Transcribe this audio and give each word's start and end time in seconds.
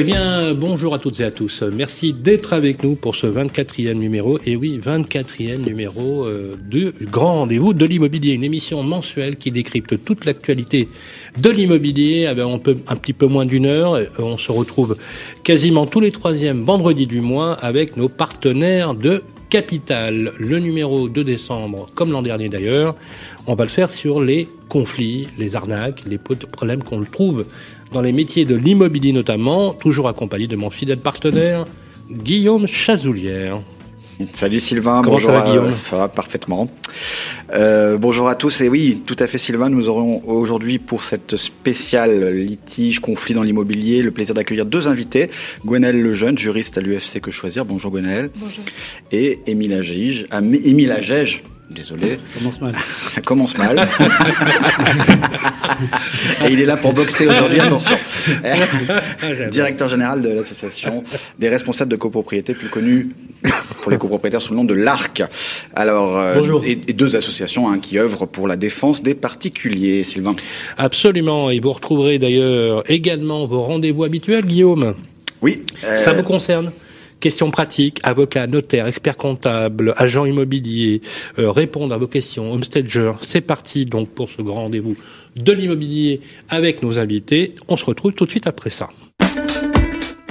Eh 0.00 0.04
bien, 0.04 0.54
bonjour 0.54 0.94
à 0.94 1.00
toutes 1.00 1.18
et 1.18 1.24
à 1.24 1.32
tous. 1.32 1.60
Merci 1.62 2.12
d'être 2.12 2.52
avec 2.52 2.84
nous 2.84 2.94
pour 2.94 3.16
ce 3.16 3.26
24e 3.26 3.94
numéro. 3.94 4.38
Et 4.46 4.54
oui, 4.54 4.78
24e 4.80 5.56
numéro 5.66 6.24
euh, 6.24 6.54
du 6.56 6.92
Grand 7.02 7.40
Rendez-vous 7.40 7.74
de 7.74 7.84
l'immobilier, 7.84 8.34
une 8.34 8.44
émission 8.44 8.84
mensuelle 8.84 9.34
qui 9.34 9.50
décrypte 9.50 10.04
toute 10.04 10.24
l'actualité 10.24 10.88
de 11.36 11.50
l'immobilier 11.50 12.26
avec 12.26 12.44
un, 12.44 12.58
peu, 12.58 12.76
un 12.86 12.94
petit 12.94 13.12
peu 13.12 13.26
moins 13.26 13.44
d'une 13.44 13.66
heure. 13.66 13.98
On 14.20 14.38
se 14.38 14.52
retrouve 14.52 14.96
quasiment 15.42 15.84
tous 15.84 15.98
les 15.98 16.12
troisièmes 16.12 16.62
vendredis 16.62 17.08
du 17.08 17.20
mois 17.20 17.54
avec 17.54 17.96
nos 17.96 18.08
partenaires 18.08 18.94
de 18.94 19.24
Capital. 19.50 20.32
Le 20.38 20.58
numéro 20.58 21.08
de 21.08 21.22
décembre, 21.22 21.88
comme 21.94 22.12
l'an 22.12 22.22
dernier 22.22 22.48
d'ailleurs, 22.48 22.94
on 23.46 23.54
va 23.54 23.64
le 23.64 23.70
faire 23.70 23.90
sur 23.90 24.20
les 24.20 24.46
conflits, 24.68 25.26
les 25.38 25.56
arnaques, 25.56 26.02
les 26.06 26.18
problèmes 26.18 26.82
qu'on 26.82 27.02
trouve 27.04 27.46
dans 27.92 28.00
les 28.00 28.12
métiers 28.12 28.44
de 28.44 28.54
l'immobilier 28.54 29.12
notamment, 29.12 29.72
toujours 29.72 30.08
accompagné 30.08 30.46
de 30.46 30.56
mon 30.56 30.70
fidèle 30.70 30.98
partenaire, 30.98 31.66
Guillaume 32.10 32.66
Chazoulière. 32.66 33.60
Salut 34.32 34.58
Sylvain, 34.58 35.00
Comment 35.02 35.12
bonjour. 35.12 35.30
ça 35.30 35.38
va, 35.40 35.48
Guillaume? 35.48 35.70
ça 35.70 35.96
va 35.96 36.08
parfaitement. 36.08 36.68
Euh, 37.54 37.96
bonjour 37.98 38.28
à 38.28 38.34
tous 38.34 38.60
et 38.62 38.68
oui, 38.68 39.00
tout 39.06 39.14
à 39.20 39.28
fait 39.28 39.38
Sylvain, 39.38 39.68
nous 39.68 39.88
aurons 39.88 40.22
aujourd'hui 40.26 40.80
pour 40.80 41.04
cette 41.04 41.36
spéciale 41.36 42.32
litige 42.34 42.98
conflit 42.98 43.34
dans 43.34 43.44
l'immobilier 43.44 44.02
le 44.02 44.10
plaisir 44.10 44.34
d'accueillir 44.34 44.66
deux 44.66 44.88
invités, 44.88 45.30
Gwenaël 45.64 46.02
Lejeune, 46.02 46.36
juriste 46.36 46.78
à 46.78 46.80
l'UFC 46.80 47.20
Que 47.20 47.30
Choisir. 47.30 47.64
Bonjour 47.64 47.92
Gwenaël. 47.92 48.30
Bonjour. 48.34 48.64
Et 49.12 49.38
Émile 49.46 49.72
désolé. 51.70 52.18
Ça 52.34 52.38
commence 52.40 52.60
mal. 52.60 52.74
Ça 53.12 53.20
commence 53.20 53.58
mal. 53.58 53.88
Et 56.46 56.52
il 56.52 56.60
est 56.60 56.64
là 56.66 56.76
pour 56.76 56.92
boxer 56.92 57.26
aujourd'hui, 57.26 57.60
attention. 57.60 57.96
Directeur 59.50 59.88
général 59.88 60.22
de 60.22 60.28
l'association 60.30 61.04
des 61.38 61.48
responsables 61.48 61.90
de 61.90 61.96
copropriété, 61.96 62.54
plus 62.54 62.68
connu 62.68 63.10
pour 63.82 63.90
les 63.90 63.98
copropriétaires 63.98 64.42
sous 64.42 64.52
le 64.52 64.56
nom 64.58 64.64
de 64.64 64.74
l'ARC. 64.74 65.22
Alors, 65.74 66.16
euh, 66.18 66.34
Bonjour. 66.36 66.64
Et, 66.64 66.72
et 66.88 66.92
deux 66.92 67.14
associations 67.16 67.70
hein, 67.70 67.78
qui 67.80 67.98
œuvrent 67.98 68.26
pour 68.26 68.48
la 68.48 68.56
défense 68.56 69.02
des 69.02 69.14
particuliers, 69.14 70.02
Sylvain. 70.04 70.34
Absolument. 70.76 71.50
Et 71.50 71.60
vous 71.60 71.72
retrouverez 71.72 72.18
d'ailleurs 72.18 72.82
également 72.90 73.46
vos 73.46 73.62
rendez-vous 73.62 74.04
habituels, 74.04 74.44
Guillaume. 74.46 74.94
Oui. 75.42 75.62
euh, 75.84 75.96
Ça 75.98 76.12
vous 76.12 76.22
concerne? 76.24 76.72
Questions 77.20 77.50
pratiques, 77.50 78.00
avocat, 78.04 78.46
notaire, 78.46 78.86
expert 78.86 79.16
comptable, 79.16 79.92
agent 79.96 80.24
immobilier, 80.24 81.02
euh, 81.38 81.50
répondre 81.50 81.92
à 81.92 81.98
vos 81.98 82.06
questions, 82.06 82.52
homestager. 82.52 83.12
C'est 83.22 83.40
parti 83.40 83.86
donc 83.86 84.08
pour 84.08 84.30
ce 84.30 84.40
grand 84.40 84.62
rendez-vous 84.62 84.96
de 85.34 85.52
l'immobilier 85.52 86.20
avec 86.48 86.82
nos 86.82 86.98
invités. 86.98 87.54
On 87.66 87.76
se 87.76 87.84
retrouve 87.84 88.12
tout 88.12 88.24
de 88.24 88.30
suite 88.30 88.46
après 88.46 88.70
ça. 88.70 88.88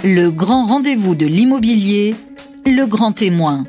Le 0.04 0.30
grand 0.30 0.66
rendez-vous 0.66 1.16
de 1.16 1.26
l'immobilier, 1.26 2.16
le 2.66 2.86
grand 2.86 3.12
témoin. 3.12 3.66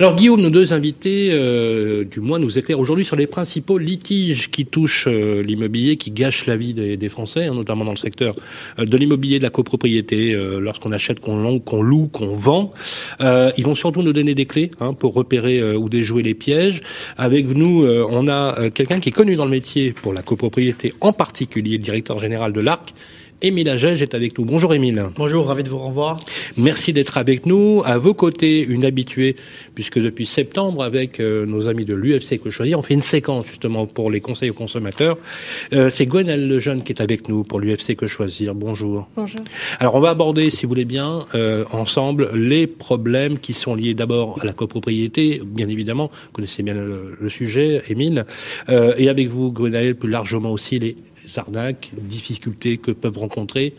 Alors 0.00 0.16
Guillaume, 0.16 0.40
nos 0.40 0.50
deux 0.50 0.72
invités 0.72 1.30
euh, 1.30 2.02
du 2.02 2.18
mois 2.18 2.40
nous 2.40 2.58
éclairent 2.58 2.80
aujourd'hui 2.80 3.04
sur 3.04 3.14
les 3.14 3.28
principaux 3.28 3.78
litiges 3.78 4.50
qui 4.50 4.66
touchent 4.66 5.06
euh, 5.06 5.40
l'immobilier, 5.40 5.96
qui 5.96 6.10
gâchent 6.10 6.46
la 6.46 6.56
vie 6.56 6.74
des, 6.74 7.08
Français, 7.08 7.44
hein, 7.44 7.54
notamment 7.54 7.84
dans 7.84 7.92
le 7.92 7.96
secteur 7.96 8.34
euh, 8.80 8.86
de 8.86 8.96
l'immobilier, 8.96 9.38
de 9.38 9.44
la 9.44 9.50
copropriété, 9.50 10.34
lorsqu'on 10.58 10.90
achète, 10.90 11.20
qu'on 11.20 11.60
qu'on 11.60 11.80
loue, 11.80 12.08
qu'on 12.08 12.32
vend. 12.32 12.72
Ils 13.20 13.64
vont 13.64 13.76
surtout 13.76 14.02
nous 14.02 14.12
donner 14.12 14.34
des 14.34 14.46
clés 14.46 14.72
hein, 14.80 14.94
pour 14.94 15.14
repérer 15.14 15.62
ou 15.76 15.88
déjouer 15.88 16.24
les 16.24 16.34
pièges. 16.34 16.82
Avec 17.16 17.46
nous, 17.46 17.86
on 17.86 18.26
a 18.26 18.70
quelqu'un 18.70 18.98
qui 18.98 19.10
est 19.10 19.12
connu 19.12 19.36
dans 19.36 19.44
le 19.44 19.50
métier 19.50 19.92
pour 19.92 20.12
la 20.12 20.22
copropriété, 20.22 20.92
en 21.00 21.12
particulier 21.12 21.78
le 21.78 21.84
directeur 21.84 22.18
général 22.18 22.52
de 22.52 22.60
l'ARC. 22.60 22.94
Émile 23.44 23.68
Agege 23.68 24.00
est 24.00 24.14
avec 24.14 24.38
nous. 24.38 24.46
Bonjour 24.46 24.72
Émile. 24.72 25.10
Bonjour, 25.16 25.44
ravi 25.44 25.64
de 25.64 25.68
vous 25.68 25.76
revoir. 25.76 26.18
Merci 26.56 26.94
d'être 26.94 27.18
avec 27.18 27.44
nous. 27.44 27.82
À 27.84 27.98
vos 27.98 28.14
côtés, 28.14 28.64
une 28.64 28.86
habituée, 28.86 29.36
puisque 29.74 29.98
depuis 30.00 30.24
septembre, 30.24 30.82
avec 30.82 31.20
euh, 31.20 31.44
nos 31.44 31.68
amis 31.68 31.84
de 31.84 31.94
l'UFC 31.94 32.40
que 32.42 32.48
choisir, 32.48 32.78
on 32.78 32.82
fait 32.82 32.94
une 32.94 33.02
séquence 33.02 33.46
justement 33.46 33.86
pour 33.86 34.10
les 34.10 34.22
conseils 34.22 34.48
aux 34.48 34.54
consommateurs. 34.54 35.18
Euh, 35.74 35.90
c'est 35.90 36.06
Gwenelle 36.06 36.48
Lejeune 36.48 36.82
qui 36.82 36.92
est 36.92 37.02
avec 37.02 37.28
nous 37.28 37.44
pour 37.44 37.60
l'UFC 37.60 37.94
que 37.96 38.06
choisir. 38.06 38.54
Bonjour. 38.54 39.08
Bonjour. 39.14 39.40
Alors 39.78 39.94
on 39.96 40.00
va 40.00 40.08
aborder, 40.08 40.48
si 40.48 40.64
vous 40.64 40.70
voulez 40.70 40.86
bien, 40.86 41.26
euh, 41.34 41.66
ensemble 41.70 42.30
les 42.34 42.66
problèmes 42.66 43.38
qui 43.38 43.52
sont 43.52 43.74
liés 43.74 43.92
d'abord 43.92 44.38
à 44.40 44.46
la 44.46 44.54
copropriété, 44.54 45.42
bien 45.44 45.68
évidemment, 45.68 46.10
vous 46.10 46.32
connaissez 46.32 46.62
bien 46.62 46.72
le, 46.72 47.14
le 47.20 47.28
sujet, 47.28 47.82
Émile, 47.90 48.24
euh, 48.70 48.94
et 48.96 49.10
avec 49.10 49.28
vous, 49.28 49.52
Gwenaël, 49.52 49.96
plus 49.96 50.08
largement 50.08 50.50
aussi 50.50 50.78
les 50.78 50.96
arnaques, 51.36 51.90
difficultés 51.96 52.78
que 52.78 52.90
peuvent 52.90 53.18
rencontrer 53.18 53.74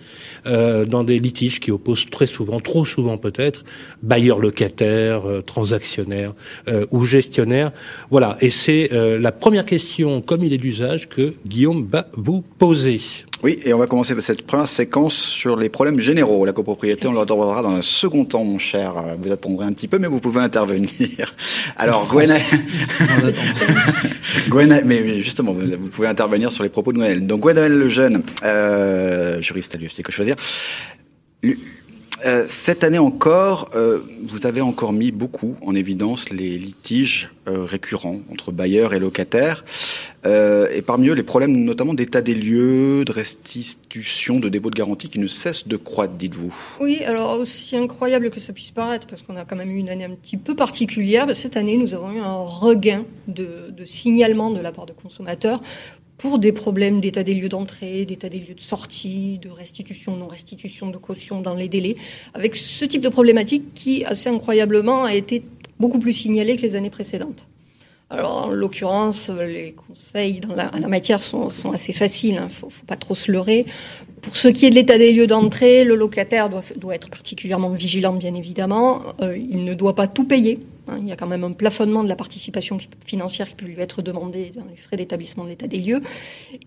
euh, 0.46 0.86
dans 0.86 1.04
des 1.04 1.20
litiges 1.20 1.60
qui 1.60 1.72
opposent 1.72 2.06
très 2.10 2.28
souvent, 2.28 2.60
trop 2.60 2.86
souvent 2.86 3.18
peut-être, 3.18 3.64
bailleurs 4.04 4.40
locataires, 4.40 5.28
euh, 5.28 5.42
transactionnaires 5.42 6.34
euh, 6.68 6.86
ou 6.92 7.06
gestionnaires. 7.06 7.72
Voilà, 8.10 8.38
et 8.42 8.50
c'est 8.50 8.90
la 8.92 9.32
première 9.32 9.66
question, 9.66 10.22
comme 10.22 10.44
il 10.44 10.54
est 10.54 10.58
d'usage, 10.58 11.10
que 11.10 11.34
Guillaume 11.46 11.88
va 11.90 12.08
vous 12.14 12.42
poser. 12.42 13.00
Oui, 13.44 13.60
et 13.64 13.74
on 13.74 13.78
va 13.78 13.86
commencer 13.86 14.20
cette 14.22 14.42
première 14.48 14.68
séquence 14.68 15.14
sur 15.14 15.56
les 15.56 15.70
problèmes 15.70 16.00
généraux. 16.00 16.46
La 16.46 16.54
copropriété, 16.54 17.08
on 17.08 17.14
l'abordera 17.14 17.62
dans 17.62 17.72
un 17.72 17.82
second 17.82 18.26
temps, 18.26 18.44
mon 18.44 18.58
cher. 18.58 18.94
Vous 19.20 19.32
attendrez 19.32 19.66
un 19.66 19.74
petit 19.74 19.88
peu, 19.88 20.00
mais 20.00 20.08
vous 20.08 20.20
pouvez 20.20 20.42
intervenir. 20.42 21.36
Alors, 21.78 22.08
Gwenaël, 22.08 22.42
Gwenaël- 24.50 24.84
mais 24.86 25.22
justement, 25.22 25.54
vous, 25.54 25.62
vous 25.62 25.90
pouvez 25.90 26.08
intervenir 26.08 26.52
sur 26.52 26.64
les 26.64 26.70
propos 26.70 26.92
de 26.92 26.98
Gwenaël. 26.98 27.28
Donc, 27.28 27.42
Gwenaël 27.42 27.78
Lejeune, 27.78 28.24
euh, 28.44 29.42
juriste 29.42 29.76
à 29.76 29.78
l'UFC 29.78 30.02
que 30.02 30.12
choisir. 30.12 30.36
Euh, 32.26 32.46
cette 32.50 32.84
année 32.84 32.98
encore, 32.98 33.70
euh, 33.76 34.00
vous 34.28 34.48
avez 34.48 34.62
encore 34.62 34.94
mis 34.94 35.12
beaucoup 35.12 35.56
en 35.62 35.76
évidence 35.76 36.32
les 36.32 36.58
litiges 36.58 37.30
euh, 37.48 37.66
récurrents 37.66 38.20
entre 38.32 38.52
bailleurs 38.52 38.96
et 38.96 39.00
locataires, 39.00 39.64
et 40.28 40.82
parmi 40.82 41.10
eux 41.10 41.14
les 41.14 41.22
problèmes 41.22 41.56
notamment 41.56 41.94
d'état 41.94 42.24
des 42.24 42.34
lieux, 42.34 43.06
de 43.06 43.12
restitution, 43.12 44.40
de 44.40 44.50
dépôt 44.50 44.72
de 44.72 44.76
garantie 44.76 45.08
qui 45.08 45.20
ne 45.20 45.28
cessent 45.28 45.68
de 45.68 45.78
croître, 45.78 46.16
dites-vous. 46.16 46.52
Oui, 46.82 47.04
alors 47.06 47.40
aussi 47.40 47.78
incroyable 47.78 48.32
que 48.32 48.40
ça 48.40 48.52
puisse 48.52 48.72
paraître, 48.72 49.06
parce 49.06 49.22
qu'on 49.22 49.36
a 49.36 49.46
quand 49.46 49.56
même 49.56 49.70
eu 49.70 49.78
une 49.78 49.90
année 49.90 50.06
un 50.06 50.16
petit 50.16 50.38
peu 50.38 50.56
particulière, 50.56 51.28
cette 51.36 51.58
année 51.58 51.78
nous 51.78 51.94
avons 51.94 52.12
eu 52.12 52.22
un 52.22 52.38
regain 52.38 53.04
de, 53.28 53.70
de 53.70 53.86
signalement 53.86 54.50
de 54.50 54.60
la 54.60 54.72
part 54.72 54.88
de 54.88 54.94
consommateurs 54.94 55.62
pour 56.18 56.40
des 56.40 56.52
problèmes 56.52 57.02
d'état 57.02 57.24
des 57.24 57.34
lieux 57.34 57.50
d'entrée, 57.50 58.06
d'état 58.06 58.30
des 58.30 58.40
lieux 58.40 58.54
de 58.56 58.62
sortie, 58.62 59.38
de 59.42 59.50
restitution, 59.50 60.16
non-restitution 60.16 60.90
de 60.90 60.98
caution 60.98 61.42
dans 61.42 61.56
les 61.56 61.68
délais, 61.68 61.96
avec 62.34 62.56
ce 62.56 62.86
type 62.86 63.02
de 63.02 63.10
problématique 63.10 63.74
qui, 63.74 64.06
assez 64.06 64.30
incroyablement, 64.30 65.04
a 65.04 65.14
été 65.14 65.44
beaucoup 65.80 66.00
plus 66.00 66.14
signalé 66.14 66.56
que 66.56 66.62
les 66.62 66.76
années 66.76 66.90
précédentes. 66.90 67.48
Alors, 68.10 68.46
en 68.46 68.50
l'occurrence, 68.52 69.30
les 69.30 69.74
conseils 69.74 70.40
en 70.48 70.56
la 70.56 70.88
matière 70.88 71.22
sont, 71.22 71.50
assez 71.74 71.92
faciles, 71.92 72.36
il 72.36 72.44
ne 72.44 72.50
faut, 72.50 72.70
pas 72.86 72.96
trop 72.96 73.16
se 73.16 73.32
leurrer. 73.32 73.66
Pour 74.22 74.38
ce 74.38 74.48
qui 74.48 74.68
est 74.68 74.70
de 74.70 74.76
l'état 74.76 74.98
des 74.98 75.12
lieux 75.12 75.28
d'entrée, 75.28 75.84
le 75.84 75.96
locataire 75.96 76.50
doit, 76.50 76.62
doit 76.78 76.96
être 76.96 77.10
particulièrement 77.10 77.72
vigilant, 77.72 78.14
bien 78.14 78.36
évidemment. 78.36 79.02
Euh, 79.22 79.36
il 79.36 79.64
ne 79.64 79.74
doit 79.74 79.96
pas 79.96 80.08
tout 80.08 80.24
payer. 80.24 80.60
Hein. 80.88 81.00
Il 81.02 81.08
y 81.08 81.12
a 81.12 81.16
quand 81.16 81.28
même 81.28 81.44
un 81.44 81.52
plafonnement 81.52 82.04
de 82.04 82.10
la 82.10 82.16
participation 82.16 82.78
financière 83.06 83.48
qui 83.48 83.56
peut 83.56 83.66
lui 83.66 83.80
être 83.80 84.02
demandée 84.02 84.52
dans 84.56 84.66
les 84.66 84.76
frais 84.76 84.98
d'établissement 84.98 85.44
de 85.44 85.50
l'état 85.50 85.68
des 85.68 85.80
lieux. 85.80 86.02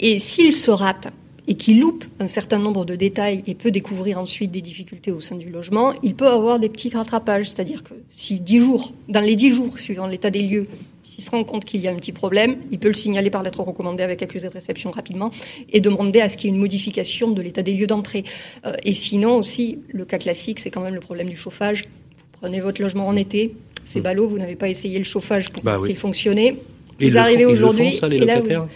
Et 0.01 0.19
s'il 0.19 0.55
se 0.55 0.71
rate 0.71 1.09
et 1.49 1.55
qu'il 1.55 1.81
loupe 1.81 2.05
un 2.21 2.29
certain 2.29 2.59
nombre 2.59 2.85
de 2.85 2.95
détails 2.95 3.43
et 3.47 3.55
peut 3.55 3.71
découvrir 3.71 4.19
ensuite 4.19 4.51
des 4.51 4.61
difficultés 4.61 5.11
au 5.11 5.21
sein 5.21 5.35
du 5.35 5.49
logement, 5.49 5.95
il 6.03 6.15
peut 6.15 6.29
avoir 6.29 6.61
des 6.61 6.69
petits 6.69 6.91
rattrapages. 6.91 7.49
C'est-à-dire 7.49 7.83
que 7.83 7.95
si 8.11 8.39
10 8.39 8.61
jours, 8.61 8.93
dans 9.09 9.23
les 9.23 9.35
10 9.35 9.53
jours 9.53 9.79
suivant 9.79 10.07
l'état 10.07 10.31
des 10.31 10.43
lieux, 10.43 10.69
s'il 11.03 11.25
se 11.25 11.31
rend 11.31 11.43
compte 11.45 11.65
qu'il 11.65 11.81
y 11.81 11.89
a 11.89 11.91
un 11.91 11.97
petit 11.97 12.13
problème, 12.13 12.59
il 12.71 12.79
peut 12.79 12.89
le 12.89 12.95
signaler 12.95 13.31
par 13.31 13.43
lettre 13.43 13.61
recommandée 13.61 14.03
avec 14.03 14.23
accusé 14.23 14.47
de 14.47 14.53
réception 14.53 14.91
rapidement 14.91 15.31
et 15.73 15.81
demander 15.81 16.21
à 16.21 16.29
ce 16.29 16.37
qu'il 16.37 16.51
y 16.51 16.53
ait 16.53 16.55
une 16.55 16.61
modification 16.61 17.31
de 17.31 17.41
l'état 17.41 17.63
des 17.63 17.73
lieux 17.73 17.87
d'entrée. 17.87 18.25
Euh, 18.67 18.75
et 18.85 18.93
sinon 18.93 19.37
aussi, 19.37 19.79
le 19.89 20.05
cas 20.05 20.19
classique, 20.19 20.61
c'est 20.61 20.71
quand 20.71 20.83
même 20.83 20.95
le 20.95 21.01
problème 21.01 21.31
du 21.31 21.37
chauffage. 21.37 21.85
Vous 21.85 22.25
prenez 22.43 22.61
votre 22.61 22.83
logement 22.83 23.09
en 23.09 23.17
été, 23.17 23.57
c'est 23.89 24.01
ballot, 24.01 24.27
vous 24.29 24.39
n'avez 24.39 24.57
pas 24.57 24.69
essayé 24.69 24.99
le 24.99 25.05
chauffage 25.05 25.51
pour 25.51 25.63
Bah 25.63 25.73
voir 25.73 25.83
oui. 25.83 25.89
s'il 25.91 25.97
fonctionnait. 25.99 26.57
Ils 27.01 27.13
le 27.13 27.21
ils 27.33 27.39
le 27.39 27.45
font, 27.47 27.53
aujourd'hui, 27.53 27.97
ça, 27.97 28.09
les 28.09 28.17
et 28.17 28.21
là, 28.25 28.41
vous- 28.41 28.67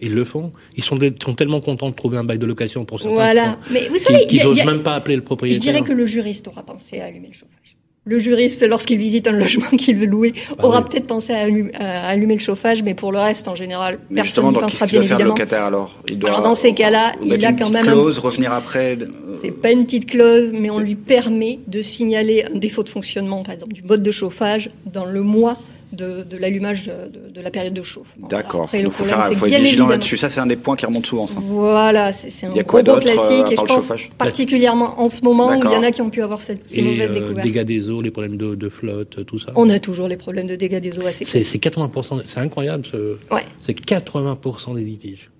Ils 0.00 0.14
le 0.14 0.24
font. 0.24 0.52
Ils 0.76 0.82
sont, 0.84 0.96
des- 0.96 1.12
sont 1.22 1.34
tellement 1.34 1.60
contents 1.60 1.88
de 1.90 1.94
trouver 1.94 2.18
un 2.18 2.24
bail 2.24 2.38
de 2.38 2.46
location 2.46 2.84
pour 2.84 3.00
certains 3.00 3.14
Voilà. 3.14 3.58
qui 3.66 3.72
Mais 3.72 3.88
vous 3.88 3.96
savez, 3.96 4.26
qu'ils 4.26 4.42
n'osent 4.44 4.64
même 4.64 4.82
pas 4.82 4.94
appeler 4.94 5.16
le 5.16 5.22
je 5.22 5.26
propriétaire. 5.26 5.60
dirais 5.60 5.82
que 5.82 5.92
le 5.92 6.04
juriste 6.06 6.46
aura 6.48 6.62
pensé 6.64 7.00
à 7.00 7.06
allumer 7.06 7.28
le 7.28 7.32
chauffage. 7.32 7.76
Le 8.08 8.18
juriste, 8.18 8.66
lorsqu'il 8.66 8.98
visite 8.98 9.26
un 9.28 9.32
logement 9.32 9.68
qu'il 9.78 9.96
veut 9.98 10.06
louer, 10.06 10.32
Bah 10.56 10.64
aura 10.64 10.80
oui. 10.80 10.86
peut-être 10.90 11.06
pensé 11.06 11.32
à 11.34 11.40
allumer, 11.40 11.70
à 11.74 12.08
allumer 12.08 12.34
le 12.34 12.40
chauffage, 12.40 12.82
mais 12.82 12.94
pour 12.94 13.12
le 13.12 13.18
reste, 13.18 13.48
en 13.48 13.54
général, 13.54 13.98
Mais 14.10 14.22
personne 14.22 14.46
n'y 14.46 14.52
donc, 14.54 14.62
pensera 14.62 14.86
bien 14.86 15.00
doit 15.00 15.08
faire 15.08 15.18
le 15.18 15.22
évidemment. 15.24 15.34
locataire 15.36 15.64
alors 15.64 15.94
Il 16.08 16.18
doit 16.18 16.30
Alors, 16.30 16.42
dans 16.42 16.54
ces 16.54 16.72
cas-là, 16.72 17.12
il 17.22 17.32
a 17.44 17.50
une 17.50 17.56
quand 17.58 17.68
même 17.70 17.86
un- 17.86 17.92
clause, 17.92 18.18
revenir 18.18 18.52
après. 18.52 18.96
C'est 19.42 19.50
pas 19.50 19.70
une 19.72 19.84
petite 19.84 20.06
clause, 20.10 20.52
mais 20.52 20.70
on 20.70 20.78
lui 20.78 20.94
permet 20.94 21.58
de 21.66 21.82
signaler 21.82 22.44
un 22.52 22.56
défaut 22.58 22.82
de 22.82 22.88
fonctionnement, 22.88 23.42
par 23.42 23.54
exemple, 23.54 23.74
du 23.74 23.82
mode 23.82 24.02
de 24.02 24.10
chauffage 24.10 24.70
dans 24.86 25.04
le 25.04 25.22
mois 25.22 25.58
de, 25.92 26.22
de 26.22 26.36
l'allumage 26.36 26.86
de, 26.86 27.30
de 27.30 27.40
la 27.40 27.50
période 27.50 27.72
de 27.74 27.82
chauffe. 27.82 28.14
Bon. 28.18 28.28
D'accord. 28.28 28.68
Donc, 28.72 28.92
faut, 28.92 29.04
faire, 29.04 29.24
faut 29.32 29.46
être 29.46 29.60
vigilant 29.60 29.86
là-dessus. 29.88 30.16
Ça, 30.16 30.28
c'est 30.30 30.40
un 30.40 30.46
des 30.46 30.56
points 30.56 30.76
qui 30.76 30.84
remonte 30.86 31.06
souvent. 31.06 31.26
Ça. 31.26 31.38
Voilà, 31.42 32.12
c'est 32.12 32.46
un 32.46 32.50
Il 32.50 32.56
y 32.56 32.60
a 32.60 32.64
quoi 32.64 32.82
gros 32.82 32.96
euh, 32.96 33.00
classique. 33.00 33.44
à 33.46 33.52
et 33.52 33.56
je 33.56 33.62
pense 33.62 33.90
particulièrement 34.18 35.00
en 35.00 35.08
ce 35.08 35.22
moment 35.24 35.48
où 35.48 35.60
il 35.64 35.72
y 35.72 35.76
en 35.76 35.82
a 35.82 35.90
qui 35.90 36.02
ont 36.02 36.10
pu 36.10 36.22
avoir 36.22 36.42
cette, 36.42 36.68
ces 36.68 36.80
Et 36.80 36.82
mauvaises 36.82 37.10
euh, 37.10 37.14
découvertes. 37.14 37.46
dégâts 37.46 37.62
des 37.64 37.88
eaux, 37.90 38.02
les 38.02 38.10
problèmes 38.10 38.36
de, 38.36 38.54
de 38.54 38.68
flotte, 38.68 39.24
tout 39.24 39.38
ça? 39.38 39.52
On 39.56 39.70
a 39.70 39.78
toujours 39.80 40.08
les 40.08 40.16
problèmes 40.16 40.46
de 40.46 40.56
dégâts 40.56 40.80
des 40.80 40.98
eaux 40.98 41.06
assez 41.06 41.24
C'est 41.24 41.42
c'est 41.42 41.58
80%, 41.58 42.22
c'est 42.24 42.40
incroyable, 42.40 42.84
ce- 42.84 43.16
Ouais. 43.34 43.44
c'est 43.60 43.74
80% 43.74 44.74
des 44.74 44.84
litiges. 44.84 45.30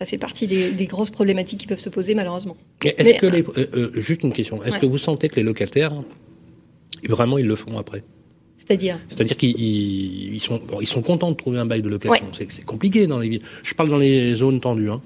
Ça 0.00 0.06
fait 0.06 0.18
partie 0.18 0.46
des, 0.48 0.72
des 0.72 0.86
grosses 0.86 1.10
problématiques 1.10 1.60
qui 1.60 1.66
peuvent 1.68 1.78
se 1.78 1.88
poser 1.88 2.14
malheureusement. 2.16 2.56
Est-ce 2.84 3.14
que 3.20 3.26
les, 3.26 3.42
euh, 3.42 3.66
euh, 3.76 3.90
juste 3.94 4.22
une 4.24 4.32
question, 4.32 4.62
est-ce 4.64 4.74
Ouais. 4.74 4.80
que 4.80 4.86
vous 4.86 4.98
sentez 4.98 5.28
que 5.28 5.36
les 5.36 5.44
locataires, 5.44 5.92
vraiment, 7.08 7.38
ils 7.38 7.46
le 7.46 7.54
font 7.56 7.78
après? 7.78 8.02
C'est-à-dire 8.66 8.98
C'est-à-dire 9.08 9.36
qu'ils 9.36 9.60
ils- 9.60 10.40
sont, 10.40 10.60
bon, 10.66 10.80
ils 10.80 10.86
sont 10.86 11.02
contents 11.02 11.30
de 11.30 11.36
trouver 11.36 11.58
un 11.58 11.66
bail 11.66 11.82
de 11.82 11.88
location. 11.88 12.26
C'est 12.32 12.50
C'est 12.50 12.64
compliqué 12.64 13.06
dans 13.06 13.18
les 13.18 13.28
villes. 13.28 13.42
Je 13.62 13.74
parle 13.74 13.90
dans 13.90 13.98
les 13.98 14.34
zones 14.34 14.60
tendues. 14.60 14.90
Hein. 14.90 15.02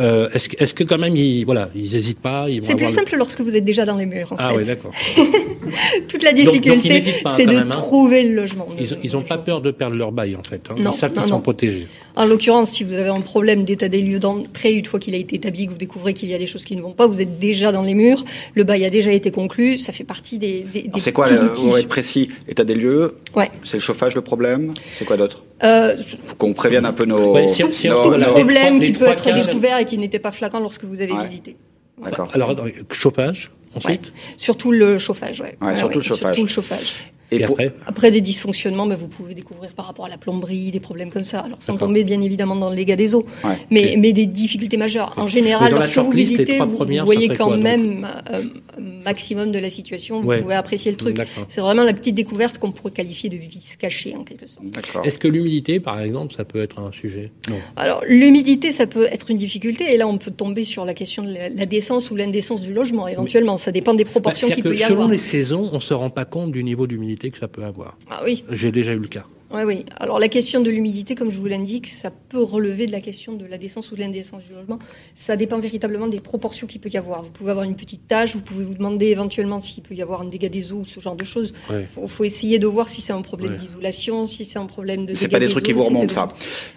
Euh, 0.00 0.28
est-ce, 0.32 0.48
que- 0.48 0.62
est-ce 0.62 0.72
que 0.74 0.82
quand 0.84 0.98
même, 0.98 1.14
ils, 1.16 1.44
voilà, 1.44 1.68
ils 1.74 1.94
hésitent 1.94 2.20
pas 2.20 2.48
ils 2.48 2.60
vont 2.60 2.66
C'est 2.66 2.74
plus 2.74 2.86
le- 2.86 2.90
simple 2.90 3.14
lorsque 3.16 3.40
vous 3.42 3.54
êtes 3.54 3.64
déjà 3.64 3.84
dans 3.84 3.96
les 3.96 4.06
murs. 4.06 4.32
En 4.32 4.36
Ah 4.38 4.50
fait. 4.50 4.56
oui, 4.56 4.64
d'accord. 4.64 4.92
Toute 6.08 6.22
la 6.22 6.32
Donc- 6.32 6.44
donc 6.46 6.54
ils 6.54 6.60
difficulté, 6.60 6.88
n'hésitent 6.88 7.22
pas, 7.22 7.36
c'est 7.36 7.46
de 7.46 7.52
même, 7.52 7.68
hein. 7.68 7.70
trouver 7.70 8.22
le 8.24 8.34
logement. 8.34 8.66
Ils, 8.78 8.96
ils 9.02 9.16
ont 9.16 9.22
pas 9.22 9.38
peur 9.38 9.60
de 9.60 9.70
perdre 9.70 9.96
leur 9.96 10.10
bail 10.12 10.36
en 10.36 10.42
fait. 10.42 10.62
Hein. 10.70 10.74
Non, 10.78 10.92
ils 10.94 10.98
savent 10.98 11.12
qu'ils 11.12 11.20
non, 11.22 11.26
sont 11.28 11.34
non. 11.36 11.40
protégés. 11.40 11.86
En 12.16 12.24
l'occurrence, 12.26 12.70
si 12.70 12.82
vous 12.84 12.94
avez 12.94 13.08
un 13.10 13.20
problème 13.20 13.64
d'état 13.64 13.88
des 13.88 14.02
lieux 14.02 14.18
d'entrée, 14.18 14.72
une 14.74 14.86
fois 14.86 14.98
qu'il 14.98 15.14
a 15.14 15.18
été 15.18 15.36
établi, 15.36 15.66
que 15.66 15.72
vous 15.72 15.76
découvrez 15.78 16.14
qu'il 16.14 16.28
y 16.28 16.34
a 16.34 16.38
des 16.38 16.46
choses 16.46 16.64
qui 16.64 16.76
ne 16.76 16.82
vont 16.82 16.92
pas, 16.92 17.06
vous 17.06 17.20
êtes 17.20 17.38
déjà 17.38 17.70
dans 17.72 17.82
les 17.82 17.94
murs, 17.94 18.24
le 18.54 18.64
bail 18.64 18.84
a 18.84 18.90
déjà 18.90 19.12
été 19.12 19.30
conclu, 19.30 19.78
ça 19.78 19.92
fait 19.92 20.04
partie 20.04 20.38
des, 20.38 20.64
des, 20.72 20.80
Alors, 20.80 20.92
des 20.94 21.00
C'est 21.00 21.12
quoi, 21.12 21.26
pour 21.54 21.78
être 21.78 21.88
précis, 21.88 22.28
état 22.48 22.64
des 22.64 22.74
lieux 22.74 23.16
Ouais. 23.36 23.50
C'est 23.62 23.76
le 23.76 23.82
chauffage 23.82 24.14
le 24.14 24.22
problème 24.22 24.72
C'est 24.92 25.04
quoi 25.04 25.16
d'autre? 25.16 25.44
Euh, 25.62 25.94
faut 26.24 26.34
qu'on 26.36 26.52
prévienne 26.54 26.84
un 26.86 26.92
peu 26.92 27.04
nos. 27.04 27.34
Ouais, 27.34 27.48
si- 27.48 27.62
si- 27.72 27.88
nos- 27.88 28.10
nos- 28.10 28.16
les 28.16 28.24
problème 28.24 28.66
trois- 28.66 28.78
les 28.80 28.86
qui 28.86 28.92
peut 28.92 28.98
trois 29.04 29.12
être 29.12 29.24
cas- 29.24 29.34
découvert 29.44 29.78
et 29.78 29.84
qui 29.84 29.98
n'était 29.98 30.18
pas 30.18 30.32
flagrant 30.32 30.60
lorsque 30.60 30.84
vous 30.84 31.00
avez 31.00 31.12
Ouais. 31.12 31.24
visité. 31.24 31.56
D'accord. 32.02 32.30
Alors, 32.32 32.50
attends, 32.50 32.64
chauffage, 32.92 33.50
ensuite. 33.74 34.12
Surtout 34.38 34.72
le 34.72 34.98
chauffage, 34.98 35.40
ouais. 35.42 35.56
Ouais, 35.60 35.74
surtout 35.76 35.98
le 35.98 36.04
chauffage. 36.04 36.34
Surtout 36.36 36.42
le 36.42 36.48
chauffage. 36.48 37.12
Et, 37.32 37.40
pour- 37.44 37.54
après 37.60 37.72
Après 37.86 38.10
des 38.10 38.20
dysfonctionnements, 38.20 38.86
ben, 38.86 38.94
vous 38.96 39.08
pouvez 39.08 39.34
découvrir 39.34 39.70
par 39.72 39.86
rapport 39.86 40.04
à 40.04 40.08
la 40.08 40.18
plomberie, 40.18 40.70
des 40.70 40.80
problèmes 40.80 41.10
comme 41.10 41.24
ça. 41.24 41.40
Alors 41.40 41.58
sans 41.60 41.76
tomber 41.76 42.04
bien 42.04 42.20
évidemment 42.20 42.56
dans 42.56 42.70
le 42.70 42.76
dégâts 42.76 42.96
des 42.96 43.14
eaux, 43.14 43.24
Ouais. 43.44 43.50
mais, 43.70 43.94
mais 43.98 44.12
des 44.12 44.26
difficultés 44.26 44.76
majeures. 44.76 45.14
En 45.16 45.26
général, 45.28 45.72
lorsque 45.72 45.98
vous 45.98 46.10
visitez, 46.10 46.58
vous, 46.58 47.04
voyez 47.04 47.28
quand 47.28 47.48
quoi, 47.48 47.56
même 47.56 48.06
euh, 48.32 48.42
un 48.78 49.02
maximum 49.04 49.52
de 49.52 49.58
la 49.58 49.70
situation, 49.70 50.20
vous 50.20 50.28
Ouais. 50.28 50.40
pouvez 50.42 50.54
apprécier 50.54 50.90
le 50.90 50.96
truc. 50.96 51.16
C'est 51.48 51.60
vraiment 51.60 51.84
la 51.84 51.92
petite 51.92 52.14
découverte 52.14 52.58
qu'on 52.58 52.72
pourrait 52.72 52.92
qualifier 52.92 53.28
de 53.28 53.36
vice 53.36 53.76
caché 53.76 54.14
en 54.16 54.24
quelque 54.24 54.46
sorte. 54.46 54.64
Est-ce 55.04 55.18
que 55.18 55.28
l'humidité, 55.28 55.80
par 55.80 56.00
exemple, 56.00 56.34
ça 56.34 56.44
peut 56.44 56.60
être 56.60 56.78
un 56.80 56.92
sujet? 56.92 57.30
Non. 57.48 57.56
Alors 57.76 58.02
l'humidité, 58.08 58.72
ça 58.72 58.86
peut 58.86 59.06
être 59.10 59.30
une 59.30 59.38
difficulté, 59.38 59.92
et 59.92 59.96
là 59.96 60.06
on 60.08 60.18
peut 60.18 60.30
tomber 60.30 60.64
sur 60.64 60.84
la 60.84 60.94
question 60.94 61.22
de 61.22 61.32
la, 61.32 61.66
décence 61.66 62.10
ou 62.10 62.16
l'indécence 62.16 62.60
du 62.62 62.72
logement 62.72 63.06
éventuellement. 63.08 63.56
Ça 63.56 63.70
dépend 63.72 63.94
des 63.94 64.04
Bah, 64.04 64.10
proportions 64.10 64.46
C'est-à-dire 64.48 64.64
qu'il 64.64 64.72
peut 64.72 64.78
y 64.78 64.82
selon 64.82 64.92
avoir. 65.02 65.08
les 65.10 65.18
saisons, 65.18 65.68
on 65.72 65.80
se 65.80 65.94
rend 65.94 66.10
pas 66.10 66.24
compte 66.24 66.52
du 66.52 66.64
niveau 66.64 66.86
d'humidité 66.86 67.19
que 67.28 67.38
ça 67.38 67.48
peut 67.48 67.64
avoir. 67.64 67.98
Ah 68.08 68.22
oui. 68.24 68.44
J'ai 68.50 68.72
déjà 68.72 68.94
eu 68.94 68.98
le 68.98 69.08
cas. 69.08 69.26
Oui, 69.52 69.62
oui. 69.66 69.84
Alors 69.98 70.20
la 70.20 70.28
question 70.28 70.60
de 70.60 70.70
l'humidité, 70.70 71.16
comme 71.16 71.28
je 71.28 71.36
vous 71.40 71.46
l'indique, 71.46 71.88
ça 71.88 72.12
peut 72.12 72.40
relever 72.40 72.86
de 72.86 72.92
la 72.92 73.00
question 73.00 73.32
de 73.32 73.44
la 73.44 73.58
décence 73.58 73.90
ou 73.90 73.96
de 73.96 74.00
l'indécence 74.00 74.42
du 74.48 74.54
logement. 74.54 74.78
Ça 75.16 75.34
dépend 75.34 75.58
véritablement 75.58 76.06
des 76.06 76.20
proportions 76.20 76.68
qu'il 76.68 76.80
peut 76.80 76.88
y 76.88 76.96
avoir. 76.96 77.24
Vous 77.24 77.32
pouvez 77.32 77.50
avoir 77.50 77.64
une 77.66 77.74
petite 77.74 78.06
tache, 78.06 78.36
vous 78.36 78.42
pouvez 78.42 78.62
vous 78.62 78.74
demander 78.74 79.06
éventuellement 79.06 79.60
s'il 79.60 79.82
peut 79.82 79.96
y 79.96 80.02
avoir 80.02 80.20
un 80.20 80.26
dégât 80.26 80.48
des 80.50 80.72
eaux 80.72 80.76
ou 80.82 80.84
ce 80.86 81.00
genre 81.00 81.16
de 81.16 81.24
choses. 81.24 81.52
Ouais. 81.68 81.80
Il 81.80 81.86
faut, 81.88 82.06
faut 82.06 82.22
essayer 82.22 82.60
de 82.60 82.66
voir 82.68 82.88
si 82.88 83.00
c'est 83.00 83.12
un 83.12 83.22
problème 83.22 83.50
Ouais. 83.50 83.56
d'isolation, 83.58 84.28
si 84.28 84.44
c'est 84.44 84.60
un 84.60 84.66
problème 84.66 85.04
de 85.04 85.14
C'est 85.14 85.26
pas 85.26 85.40
des 85.40 85.46
des 85.46 85.50
trucs 85.52 85.64
qui 85.64 85.72
vous 85.72 85.82
remontent, 85.82 86.06
de- 86.06 86.12
ça. 86.12 86.28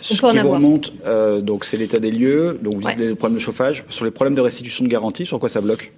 Ce 0.02 0.16
qui 0.16 0.20
vous 0.20 0.26
avoir. 0.26 0.56
remonte, 0.56 0.94
euh, 1.06 1.42
donc 1.42 1.66
c'est 1.66 1.78
l'état 1.78 2.00
des 2.00 2.10
lieux, 2.10 2.60
donc 2.64 2.74
vous 2.78 2.82
Ouais. 2.82 2.96
dites 2.96 3.06
les 3.06 3.14
problèmes 3.16 3.38
de 3.38 3.44
chauffage. 3.44 3.86
Sur 3.90 4.04
les 4.04 4.10
problèmes 4.12 4.34
de 4.34 4.42
restitution 4.42 4.84
de 4.84 4.90
garantie, 4.90 5.28
sur 5.28 5.38
quoi 5.40 5.48
ça 5.48 5.62
bloque? 5.62 5.94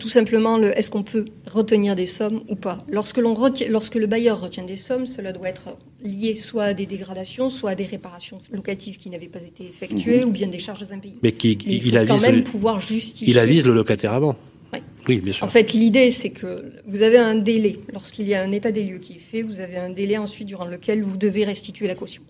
Tout 0.00 0.08
simplement, 0.08 0.58
le 0.58 0.76
est-ce 0.76 0.90
qu'on 0.90 1.04
peut 1.04 1.26
retenir 1.46 1.94
des 1.94 2.06
sommes 2.06 2.42
ou 2.48 2.56
pas? 2.56 2.84
Lorsque, 2.90 3.18
l'on 3.18 3.34
retient, 3.34 3.68
lorsque 3.68 3.94
le 3.94 4.08
bailleur 4.08 4.40
retient 4.40 4.64
des 4.64 4.74
sommes, 4.74 5.06
cela 5.06 5.32
doit 5.32 5.48
être 5.48 5.76
lié 6.02 6.34
soit 6.34 6.64
à 6.64 6.74
des 6.74 6.86
dégradations, 6.86 7.50
soit 7.50 7.70
à 7.70 7.74
des 7.76 7.84
réparations 7.86 8.38
locatives 8.50 8.98
qui 8.98 9.10
n'avaient 9.10 9.28
pas 9.28 9.42
été 9.42 9.62
effectuées, 9.64 10.24
ou 10.24 10.32
bien 10.32 10.48
des 10.48 10.58
charges 10.58 10.82
impayées. 10.90 11.14
Mais 11.22 11.30
qui, 11.32 11.56
Mais 11.64 11.74
il 11.74 11.80
faut 11.82 11.86
il, 11.88 11.92
quand 11.92 11.98
avise 12.14 12.22
même 12.22 12.36
le, 12.38 12.42
pouvoir 12.44 12.80
justifier. 12.80 13.30
il 13.32 13.38
avise 13.38 13.64
le 13.64 13.72
locataire 13.74 14.12
avant. 14.12 14.34
Ouais. 14.72 14.82
Oui, 15.06 15.20
bien 15.20 15.32
sûr. 15.32 15.44
En 15.44 15.48
fait, 15.48 15.72
l'idée, 15.72 16.10
c'est 16.10 16.30
que 16.30 16.64
vous 16.88 17.02
avez 17.02 17.18
un 17.18 17.36
délai. 17.36 17.78
Lorsqu'il 17.92 18.26
y 18.26 18.34
a 18.34 18.42
un 18.42 18.50
état 18.50 18.72
des 18.72 18.82
lieux 18.82 18.98
qui 18.98 19.12
est 19.14 19.20
fait, 19.20 19.42
vous 19.42 19.60
avez 19.60 19.76
un 19.76 19.90
délai 19.90 20.18
ensuite 20.18 20.48
durant 20.48 20.64
lequel 20.66 21.02
vous 21.04 21.16
devez 21.16 21.44
restituer 21.44 21.86
la 21.86 21.94
caution. 21.94 22.22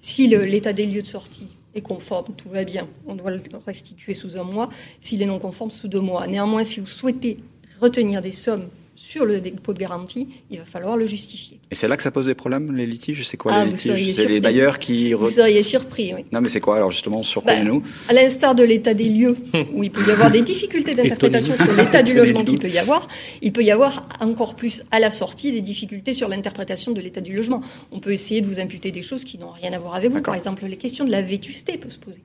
Si 0.00 0.26
le- 0.26 0.44
l'état 0.44 0.72
des 0.72 0.84
lieux 0.86 1.02
de 1.02 1.06
sortie 1.06 1.46
est 1.74 1.82
conforme, 1.82 2.34
tout 2.34 2.48
va 2.48 2.64
bien, 2.64 2.88
on 3.06 3.14
doit 3.14 3.30
le 3.30 3.40
restituer 3.66 4.14
sous 4.14 4.36
un 4.36 4.44
mois. 4.44 4.70
S'il 5.00 5.22
est 5.22 5.26
non 5.26 5.38
conforme, 5.38 5.70
sous 5.70 5.88
deux 5.88 6.00
mois. 6.00 6.26
Néanmoins, 6.26 6.64
si 6.64 6.80
vous 6.80 6.86
souhaitez 6.86 7.38
retenir 7.80 8.20
des 8.20 8.32
sommes 8.32 8.68
sur 8.96 9.24
le 9.24 9.40
dépôt 9.40 9.72
de 9.72 9.78
garantie, 9.78 10.28
il 10.50 10.58
va 10.58 10.64
falloir 10.64 10.96
le 10.96 11.06
justifier. 11.06 11.58
Et 11.70 11.74
c'est 11.74 11.88
là 11.88 11.96
que 11.96 12.02
ça 12.02 12.10
pose 12.10 12.26
des 12.26 12.34
problèmes, 12.34 12.74
les 12.74 12.86
litiges? 12.86 13.24
C'est 13.24 13.36
quoi 13.36 13.52
Ah, 13.54 13.64
les 13.64 13.72
litiges? 13.72 13.90
C'est 13.92 13.96
les 13.96 14.14
surpris. 14.14 14.40
bailleurs 14.40 14.78
qui. 14.78 15.12
Vous 15.12 15.28
seriez 15.28 15.62
surpris, 15.62 16.14
oui. 16.14 16.24
Non, 16.32 16.40
mais 16.40 16.48
c'est 16.48 16.60
quoi 16.60 16.76
alors 16.76 16.90
justement 16.90 17.18
Bah, 17.18 17.24
Surprenez-nous. 17.24 17.82
À 18.08 18.12
l'instar 18.12 18.54
de 18.54 18.62
l'état 18.62 18.94
des 18.94 19.08
lieux, 19.08 19.36
où 19.72 19.82
il 19.82 19.90
peut 19.90 20.06
y 20.06 20.10
avoir 20.10 20.30
des 20.30 20.42
difficultés 20.52 20.94
d'interprétation 20.94 21.54
sur 21.56 21.72
l'état 21.74 22.02
du 22.02 22.14
logement 22.20 22.44
qu'il 22.44 22.58
peut 22.58 22.68
y 22.70 22.78
avoir, 22.78 23.08
il 23.42 23.52
peut 23.52 23.62
y 23.64 23.70
avoir 23.70 24.08
encore 24.20 24.54
plus 24.54 24.82
à 24.90 25.00
la 25.00 25.10
sortie 25.10 25.52
des 25.52 25.60
difficultés 25.60 26.12
sur 26.12 26.28
l'interprétation 26.28 26.92
de 26.92 27.00
l'état 27.00 27.20
du 27.20 27.34
logement. 27.34 27.60
On 27.92 28.00
peut 28.00 28.12
essayer 28.12 28.40
de 28.40 28.46
vous 28.46 28.60
imputer 28.60 28.90
des 28.92 29.02
choses 29.02 29.24
qui 29.24 29.38
n'ont 29.38 29.50
rien 29.50 29.72
à 29.72 29.78
voir 29.78 29.94
avec 29.94 30.10
vous. 30.12 30.22
Par 30.22 30.34
exemple, 30.34 30.64
les 30.66 30.76
questions 30.76 31.04
de 31.04 31.10
la 31.10 31.22
vétusté 31.22 31.76
peuvent 31.78 31.92
se 31.92 31.98
poser. 31.98 32.20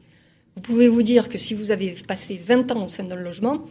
Vous 0.56 0.62
pouvez 0.62 0.88
vous 0.88 1.04
dire 1.04 1.30
que 1.30 1.38
si 1.38 1.54
vous 1.54 1.72
avez 1.72 1.96
passé 2.08 2.40
20 2.46 2.72
ans 2.72 2.86
au 2.86 2.90
sein 2.90 3.04
d'un 3.06 3.16
logement, 3.16 3.62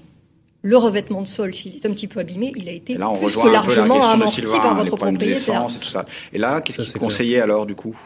le 0.68 0.76
revêtement 0.76 1.22
de 1.22 1.26
sol, 1.26 1.54
s'il 1.54 1.76
est 1.76 1.86
un 1.86 1.90
petit 1.92 2.06
peu 2.06 2.20
abîmé, 2.20 2.52
il 2.56 2.68
a 2.68 2.72
été 2.72 2.92
Et 2.92 2.98
là, 2.98 3.08
on 3.08 3.14
plus 3.16 3.24
rejoint 3.24 3.44
que 3.44 3.48
un 3.48 3.62
peu 3.62 3.74
la 3.74 3.76
largement 3.86 3.94
question 3.94 4.10
de 4.10 4.14
amorti 4.14 4.34
Sylvain, 4.34 4.58
par 4.58 4.70
les 4.74 4.78
votre 4.80 4.96
propriétaire. 4.96 5.28
d'essence 5.28 5.76
et 5.76 5.78
tout 5.78 5.84
ça. 5.86 6.04
Et 6.32 6.38
là, 6.38 6.60
qu'est-ce 6.60 6.78
Ça, 6.78 6.84
qui 6.84 6.90
c'est 6.90 6.96
est 6.96 7.00
conseillé 7.00 7.40
alors 7.40 7.64
du 7.66 7.74
coup 7.74 7.96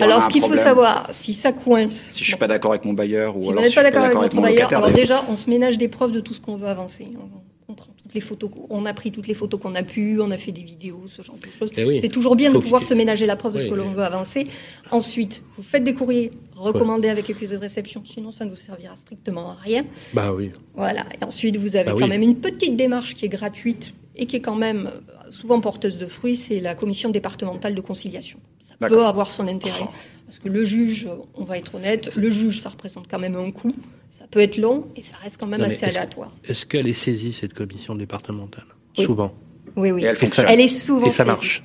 Alors, 0.00 0.22
ce 0.22 0.30
qu'il 0.30 0.42
faut 0.42 0.56
savoir, 0.56 1.06
si 1.10 1.34
ça 1.34 1.52
coince, 1.52 2.06
Si 2.12 2.20
je 2.20 2.24
suis 2.24 2.32
bon, 2.34 2.38
pas 2.38 2.46
d'accord 2.48 2.70
avec 2.72 2.84
mon 2.84 2.92
bailleur 2.94 3.36
ou 3.36 3.40
Si 3.40 3.44
vous 3.44 3.50
alors 3.50 3.62
n'êtes 3.62 3.70
si 3.70 3.74
pas 3.76 3.82
je 3.82 3.86
suis 3.86 3.92
d'accord 3.92 4.06
avec 4.06 4.22
votre 4.22 4.36
mon 4.36 4.42
bailleur, 4.42 4.72
alors 4.72 4.90
déjà, 4.90 5.24
on 5.28 5.36
se 5.36 5.50
ménage 5.50 5.76
des 5.78 5.88
preuves 5.88 6.12
de 6.12 6.20
tout 6.20 6.32
ce 6.34 6.40
qu'on 6.40 6.56
veut 6.56 6.68
avancer. 6.68 7.08
On, 7.16 7.72
on 7.72 7.74
prend 7.74 7.92
toutes 8.02 8.14
les 8.14 8.20
photos, 8.20 8.50
on 8.70 8.84
a 8.86 8.92
pris 8.94 9.12
toutes 9.12 9.28
les 9.28 9.34
photos 9.34 9.60
qu'on 9.60 9.74
a 9.76 9.82
pu, 9.84 10.18
on 10.20 10.30
a 10.32 10.36
fait 10.36 10.50
des 10.52 10.62
vidéos, 10.62 11.04
ce 11.14 11.22
genre 11.22 11.36
de 11.36 11.46
choses. 11.56 11.70
Eh 11.76 11.84
oui. 11.84 11.98
C'est 12.00 12.08
toujours 12.08 12.34
bien 12.34 12.50
de 12.50 12.58
pouvoir 12.58 12.82
se 12.82 12.94
ménager 12.94 13.26
la 13.26 13.36
preuve 13.36 13.52
de 13.52 13.58
Oui, 13.58 13.64
ce 13.64 13.68
que 13.70 13.74
l'on 13.74 13.88
oui. 13.88 13.94
veut 13.94 14.02
avancer. 14.02 14.48
Ensuite, 14.90 15.42
vous 15.56 15.62
faites 15.62 15.84
des 15.84 15.94
courriers 15.94 16.32
recommandés 16.60 17.08
avec 17.08 17.28
accusé 17.30 17.56
de 17.56 17.60
réception, 17.60 18.02
sinon 18.04 18.30
ça 18.32 18.44
ne 18.44 18.50
vous 18.50 18.56
servira 18.56 18.94
strictement 18.96 19.50
à 19.50 19.54
rien. 19.54 19.84
Bah 20.12 20.32
oui. 20.32 20.52
Voilà. 20.74 21.04
Et 21.20 21.24
ensuite, 21.24 21.56
vous 21.56 21.76
avez 21.76 21.86
Bah 21.86 21.92
quand 21.98 22.04
oui. 22.04 22.08
même 22.10 22.22
une 22.22 22.36
petite 22.36 22.76
démarche 22.76 23.14
qui 23.14 23.24
est 23.26 23.28
gratuite 23.30 23.92
et 24.16 24.26
qui 24.26 24.36
est 24.36 24.40
quand 24.40 24.56
même 24.56 24.86
euh, 24.88 25.30
souvent 25.30 25.60
porteuse 25.60 25.98
de 25.98 26.06
fruits, 26.06 26.36
c'est 26.36 26.60
la 26.60 26.74
commission 26.74 27.10
départementale 27.10 27.74
de 27.74 27.80
conciliation. 27.80 28.38
Ça 28.60 28.74
peut 28.88 29.04
avoir 29.04 29.30
son 29.30 29.46
intérêt. 29.48 29.86
Parce 30.26 30.38
que 30.38 30.48
le 30.48 30.64
juge, 30.64 31.08
on 31.34 31.44
va 31.44 31.58
être 31.58 31.74
honnête, 31.74 32.14
le 32.16 32.30
juge, 32.30 32.60
ça 32.60 32.68
représente 32.68 33.08
quand 33.08 33.18
même 33.18 33.34
un 33.36 33.50
coût. 33.50 33.72
Ça 34.10 34.26
peut 34.30 34.40
être 34.40 34.58
long 34.58 34.86
et 34.96 35.02
ça 35.02 35.16
reste 35.22 35.36
quand 35.38 35.46
même 35.46 35.60
Non, 35.60 35.66
assez 35.66 35.84
aléatoire. 35.86 36.32
Est-ce 36.44 36.66
qu'elle 36.66 36.86
est 36.88 36.92
saisie, 36.92 37.32
cette 37.32 37.54
commission 37.54 37.94
départementale? 37.94 38.64
Oui. 38.98 39.04
Souvent. 39.04 39.32
Oui, 39.76 39.90
oui. 39.92 40.02
Et 40.02 40.06
elle 40.06 40.16
fonctionne. 40.16 40.46
Elle 40.48 40.60
est 40.60 40.68
souvent 40.68 41.06
Et 41.06 41.10
ça 41.10 41.18
saisie. 41.18 41.28
marche. 41.28 41.62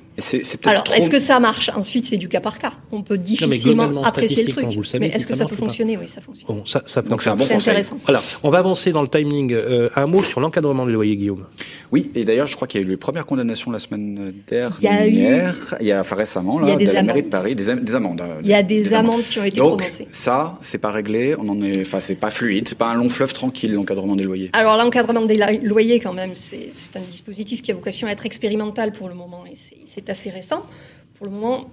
Alors, 0.64 0.84
trop. 0.84 0.94
est-ce 0.94 1.10
que 1.10 1.18
ça 1.18 1.38
marche 1.40 1.70
Ensuite, 1.74 2.06
c'est 2.06 2.16
du 2.16 2.28
cas 2.28 2.40
par 2.40 2.58
cas. 2.58 2.72
On 2.90 3.02
peut 3.02 3.18
difficilement 3.18 4.02
apprécier 4.02 4.44
le 4.44 4.50
truc. 4.50 4.64
vous 4.64 4.80
le 4.80 4.86
savez 4.86 5.00
mais 5.06 5.10
si 5.10 5.16
est-ce 5.16 5.26
que 5.26 5.34
ça 5.34 5.44
peut 5.44 5.56
fonctionner? 5.56 5.98
Oui, 5.98 6.08
ça 6.08 6.22
fonctionne. 6.22 6.46
Bon, 6.56 6.64
ça, 6.64 6.82
ça 6.86 7.02
Donc 7.02 7.20
c'est 7.22 7.28
un 7.28 7.36
bon 7.36 7.44
conseil. 7.44 7.70
intéressant. 7.74 7.98
Alors, 8.06 8.22
on 8.42 8.48
va 8.50 8.58
avancer 8.58 8.92
dans 8.92 9.02
le 9.02 9.08
timing. 9.08 9.52
Euh, 9.52 9.90
un 9.94 10.06
mot 10.06 10.22
sur 10.22 10.40
l'encadrement 10.40 10.86
des 10.86 10.92
loyers, 10.92 11.16
Guillaume. 11.16 11.44
Oui, 11.92 12.10
et 12.14 12.24
d'ailleurs, 12.24 12.46
je 12.46 12.56
crois 12.56 12.66
qu'il 12.66 12.80
y 12.80 12.84
a 12.84 12.86
eu 12.86 12.90
les 12.90 12.96
premières 12.96 13.26
condamnations 13.26 13.70
la 13.70 13.78
semaine 13.78 14.32
dernière. 14.48 14.76
Il 14.80 14.84
y 14.84 14.88
a 14.88 15.06
eu- 15.06 15.52
il 15.80 15.86
y 15.86 15.92
a 15.92 16.00
enfin, 16.00 16.16
récemment, 16.16 16.60
Il 16.62 16.64
y 16.64 16.68
là, 16.68 16.74
a 16.74 16.76
des 16.78 16.86
de 16.86 16.92
la 16.92 17.02
mairie 17.02 17.18
amendes. 17.18 17.24
de 17.26 17.30
Paris, 17.30 17.54
des, 17.54 17.68
am- 17.70 17.80
des 17.84 17.94
amendes. 17.94 18.20
euh, 18.22 18.40
Il 18.42 18.48
y 18.48 18.54
a 18.54 18.62
des 18.62 18.94
amendes 18.94 19.22
qui 19.22 19.38
ont 19.38 19.44
été 19.44 19.58
Donc, 19.58 19.78
prononcées. 19.80 20.08
ça, 20.10 20.56
c'est 20.62 20.78
pas 20.78 20.90
réglé. 20.92 21.34
On 21.38 21.46
en 21.50 21.60
est, 21.62 21.80
enfin, 21.82 22.00
c'est 22.00 22.14
pas 22.14 22.30
fluide. 22.30 22.68
C'est 22.68 22.78
pas 22.78 22.88
un 22.88 22.94
long 22.94 23.10
fleuve 23.10 23.34
tranquille, 23.34 23.74
l'encadrement 23.74 24.16
des 24.16 24.24
loyers. 24.24 24.48
Alors 24.54 24.78
l'encadrement 24.78 25.26
des 25.26 25.38
loyers, 25.62 26.00
quand 26.00 26.14
même, 26.14 26.30
c'est 26.34 26.70
un 26.94 27.00
dispositif 27.00 27.60
qui 27.60 27.70
a 27.70 27.74
vocation 27.74 27.95
à 28.04 28.10
être 28.12 28.26
expérimental 28.26 28.92
pour 28.92 29.08
le 29.08 29.14
moment 29.14 29.44
et 29.46 29.54
c'est- 29.56 30.10
assez 30.10 30.28
récent. 30.28 30.66
Pour 31.14 31.26
le 31.26 31.32
moment, 31.32 31.70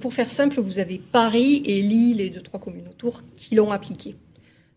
pour 0.00 0.12
faire 0.12 0.28
simple, 0.28 0.60
vous 0.60 0.78
avez 0.78 0.98
Paris 0.98 1.62
et 1.64 1.80
Lille 1.80 2.20
et 2.20 2.28
deux, 2.28 2.42
trois 2.42 2.60
communes 2.60 2.88
autour 2.88 3.22
qui 3.36 3.54
l'ont 3.54 3.72
appliqué. 3.72 4.14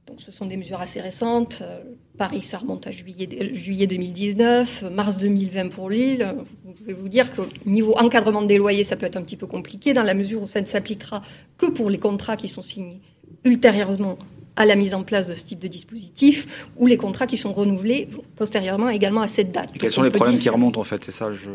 Donc 0.07 0.19
ce 0.21 0.31
sont 0.31 0.45
des 0.45 0.57
mesures 0.57 0.81
assez 0.81 0.99
récentes. 0.99 1.59
Euh, 1.61 1.79
Paris, 2.17 2.41
ça 2.41 2.57
remonte 2.57 2.87
à 2.87 2.91
juillet, 2.91 3.53
juillet 3.53 3.87
2019, 3.87 4.83
mars 4.91 5.17
2020 5.17 5.69
pour 5.69 5.89
Lille. 5.89 6.35
Vous 6.65 6.73
pouvez 6.73 6.93
vous 6.93 7.07
dire 7.09 7.31
que 7.33 7.41
niveau 7.65 7.97
encadrement 7.97 8.41
des 8.41 8.57
loyers, 8.57 8.83
ça 8.83 8.95
peut 8.95 9.05
être 9.05 9.17
un 9.17 9.21
petit 9.21 9.37
peu 9.37 9.47
compliqué 9.47 9.93
dans 9.93 10.03
la 10.03 10.13
mesure 10.13 10.41
où 10.43 10.47
ça 10.47 10.61
ne 10.61 10.65
s'appliquera 10.65 11.21
que 11.57 11.65
pour 11.67 11.89
les 11.89 11.99
contrats 11.99 12.37
qui 12.37 12.49
sont 12.49 12.61
signés 12.61 13.01
ultérieurement 13.43 14.17
à 14.61 14.65
la 14.65 14.75
mise 14.75 14.93
en 14.93 15.01
place 15.01 15.27
de 15.27 15.33
ce 15.33 15.43
type 15.43 15.59
de 15.59 15.67
dispositif 15.67 16.69
ou 16.77 16.85
les 16.85 16.97
contrats 16.97 17.25
qui 17.25 17.37
sont 17.37 17.51
renouvelés 17.51 18.07
postérieurement 18.35 18.89
également 18.89 19.21
à 19.21 19.27
cette 19.27 19.51
date. 19.51 19.71
quels 19.79 19.91
sont 19.91 20.03
les 20.03 20.11
problèmes 20.11 20.37
qui 20.37 20.49
remontent 20.49 20.79
en 20.79 20.83
fait? 20.83 21.03
C'est 21.03 21.11
ça 21.11 21.31
je... 21.33 21.49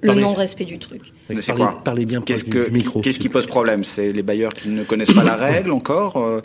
Le 0.00 0.14
non-respect 0.14 0.64
du 0.64 0.78
truc. 0.78 1.02
Mais 1.28 1.40
c'est 1.40 1.54
quoi? 1.54 1.80
Parlez 1.82 2.06
bien 2.06 2.22
Qu'est-ce 2.22 2.44
que, 2.44 2.68
Qu'est-ce 3.00 3.18
qui 3.18 3.28
pose 3.28 3.46
problème? 3.46 3.82
C'est 3.82 4.12
les 4.12 4.22
bailleurs 4.22 4.54
qui 4.54 4.68
ne 4.68 4.84
connaissent 4.84 5.12
pas 5.12 5.24
la 5.24 5.34
règle 5.48 5.72
encore 5.72 6.16
euh, 6.16 6.40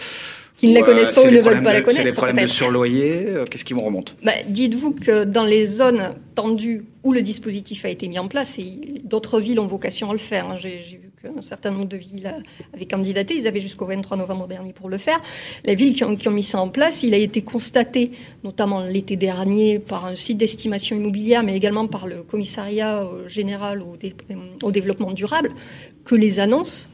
Ils 0.63 0.71
ne 0.71 0.79
la 0.79 0.81
connaissent 0.81 1.11
pas 1.11 1.21
ou 1.21 1.29
ne 1.29 1.39
veulent 1.39 1.61
pas 1.61 1.73
la 1.73 1.81
connaître. 1.81 1.91
C'est 1.91 2.03
les 2.03 2.11
problèmes 2.13 2.43
de 2.43 2.47
surloyer 2.47 3.27
euh, 3.27 3.45
Qu'est-ce 3.45 3.63
qui 3.63 3.75
me 3.75 3.81
remonte? 3.81 4.17
Bah, 4.23 4.31
Dites-vous 4.47 4.93
que 4.93 5.25
dans 5.25 5.45
les 5.45 5.67
zones 5.67 6.15
tendues 6.33 6.85
où 7.03 7.13
le 7.13 7.21
dispositif 7.21 7.85
a 7.85 7.89
été 7.89 8.07
mis 8.07 8.17
en 8.17 8.27
place, 8.27 8.57
et 8.57 8.79
d'autres 9.03 9.39
villes 9.39 9.59
ont 9.59 9.67
vocation 9.67 10.09
à 10.09 10.13
le 10.13 10.19
faire, 10.19 10.49
hein, 10.49 10.57
j'ai 10.57 10.79
vu 10.79 11.12
un 11.25 11.41
certain 11.41 11.71
nombre 11.71 11.87
de 11.87 11.97
villes 11.97 12.33
avaient 12.73 12.85
candidaté. 12.85 13.35
Ils 13.35 13.47
avaient 13.47 13.59
jusqu'au 13.59 13.85
23 13.85 14.17
novembre 14.17 14.47
dernier 14.47 14.73
pour 14.73 14.89
le 14.89 14.97
faire. 14.97 15.19
Les 15.65 15.75
villes 15.75 15.93
qui 15.93 16.03
ont, 16.03 16.31
mis 16.31 16.43
ça 16.43 16.59
en 16.59 16.69
place, 16.69 17.03
il 17.03 17.13
a 17.13 17.17
été 17.17 17.41
constaté, 17.41 18.11
notamment 18.43 18.81
l'été 18.81 19.15
dernier, 19.15 19.79
par 19.79 20.05
un 20.05 20.15
site 20.15 20.37
d'estimation 20.37 20.95
immobilière, 20.95 21.43
mais 21.43 21.55
également 21.55 21.87
par 21.87 22.07
le 22.07 22.23
commissariat 22.23 23.03
euh, 23.03 23.27
général 23.27 23.81
au 23.81 24.71
développement 24.71 25.11
durable, 25.11 25.51
que 26.03 26.15
les 26.15 26.39
annonces 26.39 26.89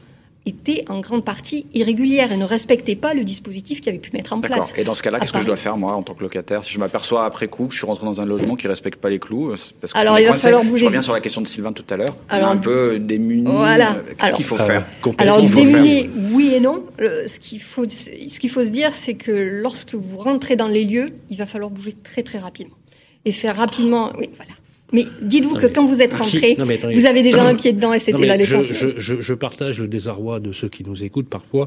était 0.46 0.84
en 0.88 1.00
grande 1.00 1.24
partie 1.24 1.66
irrégulière 1.74 2.32
et 2.32 2.36
ne 2.36 2.44
respectait 2.44 2.96
pas 2.96 3.14
le 3.14 3.24
dispositif 3.24 3.80
qui 3.80 3.88
avait 3.88 3.98
pu 3.98 4.10
mettre 4.12 4.32
en 4.32 4.40
place. 4.40 4.72
Et 4.76 4.84
dans 4.84 4.94
ce 4.94 5.02
cas-là, 5.02 5.20
qu'est-ce 5.20 5.32
que 5.32 5.40
je 5.40 5.46
dois 5.46 5.56
faire 5.56 5.76
moi 5.76 5.92
en 5.92 6.02
tant 6.02 6.14
que 6.14 6.22
locataire 6.22 6.64
si 6.64 6.72
je 6.72 6.78
m'aperçois 6.78 7.24
après 7.24 7.48
coup 7.48 7.66
que 7.66 7.72
je 7.72 7.78
suis 7.78 7.86
rentré 7.86 8.06
dans 8.06 8.20
un 8.20 8.26
logement 8.26 8.56
qui 8.56 8.66
respecte 8.66 9.00
pas 9.00 9.10
les 9.10 9.18
clous 9.18 9.50
euh, 9.50 9.56
parce 9.80 9.92
que 9.92 9.98
Alors 9.98 10.18
il 10.18 10.26
va 10.26 10.34
falloir 10.34 10.64
bouger. 10.64 10.80
Je 10.80 10.86
reviens 10.86 11.02
sur 11.02 11.12
la 11.12 11.20
question 11.20 11.42
de 11.42 11.46
Sylvain 11.46 11.72
tout 11.72 11.84
à 11.90 11.96
l'heure. 11.96 12.16
Alors 12.28 12.48
un 12.48 12.56
peu 12.56 12.98
démuni. 12.98 13.44
Voilà. 13.44 13.92
Euh, 13.92 14.14
qu'est-ce 14.18 14.34
qu'il 14.34 14.44
faut 14.44 14.56
faire 14.56 14.86
Alors 15.18 15.42
démuni, 15.42 16.08
oui 16.32 16.54
et 16.54 16.60
non. 16.60 16.84
Ce 16.98 17.38
qu'il 17.38 17.60
faut, 17.60 17.86
ce 17.88 18.40
qu'il 18.40 18.50
faut 18.50 18.64
se 18.64 18.70
dire, 18.70 18.92
c'est 18.92 19.14
que 19.14 19.30
lorsque 19.30 19.94
vous 19.94 20.18
rentrez 20.18 20.56
dans 20.56 20.68
les 20.68 20.84
lieux, 20.84 21.12
il 21.28 21.36
va 21.36 21.46
falloir 21.46 21.70
bouger 21.70 21.92
très 21.92 22.22
très 22.22 22.38
rapidement 22.38 22.76
et 23.24 23.32
faire 23.32 23.56
rapidement. 23.56 24.12
Oui, 24.18 24.30
voilà 24.36 24.52
mais 24.92 25.06
dites-vous 25.22 25.56
que 25.56 25.66
quand 25.66 25.84
vous 25.84 26.02
êtes 26.02 26.14
rentré, 26.14 26.56
vous 26.94 27.06
avez 27.06 27.22
déjà 27.22 27.44
un 27.44 27.54
pied 27.54 27.72
dedans 27.72 27.92
et 27.92 27.98
c'était 27.98 28.26
là 28.26 28.36
l'essentiel. 28.36 28.76
Je, 28.76 28.88
je, 28.98 29.20
je, 29.20 29.34
partage 29.34 29.78
le 29.78 29.88
désarroi 29.88 30.40
de 30.40 30.52
ceux 30.52 30.68
qui 30.68 30.84
nous 30.84 31.02
écoutent 31.02 31.28
parfois, 31.28 31.66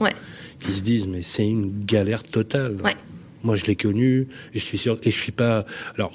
qui 0.59 0.71
se 0.71 0.81
disent 0.81 1.07
mais 1.07 1.21
c'est 1.21 1.47
une 1.47 1.71
galère 1.85 2.23
totale. 2.23 2.77
Ouais. 2.83 2.95
Moi, 3.43 3.55
je 3.55 3.65
l'ai 3.65 3.75
connu 3.75 4.27
et 4.53 4.59
je 4.59 4.63
suis 4.63 4.77
sûr 4.77 4.97
et 5.03 5.11
je 5.11 5.17
suis 5.17 5.33
pas. 5.33 5.65
Alors, 5.97 6.13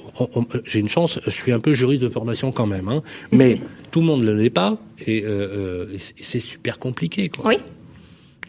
j'ai 0.64 0.80
une 0.80 0.88
chance. 0.88 1.20
Je 1.24 1.30
suis 1.30 1.52
un 1.52 1.60
peu 1.60 1.74
juriste 1.74 2.02
de 2.02 2.08
formation 2.08 2.52
quand 2.52 2.66
même, 2.66 2.88
hein, 2.88 3.02
mais 3.32 3.60
tout 3.90 4.00
le 4.00 4.06
monde 4.06 4.24
ne 4.24 4.32
l'est 4.32 4.50
pas 4.50 4.78
et, 5.06 5.24
euh, 5.24 5.86
euh 5.90 5.98
c'est 6.20 6.40
super 6.40 6.78
compliqué. 6.78 7.28
Quoi. 7.28 7.48
Oui. 7.48 7.56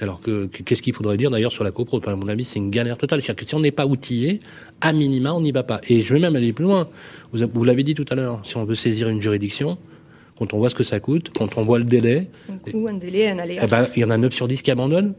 Alors 0.01 0.21
que 0.21 0.45
qu'est-ce 0.45 0.81
qu'il 0.81 0.93
faudrait 0.93 1.17
dire 1.17 1.29
d'ailleurs 1.29 1.51
sur 1.51 1.63
la 1.63 1.71
copro? 1.71 1.99
À 2.05 2.15
mon 2.15 2.27
avis, 2.27 2.45
c'est 2.45 2.59
une 2.59 2.69
galère 2.69 2.97
totale. 2.97 3.21
C'est-à-dire 3.21 3.43
que 3.43 3.49
si 3.49 3.55
on 3.55 3.59
n'est 3.59 3.71
pas 3.71 3.85
outillé, 3.85 4.39
à 4.81 4.93
minima, 4.93 5.33
on 5.33 5.41
n'y 5.41 5.51
va 5.51 5.63
pas. 5.63 5.81
Et 5.89 6.01
je 6.01 6.13
vais 6.13 6.19
même 6.19 6.35
aller 6.35 6.53
plus 6.53 6.65
loin. 6.65 6.87
Vous, 7.33 7.45
vous 7.53 7.63
l'avez 7.63 7.83
dit 7.83 7.95
tout 7.95 8.05
à 8.09 8.15
l'heure. 8.15 8.41
Si 8.45 8.55
on 8.57 8.63
veut 8.63 8.75
saisir 8.75 9.09
une 9.09 9.21
juridiction, 9.21 9.77
quand 10.37 10.53
on 10.53 10.57
voit 10.57 10.69
ce 10.69 10.75
que 10.75 10.85
ça 10.85 10.99
coûte, 11.01 11.31
quand 11.37 11.57
on 11.57 11.63
voit 11.63 11.79
le 11.79 11.83
délai, 11.83 12.29
un 12.49 12.71
coût, 12.71 12.87
un 12.87 12.93
délai, 12.93 13.29
un 13.29 13.39
aléa. 13.39 13.61
Eh 13.63 13.67
ben, 13.67 13.87
il 13.95 14.01
y 14.01 14.05
en 14.05 14.09
a 14.09 14.17
9 14.17 14.33
sur 14.33 14.47
10 14.47 14.61
qui 14.61 14.71
abandonnent. 14.71 15.13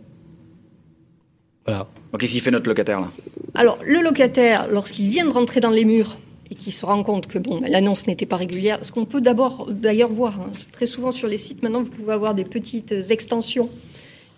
Voilà. 1.67 1.87
Qu'est-ce 2.19 2.33
qu'il 2.33 2.41
fait 2.41 2.51
notre 2.51 2.69
locataire 2.69 3.01
là? 3.01 3.13
Alors, 3.55 3.79
le 3.85 4.03
locataire, 4.03 4.69
lorsqu'il 4.71 5.11
vient 5.11 5.27
de 5.27 5.31
rentrer 5.31 5.61
dans 5.61 5.71
les 5.71 5.85
murs 5.85 6.17
et 6.51 6.55
qu'il 6.55 6.73
se 6.73 6.87
rend 6.87 7.03
compte 7.03 7.27
que 7.27 7.39
bon, 7.39 7.61
l'annonce 7.69 8.07
n'était 8.07 8.27
pas 8.27 8.37
régulière, 8.37 8.79
ce 8.83 8.93
qu'on 8.93 9.05
peut 9.05 9.21
d'abord 9.21 9.69
d'ailleurs 9.71 10.09
voir, 10.09 10.41
hein, 10.41 10.51
très 10.73 10.87
souvent 10.87 11.13
sur 11.13 11.29
les 11.29 11.37
sites 11.37 11.63
maintenant, 11.63 11.83
vous 11.83 11.91
pouvez 11.91 12.13
avoir 12.13 12.35
des 12.35 12.45
petites 12.45 12.95
extensions 13.11 13.69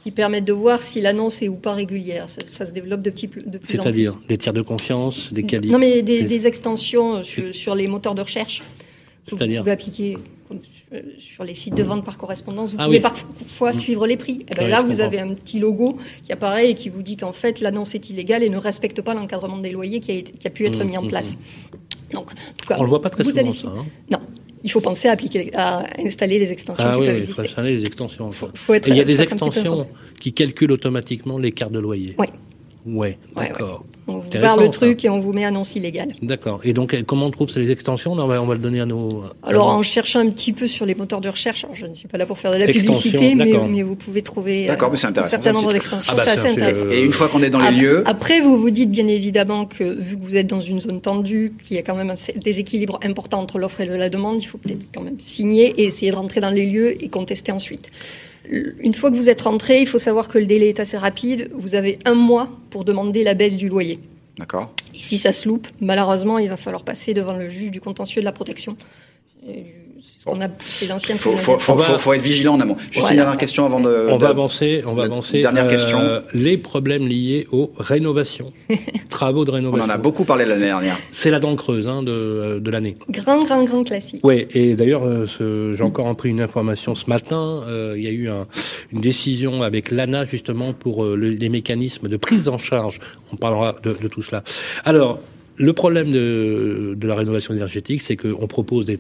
qui 0.03 0.11
permettent 0.11 0.45
de 0.45 0.53
voir 0.53 0.83
si 0.83 1.01
l'annonce 1.01 1.43
est 1.43 1.49
ou 1.49 1.55
pas 1.55 1.75
régulière. 1.75 2.29
Ça, 2.29 2.67
se 2.67 2.73
développe 2.73 3.03
de, 3.03 3.11
petit, 3.11 3.29
de 3.29 3.33
plus 3.33 3.43
en 3.43 3.59
plus. 3.59 3.67
C'est-à-dire 3.67 4.19
des 4.29 4.39
tiers 4.39 4.53
de 4.53 4.63
confiance, 4.63 5.33
des 5.33 5.45
qualités 5.45 5.73
Non, 5.73 5.79
mais 5.79 6.03
des, 6.03 6.47
extensions 6.47 7.23
sur, 7.23 7.75
les 7.75 7.89
moteurs 7.89 8.15
de 8.15 8.23
recherche. 8.23 8.63
Vous 9.31 9.37
pouvez 9.37 9.71
appliquer 9.71 10.19
sur 11.19 11.45
les 11.45 11.55
sites 11.55 11.75
de 11.75 11.83
vente 11.83 12.05
par 12.05 12.19
correspondance. 12.19 12.73
Vous 12.73 12.77
ah 12.79 12.85
pouvez 12.85 13.01
parfois 13.01 13.73
mmh. 13.73 13.79
suivre 13.79 14.07
les 14.07 14.17
prix. 14.17 14.41
Et 14.41 14.47
eh 14.51 14.55
ben 14.55 14.69
là, 14.69 14.83
vous 14.83 15.01
avez 15.01 15.21
un 15.21 15.35
petit 15.35 15.59
logo 15.59 15.97
qui 16.23 16.33
apparaît 16.33 16.71
et 16.71 16.75
qui 16.75 16.89
vous 16.89 17.03
dit 17.03 17.17
qu'en 17.17 17.33
fait, 17.33 17.61
l'annonce 17.61 17.95
est 17.95 18.11
illégale 18.11 18.43
et 18.43 18.51
ne 18.51 18.59
respecte 18.59 19.01
pas 19.01 19.15
l'encadrement 19.15 19.59
des 19.59 19.71
loyers 19.71 20.01
qui 20.01 20.11
a, 20.13 20.21
qui 20.23 20.47
a 20.47 20.51
pu 20.51 20.67
être 20.67 20.85
mmh, 20.85 20.89
mis 20.89 20.99
en 20.99 21.03
mmh, 21.03 21.09
place. 21.09 21.39
Donc, 22.13 22.31
en 22.31 22.35
tout 22.57 22.67
cas, 22.67 22.77
on 22.79 22.83
le 22.83 22.89
voit 22.89 23.01
pas 23.01 23.11
très 23.11 23.25
souvent, 23.25 23.53
ça. 23.53 23.69
Hein. 23.69 23.87
Non, 24.11 24.19
il 24.65 24.71
faut 24.71 24.81
penser 24.81 25.09
à, 25.09 25.13
appliquer, 25.13 25.51
à 25.55 25.87
installer 26.01 26.39
les 26.39 26.53
extensions 26.53 26.85
ah, 26.87 26.95
qui 26.95 27.01
oui, 27.01 27.07
peuvent 27.07 27.15
oui, 27.15 27.21
exister. 27.21 27.43
Il 27.43 27.45
faut 27.45 27.51
installer 27.51 27.77
les 27.77 27.83
extensions. 27.85 28.31
il 28.87 28.97
y 28.97 29.01
a 29.01 29.05
des 29.05 29.23
extensions 29.23 29.87
qui 30.21 30.33
calculent 30.33 30.73
automatiquement 30.73 31.39
l'écart 31.39 31.71
de 31.71 31.79
loyer. 31.79 32.15
Oui. 32.19 32.27
Ouais, 32.87 33.19
d'accord. 33.37 33.85
On 34.09 34.19
vous 34.19 34.31
barre 34.31 34.61
le 34.61 34.69
truc 34.69 35.05
et 35.05 35.09
on 35.09 35.21
vous 35.21 35.33
met 35.33 35.45
annonce 35.45 35.77
illégale. 35.77 36.15
D'accord. 36.23 36.61
Et 36.65 36.73
donc, 36.73 36.97
comment 37.07 37.27
on 37.27 37.31
trouve 37.31 37.51
ces 37.51 37.71
extensions? 37.71 38.13
On 38.13 38.27
va, 38.27 38.43
on 38.43 38.47
va 38.47 38.55
le 38.55 38.61
donner 38.61 38.81
à 38.81 38.87
nos. 38.87 39.23
Alors, 39.45 39.69
en 39.69 39.83
cherchant 39.83 40.19
un 40.19 40.29
petit 40.29 40.53
peu 40.53 40.67
sur 40.67 40.85
les 40.87 40.95
moteurs 40.95 41.21
de 41.21 41.29
recherche, 41.29 41.65
alors 41.65 41.77
je 41.77 41.87
ne 41.87 41.95
suis 41.95 42.09
pas 42.09 42.19
là 42.19 42.27
pour 42.27 42.39
faire 42.39 42.51
de 42.51 42.57
la 42.57 42.67
publicité, 42.67 43.35
mais, 43.35 43.55
mais, 43.69 43.83
vous 43.83 43.95
pouvez 43.95 44.23
trouver 44.23 44.69
euh, 44.69 44.75
un 44.75 45.23
certain 45.23 45.53
nombre 45.53 45.73
d'extensions. 45.73 46.13
Ah 46.13 46.17
bah, 46.17 46.23
c'est 46.25 46.31
assez 46.31 46.49
intéressant. 46.49 46.91
Et 46.91 47.03
une 47.03 47.13
fois 47.13 47.29
qu'on 47.29 47.43
est 47.43 47.51
dans 47.51 47.61
les 47.61 47.71
lieux. 47.71 48.03
Après, 48.07 48.41
vous 48.41 48.59
vous 48.59 48.71
dites 48.71 48.91
bien 48.91 49.07
évidemment 49.07 49.67
que 49.67 49.85
vu 49.85 50.17
que 50.17 50.23
vous 50.23 50.37
êtes 50.37 50.49
dans 50.49 50.61
une 50.61 50.81
zone 50.81 51.01
tendue, 51.01 51.55
qu'il 51.63 51.77
y 51.77 51.79
a 51.79 51.83
quand 51.83 51.95
même 51.95 52.11
un 52.11 52.41
déséquilibre 52.41 52.99
important 53.05 53.41
entre 53.41 53.59
l'offre 53.59 53.81
et 53.81 53.87
la 53.87 54.11
demande, 54.11 54.43
il 54.43 54.47
faut 54.47 54.59
peut-être 54.59 54.87
quand 54.93 55.03
même 55.03 55.21
signer 55.21 55.75
et 55.79 55.85
essayer 55.85 56.11
de 56.11 56.17
rentrer 56.17 56.41
dans 56.41 56.51
les 56.51 56.67
lieux 56.67 57.03
et 57.03 57.09
contester 57.09 57.53
ensuite. 57.53 57.91
Une 58.49 58.95
fois 58.95 59.11
que 59.11 59.17
vous 59.17 59.29
êtes 59.29 59.41
rentré, 59.43 59.81
il 59.81 59.87
faut 59.87 59.99
savoir 59.99 60.29
que 60.29 60.39
le 60.39 60.47
délai 60.47 60.69
est 60.69 60.81
assez 60.81 60.97
rapide. 60.97 61.51
Vous 61.55 61.75
avez 61.75 61.99
un 62.05 62.15
mois 62.15 62.51
pour 62.71 62.85
demander 62.85 63.23
la 63.23 63.35
baisse 63.35 63.57
du 63.57 63.69
loyer. 63.69 64.01
D'accord. 64.39 64.73
Et 64.95 65.01
si 65.01 65.19
ça 65.19 65.33
se 65.33 65.49
loupe, 65.49 65.69
malheureusement, 65.81 66.39
il 66.39 66.49
va 66.49 66.57
falloir 66.57 66.85
passer 66.85 67.15
devant 67.15 67.37
le 67.37 67.49
juge 67.49 67.71
du 67.71 67.81
contentieux 67.81 68.21
de 68.21 68.25
la 68.25 68.33
protection 68.33 68.77
on 70.27 70.41
a, 70.41 70.49
l'ancien. 70.89 71.17
Faut, 71.17 71.37
faut, 71.37 71.59
faut, 71.59 71.79
faut, 71.79 72.13
être 72.13 72.23
vigilant 72.23 72.55
en 72.55 72.61
amont. 72.61 72.77
Juste 72.91 73.11
une 73.11 73.17
dernière 73.17 73.37
question 73.37 73.65
avant 73.65 73.81
de. 73.81 74.07
On 74.09 74.19
va 74.19 74.29
avancer. 74.29 74.83
On 74.87 74.95
va 74.95 75.05
avancer. 75.05 75.41
Dernière 75.41 75.67
question. 75.67 76.01
Euh, 76.01 76.21
les 76.33 76.57
problèmes 76.57 77.07
liés 77.07 77.49
aux 77.51 77.73
rénovations, 77.77 78.53
travaux 79.11 79.45
de 79.45 79.51
rénovation. 79.51 79.85
On 79.85 79.91
en 79.91 79.95
a 79.95 79.99
beaucoup 79.99 80.25
parlé 80.25 80.45
l'année 80.45 80.67
dernière. 80.67 80.97
C'est 81.11 81.31
la 81.31 81.41
dent 81.41 81.57
creuse 81.57 81.89
hein, 81.89 82.03
de, 82.03 82.61
de 82.61 82.71
l'année. 82.71 82.97
Grand, 83.11 83.39
grand, 83.45 83.65
grand 83.65 83.83
classique. 83.83 84.21
Oui, 84.23 84.47
et 84.51 84.75
d'ailleurs, 84.75 85.05
euh, 85.05 85.75
j'ai 85.77 85.83
encore 85.83 86.15
pris 86.17 86.31
une 86.31 86.41
information 86.41 86.95
ce 86.95 87.09
matin. 87.09 87.63
Euh, 87.67 87.95
il 87.97 88.05
y 88.05 88.09
a 88.09 88.11
eu 88.13 88.29
un, 88.29 88.47
une 88.93 89.01
décision 89.01 89.63
avec 89.63 89.91
l'ANA 89.91 90.25
justement 90.25 90.73
pour 90.73 91.05
les 91.05 91.49
mécanismes 91.49 92.09
de 92.09 92.17
prise 92.17 92.49
en 92.49 92.59
charge. 92.59 93.01
On 93.33 93.37
parlera 93.37 93.75
de, 93.83 93.97
de 94.01 94.09
tout 94.09 94.23
cela. 94.23 94.43
Alors. 94.85 95.19
Le 95.59 95.75
problème 95.75 96.11
de, 96.11 96.95
de 96.97 97.07
la 97.07 97.15
rénovation 97.15 97.53
énergétique, 97.53 98.01
c'est 98.01 98.17
qu'on 98.17 98.47
propose 98.47 98.87
des, 98.87 98.99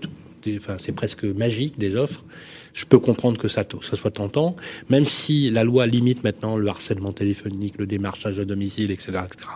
enfin, 0.57 0.77
c'est 0.79 0.93
presque 0.93 1.25
magique 1.25 1.79
des 1.79 1.97
offres. 1.97 2.25
Je 2.73 2.87
peux 2.87 2.99
comprendre 2.99 3.39
que 3.39 3.49
ça, 3.49 3.65
ça 3.83 3.97
soit 3.97 4.11
tentant, 4.11 4.57
même 4.89 5.05
si 5.05 5.51
la 5.51 5.65
loi 5.65 5.87
limite 5.87 6.25
maintenant 6.25 6.57
le 6.57 6.69
harcèlement 6.69 7.13
téléphonique, 7.13 7.75
le 7.79 7.87
démarchage 7.87 8.41
à 8.41 8.45
domicile, 8.45 8.91
etc., 8.91 9.19
etc. 9.27 9.49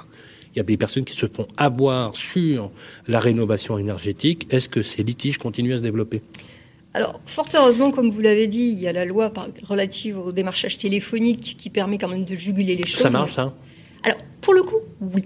Il 0.54 0.58
y 0.58 0.60
a 0.60 0.62
des 0.62 0.76
personnes 0.76 1.04
qui 1.04 1.16
se 1.16 1.26
font 1.26 1.46
avoir 1.56 2.16
sur 2.16 2.70
la 3.08 3.20
rénovation 3.20 3.78
énergétique. 3.78 4.46
Est-ce 4.50 4.68
que 4.68 4.82
ces 4.82 5.02
litiges 5.02 5.38
continuent 5.38 5.74
à 5.74 5.78
se 5.78 5.82
développer? 5.82 6.22
Alors, 6.94 7.20
fort 7.26 7.46
heureusement, 7.54 7.90
comme 7.90 8.08
vous 8.08 8.22
l'avez 8.22 8.46
dit, 8.46 8.68
il 8.68 8.78
y 8.78 8.88
a 8.88 8.92
la 8.94 9.04
loi 9.04 9.30
relative 9.68 10.18
au 10.18 10.32
démarchage 10.32 10.78
téléphonique 10.78 11.56
qui 11.58 11.68
permet 11.68 11.98
quand 11.98 12.08
même 12.08 12.24
de 12.24 12.34
juguler 12.34 12.74
les 12.74 12.86
choses. 12.86 13.02
Ça 13.02 13.10
marche, 13.10 13.34
ça 13.34 13.54
Alors, 14.02 14.18
pour 14.40 14.54
le 14.54 14.62
coup, 14.62 14.80
oui. 15.02 15.24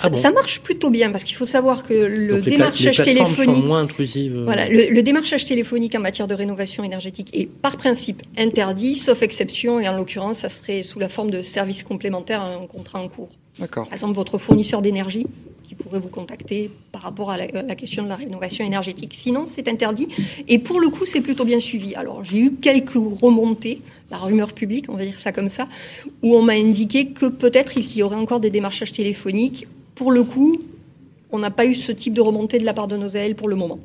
Ah 0.00 0.14
ça, 0.14 0.30
marche 0.30 0.60
plutôt 0.60 0.90
bien 0.90 1.10
parce 1.10 1.24
qu'il 1.24 1.36
faut 1.36 1.46
savoir 1.46 1.86
que 1.86 1.94
le 1.94 2.40
démarchage 2.42 3.02
téléphonique, 3.02 3.64
moins 3.64 3.80
intrusives. 3.80 4.42
voilà, 4.44 4.68
le, 4.68 5.02
démarchage 5.02 5.46
téléphonique 5.46 5.94
en 5.94 6.00
matière 6.00 6.28
de 6.28 6.34
rénovation 6.34 6.84
énergétique 6.84 7.30
est 7.32 7.46
par 7.46 7.78
principe 7.78 8.22
interdit, 8.36 8.96
sauf 8.96 9.22
exception, 9.22 9.80
et 9.80 9.88
en 9.88 9.96
l'occurrence, 9.96 10.38
ça 10.38 10.50
serait 10.50 10.82
sous 10.82 10.98
la 10.98 11.08
forme 11.08 11.30
de 11.30 11.40
services 11.40 11.82
complémentaires 11.82 12.42
à 12.42 12.54
un 12.54 12.66
contrat 12.66 13.00
en 13.00 13.08
cours. 13.08 13.30
D'accord. 13.58 13.86
Par 13.86 13.94
exemple, 13.94 14.14
votre 14.14 14.36
fournisseur 14.36 14.82
d'énergie 14.82 15.26
qui 15.64 15.74
pourrait 15.74 16.00
vous 16.00 16.08
contacter 16.08 16.70
par 16.92 17.02
rapport 17.02 17.30
à 17.30 17.36
la, 17.36 17.46
la, 17.46 17.74
question 17.74 18.02
de 18.02 18.08
la 18.08 18.16
rénovation 18.16 18.64
énergétique. 18.64 19.14
Sinon, 19.14 19.44
c'est 19.46 19.68
interdit. 19.68 20.08
Et 20.48 20.58
pour 20.58 20.80
le 20.80 20.88
coup, 20.88 21.06
c'est 21.06 21.20
plutôt 21.20 21.44
bien 21.44 21.60
suivi. 21.60 21.94
Alors, 21.94 22.24
j'ai 22.24 22.38
eu 22.38 22.52
quelques 22.52 22.94
remontées 22.94 23.80
la 24.10 24.16
rumeur 24.16 24.52
publique, 24.52 24.86
on 24.88 24.96
va 24.96 25.04
dire 25.04 25.20
ça 25.20 25.32
comme 25.32 25.48
ça, 25.48 25.68
où 26.22 26.34
on 26.34 26.42
m'a 26.42 26.54
indiqué 26.54 27.08
que 27.08 27.26
peut-être 27.26 27.76
il 27.76 27.96
y 27.96 28.02
aurait 28.02 28.16
encore 28.16 28.40
des 28.40 28.50
démarchages 28.50 28.92
téléphoniques 28.92 29.66
pour 29.98 30.12
le 30.12 30.22
coup, 30.22 30.62
on 31.32 31.40
n'a 31.40 31.50
pas 31.50 31.66
eu 31.66 31.74
ce 31.74 31.90
type 31.90 32.14
de 32.14 32.20
remontée 32.20 32.60
de 32.60 32.64
la 32.64 32.72
part 32.72 32.86
de 32.86 32.96
nos 32.96 33.16
AL 33.16 33.34
pour 33.34 33.48
le 33.48 33.56
moment. 33.56 33.80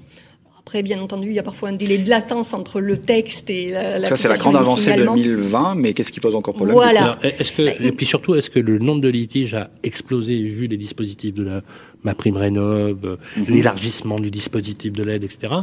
Après, 0.59 0.81
bien 0.83 1.01
entendu, 1.01 1.27
il 1.27 1.33
y 1.33 1.39
a 1.39 1.43
parfois 1.43 1.69
un 1.69 1.73
délai 1.73 1.97
de 1.97 2.09
latence 2.09 2.53
entre 2.53 2.79
le 2.79 2.97
texte 2.97 3.49
et 3.49 3.71
la. 3.71 3.99
la 3.99 4.07
Ça, 4.07 4.15
c'est 4.15 4.29
la 4.29 4.37
grande 4.37 4.55
avancée 4.55 4.93
2020, 4.95 5.75
mais 5.75 5.93
qu'est-ce 5.93 6.11
qui 6.11 6.21
pose 6.21 6.35
encore 6.35 6.53
problème 6.53 6.75
Voilà. 6.75 7.17
Est-ce 7.21 7.51
que, 7.51 7.63
bah, 7.63 7.71
et 7.81 7.91
puis 7.91 8.05
surtout, 8.05 8.35
est-ce 8.35 8.49
que 8.49 8.59
le 8.59 8.79
nombre 8.79 9.01
de 9.01 9.09
litiges 9.09 9.55
a 9.55 9.69
explosé 9.81 10.37
vu 10.37 10.67
les 10.67 10.77
dispositifs 10.77 11.33
de 11.33 11.43
la 11.43 11.61
ma 12.03 12.13
prime 12.13 12.37
rénov, 12.37 13.17
mhm. 13.37 13.45
l'élargissement 13.49 14.19
du 14.19 14.29
dispositif 14.29 14.93
de 14.93 15.03
l'aide, 15.03 15.23
etc. 15.23 15.53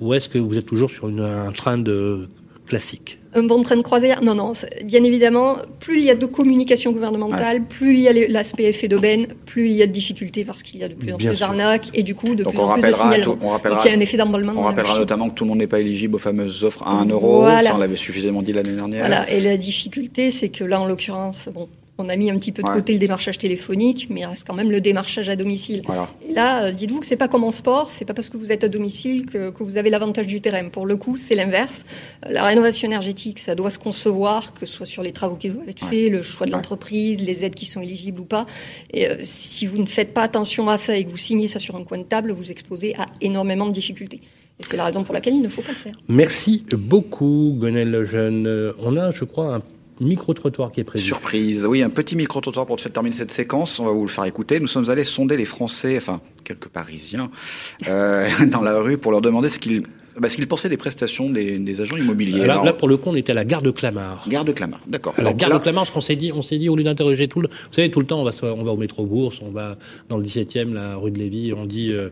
Ou 0.00 0.14
est-ce 0.14 0.28
que 0.28 0.38
vous 0.38 0.58
êtes 0.58 0.66
toujours 0.66 0.90
sur 0.90 1.08
une, 1.08 1.20
un 1.20 1.52
train 1.52 1.78
de 1.78 2.28
classique 2.66 3.18
un 3.34 3.42
bon 3.44 3.62
train 3.62 3.76
de 3.76 3.82
croisière 3.82 4.22
Non, 4.22 4.34
non. 4.34 4.52
Bien 4.84 5.02
évidemment, 5.04 5.56
plus 5.80 5.98
il 5.98 6.04
y 6.04 6.10
a 6.10 6.14
de 6.14 6.26
communication 6.26 6.92
gouvernementale, 6.92 7.64
plus 7.64 7.94
il 7.94 8.00
y 8.00 8.08
a 8.08 8.28
l'aspect 8.28 8.64
effet 8.64 8.88
d'aubaine, 8.88 9.26
plus 9.46 9.68
il 9.70 9.76
y 9.76 9.82
a 9.82 9.86
de 9.86 9.92
difficultés 9.92 10.44
parce 10.44 10.62
qu'il 10.62 10.80
y 10.80 10.84
a 10.84 10.88
de 10.88 10.94
plus 10.94 11.12
en 11.12 11.16
plus 11.16 11.38
d'arnaques 11.38 11.88
et 11.94 12.02
du 12.02 12.14
coup 12.14 12.34
de 12.34 12.44
plus 12.44 12.58
en 12.58 12.74
plus 12.74 12.82
de 12.82 12.92
signalements. 12.92 13.38
on 13.42 13.48
rappellera, 13.48 13.76
Donc 13.76 13.86
il 13.86 13.90
y 13.90 13.94
a 13.94 13.96
un 13.96 14.00
effet 14.00 14.16
d'emballement. 14.16 14.54
On 14.56 14.62
rappellera 14.62 14.98
notamment 14.98 15.30
que 15.30 15.34
tout 15.34 15.44
le 15.44 15.48
monde 15.48 15.58
n'est 15.58 15.66
pas 15.66 15.80
éligible 15.80 16.16
aux 16.16 16.18
fameuses 16.18 16.64
offres 16.64 16.82
à 16.82 16.90
1 16.90 17.06
euro. 17.06 17.46
Ça, 17.46 17.74
on 17.74 17.78
l'avait 17.78 17.96
suffisamment 17.96 18.42
dit 18.42 18.52
l'année 18.52 18.74
dernière. 18.74 19.00
Voilà. 19.00 19.30
Et 19.30 19.40
la 19.40 19.56
difficulté, 19.56 20.30
c'est 20.30 20.50
que 20.50 20.64
là, 20.64 20.80
en 20.80 20.86
l'occurrence, 20.86 21.48
bon, 21.54 21.68
on 21.98 22.08
a 22.08 22.16
mis 22.16 22.30
un 22.30 22.38
petit 22.38 22.52
peu 22.52 22.62
de 22.62 22.68
côté 22.68 22.94
le 22.94 22.98
démarchage 22.98 23.38
téléphonique, 23.38 24.06
mais 24.10 24.20
il 24.20 24.24
reste 24.24 24.46
quand 24.46 24.54
même 24.54 24.70
le 24.70 24.80
démarchage 24.80 25.28
à 25.28 25.36
domicile. 25.36 25.82
Et 26.28 26.32
là, 26.32 26.64
euh, 26.64 26.72
dites-vous 26.72 27.00
que 27.00 27.06
c'est 27.06 27.16
pas 27.16 27.28
comme 27.28 27.44
en 27.44 27.50
sport, 27.50 27.92
c'est 27.92 28.04
pas 28.04 28.14
parce 28.14 28.28
que 28.28 28.36
vous 28.36 28.50
êtes 28.50 28.64
à 28.64 28.68
domicile 28.68 29.26
que, 29.26 29.52
vous 29.62 29.76
avez 29.76 29.90
l'avantage 29.90 30.26
du 30.26 30.40
terrain. 30.40 30.68
Pour 30.68 30.86
le 30.86 30.96
coup, 30.96 31.16
c'est 31.16 31.34
l'inverse. 31.34 31.84
Euh, 32.26 32.32
la 32.32 32.44
rénovation 32.44 32.88
énergétique, 32.88 33.38
ça 33.38 33.54
doit 33.54 33.70
se 33.70 33.78
concevoir, 33.78 34.54
que 34.54 34.66
ce 34.66 34.74
soit 34.74 34.86
sur 34.86 35.02
les 35.02 35.12
travaux 35.12 35.36
qui 35.36 35.50
doivent 35.50 35.68
être 35.68 35.84
faits, 35.84 36.10
le 36.10 36.22
choix 36.22 36.46
de 36.46 36.52
l'entreprise, 36.52 37.22
les 37.22 37.44
aides 37.44 37.54
qui 37.54 37.66
sont 37.66 37.80
éligibles 37.80 38.20
ou 38.20 38.24
pas. 38.24 38.46
Et 38.92 39.08
euh, 39.08 39.16
si 39.22 39.66
vous 39.66 39.78
ne 39.78 39.86
faites 39.86 40.14
pas 40.14 40.22
attention 40.22 40.68
à 40.68 40.78
ça 40.78 40.96
et 40.96 41.04
que 41.04 41.10
vous 41.10 41.18
signez 41.18 41.46
ça 41.46 41.58
sur 41.58 41.76
un 41.76 41.84
coin 41.84 41.98
de 41.98 42.04
table, 42.04 42.32
vous 42.32 42.50
exposez 42.50 42.94
à 42.96 43.06
énormément 43.20 43.66
de 43.66 43.72
difficultés. 43.72 44.20
Et 44.58 44.64
c'est 44.64 44.76
la 44.76 44.84
raison 44.84 45.04
pour 45.04 45.14
laquelle 45.14 45.34
il 45.34 45.42
ne 45.42 45.48
faut 45.48 45.62
pas 45.62 45.72
le 45.72 45.76
faire. 45.76 45.94
Merci 46.08 46.64
beaucoup, 46.72 47.54
Gonel 47.58 47.90
Lejeune. 47.90 48.72
On 48.80 48.96
a, 48.96 49.10
je 49.10 49.24
crois, 49.24 49.54
un 49.54 49.62
micro-trottoir 50.00 50.72
qui 50.72 50.80
est 50.80 50.84
prévu. 50.84 51.04
Surprise, 51.04 51.66
oui, 51.66 51.82
un 51.82 51.90
petit 51.90 52.16
micro-trottoir 52.16 52.66
pour 52.66 52.76
terminer 52.76 53.14
cette 53.14 53.30
séquence. 53.30 53.78
On 53.78 53.84
va 53.84 53.92
vous 53.92 54.02
le 54.02 54.10
faire 54.10 54.24
écouter. 54.24 54.60
Nous 54.60 54.68
sommes 54.68 54.90
allés 54.90 55.04
sonder 55.04 55.36
les 55.36 55.44
Français, 55.44 55.96
enfin 55.96 56.20
quelques 56.44 56.68
Parisiens, 56.68 57.30
euh, 57.88 58.28
dans 58.46 58.62
la 58.62 58.78
rue 58.80 58.98
pour 58.98 59.12
leur 59.12 59.20
demander 59.20 59.48
ce 59.48 59.58
qu'ils 59.58 59.82
bah, 60.18 60.28
qu'ils 60.28 60.46
pensaient 60.46 60.68
des 60.68 60.76
prestations 60.76 61.30
des, 61.30 61.80
agents 61.80 61.96
immobiliers. 61.96 62.46
Là, 62.46 62.62
là, 62.62 62.72
pour 62.72 62.88
le 62.88 62.96
coup, 62.96 63.08
on 63.08 63.14
était 63.14 63.32
à 63.32 63.34
la 63.34 63.44
gare 63.44 63.62
de 63.62 63.70
Clamart. 63.70 64.24
Gare 64.28 64.44
de 64.44 64.52
Clamart, 64.52 64.80
d'accord. 64.86 65.14
La 65.16 65.32
gare 65.32 65.50
de 65.50 65.58
Clamart, 65.58 65.84
parce 65.84 65.94
qu'on 65.94 66.02
s'est 66.02 66.16
dit, 66.16 66.32
on 66.34 66.42
s'est 66.42 66.58
dit, 66.58 66.68
au 66.68 66.76
lieu 66.76 66.84
d'interroger 66.84 67.28
tout 67.28 67.40
le, 67.40 67.48
vous 67.48 67.74
savez, 67.74 67.90
tout 67.90 68.00
le 68.00 68.06
temps, 68.06 68.20
on 68.20 68.24
va, 68.24 68.30
on 68.42 68.62
va 68.62 68.72
au 68.72 68.76
métro 68.76 69.06
Bourse, 69.06 69.40
on 69.42 69.50
va 69.50 69.76
dans 70.10 70.18
le 70.18 70.24
17e, 70.24 70.74
la 70.74 70.96
rue 70.96 71.10
de 71.10 71.18
Lévis, 71.18 71.54
on 71.54 71.64
dit, 71.64 71.92
euh, 71.92 72.10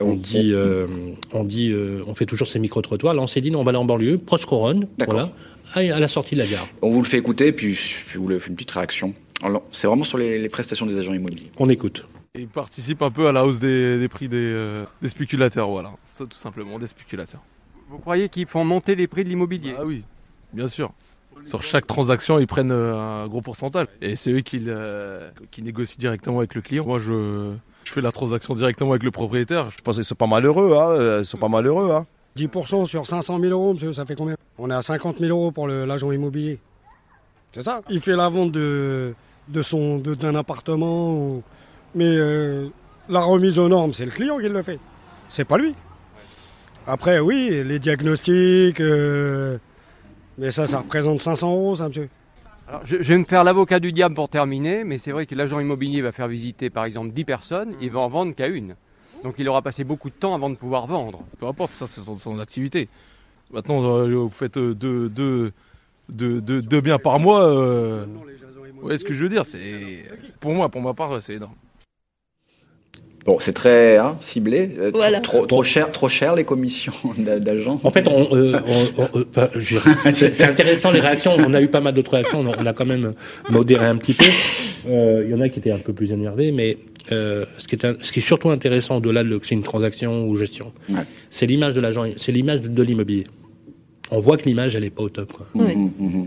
on, 0.00 0.14
dit, 0.14 0.52
euh, 0.52 0.86
on 1.32 1.44
dit, 1.44 1.74
on 2.06 2.14
fait 2.14 2.26
toujours 2.26 2.48
ces 2.48 2.58
micro-trottoirs. 2.58 3.14
Là, 3.14 3.22
on 3.22 3.26
s'est 3.26 3.40
dit, 3.40 3.50
non, 3.50 3.60
on 3.60 3.64
va 3.64 3.70
aller 3.70 3.78
en 3.78 3.86
banlieue, 3.86 4.18
proche 4.18 4.44
couronne, 4.44 4.86
voilà, 4.98 5.30
à 5.74 6.00
la 6.00 6.08
sortie 6.08 6.34
de 6.34 6.40
la 6.40 6.46
gare. 6.46 6.66
On 6.82 6.90
vous 6.90 7.02
le 7.02 7.06
fait 7.06 7.18
écouter, 7.18 7.52
puis 7.52 7.74
je 7.74 8.18
vous 8.18 8.28
le 8.28 8.38
fais 8.38 8.48
une 8.48 8.54
petite 8.56 8.70
réaction. 8.70 9.14
C'est 9.72 9.86
vraiment 9.86 10.04
sur 10.04 10.18
les, 10.18 10.38
les 10.38 10.48
prestations 10.48 10.86
des 10.86 10.98
agents 10.98 11.14
immobiliers. 11.14 11.50
On 11.58 11.68
écoute. 11.68 12.04
Il 12.34 12.48
participe 12.48 13.02
un 13.02 13.10
peu 13.10 13.26
à 13.26 13.32
la 13.32 13.44
hausse 13.44 13.58
des, 13.58 13.98
des 13.98 14.08
prix 14.08 14.28
des, 14.28 14.36
euh, 14.36 14.84
des, 15.00 15.08
spéculateurs, 15.08 15.68
voilà. 15.70 15.92
Ça, 16.04 16.24
tout 16.24 16.36
simplement, 16.36 16.78
des 16.78 16.86
spéculateurs. 16.86 17.40
Vous 17.88 17.98
croyez 17.98 18.28
qu'ils 18.28 18.46
font 18.46 18.64
monter 18.64 18.94
les 18.94 19.06
prix 19.06 19.24
de 19.24 19.28
l'immobilier? 19.28 19.74
Ah 19.78 19.84
oui, 19.84 20.04
bien 20.52 20.68
sûr. 20.68 20.92
Sur 21.44 21.62
chaque 21.62 21.86
transaction, 21.86 22.38
ils 22.38 22.46
prennent 22.46 22.72
euh, 22.72 22.94
un 22.96 23.26
gros 23.28 23.40
pourcentage. 23.40 23.86
Et 24.02 24.16
c'est 24.16 24.32
eux 24.32 24.40
qui, 24.40 24.62
euh, 24.66 25.30
qui 25.50 25.62
négocient 25.62 25.96
directement 25.98 26.38
avec 26.38 26.54
le 26.54 26.60
client. 26.60 26.84
Moi, 26.84 26.98
je, 26.98 27.52
je 27.84 27.92
fais 27.92 28.00
la 28.00 28.12
transaction 28.12 28.54
directement 28.54 28.90
avec 28.90 29.04
le 29.04 29.10
propriétaire. 29.10 29.70
Je 29.70 29.78
pense 29.80 29.96
qu'ils 29.96 30.04
sont 30.04 30.14
pas 30.16 30.26
malheureux, 30.26 30.76
hein. 30.76 31.20
Ils 31.20 31.26
sont 31.26 31.38
pas 31.38 31.48
malheureux, 31.48 31.92
hein. 31.92 32.06
10% 32.46 32.86
sur 32.86 33.06
500 33.06 33.40
000 33.40 33.52
euros, 33.52 33.74
monsieur, 33.74 33.92
ça 33.92 34.04
fait 34.04 34.14
combien? 34.14 34.36
On 34.58 34.70
est 34.70 34.74
à 34.74 34.82
50 34.82 35.18
000 35.18 35.30
euros 35.30 35.50
pour 35.50 35.68
l'agent 35.68 36.12
immobilier. 36.12 36.58
C'est 37.52 37.62
ça? 37.62 37.80
Il 37.88 38.00
fait 38.00 38.16
la 38.16 38.28
vente 38.28 38.52
de, 38.52 39.14
son, 39.62 39.98
d'un 39.98 40.34
appartement, 40.34 41.42
mais 41.94 42.16
euh, 42.16 42.68
la 43.08 43.22
remise 43.22 43.58
aux 43.58 43.68
normes, 43.68 43.92
c'est 43.92 44.04
le 44.04 44.10
client 44.10 44.38
qui 44.38 44.48
le 44.48 44.62
fait. 44.62 44.78
C'est 45.28 45.44
pas 45.44 45.58
lui. 45.58 45.74
Après, 46.86 47.20
oui, 47.20 47.62
les 47.64 47.78
diagnostics, 47.78 48.80
euh, 48.80 49.58
mais 50.38 50.50
ça, 50.50 50.66
ça 50.66 50.78
représente 50.78 51.20
500 51.20 51.50
euros, 51.50 51.76
ça, 51.76 51.88
monsieur. 51.88 52.08
Alors, 52.68 52.82
je, 52.84 52.96
vais 52.96 53.18
me 53.18 53.24
faire 53.24 53.44
l'avocat 53.44 53.80
du 53.80 53.92
diable 53.92 54.14
pour 54.14 54.28
terminer, 54.28 54.84
mais 54.84 54.98
c'est 54.98 55.12
vrai 55.12 55.24
que 55.24 55.34
l'agent 55.34 55.58
immobilier 55.58 56.02
va 56.02 56.12
faire 56.12 56.28
visiter, 56.28 56.68
par 56.68 56.84
exemple, 56.84 57.12
10 57.12 57.24
personnes, 57.24 57.74
il 57.80 57.90
va 57.90 58.00
en 58.00 58.08
vendre 58.08 58.34
qu'à 58.34 58.46
une. 58.46 58.74
Donc 59.24 59.34
il 59.38 59.48
aura 59.48 59.62
passé 59.62 59.84
beaucoup 59.84 60.10
de 60.10 60.14
temps 60.14 60.34
avant 60.34 60.50
de 60.50 60.54
pouvoir 60.54 60.86
vendre. 60.86 61.20
Peu 61.38 61.46
importe, 61.46 61.72
ça 61.72 61.86
c'est 61.86 62.00
son, 62.00 62.38
activité. 62.38 62.88
Maintenant, 63.52 63.82
euh, 63.82 64.14
vous 64.14 64.28
faites 64.28 64.58
deux, 64.58 65.08
deux, 65.08 65.52
deux, 66.08 66.40
deux, 66.40 66.80
biens 66.80 66.98
par 66.98 67.18
mois. 67.18 67.44
Euh... 67.44 68.06
Ouais, 68.82 68.98
ce 68.98 69.04
que 69.04 69.14
je 69.14 69.22
veux 69.22 69.28
dire, 69.28 69.44
c'est 69.44 70.04
pour 70.40 70.52
moi, 70.52 70.68
pour 70.68 70.82
ma 70.82 70.94
part, 70.94 71.20
c'est 71.20 71.34
énorme. 71.34 71.54
Bon, 73.28 73.36
c'est 73.40 73.52
très 73.52 73.98
hein, 73.98 74.16
ciblé. 74.22 74.70
Euh, 74.78 74.90
trop, 75.22 75.44
trop, 75.44 75.62
cher, 75.62 75.92
trop 75.92 76.08
cher 76.08 76.34
les 76.34 76.44
commissions 76.44 76.94
d'agents. 77.18 77.78
En 77.84 77.90
fait, 77.90 78.08
on, 78.08 78.34
euh, 78.34 78.58
c'est 80.14 80.44
intéressant 80.44 80.90
les 80.92 81.00
réactions. 81.00 81.32
On 81.36 81.52
a 81.52 81.60
eu 81.60 81.68
pas 81.68 81.82
mal 81.82 81.92
d'autres 81.92 82.12
réactions. 82.12 82.42
On 82.42 82.64
a 82.64 82.72
quand 82.72 82.86
même 82.86 83.12
modéré 83.50 83.84
un 83.84 83.96
petit 83.96 84.14
peu. 84.14 84.24
Euh, 84.88 85.24
il 85.26 85.30
y 85.30 85.34
en 85.34 85.42
a 85.42 85.50
qui 85.50 85.58
étaient 85.58 85.70
un 85.70 85.78
peu 85.78 85.92
plus 85.92 86.10
énervés, 86.10 86.52
mais 86.52 86.78
euh, 87.12 87.44
ce, 87.58 87.68
qui 87.68 87.76
est, 87.76 88.02
ce 88.02 88.12
qui 88.12 88.20
est 88.20 88.22
surtout 88.22 88.50
intéressant 88.50 88.96
au-delà 88.96 89.24
de 89.24 89.38
que 89.38 89.46
c'est 89.46 89.54
une 89.54 89.62
transaction 89.62 90.28
ou 90.28 90.36
gestion, 90.36 90.72
c'est 91.30 91.46
l'image 91.46 91.74
de 91.74 91.80
l'agent, 91.80 92.04
c'est 92.16 92.32
l'image 92.32 92.62
de, 92.62 92.82
l'immobilier. 92.82 93.26
On 94.10 94.20
voit 94.20 94.36
que 94.36 94.44
l'image, 94.44 94.74
elle 94.74 94.84
est 94.84 94.90
pas 94.90 95.02
au 95.02 95.08
top. 95.08 95.32
Quoi. 95.32 95.46
Mmh, 95.54 95.90
mmh 95.98 96.26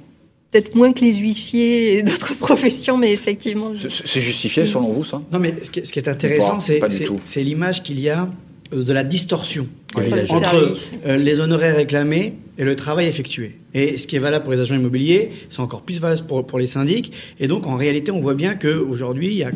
peut-être 0.51 0.75
moins 0.75 0.91
que 0.91 0.99
les 1.01 1.13
huissiers 1.13 1.97
et 1.97 2.03
d'autres 2.03 2.33
professions, 2.39 2.97
mais 2.97 3.13
effectivement. 3.13 3.71
C'est 4.05 4.21
justifié 4.21 4.65
selon 4.65 4.89
vous, 4.89 5.03
ça? 5.03 5.21
Non, 5.31 5.39
mais 5.39 5.55
ce 5.61 5.71
qui 5.71 5.79
est, 5.79 6.07
intéressant, 6.07 6.59
c'est 6.59 7.43
l'image 7.43 7.83
qu'il 7.83 7.99
y 7.99 8.09
a 8.09 8.27
de 8.71 8.93
la 8.93 9.03
distorsion 9.03 9.67
entre 9.95 10.73
euh, 11.05 11.17
les 11.17 11.41
honoraires 11.41 11.75
réclamés 11.75 12.35
et 12.61 12.63
le 12.63 12.75
travail 12.75 13.07
effectué. 13.07 13.53
Et 13.73 13.97
ce 13.97 14.05
qui 14.05 14.15
est 14.15 14.19
valable 14.19 14.43
pour 14.43 14.53
les 14.53 14.59
agents 14.59 14.75
immobiliers, 14.75 15.31
c'est 15.49 15.61
encore 15.61 15.81
plus 15.81 15.99
valable 15.99 16.21
pour, 16.27 16.45
pour 16.45 16.59
les 16.59 16.67
syndics. 16.67 17.11
Et 17.39 17.47
donc, 17.47 17.65
en 17.65 17.75
réalité, 17.75 18.11
on 18.11 18.19
voit 18.19 18.35
bien 18.35 18.53
qu'aujourd'hui, 18.53 19.29
il, 19.29 19.37
y 19.37 19.43
a, 19.43 19.51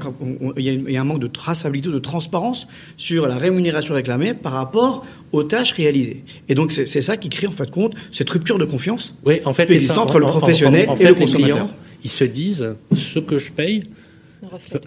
il 0.57 0.91
y 0.91 0.97
a 0.97 1.01
un 1.01 1.03
manque 1.03 1.19
de 1.19 1.27
traçabilité, 1.27 1.89
de 1.89 1.99
transparence 1.99 2.67
sur 2.97 3.27
la 3.27 3.37
rémunération 3.37 3.93
réclamée 3.93 4.33
par 4.33 4.53
rapport 4.53 5.05
aux 5.33 5.43
tâches 5.43 5.73
réalisées. 5.73 6.23
Et 6.49 6.55
donc, 6.55 6.71
c'est 6.71 7.01
ça 7.01 7.15
qui 7.15 7.29
crée, 7.29 7.45
en 7.45 7.51
fait, 7.51 7.69
compte, 7.69 7.93
cette 8.11 8.29
rupture 8.31 8.57
de 8.57 8.65
confiance 8.65 9.13
oui, 9.23 9.39
en 9.45 9.53
fait, 9.53 9.69
existante 9.69 10.09
entre 10.09 10.17
le 10.17 10.25
professionnel 10.25 10.89
et 10.99 11.05
le 11.05 11.13
consommateur. 11.13 11.69
ils 12.03 12.09
se 12.09 12.23
disent, 12.23 12.75
ce 12.95 13.19
que 13.19 13.37
je 13.37 13.51
paye, 13.51 13.83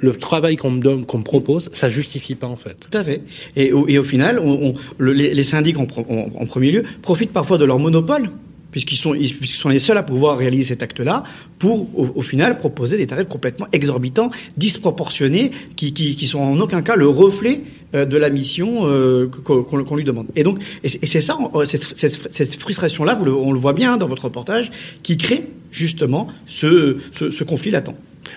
le 0.00 0.16
travail 0.16 0.56
qu'on 0.56 0.70
me 0.70 0.80
donne, 0.80 1.06
qu'on 1.06 1.18
me 1.18 1.24
propose, 1.24 1.70
ça 1.72 1.88
justifie 1.88 2.34
pas 2.34 2.46
en 2.46 2.56
fait. 2.56 2.76
Tout 2.78 2.96
à 2.96 3.04
fait. 3.04 3.22
Et 3.56 3.72
au, 3.72 3.88
et 3.88 3.98
au 3.98 4.04
final, 4.04 4.38
on, 4.38 4.74
les, 4.98 5.34
les, 5.34 5.42
syndics 5.42 5.78
en, 5.78 5.86
en, 5.86 6.46
premier 6.46 6.70
lieu 6.70 6.84
profitent 7.02 7.32
parfois 7.32 7.58
de 7.58 7.64
leur 7.64 7.78
monopole 7.78 8.30
puisqu'ils 8.70 8.96
sont, 8.96 9.12
puisqu'ils 9.12 9.48
sont 9.56 9.68
les 9.68 9.78
seuls 9.78 9.98
à 9.98 10.02
pouvoir 10.02 10.36
réaliser 10.36 10.64
cet 10.64 10.82
acte-là, 10.82 11.24
pour 11.58 11.88
au, 11.98 12.22
final 12.22 12.58
proposer 12.58 12.96
des 12.96 13.06
tarifs 13.06 13.28
complètement 13.28 13.66
exorbitants, 13.72 14.30
disproportionnés, 14.56 15.50
qui, 15.76 15.92
qui, 15.92 16.16
qui 16.16 16.26
sont 16.26 16.40
en 16.40 16.60
aucun 16.60 16.82
cas 16.82 16.96
le 16.96 17.08
reflet 17.08 17.62
euh, 17.94 18.04
de 18.04 18.16
la 18.16 18.30
mission 18.30 18.86
euh, 18.86 19.26
qu'on 19.26 19.96
lui 19.96 20.04
demande. 20.04 20.26
Et 20.36 20.42
donc, 20.42 20.62
et 20.84 20.88
c'est 20.88 21.20
ça, 21.20 21.38
cette, 21.64 21.96
cette, 21.96 22.32
cette 22.32 22.54
frustration-là, 22.60 23.18
on 23.20 23.52
le 23.52 23.58
voit 23.58 23.72
bien 23.72 23.96
dans 23.96 24.06
votre 24.06 24.24
reportage, 24.24 24.70
qui 25.02 25.16
crée 25.16 25.44
justement 25.70 26.28
ce, 26.46 26.98
ce, 27.12 27.30
ce 27.30 27.44
conflit 27.44 27.70
latent. 27.70 27.94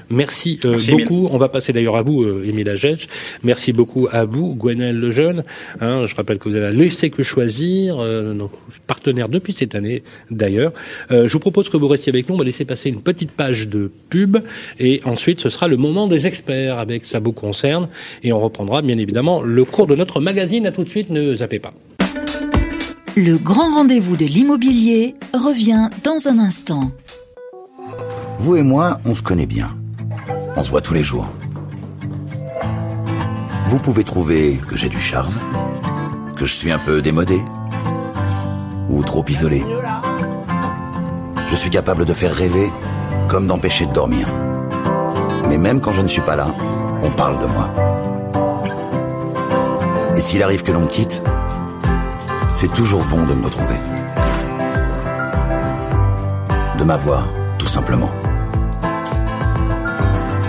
Merci, 0.09 0.59
euh, 0.65 0.77
beaucoup. 0.89 1.27
On 1.31 1.37
va 1.37 1.49
passer 1.49 1.73
d'ailleurs 1.73 1.95
à 1.95 2.01
vous, 2.01 2.23
euh, 2.23 2.45
Émile 2.47 2.69
Agech. 2.69 3.07
Merci 3.43 3.73
beaucoup 3.73 4.07
à 4.11 4.25
vous, 4.25 4.55
Gwenel 4.55 4.99
Lejeune. 4.99 5.43
Hein, 5.79 6.05
je 6.07 6.15
rappelle 6.15 6.37
que 6.37 6.49
vous 6.49 6.55
avez 6.55 6.75
laissé 6.75 7.09
que 7.09 7.23
choisir, 7.23 7.97
euh, 7.99 8.33
partenaire 8.87 9.29
depuis 9.29 9.53
cette 9.53 9.75
année 9.75 10.03
d'ailleurs. 10.29 10.73
Euh, 11.11 11.27
je 11.27 11.33
vous 11.33 11.39
propose 11.39 11.69
que 11.69 11.77
vous 11.77 11.87
restiez 11.87 12.11
avec 12.11 12.27
nous. 12.27 12.35
On 12.35 12.37
va 12.37 12.43
laisser 12.43 12.65
passer 12.65 12.89
une 12.89 13.01
petite 13.01 13.31
page 13.31 13.67
de 13.67 13.91
pub 14.09 14.37
et 14.79 15.01
ensuite 15.05 15.39
ce 15.39 15.49
sera 15.49 15.67
le 15.67 15.77
moment 15.77 16.07
des 16.07 16.27
experts 16.27 16.77
avec 16.77 17.05
ça 17.05 17.19
vous 17.19 17.31
concerne 17.31 17.87
et 18.23 18.33
on 18.33 18.39
reprendra 18.39 18.81
bien 18.81 18.97
évidemment 18.97 19.41
le 19.41 19.63
cours 19.63 19.87
de 19.87 19.95
notre 19.95 20.19
magazine. 20.19 20.67
À 20.67 20.71
tout 20.71 20.83
de 20.83 20.89
suite, 20.89 21.09
ne 21.09 21.35
zappez 21.35 21.59
pas. 21.59 21.73
Le 23.17 23.37
grand 23.37 23.73
rendez-vous 23.73 24.15
de 24.15 24.25
l'immobilier 24.25 25.15
revient 25.33 25.89
dans 26.03 26.27
un 26.27 26.39
instant. 26.39 26.91
Vous 28.43 28.55
et 28.55 28.63
moi, 28.63 28.99
on 29.05 29.13
se 29.13 29.21
connaît 29.21 29.45
bien. 29.45 29.69
On 30.55 30.63
se 30.63 30.71
voit 30.71 30.81
tous 30.81 30.95
les 30.95 31.03
jours. 31.03 31.27
Vous 33.67 33.77
pouvez 33.77 34.03
trouver 34.03 34.59
que 34.67 34.75
j'ai 34.75 34.89
du 34.89 34.99
charme, 34.99 35.35
que 36.35 36.47
je 36.47 36.55
suis 36.55 36.71
un 36.71 36.79
peu 36.79 37.03
démodé 37.03 37.39
ou 38.89 39.03
trop 39.03 39.23
isolé. 39.27 39.63
Je 41.49 41.55
suis 41.55 41.69
capable 41.69 42.03
de 42.03 42.13
faire 42.13 42.33
rêver 42.33 42.73
comme 43.29 43.45
d'empêcher 43.45 43.85
de 43.85 43.93
dormir. 43.93 44.27
Mais 45.47 45.59
même 45.59 45.79
quand 45.79 45.91
je 45.91 46.01
ne 46.01 46.07
suis 46.07 46.21
pas 46.21 46.35
là, 46.35 46.47
on 47.03 47.11
parle 47.11 47.37
de 47.37 47.45
moi. 47.45 47.69
Et 50.15 50.21
s'il 50.21 50.41
arrive 50.41 50.63
que 50.63 50.71
l'on 50.71 50.81
me 50.81 50.87
quitte, 50.87 51.21
c'est 52.55 52.73
toujours 52.73 53.05
bon 53.05 53.23
de 53.23 53.35
me 53.35 53.45
retrouver. 53.45 53.77
De 56.79 56.83
m'avoir, 56.83 57.27
tout 57.59 57.67
simplement. 57.67 58.09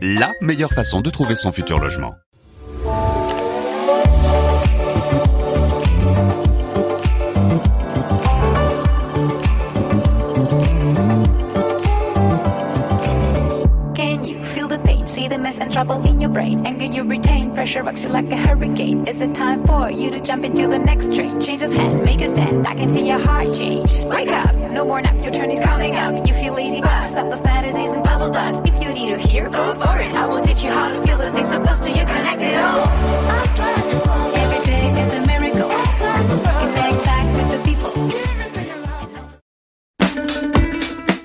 la 0.00 0.32
meilleure 0.40 0.72
façon 0.72 1.00
de 1.00 1.10
trouver 1.10 1.36
son 1.36 1.52
futur 1.52 1.78
logement. 1.78 2.14
Can 13.94 14.24
you 14.24 14.42
feel 14.54 14.68
the 14.68 14.78
pain? 14.84 15.06
See 15.06 15.28
the 15.28 15.36
mess 15.38 15.58
and 15.58 15.70
trouble 15.70 16.02
in 16.06 16.20
your 16.20 16.30
brain. 16.30 16.64
Pressure 17.60 17.82
rocks 17.82 18.04
you 18.04 18.08
like 18.08 18.30
a 18.30 18.38
hurricane. 18.38 19.06
Is 19.06 19.20
it 19.20 19.34
time 19.34 19.62
for 19.66 19.90
you 19.90 20.10
to 20.10 20.18
jump 20.20 20.46
into 20.46 20.66
the 20.66 20.78
next 20.78 21.12
train? 21.14 21.38
Change 21.42 21.60
of 21.60 21.70
hand, 21.70 22.02
make 22.02 22.22
a 22.22 22.26
stand. 22.26 22.66
I 22.66 22.72
can 22.74 22.90
see 22.90 23.06
your 23.06 23.18
heart 23.18 23.54
change. 23.54 23.92
Wake 24.08 24.30
up, 24.30 24.54
no 24.72 24.86
more 24.86 25.02
nap, 25.02 25.14
your 25.22 25.30
turn 25.30 25.50
is 25.50 25.60
coming 25.60 25.94
up. 25.94 26.26
You 26.26 26.32
feel 26.32 26.54
lazy, 26.54 26.80
but 26.80 27.08
stop 27.08 27.28
the 27.28 27.36
fantasies 27.36 27.92
and 27.92 28.02
bubble 28.02 28.30
dust. 28.30 28.66
If 28.66 28.82
you 28.82 28.94
need 28.94 29.10
to 29.10 29.18
hear, 29.18 29.50
go 29.50 29.74
for 29.74 30.00
it. 30.00 30.10
I 30.14 30.26
will 30.26 30.42
teach 30.42 30.64
you 30.64 30.70
how 30.70 30.88
to 30.88 31.06
feel 31.06 31.18
the 31.18 31.30
things 31.32 31.50
so 31.50 31.60
close 31.60 31.80
to 31.80 31.90
you, 31.90 32.02
connected. 32.06 32.54
Oh, 32.56 34.32
every 34.36 34.60
day 34.64 34.88
is 35.02 35.12
a 35.12 35.20
miracle. 35.26 35.68
Connect 36.64 37.04
back 37.04 37.26
with 37.36 37.50
the 37.52 37.60
people. 37.68 37.92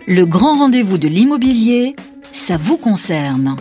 Le 0.05 0.25
grand 0.25 0.57
rendez-vous 0.59 0.97
de 0.97 1.07
l'immobilier, 1.07 1.95
ça 2.33 2.57
vous 2.57 2.75
concerne. 2.75 3.55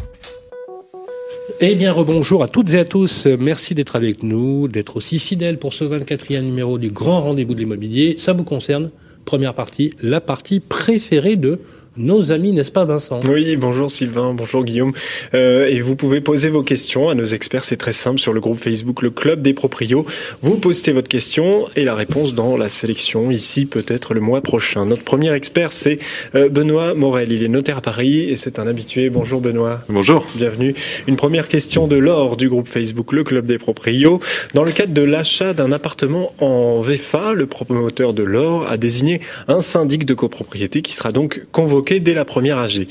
Eh 1.60 1.76
bien, 1.76 1.92
rebonjour 1.92 2.42
à 2.42 2.48
toutes 2.48 2.74
et 2.74 2.80
à 2.80 2.84
tous. 2.84 3.26
Merci 3.26 3.74
d'être 3.74 3.94
avec 3.94 4.24
nous, 4.24 4.66
d'être 4.66 4.96
aussi 4.96 5.20
fidèles 5.20 5.58
pour 5.58 5.72
ce 5.72 5.84
24e 5.84 6.40
numéro 6.40 6.78
du 6.78 6.90
grand 6.90 7.20
rendez-vous 7.20 7.54
de 7.54 7.60
l'immobilier. 7.60 8.16
Ça 8.18 8.32
vous 8.32 8.42
concerne. 8.42 8.90
Première 9.24 9.54
partie, 9.54 9.94
la 10.02 10.20
partie 10.20 10.58
préférée 10.58 11.36
de 11.36 11.60
nos 11.96 12.32
amis, 12.32 12.52
n'est-ce 12.52 12.72
pas 12.72 12.84
Vincent? 12.84 13.20
Oui, 13.28 13.56
bonjour 13.56 13.90
Sylvain, 13.90 14.34
bonjour 14.34 14.64
Guillaume. 14.64 14.92
Euh, 15.32 15.68
et 15.68 15.80
vous 15.80 15.94
pouvez 15.94 16.20
poser 16.20 16.48
vos 16.48 16.62
questions 16.62 17.08
à 17.08 17.14
nos 17.14 17.24
experts, 17.24 17.64
c'est 17.64 17.76
très 17.76 17.92
simple, 17.92 18.18
sur 18.18 18.32
le 18.32 18.40
groupe 18.40 18.58
Facebook 18.58 19.02
Le 19.02 19.10
Club 19.10 19.42
des 19.42 19.54
Proprios. 19.54 20.04
Vous 20.42 20.56
postez 20.56 20.92
votre 20.92 21.08
question 21.08 21.68
et 21.76 21.84
la 21.84 21.94
réponse 21.94 22.34
dans 22.34 22.56
la 22.56 22.68
sélection, 22.68 23.30
ici 23.30 23.66
peut-être 23.66 24.12
le 24.12 24.20
mois 24.20 24.40
prochain. 24.40 24.86
Notre 24.86 25.04
premier 25.04 25.32
expert, 25.32 25.72
c'est 25.72 25.98
euh, 26.34 26.48
Benoît 26.48 26.94
Morel. 26.94 27.30
Il 27.30 27.44
est 27.44 27.48
notaire 27.48 27.78
à 27.78 27.82
Paris 27.82 28.28
et 28.28 28.36
c'est 28.36 28.58
un 28.58 28.66
habitué. 28.66 29.08
Bonjour 29.08 29.40
Benoît. 29.40 29.80
Bonjour. 29.88 30.26
Bienvenue. 30.34 30.74
Une 31.06 31.16
première 31.16 31.46
question 31.48 31.86
de 31.86 31.96
Laure 31.96 32.36
du 32.36 32.48
groupe 32.48 32.66
Facebook 32.66 33.12
Le 33.12 33.22
Club 33.22 33.46
des 33.46 33.58
Proprios. 33.58 34.20
Dans 34.52 34.64
le 34.64 34.72
cadre 34.72 34.94
de 34.94 35.02
l'achat 35.02 35.54
d'un 35.54 35.70
appartement 35.70 36.32
en 36.40 36.80
VFA, 36.80 37.34
le 37.34 37.46
promoteur 37.46 38.14
de 38.14 38.24
Laure 38.24 38.68
a 38.68 38.76
désigné 38.76 39.20
un 39.46 39.60
syndic 39.60 40.04
de 40.06 40.14
copropriété 40.14 40.82
qui 40.82 40.92
sera 40.92 41.12
donc 41.12 41.42
convoqué 41.52 41.83
dès 41.92 42.14
la 42.14 42.24
première 42.24 42.58
AG. 42.58 42.86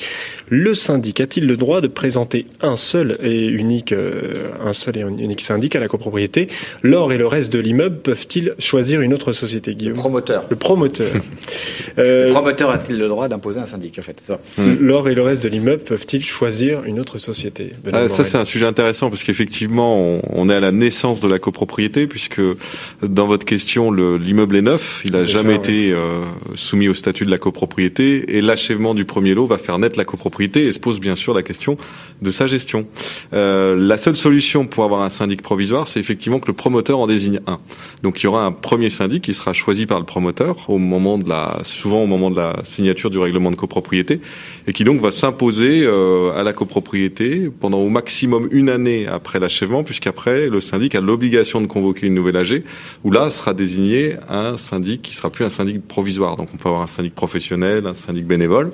Le 0.49 0.73
syndic 0.73 1.19
a-t-il 1.21 1.47
le 1.47 1.57
droit 1.57 1.81
de 1.81 1.87
présenter 1.87 2.45
un 2.61 2.75
seul 2.75 3.17
et 3.23 3.47
unique, 3.47 3.91
euh, 3.91 4.49
un 4.63 4.73
seul 4.73 4.97
et 4.97 5.01
unique 5.01 5.41
syndic 5.41 5.75
à 5.75 5.79
la 5.79 5.87
copropriété? 5.87 6.47
L'or 6.83 7.11
et 7.11 7.17
le 7.17 7.25
reste 7.27 7.51
de 7.51 7.59
l'immeuble 7.59 7.97
peuvent-ils 7.97 8.53
choisir 8.59 9.01
une 9.01 9.13
autre 9.13 9.33
société, 9.33 9.73
Guillaume? 9.73 9.95
Le 9.95 9.99
promoteur. 9.99 10.45
Le 10.49 10.55
promoteur. 10.55 11.07
Le 11.97 12.29
promoteur 12.31 12.69
a-t-il 12.69 12.97
le 12.97 13.07
droit 13.07 13.27
d'imposer 13.27 13.59
un 13.59 13.65
syndic, 13.65 13.97
en 13.99 14.01
fait 14.01 14.19
ça? 14.19 14.39
L'or 14.79 15.09
et 15.09 15.15
le 15.15 15.21
reste 15.21 15.43
de 15.43 15.49
l'immeuble 15.49 15.83
peuvent-ils 15.83 16.23
choisir 16.23 16.83
une 16.85 16.99
autre 16.99 17.17
société 17.17 17.71
Ah, 17.91 18.09
ça 18.09 18.23
c'est 18.23 18.37
un 18.37 18.45
sujet 18.45 18.65
intéressant 18.65 19.09
parce 19.09 19.23
qu'effectivement 19.23 19.97
on, 19.97 20.21
on 20.29 20.49
est 20.49 20.55
à 20.55 20.59
la 20.59 20.71
naissance 20.71 21.21
de 21.21 21.27
la 21.27 21.39
copropriété 21.39 22.07
puisque 22.07 22.41
dans 23.01 23.27
votre 23.27 23.45
question 23.45 23.91
le- 23.91 24.17
l'immeuble 24.17 24.55
est 24.57 24.61
neuf, 24.61 25.01
il 25.05 25.11
n'a 25.13 25.25
jamais 25.25 25.49
ouais. 25.51 25.55
été 25.55 25.91
euh, 25.91 26.21
soumis 26.55 26.87
au 26.89 26.93
statut 26.93 27.25
de 27.25 27.31
la 27.31 27.37
copropriété 27.37 28.37
et 28.37 28.41
l'achèvement 28.41 28.82
du 28.93 29.05
premier 29.05 29.33
lot 29.33 29.47
va 29.47 29.57
faire 29.57 29.79
naître 29.79 29.97
la 29.97 30.03
copropriété 30.03 30.65
et 30.67 30.71
se 30.73 30.79
pose 30.79 30.99
bien 30.99 31.15
sûr 31.15 31.33
la 31.33 31.43
question 31.43 31.77
de 32.21 32.29
sa 32.29 32.47
gestion. 32.47 32.85
Euh, 33.33 33.75
la 33.77 33.97
seule 33.97 34.17
solution 34.17 34.65
pour 34.65 34.83
avoir 34.83 35.01
un 35.01 35.09
syndic 35.09 35.41
provisoire 35.41 35.87
c'est 35.87 36.01
effectivement 36.01 36.39
que 36.39 36.47
le 36.47 36.53
promoteur 36.53 36.99
en 36.99 37.07
désigne 37.07 37.39
un. 37.47 37.59
Donc 38.03 38.21
il 38.21 38.25
y 38.25 38.27
aura 38.27 38.43
un 38.45 38.51
premier 38.51 38.89
syndic 38.89 39.23
qui 39.23 39.33
sera 39.33 39.53
choisi 39.53 39.85
par 39.85 39.99
le 39.99 40.05
promoteur 40.05 40.69
au 40.69 40.77
moment 40.77 41.17
de 41.17 41.29
la 41.29 41.61
souvent 41.63 42.03
au 42.03 42.07
moment 42.07 42.29
de 42.29 42.35
la 42.35 42.57
signature 42.65 43.09
du 43.09 43.17
règlement 43.17 43.51
de 43.51 43.55
copropriété 43.55 44.19
et 44.67 44.73
qui 44.73 44.83
donc 44.83 45.01
va 45.01 45.11
s'imposer 45.11 45.83
euh, 45.83 46.31
à 46.33 46.43
la 46.43 46.53
copropriété 46.53 47.49
pendant 47.59 47.79
au 47.79 47.89
maximum 47.89 48.47
une 48.51 48.69
année 48.69 49.07
après 49.07 49.39
l'achèvement, 49.39 49.83
puisqu'après 49.83 50.49
le 50.49 50.61
syndic 50.61 50.95
a 50.95 51.01
l'obligation 51.01 51.61
de 51.61 51.67
convoquer 51.67 52.07
une 52.07 52.13
nouvelle 52.13 52.37
AG, 52.37 52.63
où 53.03 53.11
là 53.11 53.29
sera 53.29 53.53
désigné 53.53 54.15
un 54.29 54.57
syndic 54.57 55.01
qui 55.01 55.13
sera 55.13 55.29
plus 55.29 55.45
un 55.45 55.49
syndic 55.49 55.87
provisoire. 55.87 56.37
Donc 56.37 56.49
on 56.53 56.57
peut 56.57 56.69
avoir 56.69 56.83
un 56.83 56.87
syndic 56.87 57.15
professionnel, 57.15 57.85
un 57.87 57.93
syndic 57.93 58.25
bénévole. 58.25 58.71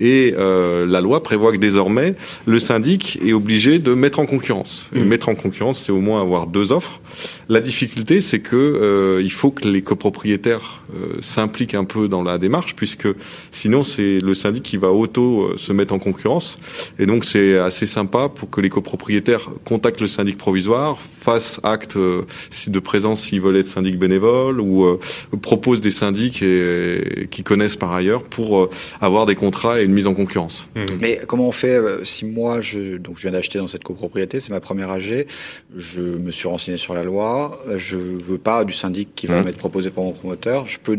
Et 0.00 0.34
euh, 0.36 0.86
la 0.86 1.00
loi 1.00 1.22
prévoit 1.22 1.52
que 1.52 1.58
désormais, 1.58 2.14
le 2.46 2.58
syndic 2.58 3.18
est 3.24 3.32
obligé 3.32 3.78
de 3.78 3.94
mettre 3.94 4.20
en 4.20 4.26
concurrence. 4.26 4.88
Et 4.94 5.00
mettre 5.00 5.28
en 5.28 5.34
concurrence, 5.34 5.82
c'est 5.84 5.92
au 5.92 6.00
moins 6.00 6.20
avoir 6.20 6.46
deux 6.46 6.72
offres. 6.72 7.00
La 7.48 7.60
difficulté, 7.60 8.20
c'est 8.20 8.40
que 8.40 8.56
euh, 8.56 9.22
il 9.22 9.32
faut 9.32 9.50
que 9.50 9.66
les 9.66 9.82
copropriétaires 9.82 10.82
euh, 10.94 11.16
s'impliquent 11.20 11.74
un 11.74 11.84
peu 11.84 12.08
dans 12.08 12.22
la 12.22 12.38
démarche, 12.38 12.74
puisque 12.76 13.08
sinon 13.50 13.82
c'est 13.82 14.18
le 14.18 14.34
syndic 14.34 14.62
qui 14.62 14.76
va 14.76 14.90
auto 14.90 15.42
euh, 15.42 15.56
se 15.56 15.72
mettre 15.72 15.94
en 15.94 15.98
concurrence. 15.98 16.58
Et 16.98 17.06
donc 17.06 17.24
c'est 17.24 17.58
assez 17.58 17.86
sympa 17.86 18.28
pour 18.28 18.50
que 18.50 18.60
les 18.60 18.68
copropriétaires 18.68 19.48
contactent 19.64 20.00
le 20.00 20.06
syndic 20.06 20.38
provisoire, 20.38 20.98
fassent 21.20 21.60
acte 21.62 21.96
euh, 21.96 22.22
de 22.68 22.78
présence 22.78 23.22
s'ils 23.22 23.40
veulent 23.40 23.56
être 23.56 23.66
syndic 23.66 23.98
bénévole, 23.98 24.60
ou 24.60 24.84
euh, 24.84 24.98
proposent 25.42 25.80
des 25.80 25.90
syndics 25.90 26.42
et, 26.42 27.28
qui 27.30 27.42
connaissent 27.42 27.76
par 27.76 27.92
ailleurs 27.92 28.22
pour 28.22 28.68
avoir 29.00 29.26
des 29.26 29.34
contrats 29.34 29.80
et 29.80 29.87
une 29.88 29.94
mise 29.94 30.06
en 30.06 30.14
concurrence. 30.14 30.68
Mais 31.00 31.20
comment 31.26 31.48
on 31.48 31.52
fait 31.52 31.74
euh, 31.76 32.04
si 32.04 32.24
moi 32.24 32.60
je 32.60 32.96
donc 32.98 33.16
je 33.16 33.22
viens 33.22 33.32
d'acheter 33.32 33.58
dans 33.58 33.66
cette 33.66 33.82
copropriété, 33.84 34.38
c'est 34.40 34.50
ma 34.50 34.60
première 34.60 34.90
AG, 34.90 35.26
je 35.76 36.00
me 36.00 36.30
suis 36.30 36.46
renseigné 36.48 36.76
sur 36.78 36.94
la 36.94 37.02
loi, 37.02 37.58
euh, 37.68 37.78
je 37.78 37.96
veux 37.96 38.38
pas 38.38 38.64
du 38.64 38.72
syndic 38.72 39.08
qui 39.16 39.26
va 39.26 39.40
Mmh. 39.40 39.44
m'être 39.46 39.58
proposé 39.58 39.90
par 39.90 40.04
mon 40.04 40.12
promoteur, 40.12 40.66
je 40.66 40.78
peux 40.78 40.98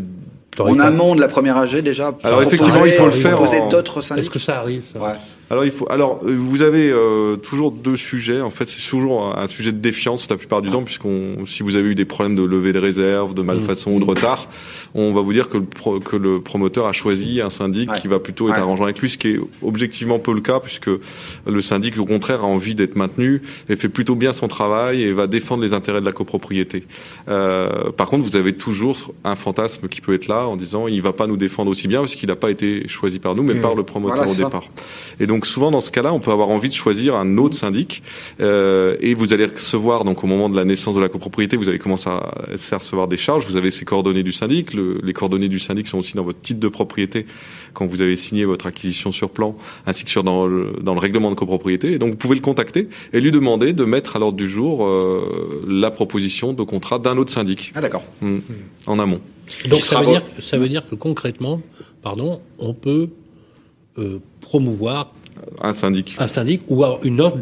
en 0.58 0.78
amont 0.80 1.16
de 1.16 1.22
la 1.22 1.28
première 1.30 1.56
AG 1.58 1.78
déjà 1.82 2.08
Alors, 2.24 2.42
proposer- 2.42 2.48
effectivement, 2.48 2.86
il 2.86 2.92
faut 2.92 3.06
le 3.06 3.12
faire 3.12 3.32
proposer 3.38 3.60
en- 3.60 3.70
d'autres 3.70 4.02
syndics. 4.02 4.24
Est-ce 4.26 4.30
que 4.32 4.40
ça 4.40 4.60
arrive 4.60 4.84
ça 4.92 5.00
Ouais. 5.00 5.14
Alors 5.52 5.66
il 5.66 5.72
faut. 5.72 5.88
Alors 5.92 6.20
euh, 6.26 6.36
vous 6.38 6.62
avez 6.62 6.92
euh, 6.92 7.36
toujours 7.36 7.72
deux 7.72 7.96
sujets. 7.96 8.42
En 8.42 8.52
fait, 8.52 8.68
c'est 8.68 8.88
toujours 8.88 9.36
un 9.38 9.48
sujet 9.48 9.72
de 9.72 9.80
défiance 9.80 10.30
la 10.30 10.38
plupart 10.38 10.62
du 10.62 10.70
temps, 10.70 10.84
puisqu'on, 10.84 11.46
si 11.46 11.64
vous 11.64 11.76
avez 11.76 11.90
eu 11.90 11.96
des 11.96 12.06
problèmes 12.06 12.36
de 12.36 12.44
levée 12.44 12.72
de 12.74 12.80
réserve, 12.80 13.34
de 13.34 13.42
malfaçon 13.42 13.94
ou 13.94 14.00
de 14.00 14.06
retard, 14.06 14.48
on 14.94 15.12
va 15.14 15.22
vous 15.22 15.34
dire 15.34 15.50
que 15.50 15.58
le, 15.58 15.64
pro- 15.66 16.00
que 16.00 16.16
le 16.16 16.40
promoteur 16.42 16.86
a 16.86 16.94
choisi 16.94 17.42
un 17.42 17.50
syndic 17.50 17.92
qui 18.02 18.08
va 18.08 18.20
plutôt 18.20 18.48
être 18.50 18.56
Ouais. 18.56 18.62
arrangeant 18.62 18.84
avec 18.84 19.00
lui, 19.00 19.10
ce 19.10 19.18
qui 19.18 19.30
est 19.30 19.40
objectivement 19.64 20.20
peu 20.20 20.34
le 20.34 20.42
cas, 20.42 20.60
puisque 20.60 20.90
le 21.48 21.62
syndic, 21.62 21.98
au 22.00 22.06
contraire, 22.06 22.42
a 22.42 22.46
envie 22.48 22.76
d'être 22.76 22.96
maintenu 22.96 23.42
et 23.70 23.76
fait 23.76 23.90
plutôt 23.90 24.16
bien 24.16 24.34
son 24.34 24.48
travail 24.48 25.04
et 25.04 25.14
va 25.14 25.28
défendre 25.28 25.64
les 25.64 25.74
intérêts 25.74 26.02
de 26.02 26.06
la 26.06 26.12
copropriété. 26.12 26.84
Euh, 27.28 27.92
par 27.92 28.08
contre, 28.08 28.24
vous 28.24 28.36
avez 28.36 28.54
toujours 28.54 29.14
un 29.24 29.36
fantasme 29.36 29.88
qui 29.88 30.02
peut 30.02 30.14
être 30.14 30.28
là 30.28 30.48
en 30.48 30.56
disant 30.56 30.88
il 30.88 31.02
va 31.02 31.14
pas 31.14 31.28
nous 31.28 31.38
défendre 31.38 31.70
aussi 31.72 31.88
bien 31.88 32.00
parce 32.02 32.16
qu'il 32.16 32.30
n'a 32.30 32.36
pas 32.36 32.52
été 32.52 32.88
choisi 32.88 33.20
par 33.20 33.36
nous, 33.36 33.44
mais 33.44 33.54
Mmh. 33.56 33.62
par 33.62 33.76
le 33.76 33.84
promoteur 33.84 34.18
Voilà, 34.26 34.32
au 34.32 34.36
départ. 34.36 34.64
Et 35.20 35.28
donc 35.28 35.39
souvent 35.46 35.72
dans 35.72 35.82
ce 35.82 35.92
cas-là, 35.92 36.14
on 36.14 36.20
peut 36.20 36.32
avoir 36.32 36.50
envie 36.50 36.70
de 36.70 36.74
choisir 36.74 37.16
un 37.16 37.38
autre 37.38 37.56
syndic 37.56 38.02
euh, 38.40 38.96
et 39.02 39.14
vous 39.14 39.34
allez 39.34 39.46
recevoir 39.46 40.04
donc 40.04 40.24
au 40.24 40.28
moment 40.28 40.50
de 40.50 40.56
la 40.56 40.66
naissance 40.66 40.96
de 40.96 41.02
la 41.02 41.10
copropriété, 41.10 41.58
vous 41.58 41.70
allez 41.70 41.80
commencer 41.80 42.10
à, 42.10 42.32
à 42.72 42.78
recevoir 42.78 43.08
des 43.08 43.18
charges. 43.18 43.46
Vous 43.46 43.56
avez 43.58 43.72
ces 43.72 43.86
coordonnées 43.86 44.24
du 44.24 44.32
syndic. 44.32 44.74
Le- 44.74 45.00
les 45.04 45.14
coordonnées 45.14 45.50
du 45.50 45.60
syndic 45.60 45.88
sont 45.88 46.00
aussi 46.00 46.16
dans 46.16 46.24
votre 46.24 46.42
titre 46.42 46.60
de 46.60 46.68
propriété 46.68 47.26
quand 47.74 47.86
vous 47.86 48.02
avez 48.02 48.16
signé 48.16 48.46
votre 48.46 48.66
acquisition 48.66 49.12
sur 49.12 49.30
plan, 49.30 49.56
ainsi 49.86 50.04
que 50.04 50.10
sur 50.12 50.24
dans 50.24 50.48
le, 50.48 50.74
dans 50.82 50.94
le 50.94 51.00
règlement 51.00 51.30
de 51.30 51.36
copropriété. 51.36 51.92
Et 51.94 52.00
donc 52.00 52.12
vous 52.12 52.18
pouvez 52.18 52.36
le 52.36 52.42
contacter 52.42 52.88
et 53.14 53.20
lui 53.20 53.32
demander 53.32 53.74
de 53.74 53.86
mettre 53.86 54.16
à 54.16 54.20
l'ordre 54.20 54.38
du 54.38 54.50
jour 54.50 54.86
euh, 54.86 55.64
la 55.68 55.92
proposition 55.92 56.54
de 56.54 56.64
contrat 56.64 57.00
d'un 57.00 57.18
autre 57.18 57.32
syndic. 57.32 57.72
Ah 57.76 57.82
d'accord. 57.82 58.04
Mm. 58.22 58.38
En 58.88 58.98
amont. 59.00 59.22
Donc 59.68 59.82
veut, 59.82 60.06
dire, 60.06 60.24
ça 60.40 60.58
veut 60.58 60.70
dire 60.70 60.88
que 60.88 60.96
concrètement, 60.96 61.62
pardon, 62.04 62.40
on 62.60 62.74
peut 62.74 63.10
euh, 63.98 64.20
promouvoir 64.42 65.12
un 65.62 65.74
syndic, 65.74 66.16
un 66.20 66.28
syndic 66.28 66.62
ou 66.68 66.84
alors 66.84 67.00
une 67.04 67.20
offre 67.22 67.38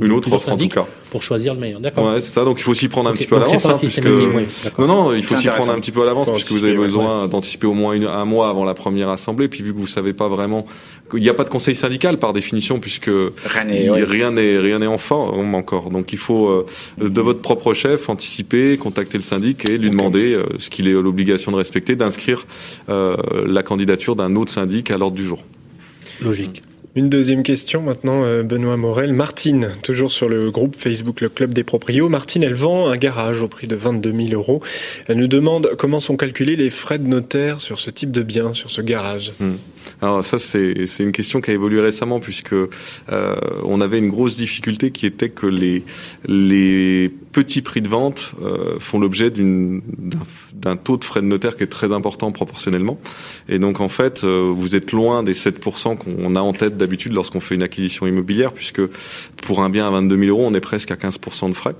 Une 0.00 0.12
autre 0.12 0.22
plusieurs 0.22 0.40
offre, 0.40 0.48
en 0.48 0.52
tout 0.52 0.58
syndics 0.60 0.74
cas. 0.74 0.86
pour 1.10 1.22
choisir 1.22 1.54
le 1.54 1.60
meilleur. 1.60 1.80
D'accord. 1.80 2.12
Ouais, 2.12 2.20
c'est 2.20 2.30
ça. 2.32 2.44
Donc 2.44 2.58
il 2.58 2.62
faut 2.62 2.74
s'y 2.74 2.88
prendre 2.88 3.10
un 3.10 3.14
petit 3.14 3.26
peu 3.26 3.36
à 3.36 3.40
l'avance, 3.40 3.64
hein, 3.66 3.76
puisque 3.78 4.04
oui, 4.04 4.44
non, 4.78 4.86
non, 4.86 5.14
il 5.14 5.22
faut 5.24 5.36
s'y 5.36 5.48
prendre 5.48 5.70
un 5.72 5.80
petit 5.80 5.90
peu 5.92 6.02
à 6.02 6.06
l'avance, 6.06 6.28
puisque 6.32 6.52
vous 6.52 6.64
avez 6.64 6.76
besoin 6.76 7.26
d'anticiper 7.28 7.66
au 7.66 7.74
moins 7.74 7.94
une- 7.94 8.06
un 8.06 8.24
mois 8.24 8.48
avant 8.50 8.64
la 8.64 8.74
première 8.74 9.08
assemblée. 9.08 9.48
Puis 9.48 9.62
vu 9.62 9.72
que 9.72 9.78
vous 9.78 9.86
savez 9.86 10.12
pas 10.12 10.28
vraiment, 10.28 10.66
il 11.14 11.20
n'y 11.20 11.28
a 11.28 11.34
pas 11.34 11.44
de 11.44 11.48
conseil 11.50 11.74
syndical 11.74 12.18
par 12.18 12.32
définition, 12.32 12.78
puisque 12.78 13.08
n'est- 13.08 13.90
rien 14.04 14.30
n'est 14.30 14.58
rien 14.58 14.78
n'est 14.78 14.86
en 14.86 14.98
forme 14.98 15.54
encore. 15.54 15.90
Donc 15.90 16.12
il 16.12 16.18
faut 16.18 16.48
euh, 16.48 16.66
de 17.00 17.20
votre 17.20 17.40
propre 17.40 17.74
chef 17.74 18.08
anticiper, 18.08 18.76
contacter 18.76 19.18
le 19.18 19.22
syndic 19.24 19.68
et 19.68 19.78
lui 19.78 19.90
demander 19.90 20.34
euh, 20.34 20.44
ce 20.58 20.70
qu'il 20.70 20.86
est 20.86 20.92
l'obligation 20.92 21.50
de 21.50 21.56
respecter, 21.56 21.96
d'inscrire 21.96 22.46
euh, 22.88 23.16
la 23.46 23.62
candidature 23.62 24.14
d'un 24.16 24.36
autre 24.36 24.52
syndic 24.52 24.90
à 24.90 24.98
l'ordre 24.98 25.16
du 25.16 25.24
jour. 25.24 25.42
Logique. 26.22 26.62
Une 26.98 27.10
deuxième 27.10 27.44
question 27.44 27.80
maintenant, 27.80 28.24
euh, 28.24 28.42
Benoît 28.42 28.76
Morel. 28.76 29.12
Martine, 29.12 29.70
toujours 29.84 30.10
sur 30.10 30.28
le 30.28 30.50
groupe 30.50 30.74
Facebook 30.74 31.20
Le 31.20 31.28
Club 31.28 31.52
des 31.52 31.62
Proprios. 31.62 32.08
Martine, 32.08 32.42
elle 32.42 32.54
vend 32.54 32.88
un 32.88 32.96
garage 32.96 33.40
au 33.40 33.46
prix 33.46 33.68
de 33.68 33.76
22 33.76 34.10
000 34.10 34.28
euros. 34.32 34.60
Elle 35.06 35.18
nous 35.18 35.28
demande 35.28 35.76
comment 35.78 36.00
sont 36.00 36.16
calculés 36.16 36.56
les 36.56 36.70
frais 36.70 36.98
de 36.98 37.06
notaire 37.06 37.60
sur 37.60 37.78
ce 37.78 37.90
type 37.90 38.10
de 38.10 38.22
bien, 38.22 38.52
sur 38.52 38.72
ce 38.72 38.80
garage. 38.80 39.30
Alors 40.00 40.24
ça 40.24 40.38
c'est 40.38 40.86
une 40.98 41.12
question 41.12 41.40
qui 41.40 41.50
a 41.50 41.54
évolué 41.54 41.80
récemment 41.80 42.20
puisque 42.20 42.52
euh, 42.52 42.68
on 43.64 43.80
avait 43.80 43.98
une 43.98 44.10
grosse 44.10 44.36
difficulté 44.36 44.90
qui 44.90 45.06
était 45.06 45.28
que 45.28 45.46
les 45.46 45.84
les 46.26 47.12
petits 47.32 47.62
prix 47.62 47.82
de 47.82 47.88
vente 47.88 48.32
euh, 48.42 48.78
font 48.80 48.98
l'objet 48.98 49.30
d'un 49.30 50.76
taux 50.76 50.96
de 50.96 51.04
frais 51.04 51.20
de 51.20 51.26
notaire 51.26 51.56
qui 51.56 51.62
est 51.62 51.68
très 51.68 51.92
important 51.92 52.32
proportionnellement. 52.32 52.98
Et 53.48 53.58
donc 53.58 53.80
en 53.80 53.88
fait 53.88 54.24
euh, 54.24 54.52
vous 54.54 54.74
êtes 54.74 54.92
loin 54.92 55.22
des 55.22 55.34
7% 55.34 55.96
qu'on 55.96 56.36
a 56.36 56.40
en 56.40 56.52
tête 56.52 56.76
d'habitude 56.76 57.12
lorsqu'on 57.12 57.40
fait 57.40 57.54
une 57.54 57.62
acquisition 57.62 58.06
immobilière 58.06 58.52
puisque 58.52 58.82
pour 59.42 59.62
un 59.62 59.70
bien 59.70 59.86
à 59.86 59.90
22 59.90 60.16
000 60.16 60.30
euros 60.30 60.46
on 60.46 60.54
est 60.54 60.60
presque 60.60 60.90
à 60.90 60.96
15% 60.96 61.50
de 61.50 61.54
frais 61.54 61.74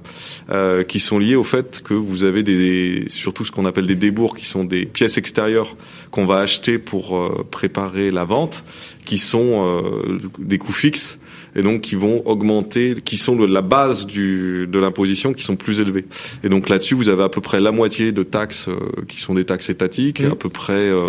euh, 0.51 0.83
qui 0.83 1.01
sont 1.01 1.19
liés 1.19 1.37
au 1.37 1.45
fait 1.45 1.83
que 1.83 1.95
vous 1.95 2.23
avez 2.23 2.43
des 2.43 3.07
surtout 3.09 3.45
ce 3.45 3.53
qu'on 3.53 3.67
appelle 3.67 3.87
des 3.87 3.97
débours 3.97 4.37
qui 4.37 4.45
sont 4.45 4.65
des 4.65 4.87
pièces 4.87 5.19
extérieures 5.19 5.77
qu'on 6.11 6.27
va 6.27 6.39
acheter 6.39 6.79
pour 6.79 7.17
euh, 7.17 7.47
la 8.11 8.25
vente, 8.25 8.63
qui 9.05 9.19
sont 9.19 9.67
euh, 9.83 10.19
des 10.39 10.59
coûts 10.59 10.73
fixes 10.73 11.19
et 11.57 11.63
donc 11.63 11.81
qui 11.81 11.95
vont 11.95 12.23
augmenter, 12.27 12.95
qui 13.03 13.17
sont 13.17 13.35
le- 13.35 13.47
la 13.47 13.63
base 13.63 14.07
du, 14.07 14.69
de 14.71 14.79
l'imposition, 14.79 15.33
qui 15.33 15.43
sont 15.43 15.57
plus 15.57 15.81
élevés. 15.81 16.05
Et 16.45 16.51
donc 16.51 16.69
là-dessus, 16.69 16.95
vous 16.95 17.09
avez 17.09 17.23
à 17.23 17.31
peu 17.31 17.41
près 17.41 17.59
la 17.59 17.73
moitié 17.73 18.13
de 18.13 18.23
taxes 18.23 18.69
euh, 18.69 18.75
qui 19.09 19.19
sont 19.19 19.35
des 19.35 19.45
taxes 19.47 19.71
étatiques, 19.71 20.21
à 20.21 20.37
peu 20.37 20.51
près 20.51 20.75
euh, 20.75 21.09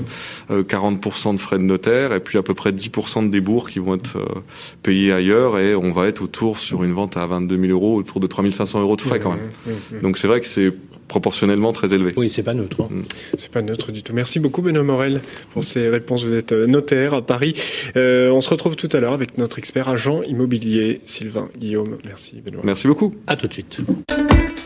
euh, 0.49 0.63
40% 0.63 1.33
de 1.35 1.39
frais 1.39 1.57
de 1.57 1.63
notaire, 1.63 2.13
et 2.13 2.19
puis 2.21 2.37
à 2.37 2.41
peu 2.41 2.53
près 2.53 2.71
10% 2.71 3.25
de 3.25 3.29
débours 3.31 3.69
qui 3.69 3.79
vont 3.79 3.95
être 3.95 4.17
euh, 4.17 4.39
payés 4.81 5.11
ailleurs, 5.11 5.59
et 5.59 5.75
on 5.75 5.91
va 5.91 6.07
être 6.07 6.21
autour 6.23 6.57
sur 6.57 6.83
une 6.83 6.93
vente 6.93 7.17
à 7.17 7.27
22 7.27 7.57
000 7.57 7.71
euros, 7.73 7.97
autour 7.97 8.19
de 8.21 8.25
3 8.27 8.49
500 8.49 8.81
euros 8.81 8.95
de 8.95 9.01
frais 9.01 9.19
quand 9.19 9.31
même. 9.31 9.49
Mmh, 9.67 9.71
mmh. 9.97 10.01
Donc 10.01 10.17
c'est 10.17 10.27
vrai 10.27 10.39
que 10.39 10.47
c'est 10.47 10.73
proportionnellement 11.09 11.73
très 11.73 11.93
élevé. 11.93 12.13
Oui, 12.15 12.31
c'est 12.33 12.43
pas 12.43 12.53
neutre. 12.53 12.81
hein. 12.83 12.89
C'est 13.37 13.51
pas 13.51 13.61
neutre 13.61 13.91
du 13.91 14.01
tout. 14.03 14.13
Merci 14.13 14.39
beaucoup 14.39 14.61
Benoît 14.61 14.83
Morel 14.83 15.19
pour 15.51 15.65
ces 15.65 15.89
réponses. 15.89 16.23
Vous 16.23 16.33
êtes 16.33 16.53
euh, 16.53 16.67
notaire 16.67 17.13
à 17.13 17.21
Paris. 17.21 17.53
Euh, 17.97 18.29
on 18.31 18.39
se 18.39 18.49
retrouve 18.49 18.77
tout 18.77 18.89
à 18.93 18.99
l'heure 19.01 19.13
avec 19.13 19.37
notre 19.37 19.59
expert 19.59 19.89
agent 19.89 20.21
immobilier 20.23 21.01
Sylvain 21.05 21.49
Guillaume. 21.59 21.97
Merci 22.05 22.41
Benoît. 22.45 22.61
Merci 22.63 22.87
beaucoup. 22.87 23.13
À 23.27 23.35
tout 23.35 23.47
de 23.47 23.53
suite. 23.53 23.79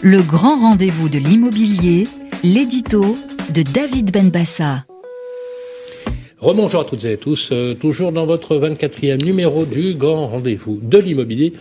Le 0.02 0.22
grand 0.22 0.60
rendez-vous 0.60 1.10
de 1.10 1.18
l'immobilier, 1.18 2.08
l'édito 2.44 3.18
de 3.54 3.62
David 3.64 4.12
Benbassa. 4.12 4.86
Rebonjour 6.40 6.82
à 6.82 6.84
toutes 6.86 7.06
et 7.06 7.14
à 7.14 7.18
tous, 7.18 7.50
euh, 7.54 7.74
toujours 7.74 8.12
dans 8.12 8.26
votre 8.26 8.58
24e 8.58 9.24
numéro 9.24 9.64
du 9.64 9.94
grand 9.94 10.28
rendez-vous 10.28 10.78
de 10.84 10.98
l'immobilier. 10.98 11.54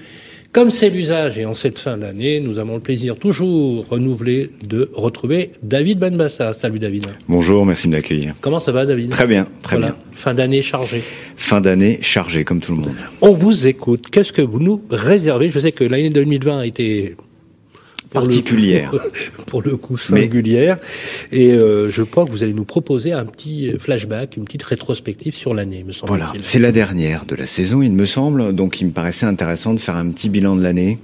Comme 0.52 0.70
c'est 0.70 0.90
l'usage 0.90 1.38
et 1.38 1.46
en 1.46 1.54
cette 1.54 1.78
fin 1.78 1.96
d'année, 1.96 2.38
nous 2.38 2.58
avons 2.58 2.74
le 2.74 2.80
plaisir 2.80 3.16
toujours 3.16 3.88
renouvelé 3.88 4.50
de 4.62 4.90
retrouver 4.92 5.52
David 5.62 5.98
Benbassa. 5.98 6.52
Salut 6.52 6.78
David. 6.78 7.06
Bonjour, 7.26 7.64
merci 7.64 7.88
de 7.88 7.92
m'accueillir. 7.94 8.34
Comment 8.42 8.60
ça 8.60 8.70
va 8.70 8.84
David? 8.84 9.08
Très 9.08 9.26
bien, 9.26 9.46
très 9.62 9.76
Voilà, 9.76 9.92
bien. 9.92 9.96
Fin 10.12 10.34
d'année 10.34 10.60
chargée. 10.60 11.02
Fin 11.36 11.62
d'année 11.62 11.98
chargée, 12.02 12.44
comme 12.44 12.60
tout 12.60 12.72
le 12.74 12.82
monde. 12.82 12.96
On 13.22 13.32
vous 13.32 13.66
écoute. 13.66 14.08
Qu'est-ce 14.10 14.34
que 14.34 14.42
vous 14.42 14.60
nous 14.60 14.82
réservez? 14.90 15.48
Je 15.48 15.58
sais 15.58 15.72
que 15.72 15.84
l'année 15.84 16.10
2020 16.10 16.58
a 16.58 16.66
été 16.66 17.16
pour 18.14 18.20
le 18.22 18.26
coup- 18.26 18.30
Particulière. 18.32 18.92
pour 19.46 19.62
le 19.62 19.76
coup 19.76 19.96
singulière. 19.96 20.78
Et 21.30 21.52
euh, 21.52 21.88
je 21.88 22.02
crois 22.02 22.24
que 22.24 22.30
vous 22.30 22.42
allez 22.42 22.54
nous 22.54 22.64
proposer 22.64 23.12
un 23.12 23.24
petit 23.24 23.72
flashback, 23.78 24.36
une 24.36 24.44
petite 24.44 24.62
rétrospective 24.62 25.34
sur 25.34 25.54
l'année, 25.54 25.84
me 25.84 25.92
semble-t-il. 25.92 26.18
Voilà, 26.26 26.32
c'est 26.42 26.58
la 26.58 26.72
dernière 26.72 27.24
de 27.26 27.34
la 27.34 27.46
saison, 27.46 27.82
il 27.82 27.92
me 27.92 28.06
semble, 28.06 28.54
donc 28.54 28.80
il 28.80 28.86
me 28.86 28.92
paraissait 28.92 29.26
intéressant 29.26 29.72
de 29.74 29.78
faire 29.80 29.96
un 29.96 30.10
petit 30.10 30.28
bilan 30.28 30.56
de 30.56 30.62
l'année, 30.62 30.98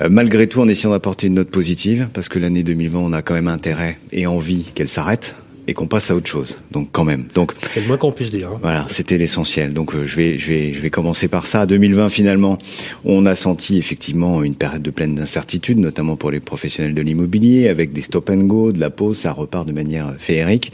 Euh, 0.00 0.08
malgré 0.10 0.46
tout 0.46 0.60
en 0.60 0.68
essayant 0.68 0.90
d'apporter 0.92 1.26
une 1.26 1.34
note 1.34 1.50
positive, 1.50 2.08
parce 2.12 2.28
que 2.28 2.38
l'année 2.38 2.62
2020, 2.62 2.98
on 3.00 3.12
a 3.12 3.22
quand 3.22 3.34
même 3.34 3.48
intérêt 3.48 3.98
et 4.12 4.26
envie 4.26 4.64
qu'elle 4.74 4.88
s'arrête 4.88 5.34
et 5.68 5.74
qu'on 5.74 5.86
passe 5.86 6.10
à 6.10 6.16
autre 6.16 6.26
chose. 6.26 6.58
Donc 6.72 6.88
quand 6.90 7.04
même. 7.04 7.26
Donc 7.34 7.52
C'est 7.74 7.80
le 7.82 7.86
moins 7.86 7.98
qu'on 7.98 8.10
puisse 8.10 8.30
dire. 8.32 8.48
hein. 8.48 8.58
Voilà, 8.62 8.86
c'était 8.88 9.18
l'essentiel. 9.18 9.72
Donc 9.74 9.94
euh, 9.94 10.04
je 10.06 10.16
vais 10.16 10.38
je 10.38 10.48
vais 10.50 10.72
je 10.72 10.80
vais 10.80 10.90
commencer 10.90 11.28
par 11.28 11.46
ça. 11.46 11.66
2020 11.66 12.08
finalement, 12.08 12.58
on 13.04 13.26
a 13.26 13.34
senti 13.36 13.78
effectivement 13.78 14.42
une 14.42 14.54
période 14.56 14.82
de 14.82 14.90
pleine 14.90 15.14
d'incertitude, 15.14 15.78
notamment 15.78 16.16
pour 16.16 16.30
les 16.30 16.40
professionnels 16.40 16.94
de 16.94 17.02
l'immobilier, 17.02 17.68
avec 17.68 17.92
des 17.92 18.00
stop 18.02 18.30
and 18.30 18.44
go, 18.44 18.72
de 18.72 18.80
la 18.80 18.90
pause, 18.90 19.18
ça 19.18 19.32
repart 19.32 19.68
de 19.68 19.72
manière 19.72 20.16
féerique. 20.18 20.72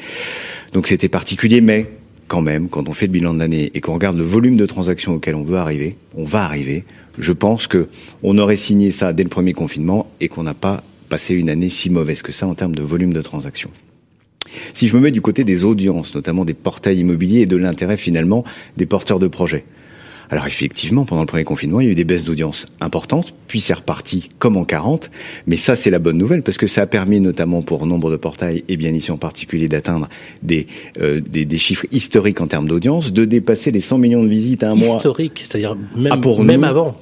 Donc 0.72 0.86
c'était 0.86 1.08
particulier, 1.08 1.60
mais 1.60 1.86
quand 2.28 2.40
même, 2.40 2.68
quand 2.68 2.88
on 2.88 2.92
fait 2.92 3.06
le 3.06 3.12
bilan 3.12 3.34
de 3.34 3.40
l'année 3.40 3.70
et 3.74 3.80
qu'on 3.80 3.94
regarde 3.94 4.16
le 4.16 4.24
volume 4.24 4.56
de 4.56 4.64
transactions 4.64 5.14
auquel 5.14 5.34
on 5.34 5.42
veut 5.44 5.58
arriver, 5.58 5.96
on 6.16 6.24
va 6.24 6.44
arriver. 6.44 6.84
Je 7.18 7.32
pense 7.32 7.66
que 7.66 7.88
on 8.22 8.38
aurait 8.38 8.56
signé 8.56 8.92
ça 8.92 9.12
dès 9.12 9.24
le 9.24 9.28
premier 9.28 9.52
confinement 9.52 10.06
et 10.20 10.28
qu'on 10.28 10.44
n'a 10.44 10.54
pas 10.54 10.82
passé 11.08 11.34
une 11.34 11.50
année 11.50 11.68
si 11.68 11.90
mauvaise 11.90 12.22
que 12.22 12.32
ça 12.32 12.46
en 12.46 12.54
termes 12.54 12.74
de 12.74 12.82
volume 12.82 13.12
de 13.12 13.22
transactions. 13.22 13.70
Si 14.72 14.88
je 14.88 14.96
me 14.96 15.00
mets 15.00 15.10
du 15.10 15.20
côté 15.20 15.44
des 15.44 15.64
audiences, 15.64 16.14
notamment 16.14 16.44
des 16.44 16.54
portails 16.54 16.98
immobiliers 16.98 17.42
et 17.42 17.46
de 17.46 17.56
l'intérêt 17.56 17.96
finalement 17.96 18.44
des 18.76 18.86
porteurs 18.86 19.18
de 19.18 19.28
projets. 19.28 19.64
Alors 20.30 20.46
effectivement, 20.46 21.04
pendant 21.04 21.22
le 21.22 21.26
premier 21.26 21.44
confinement, 21.44 21.80
il 21.80 21.86
y 21.86 21.88
a 21.88 21.92
eu 21.92 21.94
des 21.94 22.04
baisses 22.04 22.24
d'audience 22.24 22.66
importantes, 22.80 23.34
puis 23.46 23.60
c'est 23.60 23.74
reparti 23.74 24.30
comme 24.38 24.56
en 24.56 24.64
40, 24.64 25.10
mais 25.46 25.56
ça 25.56 25.76
c'est 25.76 25.90
la 25.90 25.98
bonne 25.98 26.16
nouvelle 26.16 26.42
parce 26.42 26.56
que 26.56 26.66
ça 26.66 26.82
a 26.82 26.86
permis 26.86 27.20
notamment 27.20 27.62
pour 27.62 27.86
nombre 27.86 28.10
de 28.10 28.16
portails, 28.16 28.64
et 28.68 28.76
bien 28.76 28.90
ici 28.92 29.10
en 29.10 29.18
particulier, 29.18 29.68
d'atteindre 29.68 30.08
des, 30.42 30.66
euh, 31.02 31.20
des, 31.20 31.44
des 31.44 31.58
chiffres 31.58 31.86
historiques 31.92 32.40
en 32.40 32.46
termes 32.46 32.66
d'audience, 32.66 33.12
de 33.12 33.24
dépasser 33.24 33.70
les 33.70 33.80
100 33.80 33.98
millions 33.98 34.22
de 34.22 34.28
visites 34.28 34.62
à 34.62 34.70
un 34.70 34.74
mois. 34.74 34.96
Historique, 34.96 35.44
c'est-à-dire 35.46 35.76
même, 35.94 36.12
Ah, 36.12 36.16
pour 36.16 36.42
même 36.42 36.62
nous 36.62 36.66
avant. 36.66 36.96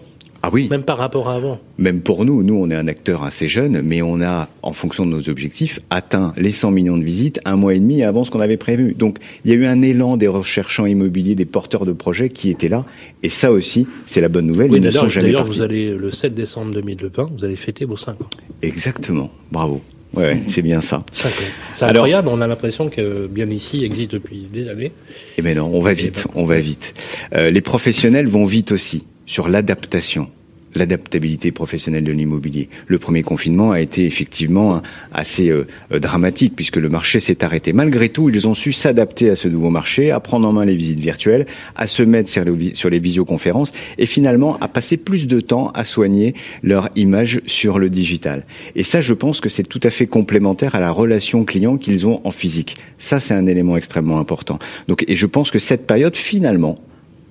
Ah 0.45 0.51
oui. 0.53 0.67
Même 0.71 0.83
par 0.83 0.99
rapport 0.99 1.29
à 1.29 1.37
avant. 1.37 1.61
Même 1.79 2.01
pour 2.01 2.25
nous, 2.25 2.43
nous 2.43 2.55
on 2.57 2.69
est 2.69 2.75
un 2.75 2.89
acteur 2.89 3.23
assez 3.23 3.47
jeune, 3.47 3.81
mais 3.83 4.03
on 4.03 4.21
a, 4.21 4.49
en 4.63 4.73
fonction 4.73 5.07
de 5.07 5.11
nos 5.13 5.29
objectifs, 5.29 5.79
atteint 5.89 6.35
les 6.37 6.51
100 6.51 6.73
millions 6.73 6.99
de 6.99 7.05
visites 7.05 7.41
un 7.45 7.55
mois 7.55 7.75
et 7.75 7.79
demi 7.79 8.03
avant 8.03 8.25
ce 8.25 8.31
qu'on 8.33 8.41
avait 8.41 8.57
prévu. 8.57 8.95
Donc 8.99 9.19
il 9.45 9.53
y 9.53 9.55
a 9.55 9.57
eu 9.57 9.67
un 9.67 9.83
élan 9.83 10.17
des 10.17 10.27
recherchants 10.27 10.87
immobiliers, 10.87 11.37
des 11.37 11.45
porteurs 11.45 11.87
de 11.87 11.93
projets 11.93 12.29
qui 12.29 12.51
étaient 12.51 12.69
là, 12.69 12.85
et 13.23 13.29
ça 13.29 13.53
aussi, 13.53 13.87
c'est 14.07 14.21
la 14.21 14.29
bonne 14.29 14.47
nouvelle, 14.47 14.71
Oui, 14.73 14.79
ils 14.79 14.83
ne 14.83 14.91
sont 14.91 15.09
jamais 15.09 15.29
d'ailleurs, 15.29 15.47
vous 15.47 15.63
allez, 15.63 15.95
le 15.95 16.11
7 16.11 16.35
décembre 16.35 16.73
2020, 16.75 17.31
vous 17.39 17.45
allez 17.45 17.57
fêter 17.57 17.85
vos 17.85 17.97
5 17.97 18.21
ans. 18.23 18.31
Exactement, 18.63 19.31
bravo. 19.53 19.81
Ouais, 20.15 20.43
c'est 20.49 20.61
bien 20.63 20.81
ça. 20.81 21.05
5 21.13 21.29
ans. 21.29 21.33
C'est 21.77 21.85
Alors- 21.85 22.05
incroyable, 22.05 22.29
on 22.29 22.41
a 22.41 22.47
l'impression 22.49 22.89
que 22.91 23.29
bien 23.29 23.49
ici 23.49 23.85
existe 23.85 24.11
depuis 24.11 24.49
des 24.53 24.69
années. 24.69 24.91
Eh 25.39 25.43
ben 25.43 25.57
non, 25.57 25.71
on 25.73 25.81
va 25.81 25.93
vite, 25.95 26.27
on 26.35 26.47
va 26.47 26.59
vite. 26.59 26.95
Euh, 27.35 27.51
les 27.51 27.61
professionnels 27.61 28.27
vont 28.27 28.45
vite 28.45 28.73
aussi 28.73 29.05
sur 29.27 29.49
l'adaptation, 29.49 30.29
l'adaptabilité 30.75 31.53
professionnelle 31.53 32.05
de 32.05 32.13
l'immobilier. 32.13 32.69
Le 32.87 32.99
premier 32.99 33.23
confinement 33.23 33.73
a 33.73 33.81
été 33.81 34.07
effectivement 34.07 34.83
assez 35.13 35.51
euh, 35.51 35.67
euh, 35.93 35.99
dramatique 35.99 36.55
puisque 36.57 36.77
le 36.77 36.89
marché 36.89 37.21
s'est 37.21 37.45
arrêté. 37.45 37.73
Malgré 37.73 38.09
tout, 38.09 38.29
ils 38.29 38.49
ont 38.49 38.55
su 38.55 38.73
s'adapter 38.73 39.31
à 39.31 39.37
ce 39.37 39.49
nouveau 39.49 39.71
marché, 39.71 40.11
à 40.11 40.21
prendre 40.21 40.49
en 40.49 40.53
main 40.53 40.65
les 40.65 40.77
visites 40.77 41.01
virtuelles, 41.01 41.47
à 41.77 41.87
se 41.87 42.03
mettre 42.03 42.29
sur 42.29 42.43
sur 42.75 42.91
les 42.91 42.99
visioconférences 42.99 43.73
et 43.99 44.07
finalement 44.07 44.59
à 44.59 44.69
passer 44.69 44.97
plus 44.97 45.27
de 45.27 45.41
temps 45.41 45.71
à 45.75 45.85
soigner 45.85 46.35
leur 46.63 46.89
image 46.97 47.41
sur 47.47 47.79
le 47.79 47.91
digital. 47.91 48.45
Et 48.75 48.83
ça, 48.83 49.01
je 49.01 49.15
pense 49.15 49.41
que 49.41 49.49
c'est 49.49 49.63
tout 49.63 49.81
à 49.83 49.91
fait 49.91 50.07
complémentaire 50.07 50.75
à 50.75 50.81
la 50.81 50.91
relation 50.91 51.45
client 51.45 51.77
qu'ils 51.77 52.07
ont 52.07 52.21
en 52.25 52.31
physique. 52.31 52.77
Ça, 52.99 53.21
c'est 53.21 53.35
un 53.35 53.47
élément 53.47 53.77
extrêmement 53.77 54.19
important. 54.19 54.59
Donc, 54.89 55.05
et 55.09 55.17
je 55.17 55.27
pense 55.27 55.51
que 55.51 55.59
cette 55.59 55.87
période, 55.87 56.17
finalement, 56.17 56.77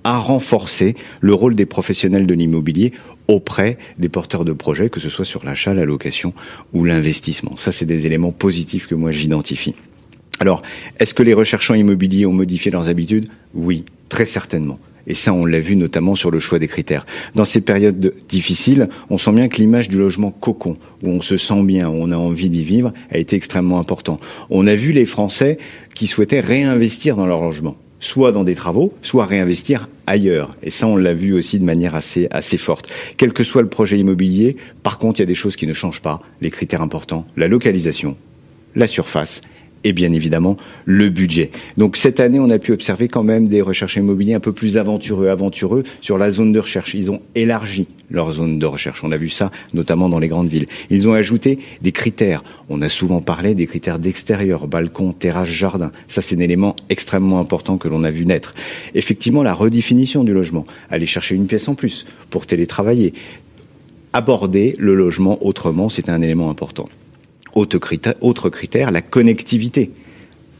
a 0.04 0.18
renforcé 0.18 0.94
le 1.20 1.34
rôle 1.34 1.54
des 1.54 1.66
professionnels 1.66 2.26
de 2.26 2.34
l'immobilier 2.34 2.92
auprès 3.28 3.78
des 3.98 4.08
porteurs 4.08 4.44
de 4.44 4.52
projets, 4.52 4.90
que 4.90 5.00
ce 5.00 5.08
soit 5.08 5.24
sur 5.24 5.44
l'achat, 5.44 5.74
la 5.74 5.84
location 5.84 6.34
ou 6.72 6.84
l'investissement. 6.84 7.56
Ça, 7.56 7.72
c'est 7.72 7.86
des 7.86 8.06
éléments 8.06 8.32
positifs 8.32 8.86
que 8.86 8.94
moi 8.94 9.12
j'identifie. 9.12 9.74
Alors, 10.40 10.62
est-ce 10.98 11.14
que 11.14 11.22
les 11.22 11.34
recherchants 11.34 11.74
immobiliers 11.74 12.26
ont 12.26 12.32
modifié 12.32 12.70
leurs 12.70 12.88
habitudes? 12.88 13.28
Oui, 13.54 13.84
très 14.08 14.26
certainement. 14.26 14.78
Et 15.06 15.14
ça, 15.14 15.32
on 15.32 15.44
l'a 15.44 15.60
vu 15.60 15.74
notamment 15.74 16.14
sur 16.14 16.30
le 16.30 16.38
choix 16.38 16.58
des 16.58 16.68
critères. 16.68 17.06
Dans 17.34 17.44
ces 17.44 17.60
périodes 17.60 17.98
de- 17.98 18.14
difficiles, 18.28 18.88
on 19.10 19.18
sent 19.18 19.32
bien 19.32 19.48
que 19.48 19.56
l'image 19.56 19.88
du 19.88 19.98
logement 19.98 20.30
cocon, 20.30 20.76
où 21.02 21.08
on 21.08 21.22
se 21.22 21.36
sent 21.36 21.62
bien, 21.64 21.88
où 21.88 21.94
on 21.94 22.10
a 22.12 22.16
envie 22.16 22.50
d'y 22.50 22.62
vivre, 22.62 22.92
a 23.10 23.18
été 23.18 23.34
extrêmement 23.34 23.80
important. 23.80 24.20
On 24.48 24.66
a 24.66 24.74
vu 24.74 24.92
les 24.92 25.04
Français 25.04 25.58
qui 25.94 26.06
souhaitaient 26.06 26.40
réinvestir 26.40 27.16
dans 27.16 27.26
leur 27.26 27.42
logement. 27.42 27.76
Soit 28.02 28.32
dans 28.32 28.44
des 28.44 28.54
travaux, 28.54 28.92
soit 29.00 29.24
réinvestir 29.24 29.88
ailleurs. 30.06 30.54
Et 30.62 30.70
ça, 30.70 30.86
on 30.86 30.96
l'a 30.96 31.14
vu 31.14 31.32
aussi 31.32 31.58
de 31.58 31.64
manière 31.64 31.94
assez, 31.94 32.26
assez 32.30 32.58
forte. 32.58 32.90
Quel 33.16 33.32
que 33.32 33.44
soit 33.44 33.62
le 33.62 33.68
projet 33.68 33.98
immobilier, 33.98 34.56
par 34.82 34.98
contre, 34.98 35.20
il 35.20 35.22
y 35.22 35.24
a 35.24 35.26
des 35.26 35.34
choses 35.34 35.56
qui 35.56 35.66
ne 35.66 35.72
changent 35.72 36.02
pas. 36.02 36.20
Les 36.40 36.50
critères 36.50 36.82
importants, 36.82 37.24
la 37.36 37.48
localisation, 37.48 38.16
la 38.74 38.86
surface 38.86 39.40
et 39.84 39.92
bien 39.92 40.12
évidemment 40.12 40.56
le 40.84 41.08
budget. 41.08 41.50
Donc 41.76 41.96
cette 41.96 42.20
année, 42.20 42.38
on 42.38 42.50
a 42.50 42.58
pu 42.58 42.72
observer 42.72 43.08
quand 43.08 43.22
même 43.22 43.48
des 43.48 43.62
recherches 43.62 43.96
immobiliers 43.96 44.34
un 44.34 44.40
peu 44.40 44.52
plus 44.52 44.76
aventureux, 44.76 45.28
aventureux 45.28 45.82
sur 46.00 46.18
la 46.18 46.30
zone 46.30 46.52
de 46.52 46.58
recherche. 46.58 46.94
Ils 46.94 47.10
ont 47.10 47.20
élargi 47.34 47.86
leur 48.10 48.32
zone 48.32 48.58
de 48.58 48.66
recherche. 48.66 49.02
On 49.02 49.12
a 49.12 49.16
vu 49.16 49.28
ça 49.28 49.50
notamment 49.74 50.08
dans 50.08 50.18
les 50.18 50.28
grandes 50.28 50.48
villes. 50.48 50.66
Ils 50.90 51.08
ont 51.08 51.14
ajouté 51.14 51.58
des 51.80 51.92
critères. 51.92 52.44
On 52.68 52.82
a 52.82 52.88
souvent 52.88 53.20
parlé 53.20 53.54
des 53.54 53.66
critères 53.66 53.98
d'extérieur, 53.98 54.68
balcon, 54.68 55.12
terrasse, 55.12 55.48
jardin. 55.48 55.90
Ça, 56.08 56.22
c'est 56.22 56.36
un 56.36 56.40
élément 56.40 56.76
extrêmement 56.88 57.40
important 57.40 57.78
que 57.78 57.88
l'on 57.88 58.04
a 58.04 58.10
vu 58.10 58.26
naître. 58.26 58.54
Effectivement, 58.94 59.42
la 59.42 59.54
redéfinition 59.54 60.24
du 60.24 60.32
logement. 60.32 60.66
Aller 60.90 61.06
chercher 61.06 61.34
une 61.34 61.46
pièce 61.46 61.68
en 61.68 61.74
plus 61.74 62.06
pour 62.30 62.46
télétravailler. 62.46 63.14
Aborder 64.12 64.76
le 64.78 64.94
logement 64.94 65.44
autrement, 65.44 65.88
c'est 65.88 66.08
un 66.08 66.20
élément 66.20 66.50
important. 66.50 66.88
Autre 67.54 67.78
critère, 67.78 68.90
la 68.90 69.02
connectivité. 69.02 69.90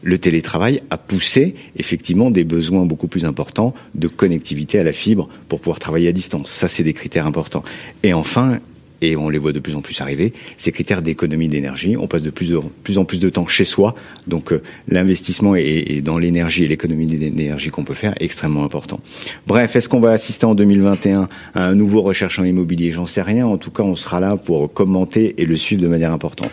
Le 0.03 0.17
télétravail 0.17 0.81
a 0.89 0.97
poussé 0.97 1.55
effectivement 1.77 2.29
des 2.29 2.43
besoins 2.43 2.85
beaucoup 2.85 3.07
plus 3.07 3.23
importants 3.23 3.73
de 3.95 4.09
connectivité 4.09 4.77
à 4.77 4.83
la 4.83 4.91
fibre 4.91 5.29
pour 5.47 5.59
pouvoir 5.61 5.79
travailler 5.79 6.09
à 6.09 6.11
distance. 6.11 6.51
Ça, 6.51 6.67
c'est 6.67 6.83
des 6.83 6.93
critères 6.93 7.25
importants. 7.25 7.63
Et 8.03 8.13
enfin, 8.13 8.59
et 9.03 9.15
on 9.15 9.29
les 9.29 9.37
voit 9.37 9.51
de 9.51 9.59
plus 9.59 9.75
en 9.75 9.81
plus 9.81 9.99
arriver, 10.01 10.33
ces 10.57 10.71
critères 10.71 11.01
d'économie 11.01 11.49
d'énergie. 11.49 11.97
On 11.97 12.07
passe 12.07 12.21
de 12.21 12.29
plus, 12.29 12.55
en 12.55 12.63
plus 12.83 12.97
en 12.97 13.03
de 13.03 13.29
temps 13.29 13.45
chez 13.47 13.65
soi, 13.65 13.95
donc 14.27 14.51
euh, 14.51 14.61
l'investissement 14.87 15.55
est, 15.55 16.01
dans 16.01 16.17
l'énergie 16.17 16.63
et 16.63 16.67
l'économie 16.67 17.05
d'énergie 17.05 17.69
qu'on 17.69 17.83
peut 17.83 17.93
faire 17.93 18.13
est 18.19 18.25
extrêmement 18.25 18.63
important. 18.63 18.99
Bref, 19.45 19.75
est-ce 19.75 19.89
qu'on 19.89 19.99
va 19.99 20.11
assister 20.11 20.45
en 20.45 20.55
2021 20.55 21.27
à 21.53 21.65
un 21.65 21.75
nouveau 21.75 22.01
recherchant 22.01 22.43
immobilier? 22.43 22.91
J'en 22.91 23.05
sais 23.05 23.21
rien. 23.21 23.45
En 23.45 23.57
tout 23.57 23.71
cas, 23.71 23.83
on 23.83 23.95
sera 23.95 24.19
là 24.19 24.37
pour 24.37 24.71
commenter 24.73 25.35
et 25.37 25.45
le 25.45 25.57
suivre 25.57 25.81
de 25.81 25.87
manière 25.87 26.11
importante. 26.11 26.51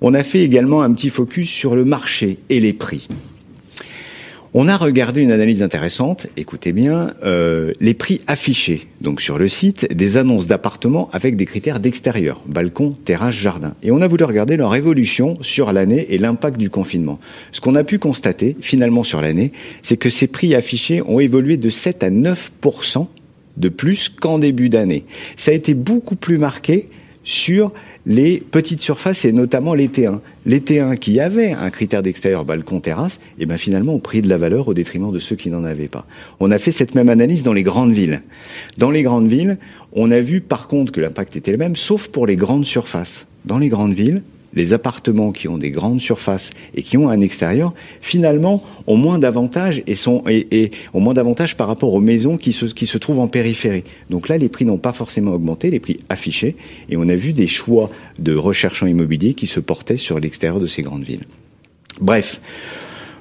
On 0.00 0.14
a 0.14 0.22
fait 0.22 0.40
également 0.40 0.82
un 0.82 0.92
petit 0.92 1.10
focus 1.10 1.48
sur 1.48 1.76
le 1.76 1.84
marché 1.84 2.38
et 2.48 2.60
les 2.60 2.72
prix. 2.72 3.08
On 4.58 4.68
a 4.68 4.78
regardé 4.78 5.20
une 5.20 5.32
analyse 5.32 5.62
intéressante, 5.62 6.28
écoutez 6.38 6.72
bien, 6.72 7.12
euh, 7.24 7.74
les 7.78 7.92
prix 7.92 8.22
affichés, 8.26 8.86
donc 9.02 9.20
sur 9.20 9.36
le 9.36 9.48
site, 9.48 9.94
des 9.94 10.16
annonces 10.16 10.46
d'appartements 10.46 11.10
avec 11.12 11.36
des 11.36 11.44
critères 11.44 11.78
d'extérieur, 11.78 12.40
balcon, 12.46 12.96
terrasse, 13.04 13.34
jardin. 13.34 13.74
Et 13.82 13.90
on 13.90 14.00
a 14.00 14.06
voulu 14.06 14.24
regarder 14.24 14.56
leur 14.56 14.74
évolution 14.74 15.34
sur 15.42 15.74
l'année 15.74 16.06
et 16.08 16.16
l'impact 16.16 16.56
du 16.56 16.70
confinement. 16.70 17.20
Ce 17.52 17.60
qu'on 17.60 17.74
a 17.74 17.84
pu 17.84 17.98
constater, 17.98 18.56
finalement, 18.62 19.02
sur 19.02 19.20
l'année, 19.20 19.52
c'est 19.82 19.98
que 19.98 20.08
ces 20.08 20.26
prix 20.26 20.54
affichés 20.54 21.02
ont 21.02 21.20
évolué 21.20 21.58
de 21.58 21.68
7 21.68 22.02
à 22.02 22.08
9% 22.08 23.08
de 23.58 23.68
plus 23.68 24.08
qu'en 24.08 24.38
début 24.38 24.70
d'année. 24.70 25.04
Ça 25.36 25.50
a 25.50 25.54
été 25.54 25.74
beaucoup 25.74 26.16
plus 26.16 26.38
marqué 26.38 26.88
sur 27.24 27.72
les 28.06 28.38
petites 28.38 28.80
surfaces 28.80 29.24
et 29.24 29.32
notamment 29.32 29.74
les 29.74 29.88
T1. 29.88 30.20
Les 30.46 30.60
T1 30.60 30.96
qui 30.96 31.18
avaient 31.18 31.52
un 31.52 31.70
critère 31.70 32.02
d'extérieur 32.02 32.44
balcon 32.44 32.80
terrasse, 32.80 33.16
et 33.38 33.42
eh 33.42 33.46
ben 33.46 33.58
finalement 33.58 33.94
ont 33.94 34.00
pris 34.00 34.22
de 34.22 34.28
la 34.28 34.38
valeur 34.38 34.68
au 34.68 34.74
détriment 34.74 35.12
de 35.12 35.18
ceux 35.18 35.34
qui 35.34 35.50
n'en 35.50 35.64
avaient 35.64 35.88
pas. 35.88 36.06
On 36.38 36.52
a 36.52 36.58
fait 36.58 36.70
cette 36.70 36.94
même 36.94 37.08
analyse 37.08 37.42
dans 37.42 37.52
les 37.52 37.64
grandes 37.64 37.92
villes. 37.92 38.22
Dans 38.78 38.92
les 38.92 39.02
grandes 39.02 39.26
villes, 39.26 39.58
on 39.92 40.12
a 40.12 40.20
vu 40.20 40.40
par 40.40 40.68
contre 40.68 40.92
que 40.92 41.00
l'impact 41.00 41.34
était 41.36 41.50
le 41.50 41.58
même, 41.58 41.74
sauf 41.74 42.08
pour 42.08 42.26
les 42.26 42.36
grandes 42.36 42.64
surfaces. 42.64 43.26
Dans 43.44 43.58
les 43.58 43.68
grandes 43.68 43.94
villes, 43.94 44.22
les 44.56 44.72
appartements 44.72 45.30
qui 45.30 45.46
ont 45.46 45.58
des 45.58 45.70
grandes 45.70 46.00
surfaces 46.00 46.50
et 46.74 46.82
qui 46.82 46.96
ont 46.96 47.08
un 47.08 47.20
extérieur, 47.20 47.74
finalement, 48.00 48.64
ont 48.86 48.96
moins 48.96 49.18
d'avantages 49.18 49.82
et, 49.86 49.94
sont, 49.94 50.24
et, 50.26 50.70
ont 50.94 51.00
moins 51.00 51.14
d'avantages 51.14 51.56
par 51.56 51.68
rapport 51.68 51.92
aux 51.94 52.00
maisons 52.00 52.36
qui 52.36 52.52
se, 52.52 52.64
qui 52.64 52.86
se 52.86 52.98
trouvent 52.98 53.20
en 53.20 53.28
périphérie. 53.28 53.84
Donc 54.10 54.28
là, 54.28 54.38
les 54.38 54.48
prix 54.48 54.64
n'ont 54.64 54.78
pas 54.78 54.92
forcément 54.92 55.32
augmenté, 55.32 55.70
les 55.70 55.80
prix 55.80 55.98
affichés, 56.08 56.56
et 56.88 56.96
on 56.96 57.08
a 57.08 57.16
vu 57.16 57.32
des 57.32 57.46
choix 57.46 57.90
de 58.18 58.34
recherchants 58.34 58.86
immobiliers 58.86 59.34
qui 59.34 59.46
se 59.46 59.60
portaient 59.60 59.98
sur 59.98 60.18
l'extérieur 60.18 60.58
de 60.58 60.66
ces 60.66 60.82
grandes 60.82 61.04
villes. 61.04 61.26
Bref, 62.00 62.40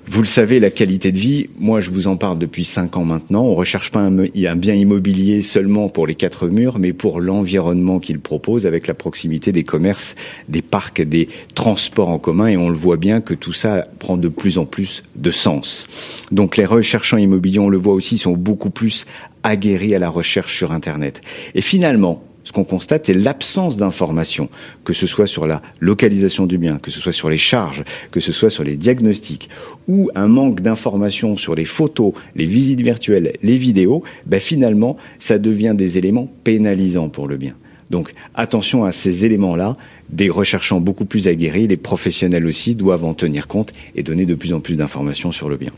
vous 0.08 0.22
le 0.22 0.28
savez, 0.28 0.60
la 0.60 0.70
qualité 0.70 1.12
de 1.12 1.18
vie, 1.18 1.50
moi 1.60 1.82
je 1.82 1.90
vous 1.90 2.08
en 2.08 2.16
parle 2.16 2.38
depuis 2.38 2.64
cinq 2.64 2.96
ans 2.96 3.06
maintenant. 3.06 3.44
On 3.44 3.56
recherche 3.56 3.92
pas 3.92 4.02
un, 4.02 4.56
bien 4.56 4.74
immobilier 4.74 5.42
seulement 5.42 5.90
pour 5.90 6.06
les 6.06 6.16
quatre 6.16 6.48
murs, 6.48 6.78
mais 6.78 6.94
pour 6.94 7.22
l'environnement 7.22 8.00
qu'il 8.00 8.20
propose 8.20 8.68
avec 8.68 8.86
la 8.88 8.94
proximité 8.94 9.52
des 9.52 9.64
commerces, 9.64 10.16
des 10.48 10.62
parcs, 10.62 11.02
des 11.02 11.28
transports 11.56 12.10
en 12.10 12.20
commun. 12.20 12.48
Et 12.48 12.58
on 12.58 12.70
le 12.70 12.76
voit 12.76 12.98
bien 12.98 13.20
que 13.20 13.34
tout 13.34 13.54
ça 13.54 13.88
prend 14.00 14.18
de 14.18 14.30
plus 14.30 14.58
en 14.58 14.66
plus 14.66 15.04
de 15.16 15.32
sens. 15.32 15.88
Donc 16.32 16.56
les 16.56 16.66
recherchants 16.66 17.18
immobiliers, 17.18 17.60
on 17.60 17.70
le 17.70 17.78
voit 17.78 17.94
aussi, 17.94 18.18
sont 18.18 18.34
beaucoup 18.34 18.70
plus 18.70 19.06
aguerris 19.44 19.96
à 19.96 20.00
la 20.00 20.10
recherche 20.10 20.56
sur 20.56 20.72
Internet. 20.72 21.22
Et 21.56 21.62
finalement, 21.62 22.24
ce 22.46 22.52
qu'on 22.52 22.64
constate, 22.64 23.08
c'est 23.08 23.14
l'absence 23.14 23.76
d'informations, 23.76 24.50
que 24.86 24.94
ce 24.94 25.08
soit 25.08 25.28
sur 25.28 25.48
la 25.48 25.62
localisation 25.80 26.46
du 26.46 26.58
bien, 26.58 26.78
que 26.78 26.92
ce 26.92 27.02
soit 27.02 27.12
sur 27.12 27.30
les 27.30 27.38
charges, 27.38 27.84
que 28.12 28.20
ce 28.20 28.32
soit 28.32 28.52
sur 28.52 28.64
les 28.64 28.78
diagnostics, 28.78 29.50
ou 29.88 30.10
un 30.16 30.28
manque 30.28 30.62
d'informations 30.62 31.36
sur 31.36 31.56
les 31.56 31.66
photos, 31.66 32.14
les 32.36 32.46
visites 32.46 32.82
virtuelles, 32.82 33.34
les 33.42 33.58
vidéos, 33.58 34.04
ben 34.28 34.40
finalement, 34.40 34.96
ça 35.20 35.40
devient 35.40 35.74
des 35.76 35.98
éléments 35.98 36.32
pénalisants 36.44 37.10
pour 37.10 37.28
le 37.28 37.36
bien. 37.36 37.54
Donc 37.90 38.14
attention 38.36 38.86
à 38.86 38.92
ces 38.92 39.26
éléments-là, 39.26 39.76
des 40.10 40.30
recherchants 40.30 40.80
beaucoup 40.80 41.06
plus 41.06 41.28
aguerris, 41.28 41.68
les 41.68 41.78
professionnels 41.78 42.46
aussi 42.46 42.76
doivent 42.76 43.06
en 43.06 43.14
tenir 43.14 43.48
compte 43.48 43.74
et 43.96 44.04
donner 44.04 44.26
de 44.26 44.36
plus 44.36 44.54
en 44.54 44.60
plus 44.60 44.76
d'informations 44.76 45.32
sur 45.32 45.50
le 45.50 45.58
bien. 45.58 45.72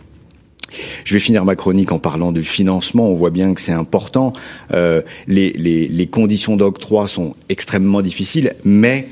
Je 1.03 1.13
vais 1.13 1.19
finir 1.19 1.45
ma 1.45 1.55
chronique 1.55 1.91
en 1.91 1.99
parlant 1.99 2.31
du 2.31 2.43
financement. 2.43 3.09
On 3.09 3.15
voit 3.15 3.29
bien 3.29 3.53
que 3.53 3.61
c'est 3.61 3.71
important. 3.71 4.33
Euh, 4.73 5.01
les, 5.27 5.51
les, 5.53 5.87
les 5.87 6.07
conditions 6.07 6.55
d'octroi 6.57 7.07
sont 7.07 7.35
extrêmement 7.49 8.01
difficiles, 8.01 8.53
mais 8.63 9.07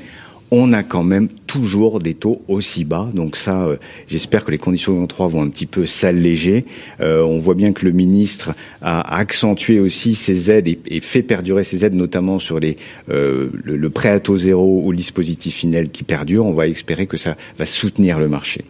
on 0.50 0.72
a 0.72 0.82
quand 0.82 1.02
même 1.02 1.28
toujours 1.46 2.00
des 2.00 2.14
taux 2.14 2.42
aussi 2.48 2.84
bas. 2.84 3.08
Donc 3.14 3.36
ça, 3.36 3.64
euh, 3.64 3.76
j'espère 4.08 4.44
que 4.44 4.50
les 4.50 4.58
conditions 4.58 4.98
d'octroi 5.00 5.26
vont 5.26 5.42
un 5.42 5.48
petit 5.48 5.66
peu 5.66 5.86
s'alléger. 5.86 6.64
Euh, 7.00 7.22
on 7.22 7.38
voit 7.38 7.54
bien 7.54 7.72
que 7.72 7.84
le 7.84 7.92
ministre 7.92 8.54
a 8.80 9.16
accentué 9.16 9.80
aussi 9.80 10.14
ces 10.14 10.50
aides 10.50 10.68
et, 10.68 11.00
fait 11.00 11.22
perdurer 11.22 11.64
ces 11.64 11.84
aides, 11.84 11.94
notamment 11.94 12.38
sur 12.38 12.60
les, 12.60 12.76
euh, 13.10 13.48
le, 13.64 13.76
le, 13.76 13.90
prêt 13.90 14.10
à 14.10 14.20
taux 14.20 14.36
zéro 14.36 14.82
ou 14.84 14.90
le 14.90 14.96
dispositif 14.96 15.54
Finel 15.54 15.90
qui 15.90 16.04
perdure. 16.04 16.46
On 16.46 16.54
va 16.54 16.68
espérer 16.68 17.06
que 17.06 17.16
ça 17.16 17.36
va 17.58 17.66
soutenir 17.66 18.18
le 18.18 18.28
marché. 18.28 18.64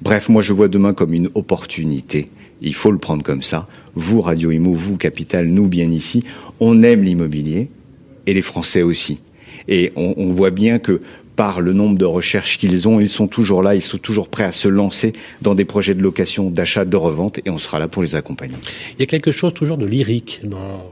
Bref, 0.00 0.28
moi 0.28 0.42
je 0.42 0.52
vois 0.52 0.68
demain 0.68 0.94
comme 0.94 1.12
une 1.12 1.28
opportunité. 1.34 2.26
Il 2.60 2.74
faut 2.74 2.90
le 2.90 2.98
prendre 2.98 3.22
comme 3.22 3.42
ça. 3.42 3.68
Vous, 3.94 4.20
Radio 4.20 4.50
Imo, 4.50 4.72
vous, 4.72 4.96
Capital, 4.96 5.46
nous 5.46 5.68
bien 5.68 5.90
ici, 5.90 6.24
on 6.60 6.82
aime 6.82 7.02
l'immobilier 7.02 7.68
et 8.26 8.34
les 8.34 8.42
Français 8.42 8.82
aussi. 8.82 9.20
Et 9.68 9.92
on, 9.96 10.14
on 10.16 10.32
voit 10.32 10.50
bien 10.50 10.78
que 10.78 11.00
par 11.38 11.60
le 11.60 11.72
nombre 11.72 11.96
de 11.96 12.04
recherches 12.04 12.58
qu'ils 12.58 12.88
ont, 12.88 12.98
ils 12.98 13.08
sont 13.08 13.28
toujours 13.28 13.62
là, 13.62 13.76
ils 13.76 13.80
sont 13.80 13.98
toujours 13.98 14.28
prêts 14.28 14.42
à 14.42 14.50
se 14.50 14.66
lancer 14.66 15.12
dans 15.40 15.54
des 15.54 15.64
projets 15.64 15.94
de 15.94 16.02
location, 16.02 16.50
d'achat, 16.50 16.84
de 16.84 16.96
revente, 16.96 17.38
et 17.44 17.50
on 17.50 17.58
sera 17.58 17.78
là 17.78 17.86
pour 17.86 18.02
les 18.02 18.16
accompagner. 18.16 18.56
Il 18.96 19.00
y 19.00 19.02
a 19.04 19.06
quelque 19.06 19.30
chose 19.30 19.54
toujours 19.54 19.78
de 19.78 19.86
lyrique 19.86 20.40
dans 20.42 20.82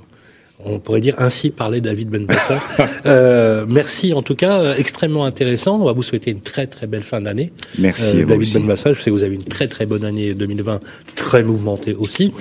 on 0.67 0.79
pourrait 0.79 1.01
dire 1.01 1.15
ainsi 1.19 1.51
parler 1.51 1.81
David 1.81 2.11
Benbassa. 2.11 2.61
euh, 3.07 3.65
merci 3.69 4.13
en 4.13 4.23
tout 4.23 4.35
cas, 4.35 4.61
euh, 4.61 4.75
extrêmement 4.77 5.25
intéressant. 5.25 5.81
On 5.81 5.85
va 5.85 5.93
vous 5.93 6.03
souhaiter 6.03 6.31
une 6.31 6.41
très 6.41 6.67
très 6.67 6.87
belle 6.87 7.03
fin 7.03 7.21
d'année. 7.21 7.53
Merci. 7.79 8.19
Euh, 8.19 8.27
David 8.27 8.53
Benbassa, 8.53 8.93
je 8.93 8.99
sais 8.99 9.07
que 9.07 9.11
vous 9.11 9.25
avez 9.25 9.35
une 9.35 9.43
très 9.43 9.69
très 9.69 9.87
bonne 9.87 10.05
année 10.05 10.35
2020, 10.35 10.81
très 11.15 11.43
mouvementée 11.43 11.95
aussi. 11.95 12.33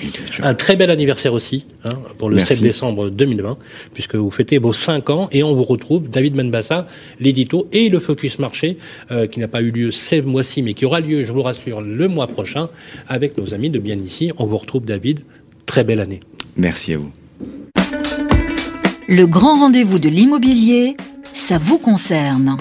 un 0.41 0.53
très 0.53 0.75
bel 0.75 0.89
anniversaire 0.89 1.33
aussi 1.33 1.65
hein, 1.85 1.97
pour 2.17 2.29
le 2.29 2.39
7 2.39 2.61
décembre 2.61 3.09
2020, 3.09 3.57
puisque 3.93 4.15
vous 4.15 4.31
fêtez 4.31 4.57
vos 4.57 4.73
5 4.73 5.09
ans 5.09 5.29
et 5.31 5.43
on 5.43 5.53
vous 5.53 5.63
retrouve 5.63 6.09
David 6.09 6.33
Benbassa, 6.33 6.88
l'édito 7.19 7.67
et 7.71 7.89
le 7.89 7.99
Focus 7.99 8.39
Marché, 8.39 8.77
euh, 9.11 9.27
qui 9.27 9.39
n'a 9.39 9.47
pas 9.47 9.61
eu 9.61 9.71
lieu 9.71 9.91
ce 9.91 10.21
mois-ci, 10.21 10.61
mais 10.61 10.73
qui 10.73 10.85
aura 10.85 10.99
lieu, 10.99 11.23
je 11.25 11.31
vous 11.31 11.43
rassure, 11.43 11.81
le 11.81 12.07
mois 12.07 12.27
prochain 12.27 12.69
avec 13.07 13.38
nos 13.38 13.53
amis 13.53 13.69
de 13.69 13.79
bien 13.79 13.97
ici. 13.97 14.31
On 14.38 14.45
vous 14.45 14.57
retrouve 14.57 14.85
David. 14.85 15.21
Très 15.65 15.83
belle 15.83 15.99
année. 15.99 16.19
Merci 16.57 16.93
à 16.93 16.97
vous. 16.99 17.11
Le 19.08 19.28
grand 19.28 19.60
rendez-vous 19.60 20.00
de 20.00 20.10
l'immobilier, 20.10 20.98
ça 21.32 21.60
vous 21.60 21.78
concerne. 21.78 22.58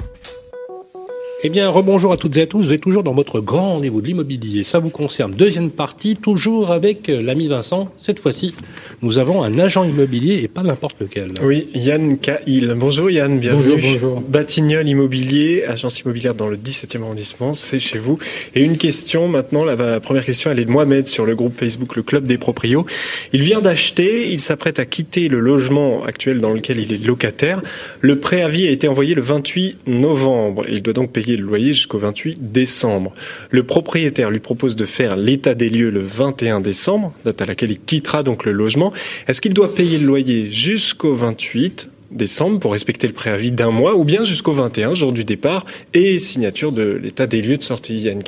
Eh 1.47 1.51
bien, 1.51 1.69
rebonjour 1.69 2.11
à 2.11 2.17
toutes 2.17 2.39
et 2.39 2.41
à 2.41 2.47
tous. 2.47 2.63
Vous 2.63 2.73
êtes 2.73 2.81
toujours 2.81 3.03
dans 3.03 3.13
votre 3.13 3.39
grand 3.39 3.75
rendez-vous 3.75 4.01
de 4.01 4.07
l'immobilier. 4.07 4.63
Ça 4.63 4.79
vous 4.79 4.89
concerne. 4.89 5.33
Deuxième 5.33 5.69
partie, 5.69 6.17
toujours 6.17 6.71
avec 6.71 7.11
euh, 7.11 7.21
l'ami 7.21 7.49
Vincent. 7.49 7.93
Cette 7.99 8.19
fois-ci, 8.19 8.55
nous 9.03 9.19
avons 9.19 9.43
un 9.43 9.59
agent 9.59 9.85
immobilier 9.85 10.41
et 10.43 10.49
pas 10.49 10.63
n'importe 10.63 10.99
lequel. 11.01 11.33
Oui, 11.43 11.69
Yann 11.75 12.17
Cahill. 12.17 12.73
Bonjour 12.75 13.11
Yann, 13.11 13.39
bienvenue. 13.39 13.75
Bonjour, 13.75 13.93
bonjour. 13.93 14.21
Batignolles 14.23 14.89
Immobilier, 14.89 15.65
agence 15.69 16.01
immobilière 16.01 16.35
dans 16.35 16.49
le 16.49 16.57
17e 16.57 17.03
arrondissement, 17.03 17.53
c'est 17.53 17.79
chez 17.79 17.99
vous. 17.99 18.19
Et 18.55 18.63
une 18.63 18.79
question 18.79 19.29
maintenant, 19.29 19.67
la, 19.67 20.01
première 20.01 20.25
question, 20.25 20.51
elle 20.51 20.61
est 20.61 20.65
de 20.65 20.71
Mohamed 20.71 21.09
sur 21.09 21.27
le 21.27 21.35
groupe 21.35 21.55
Facebook 21.55 21.95
Le 21.97 22.03
Club 22.03 22.25
des 22.25 22.39
Proprios. 22.39 22.87
Il 23.35 23.43
vient 23.43 23.61
d'acheter, 23.61 24.33
il 24.33 24.41
s'apprête 24.41 24.79
à 24.79 24.87
quitter 24.87 25.29
le 25.29 25.41
logement 25.41 26.05
actuel 26.05 26.41
dans 26.41 26.55
lequel 26.55 26.79
il 26.79 26.91
est 26.91 27.05
locataire. 27.05 27.61
Le 28.01 28.19
préavis 28.19 28.67
a 28.67 28.71
été 28.71 28.89
envoyé 28.89 29.15
le 29.15 29.21
28 29.21 29.77
novembre. 29.89 30.65
Il 30.71 30.81
doit 30.81 30.95
donc 30.95 31.13
payer 31.13 31.34
le 31.37 31.45
loyer 31.45 31.73
jusqu'au 31.73 31.99
28 31.99 32.53
décembre. 32.53 33.13
Le 33.51 33.63
propriétaire 33.63 34.31
lui 34.31 34.41
propose 34.41 34.77
de 34.77 34.85
faire 34.85 35.17
l'état 35.17 35.55
des 35.55 35.69
lieux 35.69 35.91
le 35.91 36.01
21 36.01 36.61
décembre, 36.61 37.13
date 37.25 37.43
à 37.43 37.47
laquelle 37.47 37.71
il 37.71 37.81
quittera 37.81 38.23
donc 38.23 38.45
le 38.45 38.53
logement. 38.53 38.93
Est-ce 39.29 39.41
qu'il 39.41 39.55
doit 39.55 39.75
payer 39.75 39.99
le 39.99 40.07
loyer 40.07 40.51
jusqu'au 40.51 41.15
28 41.15 41.91
décembre 42.11 42.61
pour 42.61 42.73
respecter 42.73 43.07
le 43.07 43.13
préavis 43.13 43.53
d'un 43.53 43.71
mois 43.71 43.97
ou 43.97 44.05
bien 44.05 44.25
jusqu'au 44.25 44.53
21, 44.53 44.95
jour 44.95 45.13
du 45.13 45.25
départ 45.25 45.65
et 45.93 46.19
signature 46.19 46.73
de 46.73 46.99
l'état 47.03 47.27
des 47.27 47.43
lieux 47.43 47.57
de 47.57 47.63
sortie 47.63 47.97
Yann 47.97 48.23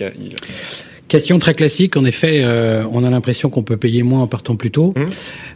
Question 1.08 1.38
très 1.38 1.54
classique. 1.54 1.96
En 1.96 2.04
effet, 2.04 2.40
euh, 2.42 2.84
on 2.90 3.04
a 3.04 3.10
l'impression 3.10 3.48
qu'on 3.48 3.62
peut 3.62 3.76
payer 3.76 4.02
moins 4.02 4.22
en 4.22 4.26
partant 4.26 4.56
plus 4.56 4.72
tôt. 4.72 4.92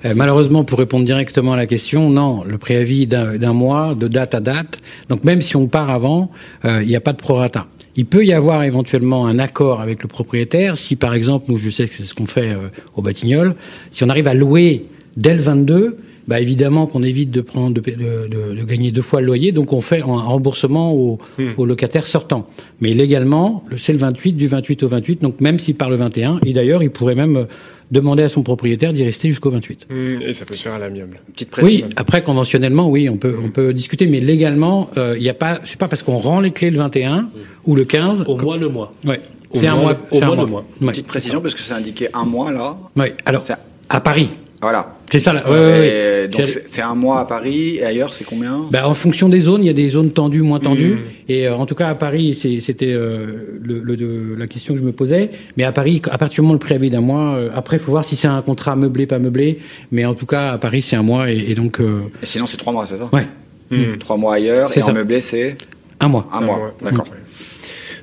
Euh, 0.05 0.13
malheureusement, 0.15 0.63
pour 0.63 0.79
répondre 0.79 1.05
directement 1.05 1.55
à 1.55 1.57
la 1.57 1.67
question, 1.67 2.09
non. 2.09 2.45
Le 2.45 2.57
préavis 2.57 3.09
d'un 3.09 3.53
mois, 3.53 3.97
de 3.97 4.07
date 4.07 4.35
à 4.35 4.41
date. 4.41 4.79
Donc 5.09 5.25
même 5.25 5.41
si 5.41 5.57
on 5.57 5.67
part 5.67 5.91
avant, 5.91 6.31
euh, 6.65 6.83
il 6.83 6.89
n'y 6.89 6.97
a 6.97 7.01
pas 7.01 7.13
de 7.13 7.19
prorata. 7.19 7.67
Il 7.97 8.07
peut 8.07 8.25
y 8.25 8.33
avoir 8.33 8.63
éventuellement 8.63 9.27
un 9.27 9.41
accord 9.41 9.81
avec 9.81 10.03
le 10.03 10.09
propriétaire 10.09 10.77
si, 10.77 10.95
par 10.95 11.15
exemple, 11.15 11.47
nous, 11.49 11.57
je 11.57 11.71
sais 11.71 11.89
que 11.89 11.95
c'est 11.95 12.05
ce 12.05 12.15
qu'on 12.15 12.27
fait 12.27 12.51
euh, 12.51 12.69
au 12.97 13.03
Batignolles, 13.03 13.57
si 13.91 14.05
on 14.05 14.09
arrive 14.09 14.29
à 14.29 14.35
louer 14.35 14.87
dès 15.17 15.35
le 15.35 15.41
22, 15.41 15.99
bah 16.29 16.41
évidemment 16.41 16.87
qu'on 16.87 17.03
évite 17.03 17.31
de 17.31 17.41
prendre 17.41 17.75
de, 17.75 17.81
de- 17.81 18.29
de- 18.29 18.55
de 18.55 18.65
gagner 18.65 18.91
deux 18.93 19.03
fois 19.03 19.21
le 19.21 19.27
loyer, 19.27 19.53
donc 19.53 19.73
on 19.73 19.81
fait 19.81 20.01
un 20.03 20.05
remboursement 20.05 20.93
au, 20.95 21.19
au 21.57 21.65
locataire 21.67 22.07
sortant. 22.07 22.47
Mais 22.81 22.93
légalement, 22.93 23.65
le- 23.69 23.77
c'est 23.79 23.93
le 23.93 23.99
28 23.99 24.33
du 24.35 24.47
28 24.49 24.83
au 24.85 24.89
28, 24.89 25.23
donc 25.23 25.41
même 25.41 25.59
s'il 25.59 25.75
part 25.75 25.91
le 25.91 25.97
21, 25.97 26.41
et 26.47 26.53
d'ailleurs 26.53 26.83
il 26.83 26.91
pourrait 26.91 27.15
même 27.17 27.37
euh, 27.37 27.45
demander 27.91 28.23
à 28.23 28.29
son 28.29 28.43
propriétaire 28.43 28.93
d'y 28.93 29.03
rester 29.05 29.29
jusqu'au 29.29 29.51
28. 29.51 29.87
Hmm, 29.91 30.23
Et 30.25 30.33
ça 30.33 30.45
peut 30.45 30.55
se 30.55 30.63
faire 30.63 30.75
à 30.75 30.79
l'amiable. 30.79 31.19
Petite 31.33 31.51
Oui, 31.63 31.85
après 31.97 32.23
conventionnellement, 32.23 32.89
oui, 32.89 33.09
on 33.09 33.17
peut 33.17 33.35
on 33.45 33.49
peut 33.51 33.73
discuter, 33.75 34.07
mais 34.07 34.21
légalement, 34.21 34.89
euh, 34.97 35.19
a 35.29 35.35
pas, 35.35 35.61
c'est 35.65 35.79
pas 35.79 35.89
parce 35.89 36.03
qu'on 36.03 36.17
rend 36.17 36.41
les 36.41 36.53
clés 36.53 36.71
le 36.71 36.79
21 36.79 37.29
ou 37.65 37.75
le 37.75 37.85
15. 37.85 38.25
Au 38.27 38.37
mois 38.37 38.57
le 38.57 38.69
mois. 38.69 38.95
Ouais, 39.05 39.21
Au 39.51 39.59
c'est 39.59 39.67
un 39.67 39.75
mois 39.77 39.97
au 40.13 40.19
c'est 40.19 40.23
un 40.23 40.27
mois 40.27 40.37
le 40.37 40.43
mois. 40.43 40.51
mois. 40.51 40.65
Ouais. 40.81 40.89
Petite 40.89 41.07
précision 41.09 41.41
parce 41.41 41.55
que 41.55 41.61
c'est 41.61 41.73
indiqué 41.75 42.09
un 42.15 42.25
mois 42.25 42.53
là. 42.53 42.79
Ouais, 42.97 43.15
alors 43.25 43.43
à 43.89 44.01
Paris. 44.01 44.29
Voilà. 44.63 44.95
C'est 45.11 45.21
ça, 45.21 45.33
là. 45.33 45.43
Ouais, 45.51 45.57
ouais, 45.57 45.65
ouais. 45.65 46.29
Donc 46.29 46.47
C'est- 46.47 46.83
un 46.83 46.95
mois 46.95 47.21
à 47.21 47.25
Paris 47.25 47.77
et 47.77 47.83
ailleurs 47.85 48.13
c'est 48.13 48.25
combien? 48.25 48.61
Ben, 48.71 48.85
en 48.85 48.93
fonction 48.95 49.29
des 49.31 49.41
zones, 49.41 49.63
il 49.65 49.67
y 49.67 49.71
a 49.71 49.73
des 49.73 49.89
zones 49.89 50.11
tendues, 50.13 50.43
moins 50.43 50.61
tendues. 50.61 50.93
Mhm. 50.97 51.01
Et 51.31 51.49
euh, 51.49 51.55
en 51.57 51.65
tout 51.67 51.75
cas, 51.75 51.89
à 51.89 51.95
Paris, 51.95 52.35
c'est- 52.35 52.61
c'était 52.61 52.93
euh, 52.93 53.59
le, 53.63 53.81
le- 53.81 54.35
la 54.37 54.47
question 54.47 54.75
que 54.75 54.81
je 54.81 54.85
me 54.85 54.93
posais. 54.93 55.31
Mais 55.57 55.65
à 55.65 55.73
Paris, 55.73 56.03
à 56.11 56.19
partir 56.19 56.37
du 56.37 56.41
moment 56.43 56.51
où 56.53 56.55
le 56.55 56.59
préavis 56.61 56.91
d'un 56.91 57.01
mois, 57.01 57.35
euh, 57.37 57.49
après, 57.55 57.79
il 57.79 57.81
faut 57.81 57.91
voir 57.91 58.05
si 58.05 58.17
c'est 58.17 58.29
un 58.29 58.43
contrat 58.43 58.77
meublé, 58.77 59.07
pas 59.07 59.19
meublé. 59.19 59.61
Mais 59.93 60.05
en 60.05 60.15
tout 60.15 60.27
cas, 60.27 60.53
à 60.53 60.59
Paris, 60.59 60.83
c'est 60.83 60.97
un 60.97 61.03
mois. 61.03 61.31
Et, 61.31 61.39
et 61.49 61.55
donc, 61.55 61.81
euh, 61.81 62.01
Et 62.23 62.27
sinon 62.27 62.47
c'est 62.47 62.59
trois 62.59 62.73
mois, 62.75 62.87
c'est 62.87 62.99
ça? 62.99 63.09
Ouais. 63.13 63.27
Hmm. 63.71 63.97
Trois 63.99 64.17
mois 64.19 64.35
ailleurs 64.35 64.71
C'est 64.71 64.81
et 64.81 64.83
en 64.83 64.87
ça. 64.89 64.93
meublé 64.93 65.21
c'est 65.21 65.57
un 66.01 66.09
mois. 66.09 66.29
un 66.35 66.41
mois. 66.43 66.75
D'accord. 66.83 67.07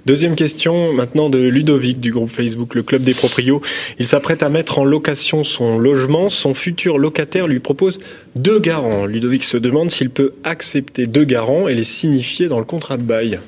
Deuxième 0.08 0.36
question 0.36 0.93
maintenant 0.93 1.30
de 1.30 1.38
Ludovic 1.38 1.99
du 1.99 2.12
groupe 2.12 2.30
Facebook 2.30 2.76
Le 2.76 2.82
Club 2.84 3.03
des 3.03 3.14
Proprios. 3.14 3.62
Il 3.99 4.08
s'apprête 4.08 4.41
à 4.41 4.47
mettre 4.47 4.80
en 4.80 4.86
location 4.86 5.43
son 5.43 5.78
logement. 5.78 6.30
Son 6.30 6.53
futur 6.53 6.97
locataire 6.97 7.45
lui 7.45 7.60
propose 7.60 7.99
deux 8.38 8.58
garants. 8.58 9.05
Ludovic 9.05 9.43
se 9.43 9.58
demande 9.58 9.91
s'il 9.91 10.10
peut 10.10 10.32
accepter 10.45 11.08
deux 11.08 11.26
garants 11.26 11.68
et 11.68 11.74
les 11.74 11.84
signifier 11.84 12.47
dans 12.47 12.58
le 12.58 12.64
contrat 12.64 12.95
de 12.95 13.03
bail. 13.03 13.39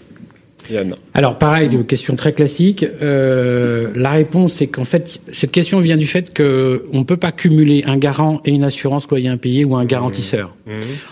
Yann. 0.69 0.97
Alors 1.13 1.37
pareil, 1.37 1.69
une 1.71 1.85
question 1.85 2.17
très 2.17 2.33
classique. 2.33 2.85
Euh, 3.01 3.91
la 3.95 4.09
réponse 4.09 4.51
c'est 4.51 4.67
qu'en 4.67 4.83
fait, 4.83 5.21
cette 5.31 5.51
question 5.51 5.79
vient 5.79 5.95
du 5.95 6.07
fait 6.07 6.33
que 6.33 6.83
on 6.91 7.05
peut 7.05 7.15
pas 7.15 7.31
cumuler 7.31 7.85
un 7.87 7.95
garant 7.95 8.41
et 8.43 8.51
une 8.51 8.65
assurance 8.65 9.07
loyer 9.09 9.29
impayé 9.29 9.63
ou 9.63 9.77
un 9.77 9.85
garantisseur. 9.85 10.53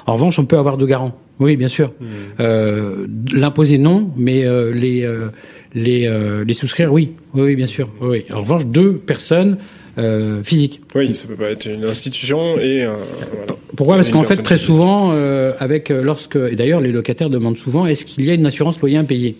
En 0.07 0.13
revanche, 0.15 0.39
on 0.39 0.45
peut 0.45 0.57
avoir 0.57 0.75
deux 0.75 0.87
garants. 0.87 1.17
Oui, 1.39 1.55
bien 1.55 1.67
sûr. 1.67 1.91
Euh, 2.39 3.07
L'imposer 3.31 3.77
non, 3.77 4.09
mais 4.17 4.45
euh, 4.45 4.71
les 4.71 5.03
euh, 5.03 5.27
les 5.73 6.09
les 6.45 6.53
souscrire 6.53 6.91
oui. 6.91 7.11
Oui, 7.33 7.43
oui, 7.43 7.55
bien 7.55 7.67
sûr. 7.67 7.89
Oui. 8.01 8.25
En 8.33 8.41
revanche, 8.41 8.65
deux 8.65 8.93
personnes 8.93 9.57
physiques. 10.43 10.81
Oui, 10.93 11.15
ça 11.15 11.27
peut 11.27 11.35
pas 11.35 11.49
être 11.49 11.65
une 11.65 11.83
institution 11.83 12.59
et 12.59 12.83
un, 12.83 12.97
voilà. 13.31 13.55
Pourquoi? 13.75 13.95
Parce 13.95 14.11
qu'en 14.11 14.23
fait, 14.23 14.37
très 14.43 14.57
souvent, 14.57 15.11
avec 15.59 15.89
lorsque 15.89 16.35
et 16.35 16.55
d'ailleurs 16.55 16.81
les 16.81 16.91
locataires 16.91 17.29
demandent 17.29 17.57
souvent, 17.57 17.85
est-ce 17.85 18.05
qu'il 18.05 18.25
y 18.25 18.31
a 18.31 18.33
une 18.33 18.45
assurance 18.45 18.79
loyer 18.79 18.97
impayé 18.97 19.35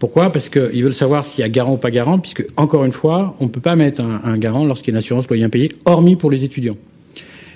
Pourquoi? 0.00 0.30
Parce 0.32 0.48
qu'ils 0.48 0.82
veulent 0.82 0.94
savoir 0.94 1.24
s'il 1.24 1.40
y 1.40 1.44
a 1.44 1.48
garant 1.48 1.74
ou 1.74 1.76
pas 1.76 1.92
garant, 1.92 2.18
puisque 2.18 2.44
encore 2.56 2.84
une 2.84 2.92
fois, 2.92 3.36
on 3.38 3.44
ne 3.44 3.50
peut 3.50 3.60
pas 3.60 3.76
mettre 3.76 4.00
un, 4.00 4.20
un 4.24 4.36
garant 4.36 4.64
lorsqu'il 4.64 4.92
y 4.92 4.92
a 4.92 4.96
une 4.96 4.98
assurance 4.98 5.28
loyer 5.28 5.44
impayé, 5.44 5.72
hormis 5.84 6.16
pour 6.16 6.30
les 6.32 6.42
étudiants. 6.42 6.76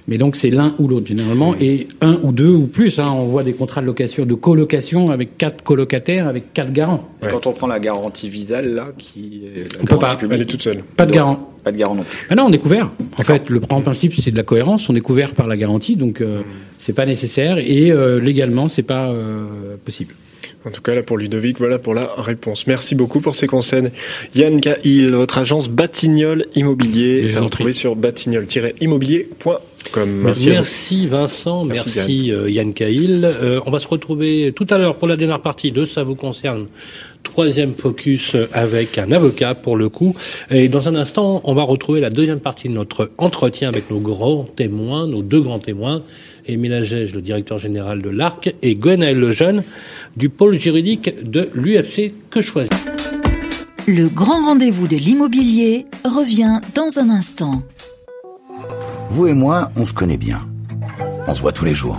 Mais 0.09 0.18
donc 0.18 0.36
c'est 0.36 0.50
l'un 0.50 0.74
ou 0.78 0.88
l'autre 0.88 1.07
généralement, 1.07 1.55
et 1.61 1.86
un 2.00 2.18
ou 2.22 2.32
deux 2.32 2.50
ou 2.50 2.66
plus. 2.66 2.98
Hein, 2.98 3.11
on 3.12 3.26
voit 3.26 3.44
des 3.44 3.53
contrats 3.53 3.80
de 3.80 3.86
location, 3.86 4.26
de 4.26 4.34
colocation 4.34 5.11
avec 5.11 5.38
quatre 5.38 5.62
colocataires, 5.62 6.26
avec 6.26 6.53
quatre 6.53 6.72
garants. 6.72 7.09
Quand 7.30 7.46
on 7.46 7.53
prend 7.53 7.68
la 7.68 7.78
garantie 7.78 8.28
visale 8.28 8.74
là, 8.74 8.88
qui 8.98 9.42
est 9.55 9.72
la 9.72 9.82
On 9.82 9.84
peut 9.84 9.98
pas. 9.98 10.16
publique, 10.16 10.34
Elle 10.34 10.42
est 10.42 10.46
toute 10.46 10.62
seule. 10.62 10.82
Pas 10.96 11.07
de 11.07 11.12
garant. 11.12 11.50
Pas 11.62 11.70
de 11.70 11.76
garant 11.76 11.94
non 11.94 12.03
plus. 12.03 12.26
Ah 12.28 12.34
non, 12.34 12.46
on 12.46 12.53
est 12.53 12.59
couvert. 12.59 12.90
En 13.16 13.22
fait, 13.22 13.48
le 13.48 13.61
en 13.70 13.80
principe, 13.80 14.14
c'est 14.14 14.32
de 14.32 14.36
la 14.36 14.42
cohérence. 14.42 14.88
On 14.88 14.96
est 14.96 15.00
couvert 15.00 15.34
par 15.34 15.46
la 15.46 15.57
garantie, 15.57 15.94
donc 15.94 16.20
euh, 16.20 16.42
c'est 16.78 16.92
pas 16.92 17.07
nécessaire 17.07 17.59
et 17.59 17.92
euh, 17.92 18.18
légalement, 18.18 18.68
c'est 18.68 18.82
pas 18.82 19.09
euh, 19.11 19.76
possible. 19.84 20.14
En 20.64 20.70
tout 20.70 20.82
cas, 20.82 20.94
là, 20.94 21.03
pour 21.03 21.18
Ludovic, 21.18 21.59
voilà 21.59 21.78
pour 21.78 21.92
la 21.94 22.11
réponse. 22.16 22.66
Merci 22.68 22.94
beaucoup 22.94 23.20
pour 23.20 23.34
ces 23.34 23.48
conseils. 23.48 23.90
Yann 24.34 24.61
Cahill, 24.61 25.12
votre 25.12 25.38
agence 25.38 25.68
Batignolles 25.68 26.46
Immobilier, 26.55 27.28
est 27.28 27.36
à 27.36 27.40
retrouver 27.40 27.72
sur 27.72 27.96
Merci. 29.97 31.07
Vincent, 31.07 31.64
Merci, 31.64 31.93
merci, 31.97 32.33
euh, 32.33 32.51
Yann 32.51 32.72
Cahill. 32.72 33.24
Euh, 33.24 33.61
on 33.66 33.70
va 33.70 33.78
se 33.78 33.89
retrouver 33.89 34.53
tout 34.55 34.66
à 34.70 34.78
l'heure 34.78 34.97
pour 34.97 35.09
la 35.09 35.16
dernière 35.16 35.41
partie 35.41 35.72
de 35.72 35.85
Ça 35.85 36.05
vous 36.05 36.14
concerne. 36.14 36.66
Troisième 37.22 37.74
focus 37.74 38.35
avec 38.53 38.99
un 38.99 39.12
avocat 39.12 39.55
pour 39.55 39.76
le 39.76 39.89
coup. 39.89 40.16
Et 40.51 40.68
dans 40.68 40.89
un 40.89 40.97
instant, 40.97 41.41
on 41.45 41.55
va 41.55 41.62
retrouver 41.62 42.01
la 42.01 42.11
deuxième 42.11 42.41
partie 42.41 42.68
de 42.68 42.74
notre 42.74 43.11
entretien 43.16 43.68
avec 43.68 43.91
nos 43.91 44.01
grands 44.01 44.45
témoins, 44.57 45.07
nos 45.07 45.22
deux 45.22 45.41
grands 45.41 45.61
témoins, 45.61 46.03
Émile 46.47 46.72
Agege, 46.72 47.14
le 47.14 47.22
directeur 47.22 47.59
général 47.59 48.03
de 48.03 48.11
l'ARC, 48.11 48.55
et 48.62 48.74
Gwenaël 48.74 49.18
Lejeune 49.18 49.62
du 50.16 50.28
pôle 50.28 50.59
juridique 50.59 51.22
de 51.22 51.49
l'UFC 51.55 52.12
Que 52.30 52.41
Choisir. 52.41 52.76
Le 53.87 54.09
grand 54.09 54.45
rendez-vous 54.45 54.87
de 54.87 54.97
l'immobilier 54.97 55.87
revient 56.05 56.61
dans 56.74 56.99
un 56.99 57.11
instant. 57.11 57.62
Vous 59.15 59.27
et 59.27 59.35
moi, 59.35 59.71
on 59.77 59.85
se 59.85 59.93
connaît 59.93 60.17
bien. 60.17 60.41
On 61.27 61.35
se 61.35 61.43
voit 61.43 61.53
tous 61.53 61.67
les 61.67 61.75
jours. 61.75 61.99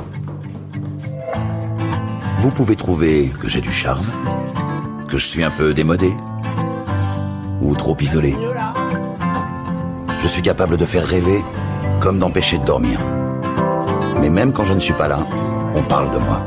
Vous 2.40 2.50
pouvez 2.50 2.76
trouver 2.76 3.32
que 3.40 3.48
j'ai 3.48 3.62
du 3.62 3.72
charme, 3.72 4.08
que 5.08 5.20
je 5.20 5.28
suis 5.28 5.44
un 5.44 5.52
peu 5.52 5.76
démodé, 5.76 6.12
ou 7.62 7.76
trop 7.76 7.96
isolé. 8.00 8.36
Je 10.22 10.28
suis 10.28 10.42
capable 10.42 10.76
de 10.76 10.86
faire 10.88 11.06
rêver, 11.06 11.46
comme 12.02 12.18
d'empêcher 12.18 12.58
de 12.58 12.66
dormir. 12.66 13.00
Mais 14.20 14.32
même 14.32 14.52
quand 14.52 14.64
je 14.64 14.74
ne 14.74 14.80
suis 14.80 14.94
pas 14.94 15.08
là, 15.08 15.20
on 15.76 15.84
parle 15.84 16.10
de 16.10 16.18
moi. 16.18 16.42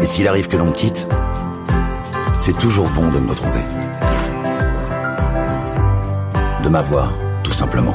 Et 0.00 0.06
s'il 0.06 0.26
arrive 0.26 0.48
que 0.48 0.56
l'on 0.56 0.66
me 0.66 0.72
quitte, 0.72 1.06
c'est 2.40 2.58
toujours 2.58 2.90
bon 2.90 3.08
de 3.08 3.20
me 3.20 3.28
retrouver. 3.28 3.62
De 6.64 6.68
m'avoir, 6.68 7.12
tout 7.44 7.52
simplement. 7.52 7.94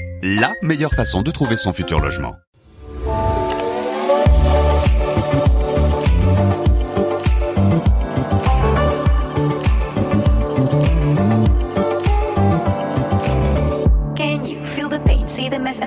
la 0.23 0.53
meilleure 0.61 0.93
façon 0.93 1.21
de 1.21 1.31
trouver 1.31 1.57
son 1.57 1.73
futur 1.73 1.99
logement. 1.99 2.35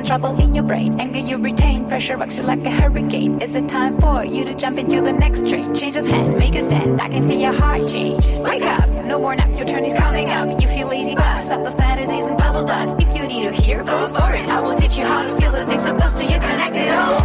Trouble 0.06 0.36
in 0.38 0.54
your 0.54 0.62
brain. 0.62 1.00
Anger 1.00 1.18
you 1.18 1.38
retain, 1.38 1.88
pressure 1.88 2.16
rocks 2.16 2.36
you 2.36 2.44
like 2.44 2.64
a 2.64 2.70
hurricane. 2.70 3.40
Is 3.40 3.54
it 3.56 3.68
time 3.68 3.98
for 3.98 4.22
you 4.24 4.44
to 4.44 4.54
jump 4.54 4.78
into 4.78 5.00
the 5.00 5.12
next 5.12 5.48
train? 5.48 5.74
Change 5.74 5.96
of 5.96 6.06
hand, 6.06 6.38
make 6.38 6.54
a 6.54 6.60
stand. 6.60 7.00
I 7.00 7.08
can 7.08 7.26
see 7.26 7.42
your 7.42 7.52
heart 7.52 7.88
change. 7.88 8.24
Wake 8.44 8.62
up, 8.62 8.88
No 9.06 9.18
more 9.18 9.36
nap, 9.36 9.50
your 9.56 9.66
turn 9.66 9.84
is 9.84 9.94
coming 9.94 10.30
up. 10.30 10.60
You 10.60 10.66
feel 10.66 10.88
lazy, 10.88 11.14
but 11.14 11.42
stop 11.42 11.62
the 11.62 11.70
fantasies 11.72 12.26
and 12.26 12.38
bubble 12.38 12.64
dust. 12.64 12.98
If 12.98 13.14
you 13.14 13.28
need 13.28 13.44
to 13.44 13.52
hear, 13.52 13.82
go 13.84 14.08
for 14.08 14.34
it. 14.34 14.48
I 14.48 14.60
will 14.60 14.76
teach 14.76 14.96
you 14.96 15.04
how 15.04 15.22
to 15.22 15.36
feel 15.38 15.52
the 15.52 15.66
things 15.66 15.84
so 15.84 15.94
close 15.94 16.14
to 16.14 16.24
you, 16.24 16.38
connect 16.40 16.74
it 16.76 16.88
oh. 16.88 17.18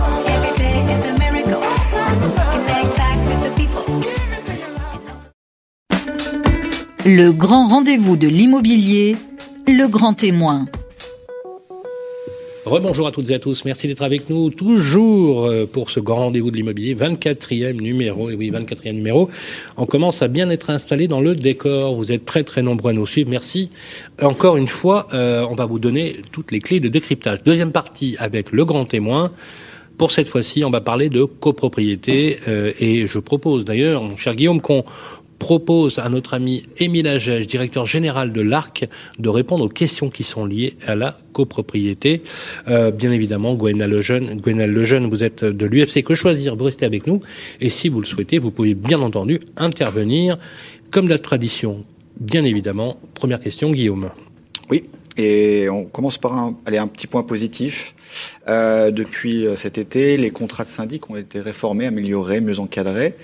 all. 0.00 0.26
Every 0.28 0.56
day 0.56 0.94
is 0.94 1.04
a 1.06 1.18
miracle. 1.18 1.62
Connect 2.52 2.96
back 2.96 3.18
with 3.28 3.42
the 3.42 3.52
people. 3.56 3.86
Le 7.04 7.32
grand 7.32 7.66
rendez-vous 7.66 8.16
de 8.16 8.28
l'immobilier, 8.28 9.16
le 9.66 9.88
grand 9.88 10.14
témoin. 10.14 10.66
Rebonjour 12.64 13.08
à 13.08 13.10
toutes 13.10 13.28
et 13.30 13.34
à 13.34 13.40
tous, 13.40 13.64
merci 13.64 13.88
d'être 13.88 14.02
avec 14.02 14.30
nous 14.30 14.50
toujours 14.50 15.46
euh, 15.46 15.66
pour 15.66 15.90
ce 15.90 15.98
grand 15.98 16.18
rendez-vous 16.18 16.52
de 16.52 16.56
l'immobilier, 16.56 16.94
24e 16.94 17.80
numéro, 17.80 18.30
et 18.30 18.36
oui 18.36 18.52
24e 18.52 18.92
numéro. 18.92 19.28
On 19.76 19.84
commence 19.84 20.22
à 20.22 20.28
bien 20.28 20.48
être 20.48 20.70
installé 20.70 21.08
dans 21.08 21.20
le 21.20 21.34
décor, 21.34 21.96
vous 21.96 22.12
êtes 22.12 22.24
très 22.24 22.44
très 22.44 22.62
nombreux 22.62 22.90
à 22.90 22.92
nous 22.92 23.04
suivre, 23.04 23.28
merci. 23.28 23.70
Encore 24.22 24.56
une 24.56 24.68
fois, 24.68 25.08
euh, 25.12 25.44
on 25.50 25.56
va 25.56 25.66
vous 25.66 25.80
donner 25.80 26.18
toutes 26.30 26.52
les 26.52 26.60
clés 26.60 26.78
de 26.78 26.86
décryptage. 26.86 27.42
Deuxième 27.42 27.72
partie 27.72 28.14
avec 28.20 28.52
le 28.52 28.64
grand 28.64 28.84
témoin. 28.84 29.32
Pour 29.98 30.12
cette 30.12 30.28
fois-ci, 30.28 30.64
on 30.64 30.70
va 30.70 30.80
parler 30.80 31.08
de 31.08 31.24
copropriété 31.24 32.38
euh, 32.46 32.72
et 32.78 33.08
je 33.08 33.18
propose 33.18 33.64
d'ailleurs, 33.64 34.04
mon 34.04 34.16
cher 34.16 34.36
Guillaume, 34.36 34.60
qu'on 34.60 34.84
propose 35.42 35.98
à 35.98 36.08
notre 36.08 36.34
ami 36.34 36.66
Émile 36.78 37.08
Agege, 37.08 37.48
directeur 37.48 37.84
général 37.84 38.32
de 38.32 38.40
l'ARC, 38.40 38.88
de 39.18 39.28
répondre 39.28 39.64
aux 39.64 39.68
questions 39.68 40.08
qui 40.08 40.22
sont 40.22 40.46
liées 40.46 40.76
à 40.86 40.94
la 40.94 41.18
copropriété. 41.32 42.22
Euh, 42.68 42.92
bien 42.92 43.10
évidemment, 43.10 43.54
Gwenal 43.54 43.90
Lejeune, 43.90 44.40
Gwenal 44.40 44.70
Lejeune, 44.70 45.10
vous 45.10 45.24
êtes 45.24 45.44
de 45.44 45.66
l'UFC 45.66 46.04
Que 46.04 46.14
Choisir, 46.14 46.54
vous 46.54 46.62
restez 46.62 46.86
avec 46.86 47.08
nous. 47.08 47.22
Et 47.60 47.70
si 47.70 47.88
vous 47.88 48.00
le 48.00 48.06
souhaitez, 48.06 48.38
vous 48.38 48.52
pouvez 48.52 48.74
bien 48.74 49.00
entendu 49.00 49.40
intervenir 49.56 50.38
comme 50.92 51.08
la 51.08 51.18
tradition. 51.18 51.84
Bien 52.20 52.44
évidemment, 52.44 52.98
première 53.14 53.40
question, 53.40 53.72
Guillaume. 53.72 54.10
Oui, 54.70 54.84
et 55.16 55.68
on 55.68 55.86
commence 55.86 56.18
par 56.18 56.38
un, 56.38 56.56
aller 56.66 56.78
un 56.78 56.86
petit 56.86 57.08
point 57.08 57.24
positif. 57.24 57.96
Euh, 58.46 58.92
depuis 58.92 59.46
cet 59.56 59.76
été, 59.76 60.16
les 60.18 60.30
contrats 60.30 60.62
de 60.62 60.68
syndic 60.68 61.10
ont 61.10 61.16
été 61.16 61.40
réformés, 61.40 61.86
améliorés, 61.86 62.40
mieux 62.40 62.60
encadrés. 62.60 63.14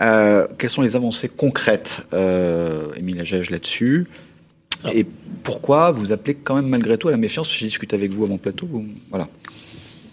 Euh, 0.00 0.46
quelles 0.58 0.70
sont 0.70 0.82
les 0.82 0.96
avancées 0.96 1.28
concrètes, 1.28 2.02
euh, 2.12 2.86
Émile 2.96 3.22
là-dessus? 3.50 4.06
Et 4.94 5.04
pourquoi 5.42 5.90
vous 5.90 6.10
appelez 6.10 6.34
quand 6.34 6.54
même 6.54 6.68
malgré 6.68 6.96
tout 6.96 7.08
à 7.08 7.10
la 7.10 7.18
méfiance? 7.18 7.54
J'ai 7.54 7.66
discuté 7.66 7.94
avec 7.96 8.10
vous 8.12 8.24
avant 8.24 8.34
le 8.34 8.40
plateau. 8.40 8.66
Voilà. 9.10 9.28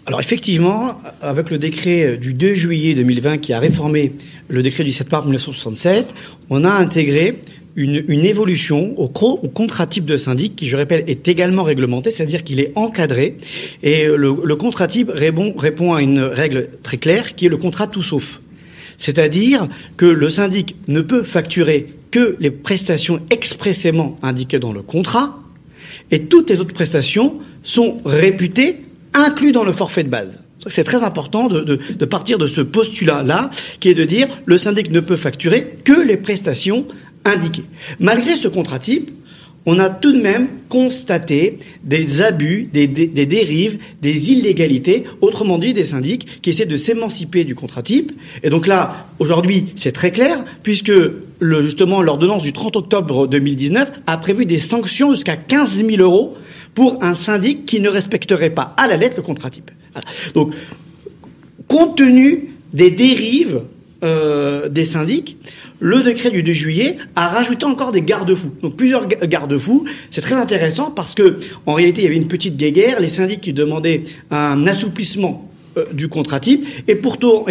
Alors 0.04 0.20
effectivement, 0.20 1.00
avec 1.22 1.50
le 1.50 1.58
décret 1.58 2.16
du 2.18 2.34
2 2.34 2.54
juillet 2.54 2.94
2020 2.94 3.38
qui 3.38 3.52
a 3.52 3.58
réformé 3.58 4.12
le 4.48 4.62
décret 4.62 4.84
du 4.84 4.92
7 4.92 5.10
mars 5.10 5.24
1967, 5.24 6.14
on 6.50 6.64
a 6.64 6.70
intégré 6.70 7.40
une, 7.76 8.04
une 8.08 8.24
évolution 8.24 8.98
au, 8.98 9.04
au, 9.04 9.48
contrat 9.48 9.86
type 9.86 10.04
de 10.04 10.16
syndic 10.16 10.56
qui, 10.56 10.66
je 10.66 10.76
répète, 10.76 11.08
est 11.08 11.28
également 11.28 11.62
réglementé, 11.62 12.10
c'est-à-dire 12.10 12.42
qu'il 12.42 12.60
est 12.60 12.72
encadré. 12.74 13.36
Et 13.82 14.06
le, 14.06 14.36
le 14.42 14.56
contrat 14.56 14.86
type 14.86 15.10
répond, 15.14 15.54
répond 15.56 15.94
à 15.94 16.02
une 16.02 16.20
règle 16.20 16.68
très 16.82 16.96
claire 16.96 17.36
qui 17.36 17.46
est 17.46 17.50
le 17.50 17.56
contrat 17.56 17.86
tout 17.86 18.02
sauf. 18.02 18.40
C'est-à-dire 18.98 19.68
que 19.96 20.06
le 20.06 20.28
syndic 20.28 20.76
ne 20.88 21.00
peut 21.00 21.22
facturer 21.22 21.94
que 22.10 22.36
les 22.40 22.50
prestations 22.50 23.20
expressément 23.30 24.16
indiquées 24.22 24.58
dans 24.58 24.72
le 24.72 24.82
contrat, 24.82 25.38
et 26.10 26.24
toutes 26.24 26.50
les 26.50 26.60
autres 26.60 26.74
prestations 26.74 27.34
sont 27.62 27.98
réputées 28.04 28.80
inclus 29.14 29.52
dans 29.52 29.64
le 29.64 29.72
forfait 29.72 30.04
de 30.04 30.08
base. 30.08 30.40
C'est 30.66 30.84
très 30.84 31.04
important 31.04 31.48
de, 31.48 32.04
partir 32.04 32.36
de 32.36 32.46
ce 32.46 32.60
postulat-là, 32.60 33.50
qui 33.80 33.88
est 33.88 33.94
de 33.94 34.04
dire 34.04 34.26
le 34.44 34.58
syndic 34.58 34.90
ne 34.90 35.00
peut 35.00 35.16
facturer 35.16 35.78
que 35.84 36.00
les 36.00 36.16
prestations 36.16 36.86
indiquées. 37.24 37.64
Malgré 38.00 38.36
ce 38.36 38.48
contrat 38.48 38.78
type, 38.78 39.10
on 39.66 39.78
a 39.78 39.90
tout 39.90 40.12
de 40.12 40.20
même 40.20 40.48
constaté 40.68 41.58
des 41.84 42.22
abus, 42.22 42.68
des, 42.72 42.86
dérives, 42.86 43.78
des 44.00 44.32
illégalités, 44.32 45.04
autrement 45.20 45.58
dit 45.58 45.74
des 45.74 45.84
syndics 45.84 46.40
qui 46.42 46.50
essaient 46.50 46.66
de 46.66 46.76
s'émanciper 46.76 47.44
du 47.44 47.54
contrat 47.54 47.82
type. 47.82 48.12
Et 48.42 48.50
donc 48.50 48.66
là, 48.66 49.06
aujourd'hui, 49.18 49.66
c'est 49.76 49.92
très 49.92 50.10
clair, 50.10 50.44
puisque 50.62 50.92
le, 51.40 51.62
justement 51.62 52.02
l'ordonnance 52.02 52.42
du 52.42 52.52
30 52.52 52.76
octobre 52.76 53.26
2019 53.26 53.90
a 54.06 54.18
prévu 54.18 54.46
des 54.46 54.58
sanctions 54.58 55.10
jusqu'à 55.10 55.36
15 55.36 55.84
000 55.84 56.02
euros 56.02 56.36
pour 56.74 57.02
un 57.02 57.14
syndic 57.14 57.66
qui 57.66 57.80
ne 57.80 57.88
respecterait 57.88 58.50
pas 58.50 58.74
à 58.76 58.86
la 58.86 58.96
lettre 58.96 59.16
le 59.16 59.22
contrat 59.22 59.50
type. 59.50 59.70
Voilà. 59.92 60.06
Donc, 60.34 60.54
compte 61.66 61.96
tenu 61.96 62.54
des 62.72 62.90
dérives 62.90 63.62
euh, 64.04 64.68
des 64.68 64.84
syndics, 64.84 65.36
le 65.80 66.02
décret 66.02 66.30
du 66.30 66.42
2 66.42 66.52
juillet 66.52 66.96
a 67.16 67.28
rajouté 67.28 67.64
encore 67.64 67.92
des 67.92 68.02
garde-fous. 68.02 68.54
Donc 68.62 68.76
plusieurs 68.76 69.06
garde-fous. 69.06 69.84
C'est 70.10 70.20
très 70.20 70.34
intéressant 70.34 70.90
parce 70.90 71.14
que 71.14 71.38
en 71.66 71.74
réalité, 71.74 72.02
il 72.02 72.04
y 72.04 72.06
avait 72.08 72.16
une 72.16 72.28
petite 72.28 72.56
guéguerre. 72.56 73.00
Les 73.00 73.08
syndics 73.08 73.40
qui 73.40 73.52
demandaient 73.52 74.04
un 74.30 74.66
assouplissement 74.66 75.48
euh, 75.76 75.84
du 75.92 76.08
contrat 76.08 76.40
type 76.40 76.66
et 76.86 76.94
pourtant 76.94 77.46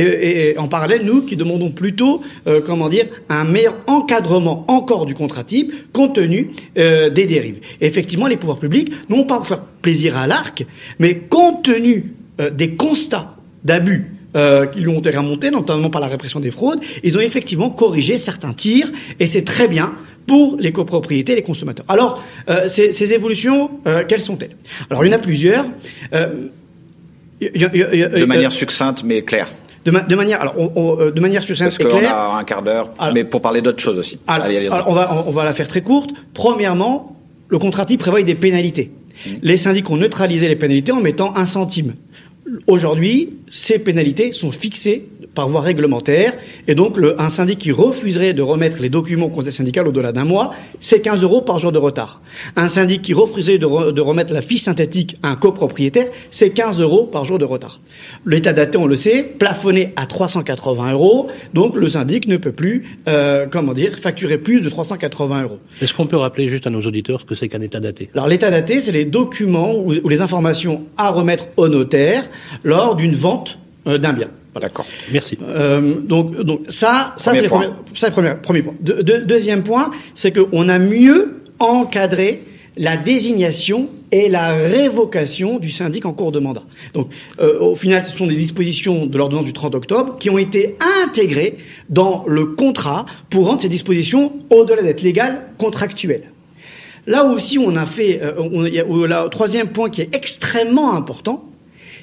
en 0.57 0.67
parallèle 0.67 1.03
nous 1.03 1.21
qui 1.21 1.35
demandons 1.35 1.71
plutôt 1.71 2.21
euh, 2.47 2.61
comment 2.65 2.89
dire 2.89 3.07
un 3.29 3.43
meilleur 3.43 3.75
encadrement 3.87 4.65
encore 4.67 5.05
du 5.05 5.13
contrat 5.13 5.43
type 5.43 5.71
compte 5.93 6.15
tenu 6.15 6.49
euh, 6.77 7.09
des 7.09 7.25
dérives. 7.25 7.59
Effectivement, 7.81 8.27
les 8.27 8.37
pouvoirs 8.37 8.59
publics 8.59 8.91
non 9.09 9.23
pas 9.25 9.37
pour 9.37 9.47
faire 9.47 9.61
plaisir 9.61 10.17
à 10.17 10.27
l'arc, 10.27 10.65
mais 10.99 11.15
compte 11.15 11.63
tenu 11.63 12.13
des 12.53 12.75
constats 12.75 13.35
d'abus 13.63 14.11
euh, 14.35 14.65
qui 14.65 14.81
lui 14.81 14.89
ont 14.89 14.99
été 14.99 15.17
remontés, 15.17 15.51
notamment 15.51 15.89
par 15.89 16.01
la 16.01 16.07
répression 16.07 16.39
des 16.39 16.51
fraudes, 16.51 16.79
ils 17.03 17.17
ont 17.17 17.21
effectivement 17.21 17.69
corrigé 17.69 18.17
certains 18.17 18.53
tirs, 18.53 18.91
et 19.19 19.25
c'est 19.25 19.43
très 19.43 19.67
bien 19.67 19.93
pour 20.25 20.57
les 20.59 20.73
copropriétés 20.73 21.31
et 21.31 21.35
les 21.35 21.43
consommateurs. 21.43 21.85
Alors, 21.87 22.21
euh, 22.49 22.67
ces, 22.67 22.91
ces, 22.91 23.13
évolutions, 23.13 23.71
euh, 23.87 24.03
quelles 24.05 24.21
sont-elles? 24.21 24.55
Alors, 24.89 25.05
il 25.05 25.11
y 25.11 25.15
en 25.15 25.17
a 25.17 25.21
plusieurs. 25.21 25.65
Y, 27.39 27.45
y, 27.45 27.63
y, 27.63 28.19
de 28.19 28.25
manière 28.25 28.51
succincte, 28.51 29.03
mais 29.05 29.21
claire. 29.21 29.47
De, 29.85 29.91
ma, 29.91 30.01
de, 30.01 30.15
manière, 30.15 30.41
alors, 30.41 30.55
on, 30.57 30.71
on, 30.75 31.09
de 31.09 31.21
manière 31.21 31.43
succincte 31.43 31.77
Parce 31.81 31.91
qu'on 31.91 32.05
a 32.05 32.37
un 32.37 32.43
quart 32.43 32.61
d'heure, 32.61 32.89
mais 33.13 33.23
pour 33.23 33.41
parler 33.41 33.61
d'autres 33.61 33.81
choses 33.81 33.97
aussi. 33.97 34.19
Alors, 34.27 34.47
allez, 34.47 34.57
allez, 34.57 34.67
alors 34.67 34.89
on, 34.89 34.93
va, 34.93 35.23
on 35.25 35.31
va 35.31 35.45
la 35.45 35.53
faire 35.53 35.69
très 35.69 35.81
courte. 35.81 36.09
Premièrement, 36.33 37.15
le 37.47 37.59
contrat 37.59 37.85
type 37.85 38.01
prévoit 38.01 38.21
des 38.21 38.35
pénalités. 38.35 38.91
Mmh. 39.25 39.29
Les 39.41 39.55
syndics 39.55 39.89
ont 39.89 39.97
neutralisé 39.97 40.49
les 40.49 40.57
pénalités 40.57 40.91
en 40.91 40.99
mettant 40.99 41.35
un 41.37 41.45
centime. 41.45 41.93
Aujourd'hui, 42.67 43.37
ces 43.49 43.79
pénalités 43.79 44.31
sont 44.31 44.51
fixées 44.51 45.09
par 45.33 45.49
voie 45.49 45.61
réglementaire, 45.61 46.33
et 46.67 46.75
donc 46.75 46.97
le, 46.97 47.19
un 47.21 47.29
syndic 47.29 47.59
qui 47.59 47.71
refuserait 47.71 48.33
de 48.33 48.41
remettre 48.41 48.81
les 48.81 48.89
documents 48.89 49.27
au 49.27 49.29
conseil 49.29 49.51
syndical 49.51 49.87
au-delà 49.87 50.11
d'un 50.11 50.25
mois, 50.25 50.53
c'est 50.79 51.01
15 51.01 51.23
euros 51.23 51.41
par 51.41 51.59
jour 51.59 51.71
de 51.71 51.77
retard. 51.77 52.21
Un 52.55 52.67
syndic 52.67 53.01
qui 53.01 53.13
refuserait 53.13 53.57
de, 53.57 53.65
re, 53.65 53.93
de 53.93 54.01
remettre 54.01 54.33
la 54.33 54.41
fiche 54.41 54.61
synthétique 54.61 55.17
à 55.23 55.29
un 55.29 55.35
copropriétaire, 55.35 56.07
c'est 56.31 56.51
15 56.51 56.81
euros 56.81 57.05
par 57.05 57.25
jour 57.25 57.37
de 57.37 57.45
retard. 57.45 57.79
L'état 58.25 58.53
daté, 58.53 58.77
on 58.77 58.87
le 58.87 58.95
sait, 58.95 59.23
plafonné 59.23 59.93
à 59.95 60.05
380 60.05 60.91
euros, 60.93 61.27
donc 61.53 61.75
le 61.75 61.87
syndic 61.87 62.27
ne 62.27 62.37
peut 62.37 62.51
plus, 62.51 62.97
euh, 63.07 63.45
comment 63.49 63.73
dire, 63.73 63.97
facturer 63.99 64.37
plus 64.37 64.61
de 64.61 64.69
380 64.69 65.43
euros. 65.43 65.59
Est-ce 65.81 65.93
qu'on 65.93 66.07
peut 66.07 66.17
rappeler 66.17 66.49
juste 66.49 66.67
à 66.67 66.69
nos 66.69 66.81
auditeurs 66.81 67.21
ce 67.21 67.25
que 67.25 67.35
c'est 67.35 67.47
qu'un 67.47 67.61
état 67.61 67.79
daté? 67.79 68.09
Alors 68.13 68.27
l'état 68.27 68.49
daté, 68.49 68.81
c'est 68.81 68.91
les 68.91 69.05
documents 69.05 69.75
ou, 69.75 69.93
ou 69.93 70.09
les 70.09 70.21
informations 70.21 70.85
à 70.97 71.09
remettre 71.09 71.47
au 71.57 71.67
notaire 71.67 72.27
lors 72.63 72.95
d'une 72.95 73.13
vente 73.13 73.59
euh, 73.87 73.97
d'un 73.97 74.13
bien. 74.13 74.29
D'accord. 74.59 74.85
Merci. 75.11 75.37
Euh, 75.41 75.95
donc, 75.99 76.35
donc 76.41 76.61
ça, 76.67 77.13
ça 77.17 77.33
c'est 77.33 77.43
le 77.43 77.49
premier, 77.49 77.67
ça, 77.93 78.11
premier, 78.11 78.33
premier 78.41 78.61
point. 78.61 78.75
De, 78.79 79.01
de, 79.01 79.17
deuxième 79.17 79.63
point, 79.63 79.91
c'est 80.15 80.31
qu'on 80.31 80.69
a 80.69 80.79
mieux 80.79 81.41
encadré 81.59 82.41
la 82.77 82.97
désignation 82.97 83.89
et 84.11 84.29
la 84.29 84.55
révocation 84.55 85.59
du 85.59 85.69
syndic 85.69 86.05
en 86.05 86.13
cours 86.13 86.31
de 86.31 86.39
mandat. 86.39 86.63
Donc, 86.93 87.11
euh, 87.39 87.59
au 87.59 87.75
final, 87.75 88.01
ce 88.01 88.15
sont 88.15 88.27
des 88.27 88.35
dispositions 88.35 89.05
de 89.05 89.17
l'ordonnance 89.17 89.45
du 89.45 89.53
30 89.53 89.75
octobre 89.75 90.15
qui 90.19 90.29
ont 90.29 90.37
été 90.37 90.77
intégrées 91.03 91.57
dans 91.89 92.23
le 92.27 92.45
contrat 92.45 93.05
pour 93.29 93.47
rendre 93.47 93.61
ces 93.61 93.69
dispositions, 93.69 94.33
au-delà 94.49 94.81
d'être 94.81 95.01
légales, 95.01 95.47
contractuelles. 95.57 96.31
Là 97.05 97.25
aussi, 97.25 97.57
on 97.57 97.75
a 97.75 97.85
fait, 97.85 98.21
euh, 98.21 98.33
on, 98.37 98.65
il 98.65 98.73
y 98.73 98.79
a, 98.79 98.83
le 98.83 99.29
troisième 99.29 99.67
point 99.67 99.89
qui 99.89 100.01
est 100.01 100.15
extrêmement 100.15 100.93
important, 100.93 101.49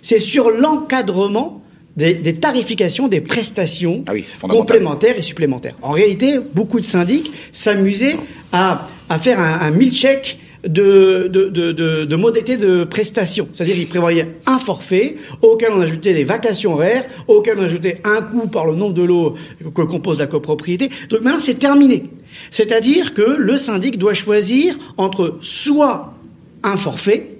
c'est 0.02 0.20
sur 0.20 0.50
l'encadrement 0.50 1.62
des, 1.96 2.14
des, 2.14 2.34
tarifications 2.36 3.08
des 3.08 3.20
prestations 3.20 4.02
ah 4.06 4.12
oui, 4.12 4.24
complémentaires 4.48 5.16
et 5.16 5.22
supplémentaires. 5.22 5.74
En 5.82 5.92
réalité, 5.92 6.38
beaucoup 6.54 6.80
de 6.80 6.84
syndics 6.84 7.32
s'amusaient 7.52 8.16
à, 8.52 8.86
à, 9.08 9.18
faire 9.18 9.40
un, 9.40 9.60
un 9.60 9.70
milkshake 9.70 10.38
de, 10.66 11.28
de, 11.30 11.48
de, 11.48 11.72
de, 11.72 12.04
de 12.04 12.56
de 12.56 12.84
prestations. 12.84 13.48
C'est-à-dire 13.52 13.78
ils 13.78 13.86
prévoyaient 13.86 14.28
un 14.46 14.58
forfait 14.58 15.16
auquel 15.42 15.72
on 15.72 15.80
ajoutait 15.80 16.14
des 16.14 16.24
vacations 16.24 16.74
horaires, 16.74 17.04
auquel 17.28 17.58
on 17.58 17.62
ajoutait 17.62 17.98
un 18.04 18.22
coût 18.22 18.46
par 18.46 18.66
le 18.66 18.74
nombre 18.74 18.94
de 18.94 19.02
lots 19.02 19.34
que 19.74 19.82
compose 19.82 20.18
la 20.18 20.26
copropriété. 20.26 20.90
Donc 21.10 21.20
maintenant, 21.22 21.40
c'est 21.40 21.58
terminé. 21.58 22.04
C'est-à-dire 22.50 23.14
que 23.14 23.36
le 23.38 23.58
syndic 23.58 23.98
doit 23.98 24.14
choisir 24.14 24.76
entre 24.96 25.36
soit 25.40 26.14
un 26.62 26.76
forfait, 26.76 27.33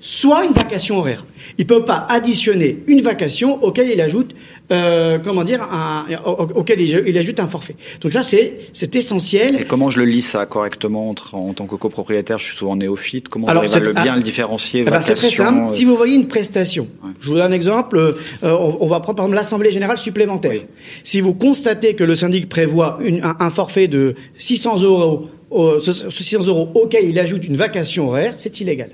soit 0.00 0.46
une 0.46 0.52
vacation 0.52 0.98
horaire. 0.98 1.24
Il 1.58 1.62
ne 1.64 1.68
peut 1.68 1.84
pas 1.84 2.06
additionner 2.08 2.78
une 2.86 3.02
vacation 3.02 3.62
auquel 3.62 3.90
il 3.90 4.00
ajoute, 4.00 4.34
euh, 4.72 5.18
comment 5.18 5.44
dire, 5.44 5.62
un, 5.62 6.06
auquel 6.24 6.80
il, 6.80 7.18
ajoute 7.18 7.38
un 7.38 7.46
forfait. 7.46 7.76
Donc 8.00 8.12
ça, 8.12 8.22
c'est 8.22 8.58
c'est 8.72 8.96
essentiel. 8.96 9.60
Et 9.60 9.64
comment 9.64 9.90
je 9.90 9.98
le 9.98 10.06
lis 10.06 10.22
ça 10.22 10.46
correctement 10.46 11.10
entre, 11.10 11.34
en 11.34 11.52
tant 11.52 11.66
que 11.66 11.76
copropriétaire 11.76 12.38
Je 12.38 12.44
suis 12.44 12.56
souvent 12.56 12.76
néophyte. 12.76 13.28
Comment 13.28 13.48
j'arrive 13.48 13.76
à 13.76 13.78
le 13.80 13.92
bien 13.92 14.16
le 14.16 14.22
différencier 14.22 14.84
eh 14.86 14.90
ben 14.90 15.02
C'est 15.02 15.14
très 15.14 15.30
simple. 15.30 15.70
Euh... 15.70 15.72
Si 15.72 15.84
vous 15.84 15.96
voyez 15.96 16.14
une 16.14 16.28
prestation, 16.28 16.88
ouais. 17.04 17.10
je 17.20 17.28
vous 17.28 17.34
donne 17.34 17.52
un 17.52 17.52
exemple. 17.52 17.98
Euh, 17.98 18.14
on, 18.42 18.78
on, 18.80 18.86
va 18.86 19.00
prendre 19.00 19.16
par 19.16 19.26
exemple 19.26 19.36
l'assemblée 19.36 19.70
générale 19.70 19.98
supplémentaire. 19.98 20.52
Oui. 20.52 20.66
Si 21.04 21.20
vous 21.20 21.34
constatez 21.34 21.94
que 21.94 22.04
le 22.04 22.14
syndic 22.14 22.48
prévoit 22.48 22.98
une, 23.02 23.22
un, 23.22 23.36
un 23.38 23.50
forfait 23.50 23.88
de 23.88 24.14
600 24.36 24.82
euros 24.82 25.28
euh, 25.52 25.80
ce, 25.80 25.92
ce 25.92 26.10
600 26.10 26.46
euros 26.46 26.70
auquel 26.74 27.08
il 27.08 27.18
ajoute 27.18 27.44
une 27.44 27.56
vacation 27.56 28.08
horaire, 28.08 28.34
c'est 28.36 28.60
illégal. 28.60 28.90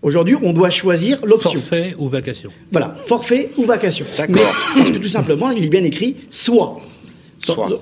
Aujourd'hui, 0.00 0.36
on 0.42 0.52
doit 0.52 0.70
choisir 0.70 1.24
l'option. 1.26 1.50
Forfait 1.60 1.94
ou 1.98 2.08
vacation. 2.08 2.50
Voilà, 2.70 2.96
forfait 3.04 3.50
ou 3.56 3.64
vacation. 3.64 4.06
D'accord. 4.16 4.54
Parce 4.76 4.90
que 4.92 4.98
tout 4.98 5.08
simplement, 5.08 5.50
il 5.50 5.64
est 5.64 5.68
bien 5.68 5.82
écrit 5.84 6.14
soit. 6.30 6.80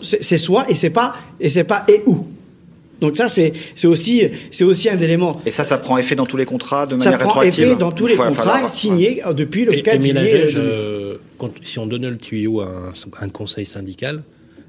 C'est 0.02 0.38
soit 0.38 0.70
et 0.70 0.74
c'est 0.74 0.90
pas 0.90 1.14
et 1.40 1.50
c'est 1.50 1.64
pas 1.64 1.84
et 1.88 2.02
ou. 2.06 2.26
Donc 3.00 3.16
ça, 3.18 3.28
c'est 3.28 3.52
aussi 3.84 4.22
c'est 4.50 4.64
aussi 4.64 4.88
un 4.88 4.98
élément. 4.98 5.42
Et 5.44 5.50
ça, 5.50 5.64
ça 5.64 5.76
prend 5.76 5.98
effet 5.98 6.14
dans 6.14 6.24
tous 6.24 6.38
les 6.38 6.46
contrats 6.46 6.86
de 6.86 6.98
Ça 6.98 7.10
manière 7.10 7.18
prend 7.18 7.40
rétroactive. 7.40 7.64
effet 7.64 7.76
dans 7.76 7.92
tous 7.92 8.06
les 8.06 8.16
contrats 8.16 8.52
falloir- 8.52 8.70
signés 8.70 9.22
euh, 9.26 9.34
depuis 9.34 9.66
le 9.66 9.74
Et, 9.74 9.82
4 9.82 9.96
Émile 9.96 10.18
juillet. 10.18 10.42
Agege, 10.44 10.54
euh, 10.56 11.16
quand- 11.36 11.50
si 11.62 11.78
on 11.78 11.86
donnait 11.86 12.08
le 12.08 12.16
tuyau 12.16 12.60
à 12.62 12.66
un, 12.68 12.92
un 13.24 13.28
conseil 13.28 13.66
syndical, 13.66 14.22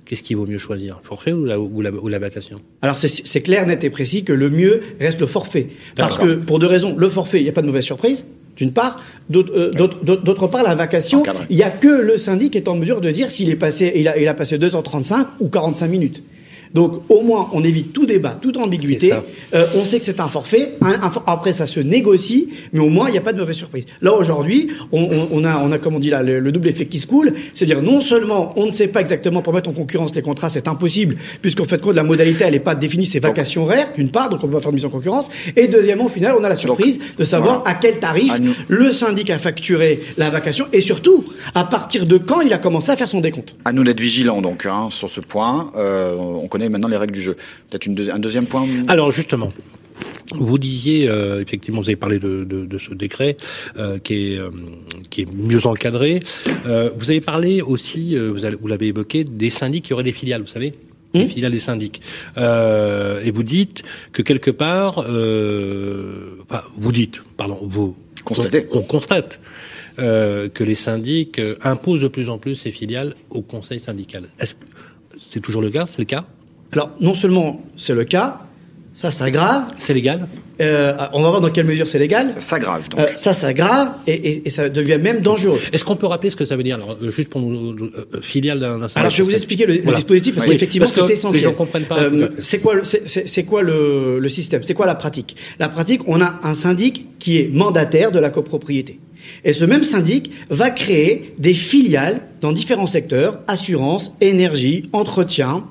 qu'est-ce 0.08 0.24
qu'il 0.24 0.38
vaut 0.38 0.48
mieux 0.48 0.58
choisir 0.58 1.00
Forfait 1.04 1.34
ou 1.34 1.46
la, 1.46 1.60
ou 1.60 1.82
la, 1.82 1.92
ou 1.92 2.08
la 2.08 2.20
vacation? 2.20 2.62
Alors 2.82 2.98
c'est- 2.98 3.42
clair, 3.42 3.68
net 3.68 3.84
et 3.84 3.90
précis 3.90 4.24
que 4.24 4.34
le 4.34 4.50
mieux 4.50 4.82
reste 5.00 5.20
le 5.20 5.28
forfait. 5.28 5.68
Parce 5.96 6.18
que 6.18 6.36
pour 6.36 6.60
deux 6.60 6.68
raisons, 6.68 6.96
le 6.98 7.10
forfait, 7.10 7.40
il 7.40 7.44
n'y 7.44 7.50
a 7.50 7.54
pas 7.54 7.62
de 7.62 7.68
mauvaise 7.68 7.84
surprise. 7.84 8.26
D'une 8.56 8.74
part, 8.74 9.00
d'autre 9.30 9.54
euh, 9.56 10.48
part, 10.48 10.64
la 10.64 10.74
vacation, 10.74 11.22
il 11.52 11.58
n'y 11.58 11.62
a 11.64 11.70
que 11.70 12.02
le 12.02 12.18
syndic 12.18 12.54
qui 12.54 12.58
est 12.58 12.68
en 12.68 12.76
mesure 12.76 13.02
de 13.02 13.12
dire 13.12 13.30
s'il 13.30 13.50
est 13.52 13.56
passé, 13.56 13.92
il 13.96 14.08
a, 14.08 14.18
il 14.18 14.28
a 14.28 14.34
passé 14.34 14.58
235 14.58 15.28
ou 15.40 15.50
45 15.50 15.88
minutes. 15.88 16.24
Donc 16.74 17.02
au 17.10 17.22
moins, 17.22 17.50
on 17.54 17.64
évite 17.64 17.94
tout 17.94 18.06
débat, 18.06 18.38
toute 18.42 18.58
ambiguïté. 18.58 19.14
Euh, 19.54 19.66
on 19.76 19.84
sait 19.86 20.00
que 20.00 20.06
c'est 20.06 20.20
un 20.20 20.28
forfait. 20.28 20.74
Un- 20.82 21.02
un 21.04 21.10
for- 21.10 21.24
après, 21.28 21.54
ça 21.54 21.68
se 21.68 21.80
négocie, 21.80 22.50
mais 22.74 22.80
au 22.80 22.90
moins, 22.90 23.08
il 23.10 23.14
n'y 23.14 23.18
a 23.18 23.22
pas 23.22 23.34
de 23.34 23.40
mauvaise 23.40 23.56
surprise. 23.56 23.86
Là 24.02 24.14
aujourd'hui, 24.14 24.70
on, 24.92 25.02
on- 25.04 25.28
on 25.32 25.44
a, 25.46 25.58
on 25.58 25.72
a, 25.72 25.78
comme 25.78 25.96
on 25.96 26.00
dit 26.00 26.10
là, 26.10 26.24
le, 26.24 26.40
le 26.40 26.52
double 26.52 26.68
effet 26.70 26.86
qui 26.86 27.00
se 27.00 27.08
coule, 27.08 27.34
c'est-à-dire 27.54 27.82
non 27.82 28.02
seulement 28.02 28.54
on 28.56 28.66
ne 28.66 28.72
sait 28.72 28.88
pas 28.88 29.02
exactement 29.02 29.42
pour 29.42 29.54
mettre 29.54 29.70
en 29.70 29.74
concurrence 29.74 30.14
les 30.16 30.22
contrats, 30.22 30.50
c'est 30.50 30.68
impossible, 30.68 31.18
puisqu'en 31.42 31.66
fait, 31.66 31.86
la 31.88 32.04
modalité, 32.04 32.44
elle 32.46 32.54
n'est 32.54 32.60
pas 32.60 32.76
définie, 32.76 33.06
c'est 33.06 33.20
vacation 33.20 33.64
horaire, 33.64 33.90
d'une 33.96 34.10
part, 34.10 34.30
donc 34.30 34.44
on 34.44 34.48
peut 34.48 34.54
pas 34.54 34.62
faire 34.62 34.72
de 34.72 34.76
mise 34.76 34.86
en 34.86 34.90
concurrence, 34.90 35.30
et 35.56 35.68
deuxièmement, 35.68 36.06
au 36.06 36.10
final, 36.10 36.36
on 36.40 36.44
a 36.44 36.50
la 36.50 36.56
surprise 36.56 37.00
de 37.18 37.26
savoir 37.26 37.60
voilà. 37.60 37.72
à 37.72 37.80
quel 37.80 38.00
tarif 38.00 38.34
le 38.68 38.92
syndic 38.92 39.30
a 39.30 39.38
facturé 39.38 40.00
la 40.18 40.30
vacation, 40.30 40.66
et 40.74 40.82
surtout, 40.82 41.26
à 41.54 41.64
partir 41.66 42.06
de 42.06 42.18
quand 42.18 42.42
il 42.42 42.54
a 42.54 42.58
commencé 42.58 42.92
à 42.92 42.96
faire 42.96 43.08
son 43.08 43.20
décompte. 43.22 43.56
À 43.66 43.72
nous 43.74 43.84
d'être 43.84 44.00
vigilants 44.00 44.42
donc 44.42 44.66
hein, 44.66 44.88
sur 44.90 45.10
ce 45.10 45.20
point. 45.22 45.72
Euh, 45.78 46.16
on 46.16 46.48
connaît 46.48 46.57
maintenant 46.70 46.88
les 46.88 46.98
règles 46.98 47.14
du 47.14 47.22
jeu. 47.22 47.36
Peut-être 47.70 47.86
une 47.86 47.96
deuxi- 47.96 48.12
un 48.12 48.20
deuxième 48.20 48.48
point. 48.48 48.66
Alors 48.88 49.12
justement, 49.12 49.54
vous 50.36 50.58
disiez 50.58 51.08
euh, 51.10 51.42
effectivement, 51.42 51.82
vous 51.82 51.90
avez 51.90 51.96
parlé 51.96 52.20
de, 52.20 52.44
de, 52.44 52.66
de 52.66 52.78
ce 52.78 52.94
décret 52.94 53.38
euh, 53.78 53.98
qui 54.00 54.34
est 54.34 54.38
euh, 54.38 54.50
qui 55.10 55.22
est 55.22 55.32
mieux 55.32 55.66
encadré. 55.66 56.20
Euh, 56.66 56.90
vous 56.98 57.10
avez 57.10 57.22
parlé 57.22 57.62
aussi, 57.62 58.16
euh, 58.16 58.34
vous, 58.62 58.68
l'avez 58.68 58.88
évoqué, 58.88 59.24
des 59.24 59.50
syndics 59.50 59.86
qui 59.86 59.94
auraient 59.94 60.04
des 60.04 60.12
filiales, 60.12 60.42
vous 60.42 60.48
savez. 60.48 60.74
Les 61.14 61.28
filiales 61.28 61.54
des 61.54 61.60
syndics. 61.60 62.02
Euh, 62.38 63.24
et 63.24 63.32
vous 63.32 63.42
dites 63.44 63.82
que 64.12 64.22
quelque 64.22 64.52
part, 64.52 65.06
euh, 65.08 66.36
enfin, 66.48 66.62
vous 66.78 66.92
dites, 66.92 67.24
pardon, 67.38 67.58
vous 67.64 67.96
Constatez. 68.24 68.68
On, 68.72 68.80
on 68.80 68.82
constate 68.82 69.40
euh, 70.00 70.50
que 70.50 70.64
les 70.66 70.76
syndics 70.76 71.42
imposent 71.64 72.02
de 72.02 72.08
plus 72.10 72.30
en 72.30 72.38
plus 72.38 72.56
ces 72.56 72.72
filiales 72.72 73.16
au 73.32 73.42
conseil 73.42 73.80
syndical. 73.80 74.26
Est-ce 74.38 74.56
que 74.56 74.66
c'est 75.18 75.40
toujours 75.40 75.62
le 75.62 75.70
cas? 75.72 75.86
C'est 75.88 76.00
le 76.00 76.06
cas? 76.06 76.28
Alors, 76.74 76.92
non 77.00 77.14
seulement 77.14 77.62
c'est 77.76 77.96
le 77.96 78.04
cas, 78.04 78.40
ça 78.94 79.12
s'aggrave. 79.12 79.64
C'est 79.78 79.94
légal 79.94 80.28
Euh, 80.60 80.96
on 81.14 81.22
va 81.22 81.30
voir 81.30 81.40
dans 81.42 81.52
quelle 81.52 81.68
mesure 81.68 81.88
c'est 81.88 82.00
légal. 82.00 82.26
Ça 82.34 82.42
s'aggrave 82.42 82.90
donc. 82.90 83.00
Euh, 83.00 83.06
ça 83.16 83.32
s'aggrave 83.34 83.90
et, 84.08 84.14
et, 84.14 84.48
et 84.48 84.50
ça 84.50 84.70
devient 84.70 84.98
même 85.00 85.22
dangereux. 85.22 85.60
Est-ce 85.72 85.86
qu'on 85.86 85.96
peut 85.96 86.08
rappeler 86.08 86.32
ce 86.32 86.36
que 86.36 86.46
ça 86.46 86.56
veut 86.58 86.64
dire 86.64 86.76
alors, 86.76 86.98
euh, 87.02 87.12
Juste 87.12 87.30
pour 87.30 87.42
nous, 87.42 87.76
euh, 87.78 88.22
filiale 88.22 88.60
d'un 88.60 88.82
Alors 88.96 89.12
je 89.12 89.18
vais 89.18 89.24
vous 89.30 89.36
expliquer 89.36 89.68
le, 89.68 89.74
le 89.86 89.94
dispositif 89.94 90.34
parce 90.34 90.48
Oui, 90.48 90.54
qu'effectivement 90.54 90.88
que 90.88 90.94
c'est 90.94 91.14
essentiel. 91.14 91.44
Les 91.44 91.48
gens 91.50 91.54
comprennent 91.54 91.84
pas. 91.86 92.00
Euh, 92.00 92.30
c'est 92.40 92.58
quoi, 92.58 92.74
le- 92.74 92.84
c'est- 92.86 93.04
c'est 93.08 93.28
c'est 93.28 93.44
quoi 93.44 93.62
le, 93.62 94.18
le 94.20 94.30
système? 94.30 94.64
C'est 94.64 94.74
quoi 94.74 94.88
la 94.88 94.96
pratique? 94.96 95.36
La 95.60 95.70
pratique, 95.70 96.02
on 96.08 96.20
a 96.22 96.40
un 96.42 96.56
syndic 96.56 97.06
qui 97.20 97.38
est 97.38 97.50
mandataire 97.54 98.12
de 98.12 98.18
la 98.20 98.32
copropriété. 98.32 99.00
Et 99.46 99.54
ce 99.54 99.64
même 99.66 99.84
syndic 99.84 100.32
va 100.50 100.72
créer 100.72 101.34
des 101.38 101.54
filiales 101.54 102.22
dans 102.42 102.52
différents 102.52 102.88
secteurs 102.88 103.42
assurance, 103.48 104.14
énergie, 104.22 104.90
entretien, 104.92 105.66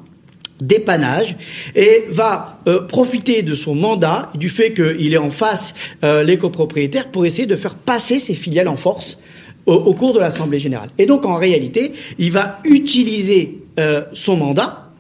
dépannage 0.61 1.37
et 1.75 2.05
va 2.09 2.61
euh, 2.67 2.83
profiter 2.83 3.43
de 3.43 3.55
son 3.55 3.75
mandat 3.75 4.31
du 4.35 4.49
fait 4.49 4.73
qu'il 4.73 5.13
est 5.13 5.19
en 5.19 5.31
face 5.31 5.75
euh, 6.05 6.23
les 6.23 6.39
copropriétaires 6.39 7.11
pour 7.11 7.27
essayer 7.27 7.47
de 7.47 7.57
faire 7.57 7.75
passer 7.75 8.19
ses 8.19 8.35
filiales 8.35 8.69
en 8.69 8.77
force 8.77 9.19
au, 9.67 9.95
cours 9.95 10.15
de 10.15 10.21
l'Assemblée 10.21 10.59
générale. 10.59 10.91
Et 10.97 11.07
donc 11.07 11.27
en 11.27 11.35
réalité, 11.35 11.93
il 12.19 12.33
va 12.33 12.61
utiliser 12.65 13.59
euh, 13.79 14.03
son 14.13 14.37
mandat 14.37 14.91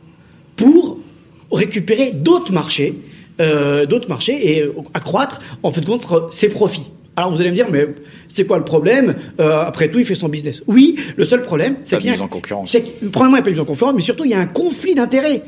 pour 0.56 0.98
récupérer 1.52 2.10
d'autres 2.12 2.52
marchés, 2.52 2.98
euh, 3.40 3.86
d'autres 3.86 4.08
marchés 4.08 4.58
et 4.58 4.64
accroître 4.92 5.40
en 5.62 5.70
fait 5.70 5.84
compte 5.84 6.06
ses 6.30 6.48
profits. 6.48 6.90
Alors 7.16 7.30
vous 7.32 7.40
allez 7.40 7.50
me 7.50 7.54
dire, 7.54 7.66
mais 7.70 7.86
c'est 8.28 8.46
quoi 8.46 8.58
le 8.58 8.64
problème 8.64 9.14
Euh, 9.40 9.60
Après 9.62 9.88
tout, 9.90 9.98
il 9.98 10.04
fait 10.04 10.14
son 10.14 10.28
business. 10.28 10.62
Oui, 10.66 10.96
le 11.16 11.24
seul 11.24 11.42
problème, 11.42 11.76
c'est 11.82 11.98
qu'il 11.98 12.14
y 12.14 12.14
a- 12.14 12.22
en 12.22 12.28
concurrence. 12.28 12.70
c'est 12.70 12.82
que, 12.82 13.06
premièrement, 13.06 13.36
il 13.36 13.40
n'y 13.40 13.40
a 13.40 13.42
pas 13.42 13.50
de 13.50 13.54
mise 13.54 13.60
en 13.60 13.64
concurrence, 13.64 13.94
mais 13.96 14.02
surtout, 14.02 14.24
il 14.26 14.30
y 14.32 14.34
a 14.34 14.38
un 14.40 14.46
conflit 14.46 14.94
d'intérêts. 14.94 15.42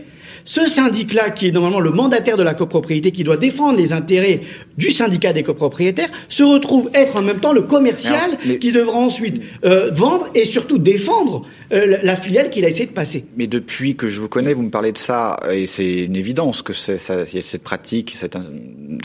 Ce 0.45 0.67
syndic-là, 0.67 1.29
qui 1.29 1.49
est 1.49 1.51
normalement 1.51 1.81
le 1.81 1.91
mandataire 1.91 2.39
de 2.39 2.43
la 2.43 2.55
copropriété, 2.55 3.11
qui 3.13 3.23
doit 3.23 3.37
défendre 3.37 3.77
les 3.79 3.93
intérêts 3.93 4.41
du 4.79 4.91
syndicat 4.93 5.35
des 5.35 5.43
copropriétaires, 5.43 6.09
se 6.31 6.43
retrouve 6.43 6.89
être 6.95 7.17
en 7.17 7.23
même 7.23 7.41
temps 7.41 7.53
le 7.53 7.63
commercial 7.63 8.39
qui 8.59 8.73
devra 8.73 8.97
ensuite 8.97 9.43
euh, 9.67 9.91
vendre 9.93 10.27
et 10.35 10.47
surtout 10.47 10.79
défendre 10.79 11.45
euh, 11.73 11.99
la- 12.03 12.17
filiale 12.17 12.49
qu'il 12.51 12.65
a 12.65 12.69
essayé 12.69 12.87
de 12.87 12.93
passer. 12.93 13.27
Mais 13.37 13.47
depuis 13.47 13.95
que 13.97 14.09
je 14.09 14.21
vous 14.21 14.29
connais, 14.29 14.55
vous 14.55 14.63
me 14.63 14.71
parlez 14.71 14.93
de 14.93 14.99
ça, 14.99 15.39
et 15.51 15.67
c'est 15.67 16.01
une 16.05 16.17
évidence 16.17 16.63
que 16.63 16.73
c'est 16.73 16.97
ça, 16.99 17.25
il 17.31 17.35
y 17.37 17.39
a 17.39 17.43
cette 17.43 17.63
pratique 17.63 18.13
cette, 18.15 18.37
in- 18.37 18.43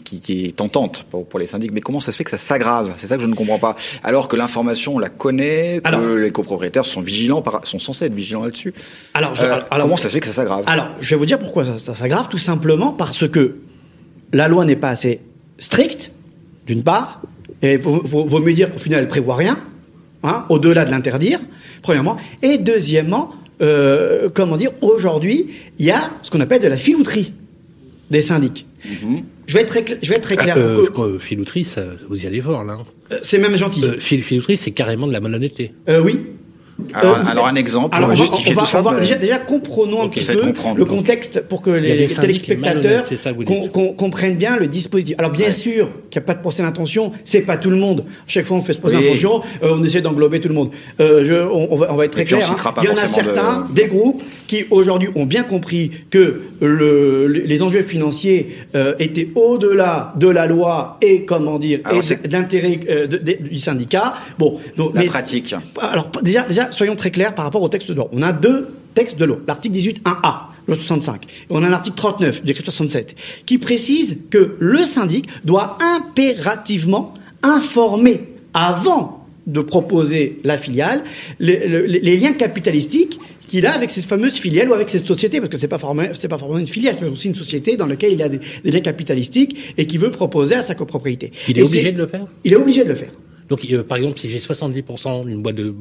qui, 0.03 0.19
qui 0.21 0.45
est 0.45 0.55
tentante 0.55 1.05
pour, 1.11 1.25
pour 1.27 1.39
les 1.39 1.45
syndics. 1.45 1.71
Mais 1.73 1.81
comment 1.81 1.99
ça 1.99 2.11
se 2.11 2.17
fait 2.17 2.23
que 2.23 2.31
ça 2.31 2.37
s'aggrave? 2.37 2.93
C'est 2.97 3.07
ça 3.07 3.15
que 3.17 3.21
je 3.21 3.27
ne 3.27 3.35
comprends 3.35 3.59
pas. 3.59 3.75
Alors 4.03 4.27
que 4.27 4.35
l'information, 4.35 4.95
on 4.95 4.99
la 4.99 5.09
connaît, 5.09 5.81
que 5.83 5.87
Alors- 5.87 6.15
les 6.15 6.31
copropriétaires 6.31 6.85
sont 6.85 7.01
vigilants, 7.01 7.41
par- 7.41 7.65
sont 7.67 7.79
censés 7.79 8.05
être 8.05 8.13
vigilants 8.13 8.43
là-dessus. 8.43 8.73
Alors, 9.13 9.35
je- 9.35 9.43
Euh, 9.45 9.59
alors- 9.69 9.85
comment 9.85 9.97
ça 9.97 10.09
se 10.09 10.13
fait 10.13 10.19
que 10.21 10.27
ça 10.27 10.33
s'aggrave? 10.33 10.63
Alors, 10.67 10.89
je 10.99 11.09
vais 11.09 11.17
vous 11.19 11.25
dire 11.25 11.39
pourquoi 11.39 11.65
ça, 11.65 11.77
ça 11.77 11.93
s'aggrave, 11.93 12.29
tout 12.29 12.37
simplement 12.37 12.91
parce 12.93 13.27
que 13.27 13.57
la 14.31 14.47
loi 14.47 14.65
n'est 14.65 14.75
pas 14.77 14.89
assez 14.89 15.19
stricte, 15.57 16.11
d'une 16.65 16.83
part, 16.83 17.21
et 17.61 17.77
vaut, 17.77 18.01
vaut- 18.03 18.25
vaut 18.25 18.39
mieux 18.39 18.53
dire 18.53 18.71
qu'au 18.71 18.79
final, 18.79 19.01
elle 19.01 19.07
prévoit 19.07 19.35
rien, 19.35 19.59
hein, 20.23 20.45
au-delà 20.49 20.85
de 20.85 20.91
l'interdire, 20.91 21.39
premièrement, 21.83 22.17
et 22.41 22.57
deuxièmement, 22.57 23.31
euh, 23.61 24.29
comment 24.33 24.57
dire, 24.57 24.71
aujourd'hui, 24.81 25.47
il 25.77 25.85
y 25.85 25.91
a 25.91 26.11
ce 26.23 26.31
qu'on 26.31 26.39
appelle 26.39 26.61
de 26.61 26.67
la 26.67 26.77
filouterie 26.77 27.33
des 28.09 28.21
syndics. 28.23 28.65
Je 29.45 29.53
vais 29.53 29.61
être 29.61 29.67
très, 29.69 29.81
cl- 29.81 29.97
je 30.01 30.09
vais 30.09 30.15
être 30.15 30.23
très 30.23 30.35
clair. 30.37 30.55
Ah, 30.57 30.61
euh, 30.61 30.87
Euh, 30.97 31.19
filouterie, 31.19 31.63
ça, 31.63 31.83
vous 32.09 32.23
y 32.23 32.27
allez 32.27 32.41
fort 32.41 32.63
là. 32.63 32.79
euh, 33.11 33.19
c'est 33.21 33.37
même 33.37 33.55
gentil. 33.57 33.83
Euh, 33.83 33.99
fil- 33.99 34.23
filouterie, 34.23 34.57
c'est 34.57 34.71
carrément 34.71 35.05
de 35.07 35.13
la 35.13 35.19
malhonnêteté. 35.21 35.71
Euh, 35.89 36.01
oui. 36.01 36.19
Alors, 36.93 37.17
Euh, 37.17 37.23
alors 37.31 37.47
un 37.47 37.55
exemple 37.55 37.95
Alors, 37.95 38.09
pour 38.09 38.17
on 38.17 38.19
va- 38.19 38.25
justifier 38.25 38.51
on 38.53 38.55
va- 38.55 38.61
tout 38.61 38.67
ça. 38.67 38.79
on 38.79 38.83
va- 38.83 38.91
mais- 38.93 38.99
déjà, 39.01 39.15
déjà, 39.15 39.37
comprenons 39.39 40.01
un 40.03 40.09
petit 40.09 40.23
peu 40.25 40.41
comprendre, 40.41 40.77
le 40.77 40.85
contexte 40.85 41.41
pour 41.47 41.61
que 41.61 41.69
les, 41.71 42.07
téléspectateurs 42.07 43.05
comprennent 43.97 44.35
bien 44.37 44.57
le 44.57 44.67
dispositif. 44.67 45.15
Alors, 45.19 45.31
bien 45.31 45.51
sûr 45.51 45.87
qu'il 46.09 46.19
n'y 46.19 46.23
a 46.23 46.27
pas 46.27 46.33
de 46.33 46.41
procès 46.41 46.63
d'intention, 46.63 47.11
c'est 47.23 47.41
pas 47.41 47.57
tout 47.57 47.69
le 47.69 47.77
monde. 47.77 48.05
Chaque 48.27 48.45
fois, 48.45 48.57
on 48.57 48.61
fait 48.61 48.73
ce 48.73 48.79
procès 48.79 48.97
Oui. 48.97 49.03
d'intention, 49.03 49.41
euh, 49.63 49.75
on 49.77 49.83
essaie 49.83 50.01
d'englober 50.01 50.39
tout 50.39 50.47
le 50.49 50.53
monde. 50.55 50.69
Euh, 50.99 51.23
je, 51.23 51.33
on, 51.35 51.67
on 51.71 51.75
va, 51.75 51.91
on 51.91 51.95
va 51.95 52.05
être 52.05 52.11
très 52.11 52.23
clair. 52.25 52.39
hein. 52.49 52.73
Il 52.81 52.85
y 52.85 52.89
en 52.89 52.95
a 52.97 53.03
de- 53.03 53.07
certains, 53.07 53.67
des 53.73 53.87
groupes, 53.87 54.21
qui 54.53 54.65
aujourd'hui 54.69 55.09
ont 55.15 55.25
bien 55.25 55.41
compris 55.41 55.89
que 56.11 56.41
le, 56.61 57.25
les 57.27 57.63
enjeux 57.63 57.81
financiers 57.81 58.55
euh, 58.75 58.93
étaient 58.99 59.29
au-delà 59.33 60.13
de 60.15 60.27
la 60.27 60.45
loi 60.45 60.97
et, 61.01 61.25
comment 61.25 61.57
dire, 61.57 61.79
Alors, 61.85 62.03
et 62.03 62.27
l'intérêt 62.29 62.79
euh, 62.87 63.07
du 63.07 63.57
syndicat. 63.57 64.13
Bon, 64.37 64.59
donc, 64.77 64.93
La 64.93 65.01
mais- 65.01 65.07
pratique. 65.07 65.55
alors 65.81 66.11
déjà, 66.21 66.43
déjà, 66.43 66.71
soyons 66.71 66.95
très 66.95 67.09
clairs 67.09 67.33
par 67.33 67.45
rapport 67.45 67.63
au 67.63 67.69
texte 67.69 67.89
de 67.89 67.95
loi. 67.95 68.09
On 68.11 68.21
a 68.21 68.31
deux 68.31 68.67
textes 68.93 69.17
de 69.17 69.25
loi. 69.25 69.39
L'article 69.47 69.75
18.1a, 69.75 70.35
loi 70.67 70.75
65, 70.75 71.25
et 71.25 71.27
on 71.49 71.63
a 71.63 71.69
l'article 71.69 71.97
39 71.97 72.41
du 72.41 72.45
décret 72.47 72.63
67, 72.63 73.15
qui 73.47 73.57
précise 73.57 74.19
que 74.29 74.55
le 74.59 74.85
syndic 74.85 75.27
doit 75.43 75.79
impérativement 75.97 77.15
informer 77.41 78.21
avant 78.53 79.22
de 79.47 79.61
proposer 79.61 80.39
la 80.43 80.57
filiale 80.57 81.03
les, 81.39 81.67
les- 81.67 81.99
les 81.99 82.17
liens 82.17 82.33
capitalistiques 82.33 83.19
qu'il 83.47 83.65
a 83.65 83.73
avec 83.73 83.89
cette 83.91 84.05
fameuse 84.05 84.33
filiale 84.35 84.69
ou 84.69 84.73
avec 84.73 84.89
cette 84.89 85.05
société, 85.05 85.39
parce 85.39 85.49
que 85.51 85.57
c'est 85.57 85.67
pas 85.67 85.77
forcément, 85.77 86.07
c'est 86.13 86.27
pas 86.29 86.37
forcément 86.37 86.59
une 86.59 86.65
filiale, 86.67 86.95
c'est 86.95 87.05
aussi 87.05 87.27
une 87.27 87.35
société 87.35 87.75
dans 87.77 87.85
laquelle 87.85 88.13
il 88.13 88.23
a 88.23 88.29
des, 88.29 88.39
des 88.63 88.71
liens 88.71 88.79
capitalistiques 88.79 89.73
et 89.77 89.85
qui 89.85 89.97
veut 89.97 90.11
proposer 90.11 90.55
à 90.55 90.61
sa 90.61 90.75
copropriété. 90.75 91.31
Il 91.49 91.57
est 91.57 91.61
Et 91.61 91.65
obligé 91.65 91.91
de 91.91 91.97
le 91.97 92.07
faire? 92.07 92.25
Il 92.45 92.53
est 92.53 92.55
obligé 92.55 92.83
de 92.83 92.89
le 92.89 92.95
faire. 92.95 93.11
Donc, 93.49 93.65
euh, 93.69 93.83
par 93.83 93.97
exemple, 93.97 94.17
si 94.17 94.29
j'ai 94.29 94.39
70% 94.39 95.25
d'une 95.25 95.41
boîte 95.41 95.55
de, 95.57 95.63
de, 95.65 95.73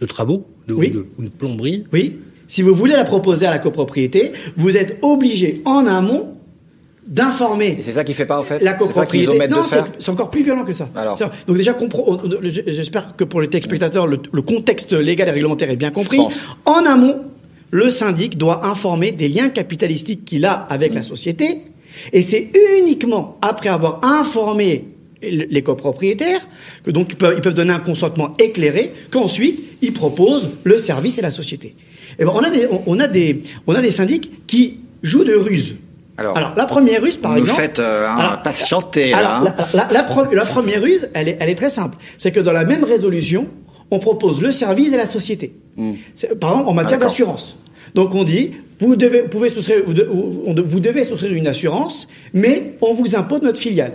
de 0.00 0.06
travaux, 0.06 0.46
de, 0.68 0.74
Oui. 0.74 0.90
de- 0.92 1.06
ou 1.18 1.22
de 1.24 1.28
plomberie, 1.28 1.84
Oui. 1.92 2.16
Si 2.46 2.60
vous 2.62 2.74
voulez 2.74 2.92
la 2.92 3.04
proposer 3.04 3.46
à 3.46 3.50
la 3.50 3.58
copropriété, 3.58 4.32
vous 4.56 4.76
êtes 4.76 4.98
obligé 5.02 5.62
en 5.64 5.86
amont 5.86 6.34
d'informer 7.06 7.76
Et 7.78 7.82
c'est 7.82 7.92
ça 7.92 8.04
qui 8.04 8.14
fait 8.14 8.26
pas 8.26 8.40
au 8.40 8.44
fait 8.44 8.60
la 8.62 8.72
ça 8.72 8.76
copropriété. 8.78 9.48
Non, 9.48 9.64
c'est 9.98 10.10
encore 10.10 10.30
plus 10.30 10.42
violent 10.42 10.64
que 10.64 10.72
ça. 10.72 10.88
Alors. 10.94 11.18
Donc 11.46 11.56
déjà, 11.56 11.74
j'espère 12.66 13.16
que 13.16 13.24
pour 13.24 13.40
les 13.40 13.48
téléspectateurs, 13.48 14.06
le, 14.06 14.20
le 14.32 14.42
contexte 14.42 14.92
légal 14.92 15.28
et 15.28 15.32
réglementaire 15.32 15.70
est 15.70 15.76
bien 15.76 15.90
compris. 15.90 16.20
En 16.64 16.84
amont, 16.86 17.20
le 17.70 17.90
syndic 17.90 18.38
doit 18.38 18.66
informer 18.66 19.12
des 19.12 19.28
liens 19.28 19.48
capitalistiques 19.48 20.24
qu'il 20.24 20.44
a 20.44 20.52
avec 20.52 20.94
la 20.94 21.02
société, 21.02 21.62
et 22.12 22.22
c'est 22.22 22.50
uniquement 22.78 23.38
après 23.42 23.68
avoir 23.68 24.04
informé 24.04 24.84
les 25.22 25.62
copropriétaires, 25.62 26.40
que 26.84 26.90
donc 26.90 27.12
ils 27.12 27.16
peuvent, 27.16 27.34
ils 27.36 27.40
peuvent 27.40 27.54
donner 27.54 27.72
un 27.72 27.78
consentement 27.78 28.34
éclairé, 28.38 28.92
qu'ensuite 29.10 29.62
ils 29.80 29.92
proposent 29.92 30.50
le 30.64 30.78
service 30.78 31.18
et 31.18 31.22
la 31.22 31.30
société. 31.30 31.74
Et 32.18 32.24
ben 32.24 32.32
on 32.34 32.40
a 32.40 32.50
des, 32.50 32.66
on, 32.66 32.82
on 32.86 33.00
a 33.00 33.06
des, 33.06 33.42
on 33.66 33.74
a 33.74 33.80
des 33.80 33.92
syndics 33.92 34.46
qui 34.46 34.80
jouent 35.02 35.24
de 35.24 35.34
ruse. 35.34 35.76
Alors, 36.18 36.52
la 36.56 36.66
première 36.66 37.02
ruse, 37.02 37.16
par 37.16 37.32
vous 37.32 37.38
exemple. 37.38 37.60
faites 37.60 37.78
euh, 37.78 38.06
Alors, 38.08 38.42
patienter 38.42 39.10
là. 39.10 39.38
hein. 39.38 39.54
la, 39.74 39.86
la- 39.86 39.92
la 39.92 40.02
pre- 40.02 40.32
la 40.34 40.44
première 40.44 40.82
ruse, 40.82 41.08
elle 41.14 41.28
est, 41.28 41.38
elle 41.40 41.48
est 41.48 41.54
très 41.54 41.70
simple. 41.70 41.96
C'est 42.18 42.32
que 42.32 42.40
dans 42.40 42.52
la 42.52 42.64
même 42.64 42.84
résolution, 42.84 43.48
on 43.90 43.98
propose 43.98 44.40
le 44.42 44.52
service 44.52 44.92
et 44.92 44.96
la 44.96 45.06
société. 45.06 45.54
C'est- 46.14 46.38
Par 46.38 46.50
exemple, 46.52 46.68
en 46.68 46.74
matière 46.74 46.98
d'assurance. 46.98 47.56
Donc 47.94 48.14
on 48.14 48.24
dit, 48.24 48.52
vous 48.80 48.94
devez, 48.96 49.22
vous 49.22 49.28
pouvez 49.28 49.48
souscrire, 49.48 49.78
vous, 49.84 49.94
de- 49.94 50.62
vous 50.62 50.80
devez 50.80 51.04
souscrire 51.04 51.32
une 51.32 51.46
assurance, 51.46 52.08
mais 52.32 52.74
on 52.82 52.94
vous 52.94 53.16
impose 53.16 53.42
notre 53.42 53.58
filiale. 53.58 53.94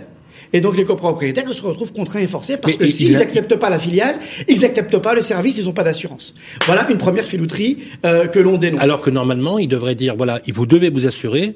Et 0.52 0.60
donc 0.60 0.76
les 0.76 0.84
copropriétaires 0.84 1.52
se 1.52 1.62
retrouvent 1.62 1.92
contraints 1.92 2.20
et 2.20 2.26
forcés 2.26 2.56
parce 2.56 2.74
Mais 2.74 2.78
que 2.78 2.84
il- 2.84 2.92
s'ils 2.92 3.12
n'acceptent 3.12 3.56
pas 3.56 3.70
la 3.70 3.78
filiale, 3.78 4.16
ils 4.48 4.60
n'acceptent 4.60 4.98
pas 4.98 5.14
le 5.14 5.22
service, 5.22 5.58
ils 5.58 5.64
n'ont 5.66 5.72
pas 5.72 5.84
d'assurance. 5.84 6.34
Voilà 6.66 6.88
une 6.90 6.96
première 6.98 7.24
filouterie 7.24 7.78
euh, 8.04 8.26
que 8.26 8.38
l'on 8.38 8.56
dénonce. 8.58 8.80
Alors 8.82 9.00
que 9.00 9.10
normalement, 9.10 9.58
il 9.58 9.68
devrait 9.68 9.94
dire 9.94 10.14
voilà, 10.16 10.40
vous 10.52 10.66
devez 10.66 10.88
vous 10.90 11.06
assurer, 11.06 11.54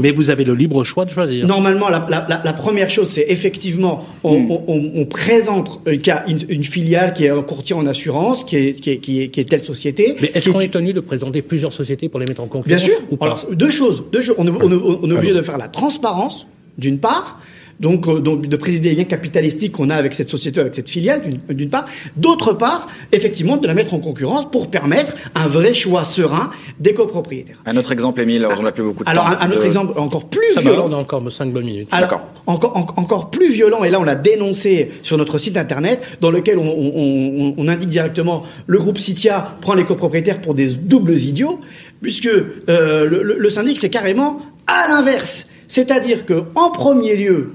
mais 0.00 0.10
vous 0.12 0.30
avez 0.30 0.44
le 0.44 0.54
libre 0.54 0.82
choix 0.84 1.04
de 1.04 1.10
choisir. 1.10 1.46
Normalement, 1.46 1.88
la, 1.88 2.06
la- 2.10 2.26
la- 2.28 2.42
la 2.44 2.52
première 2.52 2.90
chose, 2.90 3.08
c'est 3.08 3.26
effectivement, 3.28 4.04
on, 4.24 4.38
Hmm. 4.38 4.50
on- 4.50 4.64
on- 4.68 4.92
on 4.96 5.04
présente 5.06 5.80
euh, 5.86 5.92
qu'il 5.96 6.08
y 6.08 6.10
a 6.10 6.24
une, 6.28 6.38
une 6.48 6.64
filiale 6.64 7.12
qui 7.14 7.24
est 7.26 7.30
un 7.30 7.42
courtier 7.42 7.74
en 7.76 7.86
assurance, 7.86 8.44
qui 8.44 8.56
est, 8.56 8.72
qui 8.74 8.90
est, 8.90 8.98
qui 8.98 9.22
est, 9.22 9.28
qui 9.28 9.40
est 9.40 9.44
telle 9.44 9.64
société. 9.64 10.16
Mais 10.20 10.30
est-ce 10.34 10.50
qu'on 10.50 10.60
est 10.60 10.68
tenu 10.72 10.92
de 10.92 11.00
présenter 11.00 11.42
plusieurs 11.42 11.72
sociétés 11.72 12.08
pour 12.08 12.18
les 12.20 12.26
mettre 12.26 12.40
en 12.42 12.46
concurrence 12.46 12.66
Bien 12.66 12.78
sûr. 12.78 13.00
ou 13.10 13.16
pas 13.16 13.26
Alors, 13.26 13.46
deux 13.52 13.70
choses. 13.70 14.04
Deux 14.12 14.20
choses. 14.22 14.34
On, 14.38 14.46
est- 14.46 14.50
on 14.50 14.70
est- 14.70 14.74
on 14.74 15.10
est 15.10 15.12
obligé 15.12 15.32
Pardon. 15.32 15.38
de 15.38 15.42
faire 15.42 15.58
la 15.58 15.68
transparence, 15.68 16.46
d'une 16.78 16.98
part. 16.98 17.40
Donc, 17.82 18.06
euh, 18.08 18.20
donc, 18.20 18.46
de 18.46 18.56
présider 18.56 18.90
les 18.90 18.94
liens 18.94 19.04
capitalistiques 19.04 19.72
qu'on 19.72 19.90
a 19.90 19.96
avec 19.96 20.14
cette 20.14 20.30
société, 20.30 20.60
avec 20.60 20.74
cette 20.74 20.88
filiale, 20.88 21.20
d'une- 21.22 21.54
d'une 21.56 21.68
part. 21.68 21.84
D'autre 22.16 22.52
part, 22.52 22.88
effectivement, 23.10 23.56
de 23.58 23.66
la 23.66 23.74
mettre 23.74 23.92
en 23.92 23.98
concurrence 23.98 24.48
pour 24.50 24.70
permettre 24.70 25.14
un 25.34 25.48
vrai 25.48 25.74
choix 25.74 26.04
serein 26.04 26.50
des 26.78 26.94
copropriétaires. 26.94 27.60
Un 27.66 27.76
autre 27.76 27.90
exemple, 27.92 28.20
Émile, 28.20 28.44
alors 28.44 28.60
on 28.60 28.62
n'a 28.62 28.72
plus 28.72 28.84
beaucoup 28.84 29.02
de 29.04 29.08
Alors, 29.10 29.24
temps. 29.24 29.32
un, 29.32 29.46
un 29.46 29.50
autre 29.50 29.60
de- 29.62 29.66
exemple 29.66 29.98
encore 29.98 30.26
plus 30.28 30.54
Ça 30.54 30.60
va, 30.60 30.70
violent. 30.70 30.86
on 30.88 30.92
a 30.92 30.96
encore 30.96 31.22
5 31.32 31.52
bonnes 31.52 31.64
minutes. 31.66 31.88
Alors, 31.90 32.22
encore, 32.46 32.76
en- 32.76 33.00
encore 33.00 33.30
plus 33.30 33.50
violent, 33.50 33.82
et 33.84 33.90
là 33.90 33.98
on 34.00 34.04
l'a 34.04 34.14
dénoncé 34.14 34.92
sur 35.02 35.18
notre 35.18 35.38
site 35.38 35.56
internet, 35.56 36.00
dans 36.20 36.30
lequel 36.30 36.58
on, 36.58 36.62
on- 36.68 36.92
on- 36.94 37.54
on 37.58 37.68
indique 37.68 37.88
directement 37.88 38.44
le 38.68 38.78
groupe 38.78 38.98
Citia 38.98 39.56
prend 39.60 39.74
les 39.74 39.84
copropriétaires 39.84 40.40
pour 40.40 40.54
des 40.54 40.68
doubles 40.68 41.18
idiots, 41.18 41.60
puisque 42.00 42.26
euh, 42.28 43.04
le, 43.06 43.22
le- 43.24 43.36
le 43.38 43.50
syndic 43.50 43.80
fait 43.80 43.90
carrément 43.90 44.40
à 44.68 44.86
l'inverse. 44.88 45.46
C'est-à-dire 45.66 46.26
que 46.26 46.44
en 46.54 46.70
premier 46.70 47.16
lieu, 47.16 47.50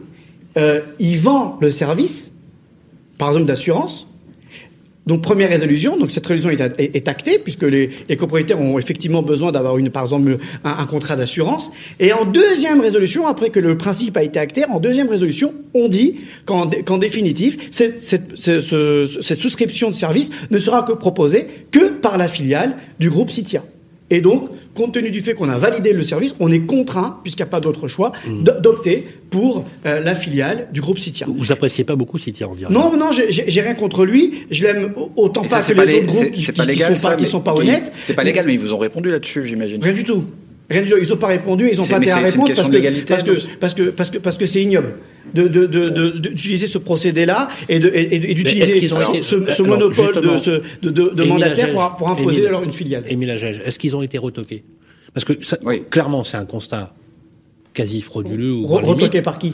euh, 0.57 0.81
il 0.99 1.17
vend 1.19 1.57
le 1.61 1.71
service, 1.71 2.33
par 3.17 3.29
exemple 3.29 3.45
d'assurance, 3.45 4.07
donc 5.05 5.21
première 5.21 5.49
résolution, 5.49 5.95
donc 5.95 6.11
cette 6.11 6.25
résolution 6.25 6.49
est, 6.77 7.07
actée 7.07 7.39
puisque 7.39 7.63
les, 7.63 7.91
les 8.09 8.17
copropriétaires 8.17 8.59
ont 8.59 8.77
effectivement 8.77 9.23
besoin 9.23 9.53
d'avoir 9.53 9.77
par 9.93 10.03
exemple, 10.03 10.37
un, 10.65 10.85
contrat 10.85 11.15
d'assurance. 11.15 11.71
Et 12.01 12.11
en 12.11 12.25
deuxième 12.25 12.81
résolution, 12.81 13.25
après 13.25 13.49
que 13.49 13.61
le 13.61 13.77
principe 13.77 14.17
a 14.17 14.23
été 14.23 14.37
acté, 14.37 14.65
en 14.65 14.81
deuxième 14.81 15.07
résolution, 15.07 15.53
on 15.73 15.87
dit 15.87 16.15
qu'en 16.45 16.65
dé- 16.65 16.83
qu'en 16.83 16.97
définitif, 16.97 17.69
cette, 17.71 18.05
cette, 18.05 18.35
ce- 18.35 18.59
ce- 18.59 19.05
cette 19.21 19.37
souscription 19.37 19.89
de 19.89 19.95
service 19.95 20.29
ne 20.51 20.59
sera 20.59 20.83
que 20.83 20.91
proposée 20.91 21.47
que 21.71 21.87
par 21.87 22.17
la 22.17 22.27
filiale 22.27 22.75
du 22.99 23.09
groupe 23.09 23.29
Citia. 23.31 23.63
Et 24.09 24.21
donc, 24.21 24.49
compte 24.73 24.93
tenu 24.93 25.11
du 25.11 25.21
fait 25.21 25.33
qu'on 25.33 25.49
a 25.49 25.57
validé 25.57 25.91
le 25.91 26.01
service, 26.01 26.33
on 26.39 26.49
est 26.51 26.61
contraint, 26.61 27.19
puisqu'il 27.23 27.41
n'y 27.43 27.47
a 27.49 27.51
pas 27.51 27.59
d'autre 27.59 27.87
choix, 27.89 28.13
d- 28.25 28.51
d'opter 28.61 29.05
pour 29.29 29.65
euh, 29.85 29.99
la 29.99 30.15
filiale 30.15 30.69
du 30.71 30.79
groupe 30.79 30.97
Citia. 30.97 31.27
Vous 31.29 31.51
appréciez 31.51 31.83
pas 31.83 31.95
beaucoup 31.97 32.17
Citia, 32.17 32.47
on 32.47 32.55
dirait. 32.55 32.71
Non, 32.73 32.95
non, 32.97 33.11
j'ai- 33.11 33.29
rien 33.61 33.73
contre 33.73 34.05
lui. 34.05 34.45
Je 34.49 34.63
l'aime 34.63 34.93
autant 35.17 35.43
pas 35.43 35.59
que 35.59 35.65
c'est 35.65 35.73
les 35.73 35.95
autres 35.95 36.05
groupes 36.05 36.23
c'est- 36.23 36.31
qui, 36.31 36.41
légal, 36.65 36.97
sont 36.97 37.25
sont 37.25 37.41
pas 37.41 37.53
honnêtes. 37.53 37.91
C'est 38.01 38.13
pas 38.13 38.23
légal, 38.23 38.45
mais 38.47 38.53
ils 38.53 38.59
vous 38.59 38.71
ont 38.73 38.77
répondu 38.77 39.11
là-dessus, 39.11 39.45
j'imagine. 39.45 39.83
Rien 39.83 39.93
du 39.93 40.03
tout. 40.05 40.23
Rien 40.69 40.81
du 40.83 40.89
tout. 40.91 40.97
Ils 41.01 41.07
n'ont 41.09 41.15
pas 41.17 41.27
répondu, 41.27 41.69
ils 41.71 41.77
n'ont 41.77 41.85
pas 41.85 41.95
intérêt 41.97 42.19
à 42.21 42.25
répondre 42.25 42.47
parce 42.53 42.67
que, 42.67 42.73
légalité, 42.73 43.05
parce 43.13 43.23
que, 43.23 43.31
parce 43.59 43.73
que, 43.73 43.83
parce 43.89 44.09
que, 44.09 44.17
parce 44.17 44.37
que 44.37 44.45
c'est 44.45 44.61
ignoble 44.61 44.95
de, 45.33 45.47
de, 45.47 45.65
de, 45.65 45.89
de- 45.89 46.09
d'utiliser 46.19 46.67
ce 46.67 46.77
procédé-là 46.77 47.47
et 47.69 47.79
d'utiliser 47.79 48.91
ont 48.93 48.99
ce, 49.01 49.11
été- 49.17 49.51
ce 49.51 49.63
alors, 49.63 49.77
monopole 49.77 50.07
de, 50.07 50.21
justement, 50.21 50.39
ce- 50.39 50.61
de, 50.81 50.89
de, 50.89 51.09
de 51.09 51.21
Émile 51.21 51.27
mandataire 51.33 51.65
Agege, 51.65 51.73
pour, 51.73 51.95
pour 51.97 52.09
imposer 52.11 52.37
Émile- 52.39 52.47
alors 52.47 52.63
une 52.63 52.71
filiale. 52.73 53.03
Émile 53.07 53.29
est-ce 53.29 53.79
qu'ils 53.79 53.95
ont 53.95 54.01
été 54.01 54.17
retoqués? 54.17 54.63
Parce 55.13 55.23
que 55.25 55.41
ça- 55.43 55.57
clairement, 55.89 56.23
c'est 56.23 56.37
un 56.37 56.45
constat 56.45 56.93
quasi 57.73 58.01
frauduleux 58.01 58.51
ou 58.53 58.63
Re- 58.63 58.67
voire 58.67 58.81
limite. 58.81 58.95
retoqués 59.01 59.21
par 59.21 59.39
qui? 59.39 59.53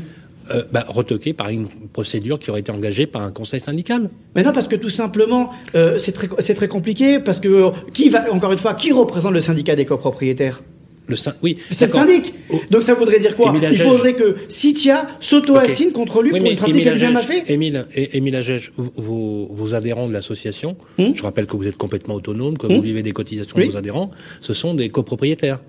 Euh, 0.51 0.63
bah, 0.73 0.83
retoqué 0.87 1.31
par 1.33 1.49
une 1.49 1.67
procédure 1.93 2.37
qui 2.37 2.49
aurait 2.49 2.59
été 2.59 2.71
engagée 2.71 3.05
par 3.05 3.21
un 3.21 3.31
conseil 3.31 3.61
syndical. 3.61 4.09
Mais 4.35 4.43
non, 4.43 4.51
parce 4.51 4.67
que 4.67 4.75
tout 4.75 4.89
simplement, 4.89 5.51
euh, 5.75 5.99
c'est 5.99 6.11
très, 6.11 6.27
c'est 6.39 6.53
très 6.55 6.67
compliqué, 6.67 7.19
parce 7.19 7.39
que 7.39 7.47
euh, 7.47 7.69
qui 7.93 8.09
va, 8.09 8.29
encore 8.33 8.51
une 8.51 8.57
fois, 8.57 8.73
qui 8.73 8.91
représente 8.91 9.31
le 9.33 9.39
syndicat 9.39 9.75
des 9.75 9.85
copropriétaires? 9.85 10.61
Le 11.07 11.15
syn- 11.17 11.33
oui, 11.43 11.57
C'est 11.69 11.87
le 11.87 11.91
syndic. 11.91 12.33
Donc 12.71 12.81
ça 12.83 12.93
voudrait 12.93 13.19
dire 13.19 13.35
quoi? 13.35 13.53
Il 13.69 13.77
faudrait 13.77 14.13
que 14.13 14.35
Citia 14.47 15.07
s'auto-assigne 15.19 15.91
contre 15.91 16.21
lui 16.21 16.31
Oui, 16.31 16.39
pour 16.39 16.49
une 16.49 16.55
pratique 16.55 16.83
qu'elle 16.83 16.93
n'a 16.93 16.99
jamais 16.99 17.21
fait 17.21 17.43
Émile, 17.51 17.83
Émile 17.95 18.41
vos, 18.77 19.49
vos 19.51 19.75
adhérents 19.75 20.07
de 20.07 20.13
l'association, 20.13 20.77
je 20.97 21.21
rappelle 21.23 21.45
que 21.45 21.57
vous 21.57 21.67
êtes 21.67 21.77
complètement 21.77 22.15
autonome, 22.15 22.57
que 22.57 22.67
vous 22.67 22.81
vivez 22.81 23.03
des 23.03 23.11
cotisations 23.11 23.55
Oui. 23.57 23.65
de 23.67 23.71
vos 23.71 23.77
adhérents, 23.77 24.11
ce 24.41 24.53
sont 24.53 24.73
des 24.73 24.89
copropriétaires. 24.89 25.59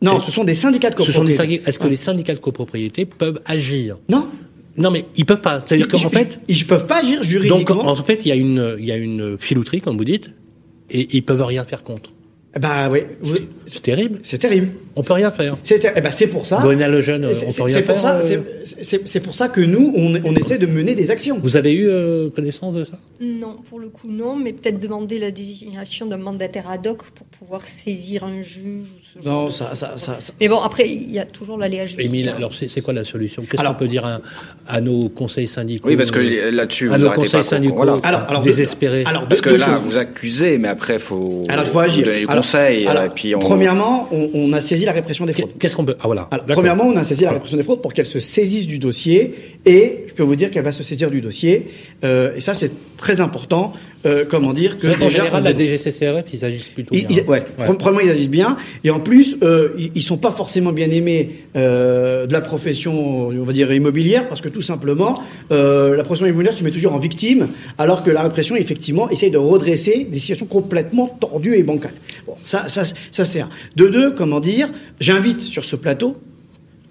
Non, 0.00 0.18
ce 0.18 0.30
sont 0.30 0.44
des 0.44 0.54
syndicats 0.54 0.90
de 0.90 1.02
syndicats- 1.02 1.44
Est-ce 1.44 1.78
que 1.78 1.86
les 1.88 1.96
syndicats 1.96 2.34
de 2.34 2.38
copropriété 2.40 3.04
peuvent 3.06 3.40
agir? 3.44 3.98
Non. 4.08 4.26
Non, 4.78 4.90
mais 4.90 5.04
ils 5.16 5.26
peuvent 5.26 5.42
pas. 5.42 5.62
C'est-à-dire 5.64 5.86
qu'en 5.86 5.98
fait. 5.98 6.40
Ils 6.48 6.66
peuvent 6.66 6.86
pas 6.86 7.00
agir 7.00 7.18
Donc, 7.20 7.24
juridiquement. 7.28 7.86
en 7.86 7.94
fait, 7.96 8.20
il 8.24 8.28
y 8.28 8.32
a 8.32 8.34
une, 8.36 8.76
il 8.78 8.84
y 8.86 8.90
a 8.92 8.96
une 8.96 9.36
filouterie, 9.38 9.82
comme 9.82 9.98
vous 9.98 10.04
dites, 10.06 10.30
et 10.90 11.08
ils 11.12 11.22
peuvent 11.22 11.44
rien 11.44 11.64
faire 11.64 11.82
contre. 11.82 12.10
Bah 12.60 12.90
oui. 12.90 13.00
C'est 13.66 13.82
terrible. 13.82 14.18
C'est 14.22 14.38
terrible. 14.38 14.68
On 14.94 15.02
peut 15.02 15.14
rien 15.14 15.30
faire. 15.30 15.56
C'est 15.62 15.78
ter- 15.78 15.92
eh 15.96 16.00
ben, 16.02 16.10
c'est 16.10 16.26
pour 16.26 16.46
ça. 16.46 16.62
Lejeune, 16.62 17.32
C'est- 17.34 17.46
on 17.46 17.50
c'est- 17.50 17.56
peut 17.56 17.62
rien 17.64 17.74
c'est 17.76 17.82
pour 17.82 17.94
faire. 17.94 18.00
ça. 18.02 18.16
euh, 18.16 18.20
c'est- 18.64 18.82
C'est 18.84 19.08
c'est 19.08 19.20
pour 19.20 19.34
ça 19.34 19.48
que 19.48 19.60
nous, 19.62 19.92
on, 19.96 20.14
on 20.22 20.34
essaie 20.34 20.58
de 20.58 20.66
mener 20.66 20.94
des 20.94 21.10
actions. 21.10 21.38
Vous 21.42 21.56
avez 21.56 21.72
eu 21.72 21.88
euh, 21.88 22.28
connaissance 22.28 22.74
de 22.74 22.84
ça? 22.84 22.98
Non, 23.20 23.56
pour 23.70 23.78
le 23.80 23.88
coup, 23.88 24.08
non, 24.10 24.36
mais 24.36 24.52
peut-être 24.52 24.78
demander 24.80 25.18
la 25.18 25.30
désignation 25.30 26.04
d'un 26.06 26.18
mandataire 26.18 26.68
ad 26.68 26.86
hoc 26.86 27.02
pour 27.14 27.26
pouvoir 27.28 27.66
saisir 27.66 28.24
un 28.24 28.42
juge. 28.42 28.62
ou 28.64 29.00
ce 29.20 29.24
genre 29.24 29.44
Non, 29.44 29.48
ça, 29.48 29.74
ça, 29.74 29.94
ça, 29.96 30.20
ça- 30.20 30.32
Mais 30.40 30.48
bon, 30.48 30.58
après, 30.60 30.88
il 30.90 31.10
y 31.10 31.18
a 31.18 31.24
toujours 31.24 31.56
l'aléa 31.56 31.86
judiciaire. 31.86 32.06
Émile, 32.12 32.28
alors 32.36 32.52
c'est 32.52 32.68
c'est 32.68 32.82
quoi 32.82 32.92
la 32.92 33.04
solution? 33.04 33.44
Qu'est-ce 33.48 33.62
qu'on 33.62 33.74
peut 33.74 33.88
dire 33.88 34.04
à, 34.04 34.20
à 34.68 34.80
nos 34.82 35.08
conseils 35.08 35.46
syndicaux? 35.48 35.88
Oui, 35.88 35.96
parce 35.96 36.10
que 36.10 36.20
là-dessus, 36.50 36.90
à 36.92 36.96
vous 36.98 37.02
nos 37.04 37.06
arrêtez 37.06 37.22
conseils 37.22 37.40
pas. 37.40 37.46
syndicaux 37.46 37.76
Voilà. 37.76 37.96
Alors- 38.02 38.28
alors, 38.28 38.42
désespérés. 38.42 39.04
alors, 39.06 39.26
Parce 39.26 39.40
que 39.40 39.48
là, 39.50 39.78
vous 39.82 39.96
accusez, 39.96 40.58
mais 40.58 40.68
après, 40.68 40.98
faut, 40.98 41.44
Alors, 41.48 41.64
il 41.64 41.70
faut 41.70 41.78
agir. 41.78 42.06
Conseils. 42.42 42.86
alors, 42.86 43.04
et 43.04 43.10
puis 43.10 43.34
on... 43.34 43.38
Premièrement, 43.38 44.08
on, 44.12 44.30
on 44.34 44.52
a 44.52 44.60
saisi 44.60 44.84
la 44.84 44.92
répression 44.92 45.26
des 45.26 45.32
fraudes. 45.32 45.50
Qu'est-ce 45.58 45.76
qu'on 45.76 45.84
peut 45.84 45.96
Ah 46.00 46.06
voilà. 46.06 46.28
Alors, 46.30 46.46
premièrement, 46.46 46.84
on 46.86 46.96
a 46.96 47.04
saisi 47.04 47.24
la 47.24 47.32
répression 47.32 47.56
des 47.56 47.62
fraudes 47.62 47.80
pour 47.80 47.92
qu'elle 47.92 48.06
se 48.06 48.20
saisisse 48.20 48.66
du 48.66 48.78
dossier 48.78 49.34
et 49.64 50.04
je 50.08 50.14
peux 50.14 50.22
vous 50.22 50.36
dire 50.36 50.50
qu'elle 50.50 50.64
va 50.64 50.72
se 50.72 50.82
saisir 50.82 51.10
du 51.10 51.20
dossier 51.20 51.68
euh, 52.04 52.34
et 52.36 52.40
ça 52.40 52.54
c'est 52.54 52.72
très 52.96 53.20
important. 53.20 53.72
Euh, 54.06 54.24
comment 54.28 54.52
dire 54.52 54.78
que 54.78 54.86
déjà, 55.06 55.18
général, 55.20 55.42
on- 55.42 55.44
la 55.44 55.52
DGCCRF, 55.56 56.24
ils 56.32 56.44
agissent 56.44 56.64
plutôt 56.68 56.94
ils, 56.94 57.06
bien. 57.06 57.18
ils- 57.24 57.28
ouais, 57.28 57.42
ils 58.00 58.10
agissent 58.10 58.28
bien. 58.28 58.56
Et 58.84 58.90
en 58.90 59.00
plus, 59.00 59.36
euh, 59.42 59.70
ils, 59.78 59.90
ils 59.94 60.02
sont 60.02 60.16
pas 60.16 60.30
forcément 60.32 60.72
bien 60.72 60.90
aimés 60.90 61.30
euh, 61.56 62.26
de 62.26 62.32
la 62.32 62.40
profession, 62.40 63.28
on 63.28 63.44
va 63.44 63.52
dire, 63.52 63.72
immobilière, 63.72 64.28
parce 64.28 64.40
que 64.40 64.48
tout 64.48 64.62
simplement, 64.62 65.20
euh, 65.50 65.96
la 65.96 66.02
profession 66.04 66.26
immobilière 66.26 66.54
se 66.54 66.64
met 66.64 66.70
toujours 66.70 66.92
en 66.94 66.98
victime, 66.98 67.48
alors 67.78 68.02
que 68.02 68.10
la 68.10 68.22
répression, 68.22 68.56
effectivement, 68.56 69.08
essaye 69.10 69.30
de 69.30 69.38
redresser 69.38 70.06
des 70.10 70.18
situations 70.18 70.46
complètement 70.46 71.06
tordues 71.08 71.56
et 71.56 71.62
bancales. 71.62 71.92
Bon, 72.26 72.34
ça, 72.44 72.68
ça, 72.68 72.82
ça 73.10 73.24
un. 73.40 73.48
De 73.76 73.88
deux, 73.88 74.12
comment 74.12 74.40
dire, 74.40 74.68
j'invite 75.00 75.40
sur 75.40 75.64
ce 75.64 75.76
plateau 75.76 76.16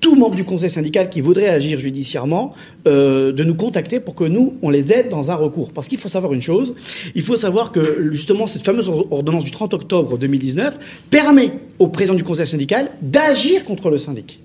tout 0.02 0.16
membre 0.16 0.36
du 0.36 0.44
conseil 0.44 0.70
syndical 0.70 1.10
qui 1.10 1.22
voudrait 1.22 1.48
agir 1.48 1.80
judiciairement 1.80 2.54
euh, 2.88 3.32
de 3.32 3.44
nous 3.44 3.56
contacter 3.56 4.00
pour 4.00 4.16
que 4.16 4.24
nous, 4.24 4.56
on 4.62 4.70
les 4.70 4.92
aide 4.92 5.10
dans 5.10 5.32
un 5.32 5.36
recours. 5.36 5.72
Parce 5.72 5.88
qu'il 5.88 6.00
faut 6.00 6.10
savoir 6.10 6.34
une 6.34 6.42
chose, 6.42 6.74
il 7.16 7.22
faut 7.22 7.38
savoir 7.38 7.72
que 7.72 8.10
justement 8.12 8.48
cette 8.48 8.64
fameuse 8.64 8.90
ordonnance 8.90 9.46
du 9.46 9.52
30 9.52 9.74
octobre 9.74 10.18
2019 10.18 11.06
permet 11.10 11.52
au 11.80 11.88
président 11.88 12.16
du 12.16 12.24
conseil 12.24 12.48
syndical 12.48 12.92
d'agir 13.02 13.64
contre 13.64 13.90
le 13.90 13.98
syndic. 13.98 14.42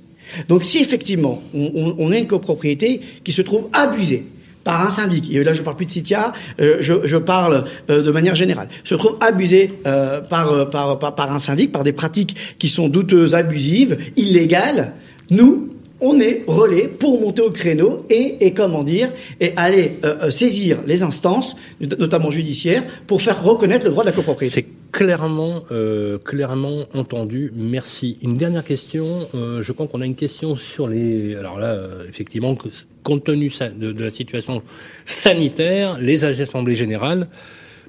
Donc 0.49 0.65
si 0.65 0.79
effectivement 0.79 1.43
on, 1.55 1.73
on, 1.75 1.95
on 1.99 2.13
a 2.13 2.19
une 2.19 2.27
copropriété 2.27 3.01
qui 3.25 3.33
se 3.33 3.43
trouve 3.43 3.69
abusée, 3.73 4.27
par 4.67 4.85
un 4.85 4.91
syndic, 4.91 5.33
et 5.33 5.45
là 5.45 5.53
je 5.53 5.63
parle 5.63 5.77
plus 5.77 5.87
de 5.87 5.93
Citia, 5.93 6.33
euh, 6.61 6.79
je, 6.81 6.95
je 7.05 7.17
parle 7.17 7.67
euh, 7.89 8.03
de 8.03 8.11
manière 8.11 8.35
générale, 8.35 8.67
se 8.83 8.97
trouve 8.97 9.17
abusé 9.21 9.73
euh, 9.87 10.21
par, 10.21 10.53
euh, 10.53 10.65
par, 10.65 10.99
par, 10.99 11.15
par 11.15 11.33
un 11.33 11.39
syndic, 11.39 11.71
par 11.71 11.85
des 11.85 11.93
pratiques 11.93 12.37
qui 12.59 12.69
sont 12.69 12.89
douteuses, 12.89 13.37
abusives, 13.37 13.97
illégales, 14.17 14.93
nous, 15.31 15.77
on 16.01 16.21
est 16.21 16.45
relais 16.47 16.89
pour 16.89 17.21
monter 17.21 17.43
au 17.43 17.51
créneau 17.51 18.05
et, 18.11 18.37
et 18.41 18.53
comment 18.53 18.85
dire, 18.85 19.11
et 19.41 19.53
aller 19.57 19.93
euh, 20.05 20.17
euh, 20.25 20.31
saisir 20.31 20.79
les 20.87 21.03
instances, 21.03 21.57
notamment 21.81 22.31
judiciaires, 22.31 22.83
pour 23.07 23.23
faire 23.23 23.43
reconnaître 23.43 23.85
le 23.85 23.93
droit 23.93 24.05
de 24.05 24.11
la 24.11 24.15
copropriété. 24.15 24.55
C'est 24.55 24.93
clairement, 24.93 25.63
euh, 25.73 26.19
clairement 26.19 26.85
entendu. 26.95 27.51
Merci. 27.55 28.19
Une 28.23 28.37
dernière 28.37 28.65
question. 28.65 29.29
Je 29.35 29.73
crois 29.73 29.87
qu'on 29.87 30.01
a 30.01 30.07
une 30.07 30.15
question 30.15 30.57
sur 30.57 30.89
les. 30.89 31.35
Alors 31.35 31.59
là, 31.59 31.89
effectivement, 32.09 32.57
compte 33.03 33.25
tenu 33.25 33.51
de, 33.79 33.93
de 33.93 34.05
la 34.05 34.11
situation 34.11 34.63
sanitaire, 35.05 35.99
les 35.99 36.25
assemblées 36.25 36.77
générales, 36.77 37.29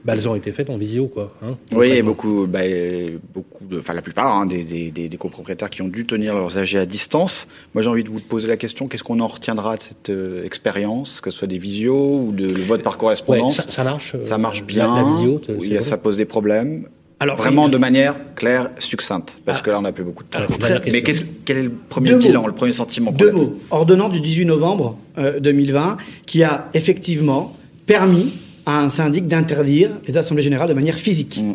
bah, 0.05 0.13
elles 0.15 0.27
ont 0.27 0.35
été 0.35 0.51
faites 0.51 0.69
en 0.69 0.77
visio, 0.77 1.07
quoi. 1.07 1.33
Hein, 1.43 1.57
Oui, 1.73 1.87
et 1.89 2.01
beaucoup, 2.01 2.45
bah, 2.47 2.61
beaucoup 3.33 3.65
de, 3.65 3.79
enfin 3.79 3.93
la 3.93 4.01
plupart 4.01 4.37
hein, 4.37 4.45
des, 4.45 4.63
des, 4.63 4.91
des, 4.91 5.09
des 5.09 5.17
copropriétaires 5.17 5.69
qui 5.69 5.81
ont 5.81 5.87
dû 5.87 6.05
tenir 6.05 6.33
leurs 6.33 6.57
AG 6.57 6.75
à 6.75 6.85
distance. 6.85 7.47
Moi, 7.73 7.81
j'ai 7.83 7.89
envie 7.89 8.03
de 8.03 8.09
vous 8.09 8.19
poser 8.19 8.47
la 8.47 8.57
question 8.57 8.87
qu'est-ce 8.87 9.03
qu'on 9.03 9.19
en 9.19 9.27
retiendra 9.27 9.77
de 9.77 9.81
cette 9.81 10.09
euh, 10.09 10.43
expérience, 10.45 11.21
que 11.21 11.29
ce 11.31 11.37
soit 11.39 11.47
des 11.47 11.57
visios 11.57 12.19
ou 12.27 12.31
de 12.31 12.45
le 12.45 12.61
vote 12.63 12.83
par 12.83 12.97
correspondance 12.97 13.57
Ouais, 13.59 13.63
ça- 13.65 13.71
ça 13.71 13.83
marche, 13.83 14.15
euh, 14.15 14.23
Ça 14.23 14.37
marche 14.37 14.59
la- 14.61 14.65
bien. 14.65 14.95
la 14.95 15.03
visio, 15.03 15.41
c'est- 15.45 15.55
Oui, 15.55 15.75
ça 15.81 15.97
pose 15.97 16.17
des 16.17 16.25
problèmes. 16.25 16.87
Alors, 17.19 17.35
vraiment 17.35 17.65
oui. 17.65 17.71
de 17.71 17.77
manière 17.77 18.13
claire, 18.35 18.69
succincte, 18.77 19.39
parce 19.43 19.61
que 19.63 19.71
là, 19.71 19.79
on 19.79 19.81
n'a 19.81 19.91
plus 19.91 20.03
beaucoup 20.03 20.23
de 20.23 20.29
temps. 20.29 20.37
Alors, 20.37 20.51
Mais 20.85 21.01
qu'est-ce, 21.01 21.23
quel 21.45 21.57
est 21.57 21.63
le 21.63 21.71
premier 21.89 22.09
Deux 22.11 22.19
bilan, 22.19 22.41
mots. 22.41 22.47
le 22.47 22.53
premier 22.53 22.71
sentiment 22.71 23.11
Deux 23.11 23.31
mots. 23.31 23.57
Ordonnance 23.71 24.11
du 24.11 24.21
18 24.21 24.45
novembre 24.45 24.95
euh, 25.17 25.39
2020 25.39 25.97
qui 26.27 26.43
a 26.43 26.69
effectivement 26.75 27.55
permis 27.87 28.33
à 28.67 28.81
un 28.83 28.89
syndic 28.89 29.25
d'interdire 29.27 29.89
les 30.07 30.17
assemblées 30.19 30.43
générales 30.43 30.69
de 30.69 30.73
manière 30.75 30.99
physique. 30.99 31.39
Mm. 31.41 31.53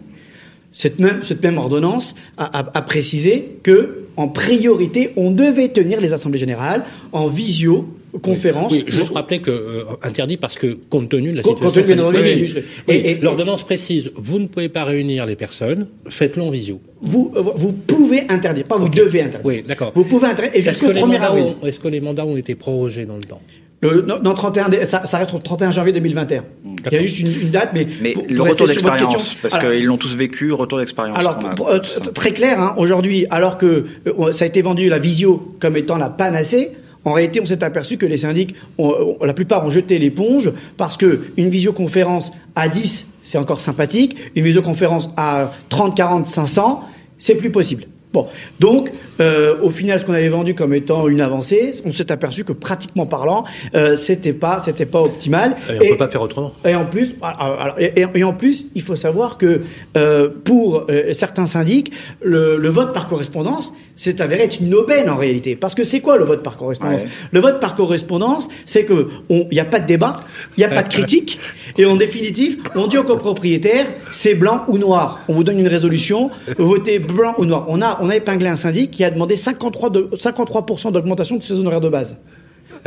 Cette 0.72 0.98
même, 0.98 1.22
cette 1.22 1.42
même 1.42 1.58
ordonnance 1.58 2.14
a, 2.38 2.46
a- 2.60 2.70
a 2.78 2.82
précisé 2.82 3.58
que, 3.62 4.06
en 4.16 4.26
priorité, 4.28 5.10
on 5.16 5.30
devait 5.30 5.68
tenir 5.68 6.00
les 6.00 6.12
assemblées 6.14 6.38
générales 6.38 6.82
en 7.12 7.26
visio-conférence. 7.26 8.72
Oui, 8.72 8.84
juste 8.88 9.12
rappeler 9.12 9.40
que 9.40 9.50
euh, 9.50 9.82
interdit 10.02 10.38
parce 10.38 10.54
que 10.54 10.78
compte 10.88 11.10
tenu 11.10 11.30
de 11.32 11.36
la 11.36 11.42
Compte- 11.42 11.56
situation 11.58 11.82
compte 11.82 11.88
tenu 11.88 11.96
de 11.98 12.02
la- 12.02 12.12
sanitaire. 12.12 12.36
oui, 12.36 12.42
Oui, 12.42 12.52
oui, 12.56 12.62
oui. 12.88 12.94
et- 12.94 13.10
et- 13.10 13.14
l'ordonnance 13.20 13.64
précise 13.64 14.10
vous 14.16 14.38
ne 14.38 14.46
pouvez 14.46 14.70
pas 14.70 14.84
réunir 14.84 15.26
les 15.26 15.36
personnes, 15.36 15.88
faites-le 16.08 16.42
en 16.42 16.50
visio. 16.50 16.80
Vous, 17.02 17.32
euh, 17.36 17.42
vous 17.54 17.72
pouvez 17.72 18.22
interdire, 18.30 18.64
pas 18.64 18.78
vous 18.78 18.88
devez 18.88 19.20
interdire. 19.22 19.46
Oui, 19.46 19.62
d'accord. 19.66 19.92
Vous 19.94 20.04
pouvez 20.04 20.26
interdire, 20.28 20.54
et 20.54 20.58
Est-ce 20.60 20.68
jusqu'au 20.70 20.86
que, 20.88 20.92
les 20.92 21.00
1er 21.00 21.06
mandats 21.18 21.26
avril. 21.26 21.44
ont- 21.62 21.66
est-ce 21.66 21.78
que 21.80 21.88
les 21.88 22.00
mandats 22.00 22.24
ont 22.24 22.36
été 22.38 22.54
prorogés 22.54 23.04
dans 23.04 23.16
le 23.16 23.24
temps? 23.24 23.42
Le, 23.82 24.02
non, 24.02 24.18
non, 24.22 24.32
31, 24.34 24.68
dé- 24.68 24.84
ça, 24.84 25.04
ça 25.06 25.18
reste 25.18 25.34
au 25.34 25.38
31 25.38 25.72
janvier 25.72 25.92
2021. 25.92 26.44
Il 26.64 26.92
y 26.92 26.96
a 26.96 27.02
juste 27.02 27.18
une, 27.18 27.26
une 27.42 27.50
date, 27.50 27.70
mais, 27.74 27.86
Mais 28.00 28.12
pour- 28.12 28.24
le 28.28 28.34
pour 28.36 28.46
retour 28.48 28.66
d'expérience, 28.68 29.34
parce 29.42 29.58
qu'ils 29.58 29.84
l'ont 29.84 29.96
tous 29.96 30.14
vécu, 30.16 30.52
retour 30.52 30.78
d'expérience. 30.78 31.18
Alors, 31.18 31.38
a. 31.44 31.72
euh, 31.74 31.80
très 32.14 32.32
clair, 32.32 32.60
hein, 32.60 32.74
aujourd'hui, 32.76 33.26
alors 33.30 33.58
que 33.58 33.86
euh, 34.06 34.32
ça 34.32 34.44
a 34.44 34.48
été 34.48 34.62
vendu 34.62 34.88
la 34.88 34.98
visio 35.00 35.54
comme 35.60 35.76
étant 35.76 35.96
la 35.96 36.08
panacée, 36.10 36.70
en 37.04 37.12
réalité, 37.12 37.40
on 37.40 37.46
s'est 37.46 37.64
aperçu 37.64 37.96
que 37.96 38.06
les 38.06 38.18
syndics, 38.18 38.54
ont- 38.78 39.16
ont- 39.20 39.24
la 39.24 39.34
plupart 39.34 39.66
ont 39.66 39.70
jeté 39.70 39.98
l'éponge 39.98 40.52
parce 40.76 40.96
que 40.96 41.20
une 41.36 41.48
visioconférence 41.50 42.32
à 42.54 42.68
10, 42.68 43.10
c'est 43.24 43.38
encore 43.38 43.60
sympathique. 43.60 44.16
Une 44.36 44.44
visioconférence 44.44 45.10
à 45.16 45.52
30, 45.70 45.96
40, 45.96 46.28
500, 46.28 46.84
c'est 47.18 47.34
plus 47.34 47.50
possible. 47.50 47.84
Bon, 48.12 48.26
donc 48.60 48.90
euh, 49.20 49.56
au 49.62 49.70
final, 49.70 49.98
ce 49.98 50.04
qu'on 50.04 50.12
avait 50.12 50.28
vendu 50.28 50.54
comme 50.54 50.74
étant 50.74 51.08
une 51.08 51.20
avancée, 51.22 51.72
on 51.86 51.92
s'est 51.92 52.12
aperçu 52.12 52.44
que 52.44 52.52
pratiquement 52.52 53.06
parlant, 53.06 53.44
euh, 53.74 53.96
c'était 53.96 54.34
pas, 54.34 54.60
c'était 54.60 54.84
pas 54.86 55.00
optimal. 55.00 55.56
Et 55.70 55.76
on 55.76 55.92
peut 55.92 55.96
pas 55.96 56.08
faire 56.08 56.22
autrement. 56.22 56.52
Et 56.66 56.74
en 56.74 56.84
plus, 56.84 57.14
alors, 57.22 57.60
alors, 57.60 57.74
et, 57.80 57.92
et- 58.00 58.06
et 58.18 58.24
en 58.24 58.34
plus, 58.34 58.66
il 58.74 58.82
faut 58.82 58.96
savoir 58.96 59.38
que 59.38 59.62
euh, 59.96 60.28
pour 60.44 60.84
euh, 60.90 61.14
certains 61.14 61.46
syndics, 61.46 61.92
le, 62.22 62.58
le 62.58 62.68
vote 62.68 62.92
par 62.92 63.08
correspondance 63.08 63.72
c'est 64.02 64.20
avéré 64.20 64.42
être 64.42 64.58
une 64.60 64.74
aubaine 64.74 65.08
en 65.08 65.16
réalité. 65.16 65.54
Parce 65.54 65.76
que 65.76 65.84
c'est 65.84 66.00
quoi 66.00 66.16
le 66.16 66.24
vote 66.24 66.42
par 66.42 66.56
correspondance 66.56 67.02
Ouais. 67.02 67.06
Le 67.30 67.38
vote 67.38 67.60
par 67.60 67.76
correspondance, 67.76 68.48
c'est 68.66 68.84
que 68.84 69.08
il 69.30 69.46
n'y 69.52 69.60
a 69.60 69.64
pas 69.64 69.78
de 69.78 69.86
débat, 69.86 70.18
il 70.56 70.60
n'y 70.60 70.64
a 70.64 70.68
pas 70.68 70.82
de 70.82 70.88
critique, 70.88 71.38
et 71.78 71.84
en 71.86 71.94
définitive, 71.94 72.58
on 72.74 72.88
dit 72.88 72.98
au 72.98 73.04
copropriétaire, 73.04 73.86
c'est 74.10 74.34
blanc 74.34 74.64
ou 74.66 74.76
noir. 74.78 75.20
On 75.28 75.34
vous 75.34 75.44
donne 75.44 75.60
une 75.60 75.68
résolution, 75.68 76.30
votez 76.58 76.98
blanc 76.98 77.34
ou 77.38 77.44
noir. 77.44 77.66
On 77.68 77.80
a, 77.80 77.98
on 78.02 78.10
a 78.10 78.16
épinglé 78.16 78.48
un 78.48 78.56
syndic 78.56 78.90
qui 78.90 79.04
a 79.04 79.10
demandé 79.10 79.36
53 79.36 79.90
de, 79.90 80.10
53% 80.18 80.90
d'augmentation 80.90 81.36
de 81.36 81.42
ses 81.42 81.54
honoraires 81.54 81.80
de 81.80 81.88
base. 81.88 82.16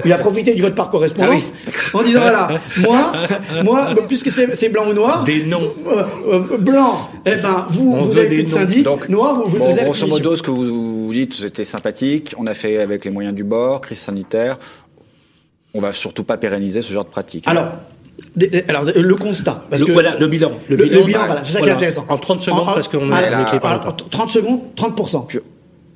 Il 0.04 0.12
a 0.12 0.18
profité 0.18 0.54
du 0.54 0.62
vote 0.62 0.76
par 0.76 0.90
correspondance 0.90 1.52
en 1.94 2.04
disant 2.04 2.20
voilà, 2.20 2.50
moi, 2.82 3.14
moi, 3.64 3.88
puisque 4.10 4.30
c'est 4.30 4.68
blanc 4.70 4.84
ou 4.90 4.94
noir, 4.94 5.24
Des 5.24 5.46
noms. 5.46 5.72
euh, 5.88 6.04
euh, 6.28 6.58
blanc, 6.58 7.10
eh 7.26 7.36
ben 7.36 7.66
vous, 7.70 7.94
On 7.98 8.02
vous 8.02 8.18
avez 8.18 8.28
plus 8.28 8.44
de 8.44 8.50
syndic, 8.50 8.84
Donc, 8.84 9.08
noir, 9.08 9.36
vous, 9.36 9.50
vous 9.52 9.58
Bon, 9.58 9.72
avez 9.72 9.84
grosso 9.84 10.06
modo, 10.08 10.36
ce 10.36 10.44
que 10.44 10.52
vous, 10.52 10.66
vous 10.66 10.95
dites, 11.16 11.34
c'était 11.34 11.66
sympathique. 11.66 12.34
On 12.38 12.48
a 12.48 12.54
fait 12.54 12.80
avec 12.80 13.06
les 13.06 13.12
moyens 13.12 13.36
du 13.36 13.44
bord, 13.44 13.82
crise 13.82 14.00
sanitaire. 14.00 14.58
On 15.74 15.82
va 15.82 15.92
surtout 15.92 16.24
pas 16.24 16.38
pérenniser 16.38 16.82
ce 16.82 16.94
genre 16.94 17.06
de 17.06 17.10
pratique. 17.10 17.46
Alors, 17.48 17.68
alors 18.70 18.84
le 18.96 19.16
constat, 19.16 19.64
parce 19.70 19.82
Le- 19.82 19.88
que 19.88 19.92
voilà, 19.92 20.16
le 20.18 20.28
bilan. 20.28 20.52
le, 20.70 20.76
le 20.78 20.86
bilan, 21.04 21.26
voilà, 21.26 21.44
c'est 21.44 21.52
ça 21.54 21.60
qui 21.60 21.64
est 21.66 21.68
Voilà. 21.68 21.74
intéressant. 21.76 22.06
En 22.08 22.18
30 22.18 22.42
secondes, 22.42 22.62
En- 22.70 22.74
parce 22.74 22.88
qu'on 22.88 23.12
a 23.12 23.30
là, 23.30 23.46
alors, 23.64 23.96
temps. 23.96 24.06
30 24.10 24.30
secondes, 24.30 24.60
30%. 24.76 25.28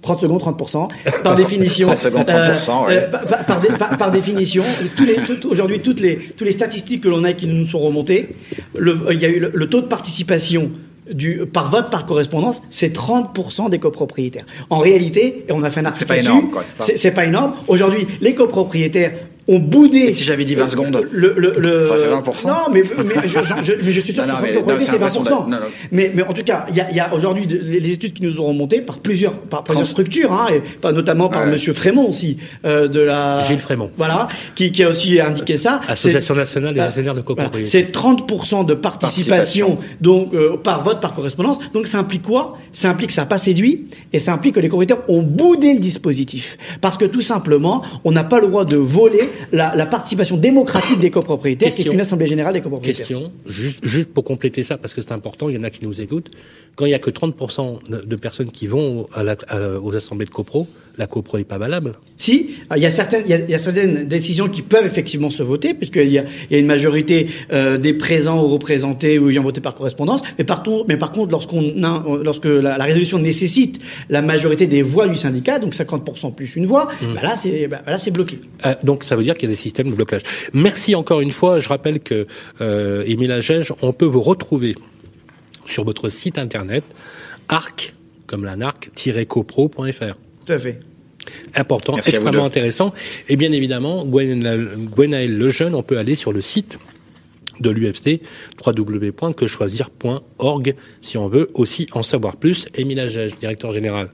30 0.02 0.20
secondes, 0.22 0.40
30%. 0.42 0.88
Par 1.24 1.36
définition. 1.36 1.88
30 1.88 1.98
secondes, 1.98 2.26
30%, 2.28 2.88
ouais. 2.88 2.98
euh, 2.98 3.10
par, 3.10 3.22
par- 3.26 3.46
par 3.46 3.60
dé- 3.62 3.68
par- 3.78 3.98
par 3.98 4.12
définition, 4.12 4.64
tous 4.98 5.04
les, 5.06 5.16
tout- 5.16 5.48
aujourd'hui, 5.50 5.80
toutes 5.80 6.00
les, 6.02 6.18
tous 6.38 6.44
les 6.46 6.52
statistiques 6.54 7.04
que 7.04 7.10
l'on 7.10 7.24
a 7.26 7.32
et 7.32 7.36
qui 7.36 7.48
nous 7.48 7.66
sont 7.66 7.80
remontées, 7.80 8.36
le, 8.78 8.98
il 9.12 9.20
y 9.22 9.26
a 9.26 9.30
eu 9.30 9.40
le, 9.40 9.52
le 9.54 9.70
taux 9.70 9.82
de 9.82 9.88
participation 9.88 10.72
du, 11.12 11.46
par 11.46 11.70
vote 11.70 11.90
par 11.90 12.06
correspondance, 12.06 12.62
c'est 12.70 12.96
30% 12.96 13.70
des 13.70 13.80
copropriétaires. 13.80 14.46
En 14.70 14.80
réalité, 14.80 15.46
et 15.48 15.52
on 15.52 15.64
a 15.64 15.70
fait 15.70 15.80
un 15.82 15.86
article 15.86 16.08
pas 16.08 16.18
énorme, 16.18 16.50
c'est 16.66 16.78
ça. 16.78 16.84
c'est 16.84 16.98
c'est 16.98 17.12
pas 17.12 17.26
énorme. 17.26 17.54
Aujourd'hui, 17.68 18.06
les 18.22 18.36
copropriétaires 18.36 19.14
ont 19.50 19.60
boudé. 19.60 19.98
Et 20.00 20.14
si 20.14 20.24
j'avais 20.24 20.46
dit 20.46 20.56
20 20.56 20.70
secondes 20.70 21.02
le, 21.12 21.34
le, 21.36 21.54
le- 21.58 21.84
Ça 21.84 21.90
aurait 21.90 22.00
fait 22.00 22.30
20%? 22.32 22.48
Non, 22.48 22.54
mais, 22.72 22.84
mais, 23.04 23.16
je, 23.28 23.30
je- 23.30 23.64
je- 23.64 23.74
mais 23.84 23.92
je 23.92 24.00
suis 24.00 24.14
sûr 24.14 24.24
Non, 24.26 24.34
que 24.34 24.36
non, 24.36 24.42
mais- 24.44 24.54
60 24.54 24.68
non, 24.68 24.76
c'est 24.80 24.86
c'est 24.86 24.92
20%. 24.92 24.96
impressionnant. 24.96 25.42
Non, 25.48 25.58
non. 25.58 25.58
Mais, 25.92 26.12
mais 26.16 26.24
en 26.24 26.34
tout 26.34 26.44
cas, 26.44 26.66
il 26.70 26.76
y 26.76 26.82
a, 26.82 26.90
il 26.92 26.96
y 26.96 27.00
a 27.00 27.14
aujourd'hui 27.14 27.48
de- 27.48 27.58
les, 27.58 27.90
études 27.92 28.14
qui 28.14 28.24
nous 28.24 28.40
ont 28.40 28.46
remonté 28.46 28.82
par 28.82 29.00
plusieurs, 29.00 29.34
par 29.40 29.64
plusieurs 29.64 29.88
structures, 29.88 30.32
hein, 30.32 30.48
et 30.54 30.62
pas 30.80 30.92
notamment 30.92 31.28
par 31.30 31.44
Ouais. 31.46 31.52
Monsieur 31.52 31.74
Frémont 31.74 32.08
aussi, 32.10 32.38
euh, 32.66 32.88
de 32.88 33.00
la. 33.00 33.44
Gilles 33.44 33.60
Frémont. 33.60 33.90
Voilà, 33.98 34.28
qui, 34.56 34.72
qui 34.72 34.84
a 34.84 34.90
aussi 34.90 35.20
indiqué 35.20 35.58
ça. 35.58 35.82
Association 35.88 36.36
C'est- 36.36 36.40
nationale 36.40 36.74
des 36.76 36.80
Ah, 36.82 36.86
actionnaires 36.86 37.16
de 37.16 37.22
voilà. 37.22 37.44
copropriété. 37.44 37.70
C'est 37.70 37.92
30% 37.92 38.64
de 38.66 38.74
participation, 38.76 39.78
donc 40.02 40.34
euh, 40.34 40.58
par 40.58 40.84
vote 40.84 41.02
par 41.02 41.14
correspondance. 41.14 41.58
Donc 41.74 41.88
ça 41.88 41.98
implique 42.00 42.24
quoi? 42.24 42.58
Ça 42.72 42.90
implique 42.90 43.08
que 43.08 43.14
ça 43.14 43.22
n'a 43.24 43.28
pas 43.28 43.38
séduit 43.38 43.86
et 44.14 44.20
ça 44.20 44.34
implique 44.34 44.56
que 44.56 44.60
les 44.60 44.68
copropriétaires 44.70 45.04
ont 45.10 45.22
boudé 45.24 45.74
le 45.74 45.80
dispositif 45.80 46.58
parce 46.82 46.98
que 46.98 47.06
tout 47.06 47.22
simplement, 47.22 47.84
on 48.04 48.12
n'a 48.12 48.24
pas 48.24 48.40
le 48.40 48.48
droit 48.48 48.66
de 48.66 48.78
voler 48.78 49.30
la, 49.52 49.76
la 49.76 49.86
participation 49.86 50.38
démocratique 50.38 51.00
des 51.00 51.12
copropriétaires, 51.12 51.74
qui 51.74 51.82
est 51.82 51.86
une 51.94 52.02
assemblée 52.02 52.28
générale 52.28 52.54
des 52.54 52.62
copropriétaires. 52.62 53.08
Question, 53.08 53.32
juste, 53.48 53.80
juste 53.84 54.10
pour 54.14 54.24
compléter 54.24 54.64
ça, 54.64 54.78
parce 54.78 54.94
que 54.94 55.02
c'est 55.02 55.12
important, 55.12 55.50
il 55.50 55.56
y 55.56 55.60
en 55.60 55.64
a 55.64 55.70
qui 55.70 55.84
nous 55.86 56.00
écoutent. 56.02 56.32
Quand 56.76 56.86
il 56.86 56.92
y 56.92 56.94
a 56.94 57.00
que 57.00 57.10
30% 57.10 57.90
de 57.90 58.00
de 58.10 58.16
personnes 58.16 58.50
qui 58.52 58.68
vont 58.68 59.06
à 59.14 59.24
la- 59.24 59.36
à- 59.50 59.80
aux 59.80 59.94
assemblées 59.96 60.26
de 60.26 60.30
copro, 60.32 60.68
la 61.00 61.08
copro 61.08 61.38
est 61.38 61.44
pas 61.46 61.58
valable. 61.58 61.96
Si, 62.18 62.52
il 62.76 62.82
y 62.82 62.86
a 62.86 62.90
certaines, 62.90 63.24
il 63.26 63.32
y 63.32 63.34
a, 63.34 63.40
il 63.40 63.50
y 63.50 63.56
a 63.56 63.58
certaines 63.58 64.08
décisions 64.08 64.50
qui 64.50 64.62
peuvent 64.62 64.86
effectivement 64.86 65.30
se 65.30 65.42
voter, 65.42 65.74
puisqu'il 65.74 66.10
y 66.12 66.20
a, 66.20 66.26
il 66.50 66.54
y 66.54 66.56
a 66.56 66.60
une 66.60 66.66
majorité 66.68 67.28
euh, 67.54 67.78
des 67.78 67.94
présents 67.94 68.44
ou 68.44 68.48
représentés 68.50 69.18
ou 69.18 69.30
ayant 69.30 69.42
voté 69.42 69.62
par 69.62 69.74
correspondance. 69.74 70.22
Mais 70.38 70.44
par, 70.44 70.62
contre- 70.62 70.86
mais 70.90 70.98
par 70.98 71.12
contre, 71.12 71.32
lorsqu'on 71.32 71.74
lorsque 72.24 72.46
la, 72.46 72.78
la 72.78 72.84
résolution 72.84 73.18
nécessite 73.18 73.80
la 74.10 74.22
majorité 74.22 74.68
des 74.68 74.84
voix 74.84 75.08
du 75.08 75.16
syndicat, 75.16 75.58
donc 75.60 75.74
50% 75.74 76.36
plus 76.36 76.56
une 76.58 76.66
voix, 76.66 76.90
bah 77.16 77.22
là 77.24 77.38
c'est, 77.38 77.68
bah 77.68 77.82
là 77.88 77.98
c'est 77.98 78.12
bloqué. 78.12 78.40
Euh, 78.66 78.76
donc 78.84 79.06
ça 79.06 79.16
veut 79.16 79.24
dire 79.24 79.36
qu'il 79.36 79.50
y 79.50 79.52
a 79.52 79.56
des 79.56 79.62
systèmes 79.62 79.90
de 79.90 79.96
blocage. 79.96 80.22
Merci 80.54 80.96
encore 80.96 81.22
une 81.22 81.32
fois. 81.32 81.60
Je 81.62 81.70
rappelle 81.70 82.02
que 82.02 82.28
euh, 82.62 83.04
Émile 83.08 83.40
on 83.82 83.94
peut 83.94 84.06
vous 84.06 84.22
retrouver 84.22 84.76
sur 85.66 85.86
votre 85.86 86.10
site 86.10 86.38
internet 86.38 86.84
arc 87.48 87.94
comme 88.28 88.44
la 88.44 88.56
narc-copro.fr. 88.58 90.16
Tout 90.46 90.54
à 90.54 90.60
fait. 90.60 90.80
Important, 91.56 91.96
Merci 91.96 92.12
extrêmement 92.12 92.46
intéressant. 92.46 92.94
Et 93.28 93.36
bien 93.36 93.52
évidemment, 93.52 94.06
Gwen- 94.06 94.68
Gwenaël 94.96 95.38
Lejeune, 95.38 95.76
on 95.76 95.84
peut 95.84 95.98
aller 95.98 96.16
sur 96.16 96.32
le 96.34 96.42
site 96.42 96.80
de 97.60 97.70
l'UFC, 97.70 98.22
www.quechoisir.org, 98.66 100.76
si 101.02 101.18
on 101.18 101.28
veut 101.28 101.50
aussi 101.56 101.88
en 101.92 102.04
savoir 102.04 102.38
plus. 102.38 102.68
Émile 102.76 103.02
Agege, 103.02 103.38
directeur 103.38 103.72
général 103.72 104.10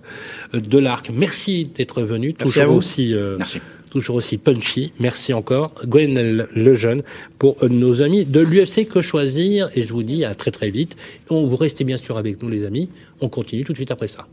de 0.53 0.77
l'ARC, 0.79 1.11
merci 1.13 1.65
d'être 1.75 2.01
venu. 2.01 2.33
Merci 2.39 2.59
à 2.59 2.63
toujours 2.63 2.73
vous. 2.73 2.79
aussi, 2.79 3.13
euh, 3.13 3.35
Merci. 3.37 3.59
toujours 3.91 4.15
aussi 4.15 4.37
punchy. 4.39 4.93
Merci 4.99 5.31
encore, 5.33 5.73
Gwen 5.85 6.47
Lejeune, 6.55 7.03
pour 7.37 7.57
euh, 7.63 7.69
nos 7.69 8.01
amis 8.01 8.25
de 8.25 8.39
l'UFC 8.39 8.87
Que 8.87 9.01
Choisir. 9.01 9.69
Et 9.75 9.83
je 9.83 9.93
vous 9.93 10.01
dis 10.03 10.25
à 10.25 10.33
très 10.33 10.49
très 10.51 10.71
vite. 10.71 10.95
On 11.29 11.45
vous 11.45 11.55
restez 11.55 11.83
bien 11.83 11.97
sûr 11.97 12.17
avec 12.17 12.41
nous, 12.41 12.49
les 12.49 12.63
amis. 12.63 12.89
On 13.21 13.29
continue 13.29 13.63
tout 13.63 13.73
de 13.73 13.77
suite 13.77 13.91
après 13.91 14.07
ça. 14.07 14.25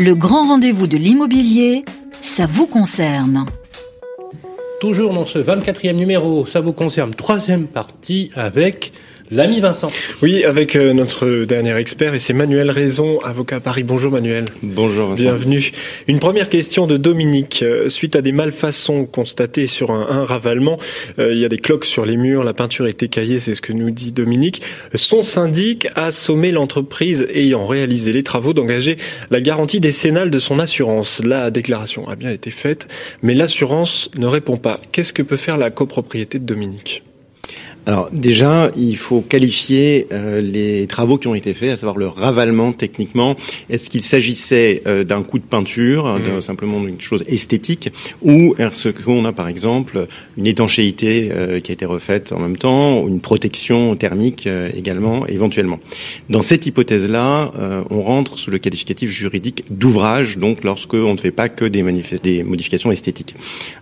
Le 0.00 0.14
grand 0.14 0.46
rendez-vous 0.46 0.86
de 0.86 0.96
l'immobilier, 0.96 1.84
ça 2.22 2.46
vous 2.46 2.68
concerne. 2.68 3.46
Toujours 4.80 5.12
dans 5.12 5.26
ce 5.26 5.40
24e 5.40 5.96
numéro, 5.96 6.46
ça 6.46 6.60
vous 6.60 6.72
concerne, 6.72 7.10
troisième 7.10 7.66
partie 7.66 8.30
avec 8.36 8.92
L'ami 9.30 9.60
Vincent. 9.60 9.88
Oui, 10.22 10.44
avec 10.44 10.74
euh, 10.74 10.92
notre 10.94 11.44
dernier 11.44 11.76
expert, 11.76 12.14
et 12.14 12.18
c'est 12.18 12.32
Manuel 12.32 12.70
Raison, 12.70 13.20
avocat 13.20 13.56
à 13.56 13.60
Paris. 13.60 13.82
Bonjour 13.82 14.10
Manuel. 14.10 14.46
Bonjour 14.62 15.08
Vincent. 15.08 15.22
Bienvenue. 15.22 15.70
Une 16.06 16.18
première 16.18 16.48
question 16.48 16.86
de 16.86 16.96
Dominique. 16.96 17.62
Euh, 17.62 17.88
Suite 17.88 18.16
à 18.16 18.22
des 18.22 18.32
malfaçons 18.32 19.04
constatées 19.04 19.66
sur 19.66 19.90
un, 19.90 20.06
un 20.08 20.24
ravalement, 20.24 20.78
euh, 21.18 21.32
il 21.32 21.38
y 21.38 21.44
a 21.44 21.48
des 21.48 21.58
cloques 21.58 21.84
sur 21.84 22.06
les 22.06 22.16
murs, 22.16 22.42
la 22.44 22.54
peinture 22.54 22.86
est 22.86 23.02
écaillée, 23.02 23.38
c'est 23.38 23.54
ce 23.54 23.60
que 23.60 23.72
nous 23.72 23.90
dit 23.90 24.12
Dominique. 24.12 24.62
Son 24.94 25.22
syndic 25.22 25.88
a 25.94 26.10
sommé 26.10 26.50
l'entreprise 26.50 27.26
ayant 27.34 27.66
réalisé 27.66 28.12
les 28.12 28.22
travaux 28.22 28.54
d'engager 28.54 28.96
la 29.30 29.40
garantie 29.40 29.80
décennale 29.80 30.30
de 30.30 30.38
son 30.38 30.58
assurance. 30.58 31.22
La 31.24 31.50
déclaration 31.50 32.08
a 32.08 32.16
bien 32.16 32.30
été 32.30 32.50
faite, 32.50 32.88
mais 33.22 33.34
l'assurance 33.34 34.10
ne 34.16 34.26
répond 34.26 34.56
pas. 34.56 34.80
Qu'est-ce 34.92 35.12
que 35.12 35.22
peut 35.22 35.36
faire 35.36 35.56
la 35.56 35.70
copropriété 35.70 36.38
de 36.38 36.44
Dominique? 36.44 37.02
Alors 37.86 38.10
déjà, 38.12 38.70
il 38.76 38.96
faut 38.98 39.22
qualifier 39.22 40.06
euh, 40.12 40.42
les 40.42 40.86
travaux 40.86 41.16
qui 41.16 41.26
ont 41.26 41.34
été 41.34 41.54
faits, 41.54 41.70
à 41.70 41.76
savoir 41.78 41.96
le 41.96 42.06
ravalement 42.06 42.72
techniquement. 42.72 43.34
Est-ce 43.70 43.88
qu'il 43.88 44.02
s'agissait 44.02 44.82
euh, 44.86 45.04
d'un 45.04 45.22
coup 45.22 45.38
de 45.38 45.44
peinture, 45.44 46.04
Mmh. 46.18 46.22
d'un- 46.22 46.40
simplement 46.42 46.80
d'une 46.80 47.00
chose 47.00 47.24
esthétique, 47.28 47.90
ou 48.22 48.54
est-ce 48.58 48.88
qu'on 48.90 49.24
a 49.24 49.32
par 49.32 49.48
exemple 49.48 50.06
une 50.36 50.46
étanchéité 50.46 51.30
euh, 51.32 51.60
qui 51.60 51.72
a 51.72 51.74
été 51.74 51.86
refaite 51.86 52.32
en 52.32 52.38
même 52.40 52.56
temps, 52.58 53.00
ou 53.02 53.08
une 53.08 53.20
protection 53.20 53.96
thermique 53.96 54.46
euh, 54.46 54.68
également, 54.76 55.26
éventuellement? 55.26 55.80
Dans 56.28 56.42
cette 56.42 56.66
hypothèse-là, 56.66 57.52
euh, 57.58 57.82
on 57.90 58.02
rentre 58.02 58.38
sous 58.38 58.50
le 58.50 58.58
qualificatif 58.58 59.10
juridique 59.10 59.64
d'ouvrage, 59.70 60.36
donc 60.38 60.62
lorsque 60.62 60.94
on 60.94 61.14
ne 61.14 61.18
fait 61.18 61.30
pas 61.30 61.48
que 61.48 61.64
des, 61.64 61.82
des 62.22 62.42
modifications 62.44 62.92
esthétiques. 62.92 63.34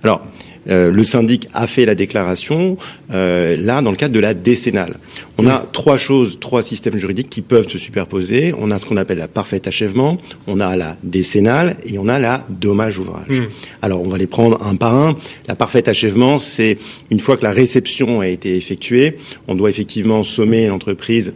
Alors, 0.05 0.25
euh, 0.69 0.91
le 0.91 1.05
syndic 1.05 1.49
a 1.53 1.67
fait 1.67 1.85
la 1.85 1.95
déclaration 1.95 2.77
euh, 3.13 3.57
là 3.57 3.83
dans 3.83 3.91
le 3.91 3.97
cadre 3.97 4.15
de 4.15 4.21
la 4.21 4.35
décennale. 4.35 4.97
On 5.39 5.47
a 5.47 5.67
trois 5.73 5.97
choses, 5.97 6.39
trois 6.41 6.63
systèmes 6.63 6.97
juridiques 6.97 7.29
qui 7.29 7.43
peuvent 7.43 7.69
se 7.69 7.79
superposer. 7.79 8.55
On 8.59 8.71
a 8.71 8.79
ce 8.79 8.87
qu'on 8.87 8.97
appelle 8.97 9.19
la 9.19 9.29
parfaite 9.29 9.69
achèvement, 9.69 10.19
on 10.47 10.61
a 10.61 10.77
la 10.77 10.97
décennale 11.03 11.77
et 11.85 11.99
on 11.99 12.09
a 12.09 12.19
la 12.19 12.47
dommage 12.49 12.99
ouvrage. 12.99 13.43
Alors 13.83 14.03
on 14.03 14.09
va 14.09 14.19
les 14.19 14.27
prendre 14.27 14.63
un 14.65 14.77
par 14.77 14.95
un. 14.95 15.17
La 15.49 15.55
parfaite 15.55 15.89
achèvement, 15.89 16.39
c'est 16.39 16.79
une 17.11 17.21
fois 17.21 17.37
que 17.37 17.45
la 17.45 17.53
réception 17.53 18.21
a 18.21 18.29
été 18.29 18.57
effectuée, 18.57 19.19
on 19.49 19.55
doit 19.55 19.71
effectivement 19.71 20.25
sommer 20.25 20.67
l'entreprise 20.69 21.35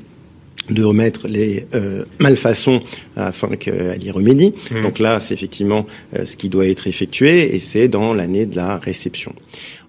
de 0.68 0.84
remettre 0.84 1.26
les 1.26 1.66
euh, 1.74 2.04
malfaçons 2.20 2.80
afin 3.16 3.48
qu'elle 3.56 4.02
y 4.04 4.10
remédie. 4.10 4.52
Mmh. 4.70 4.82
Donc 4.82 4.98
là, 4.98 5.18
c'est 5.18 5.34
effectivement 5.34 5.86
euh, 6.16 6.24
ce 6.24 6.36
qui 6.36 6.48
doit 6.48 6.66
être 6.66 6.86
effectué 6.86 7.54
et 7.54 7.58
c'est 7.58 7.88
dans 7.88 8.14
l'année 8.14 8.46
de 8.46 8.56
la 8.56 8.78
réception. 8.78 9.34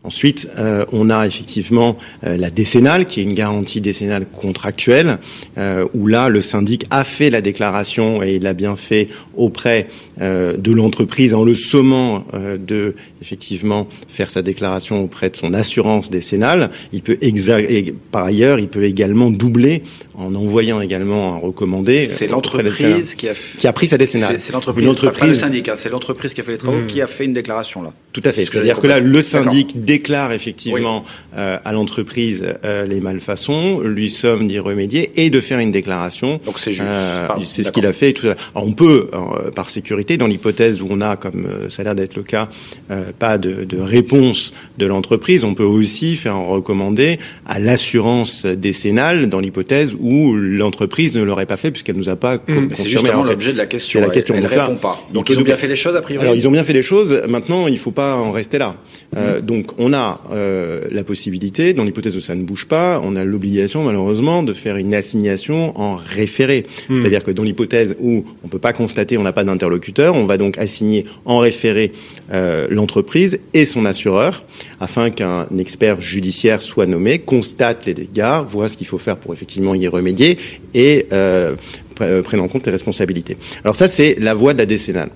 Ensuite, 0.04 0.50
euh, 0.58 0.84
on 0.92 1.12
a 1.12 1.28
effectivement 1.28 1.96
euh, 2.24 2.36
la 2.36 2.50
décennale, 2.50 3.06
qui 3.06 3.20
est 3.20 3.24
une 3.24 3.36
garantie 3.36 3.82
décennale 3.82 4.26
contractuelle, 4.26 5.20
euh, 5.60 5.86
où 5.94 6.08
là, 6.08 6.28
le 6.28 6.42
syndic 6.42 6.88
a 6.90 7.04
fait 7.04 7.30
la 7.30 7.40
déclaration 7.40 8.24
et 8.24 8.38
il 8.38 8.42
l'a 8.42 8.56
bien 8.56 8.76
fait 8.76 9.10
auprès 9.38 9.90
euh, 10.20 10.58
de 10.58 10.72
l'entreprise 10.72 11.36
en 11.36 11.44
le 11.44 11.54
sommant 11.54 12.26
euh, 12.34 12.58
de 12.58 12.96
effectivement 13.22 13.88
faire 14.08 14.32
sa 14.32 14.42
déclaration 14.42 15.04
auprès 15.04 15.30
de 15.30 15.36
son 15.36 15.54
assurance 15.54 16.10
décennale. 16.10 16.72
Il 16.94 17.04
peut 17.04 17.20
exa- 17.22 17.64
et 17.64 17.94
par 18.12 18.26
ailleurs, 18.26 18.58
il 18.58 18.70
peut 18.70 18.86
également 18.86 19.30
doubler 19.30 19.84
en 20.22 20.34
envoyant 20.36 20.80
également 20.82 21.34
un 21.36 21.38
recommandé. 21.38 22.08
C'est 22.08 22.26
euh, 22.26 22.28
la 22.28 22.32
l'entreprise 22.34 23.16
qui 23.16 23.28
a, 23.30 23.34
qui 23.60 23.68
a 23.68 23.74
pris 23.74 23.88
sa 23.88 23.98
décennale. 23.98 24.34
C'est- 24.34 24.40
C'est 24.48 24.54
l'entreprise, 24.54 24.86
Une 24.86 24.92
pas- 24.94 24.96
pas 25.00 25.04
le 25.06 25.10
entreprise 25.12 25.40
syndic. 25.40 25.70
hein, 25.70 25.74
c'est 25.76 25.90
l'entreprise 25.90 26.34
qui 26.34 26.42
a 26.42 26.44
fait 26.44 26.52
les 26.54 26.58
travaux 26.58 26.80
Hmm. 26.82 26.88
qui 26.88 27.02
a 27.02 27.08
fait 27.08 27.26
une 27.26 27.34
déclaration 27.34 27.82
là. 27.82 27.94
Tout 28.14 28.22
à 28.26 28.32
fait. 28.32 28.44
Que 28.46 28.52
C'est-à-dire 28.52 28.80
que 28.80 28.88
là, 28.88 29.00
le 29.00 29.22
syndic 29.22 29.84
déclare 29.86 30.34
effectivement 30.34 31.04
euh, 31.38 31.58
à 31.64 31.72
l'entreprise 31.72 32.44
euh, 32.66 32.86
les 32.86 33.00
malfaçons, 33.00 33.80
lui 33.80 34.10
somme 34.12 34.48
d'y 34.48 34.60
remédier 34.60 35.12
et 35.16 35.30
de 35.30 35.40
faire 35.40 35.60
une 35.60 35.72
déclaration. 35.72 36.40
Donc 36.46 36.60
c'est 36.60 36.72
juste. 36.72 36.84
Euh, 36.86 37.28
c'est 37.46 37.64
ce 37.64 37.72
qu'il 37.72 37.86
a 37.86 37.94
fait. 37.94 38.10
et 38.10 38.14
Tout 38.14 38.28
ça. 38.28 38.36
Alors, 38.54 38.68
on 38.68 38.74
peut, 38.74 39.10
euh, 39.14 39.52
par 39.52 39.70
sécurité, 39.70 40.18
dans 40.18 40.28
l'hypothèse 40.28 40.82
où 40.82 40.88
on 40.90 41.00
a, 41.02 41.16
comme 41.16 41.46
euh, 41.46 41.70
ça 41.70 41.82
a 41.82 41.86
l'air 41.86 41.96
d'être 41.96 42.16
le 42.16 42.24
cas, 42.24 42.50
euh, 42.92 43.12
pas 43.18 43.38
de, 43.38 43.64
de 43.64 43.80
réponse 43.80 44.54
de 44.78 44.86
l'entreprise, 44.86 45.44
on 45.46 45.54
peut 45.54 45.64
aussi 45.64 46.16
faire 46.18 46.36
un 46.36 46.46
recommandé 46.48 47.18
à 47.46 47.60
l'assurance 47.60 48.46
décennale 48.46 49.30
dans 49.30 49.40
l'hypothèse 49.40 49.94
où 49.98 50.11
l'entreprise 50.36 51.16
ne 51.16 51.24
l'aurait 51.24 51.46
pas 51.46 51.58
fait 51.58 51.72
puisqu'elle 51.72 51.98
nous 51.98 52.10
a 52.10 52.16
pas 52.16 52.38
confirmé. 52.38 52.70
C'est 52.74 52.88
justement 52.88 53.20
en 53.20 53.24
fait. 53.24 53.32
l'objet 53.32 53.54
de 53.54 53.58
la 53.58 53.66
question. 53.66 54.00
C'est 54.00 54.08
la 54.08 54.14
question. 54.14 54.36
Elle, 54.36 54.46
elle 54.46 54.60
répond 54.60 54.76
pas. 54.76 55.02
Donc 55.14 55.30
ils 55.30 55.40
ont 55.40 55.44
bien 55.44 55.56
fait 55.56 55.68
les 55.68 55.76
choses 55.76 55.96
a 55.96 56.02
priori. 56.02 56.24
alors 56.24 56.36
ils 56.36 56.48
ont 56.48 56.52
bien 56.52 56.64
fait 56.64 56.74
les 56.74 56.82
choses. 56.82 57.22
Maintenant, 57.28 57.68
il 57.68 57.78
faut 57.78 57.92
pas 57.92 58.16
en 58.16 58.32
rester 58.32 58.58
là. 58.58 58.76
Euh, 59.16 59.42
Donc 59.42 59.72
on 59.78 59.94
a 59.94 60.22
euh, 60.32 60.82
la 60.92 61.04
possibilité, 61.04 61.74
dans 61.74 61.84
l'hypothèse 61.84 62.16
où 62.16 62.22
ça 62.22 62.36
ne 62.36 62.44
bouge 62.44 62.68
pas, 62.68 63.02
on 63.04 63.16
a 63.16 63.24
l'obligation 63.24 63.84
malheureusement 63.84 64.44
de 64.44 64.54
faire 64.54 64.78
une 64.78 64.94
assignation 64.94 65.80
en 65.80 65.96
référé. 65.96 66.66
Hmm. 66.90 66.96
C'est-à-dire 66.96 67.24
que 67.24 67.32
dans 67.32 67.44
l'hypothèse 67.44 67.96
où 68.00 68.24
on 68.44 68.48
peut 68.48 68.60
pas 68.60 68.74
constater, 68.74 69.18
on 69.18 69.24
n'a 69.24 69.34
pas 69.34 69.44
d'interlocuteur, 69.44 70.16
on 70.16 70.26
va 70.26 70.38
donc 70.38 70.58
assigner 70.58 71.06
en 71.26 71.40
référé 71.40 71.92
euh, 72.32 72.68
l'entreprise 72.70 73.40
et 73.54 73.66
son 73.66 73.86
assureur 73.86 74.44
afin 74.80 75.10
qu'un 75.10 75.48
expert 75.58 76.02
judiciaire 76.02 76.62
soit 76.62 76.86
nommé, 76.86 77.20
constate 77.20 77.86
les 77.86 77.94
dégâts, 77.94 78.42
voit 78.48 78.70
ce 78.70 78.78
qu'il 78.78 78.88
faut 78.88 78.98
faire 78.98 79.18
pour 79.18 79.34
effectivement 79.34 79.76
y 79.76 79.88
remédier 79.92 80.38
et 80.74 81.06
euh, 81.14 81.56
pre- 81.96 82.22
prenne 82.22 82.40
en 82.40 82.48
compte 82.48 82.66
les 82.66 82.72
responsabilités. 82.72 83.38
Alors 83.64 83.76
ça, 83.76 83.88
c'est 83.88 84.16
la 84.20 84.34
voie 84.34 84.54
de 84.54 84.60
la 84.60 84.66
décennale. 84.66 85.10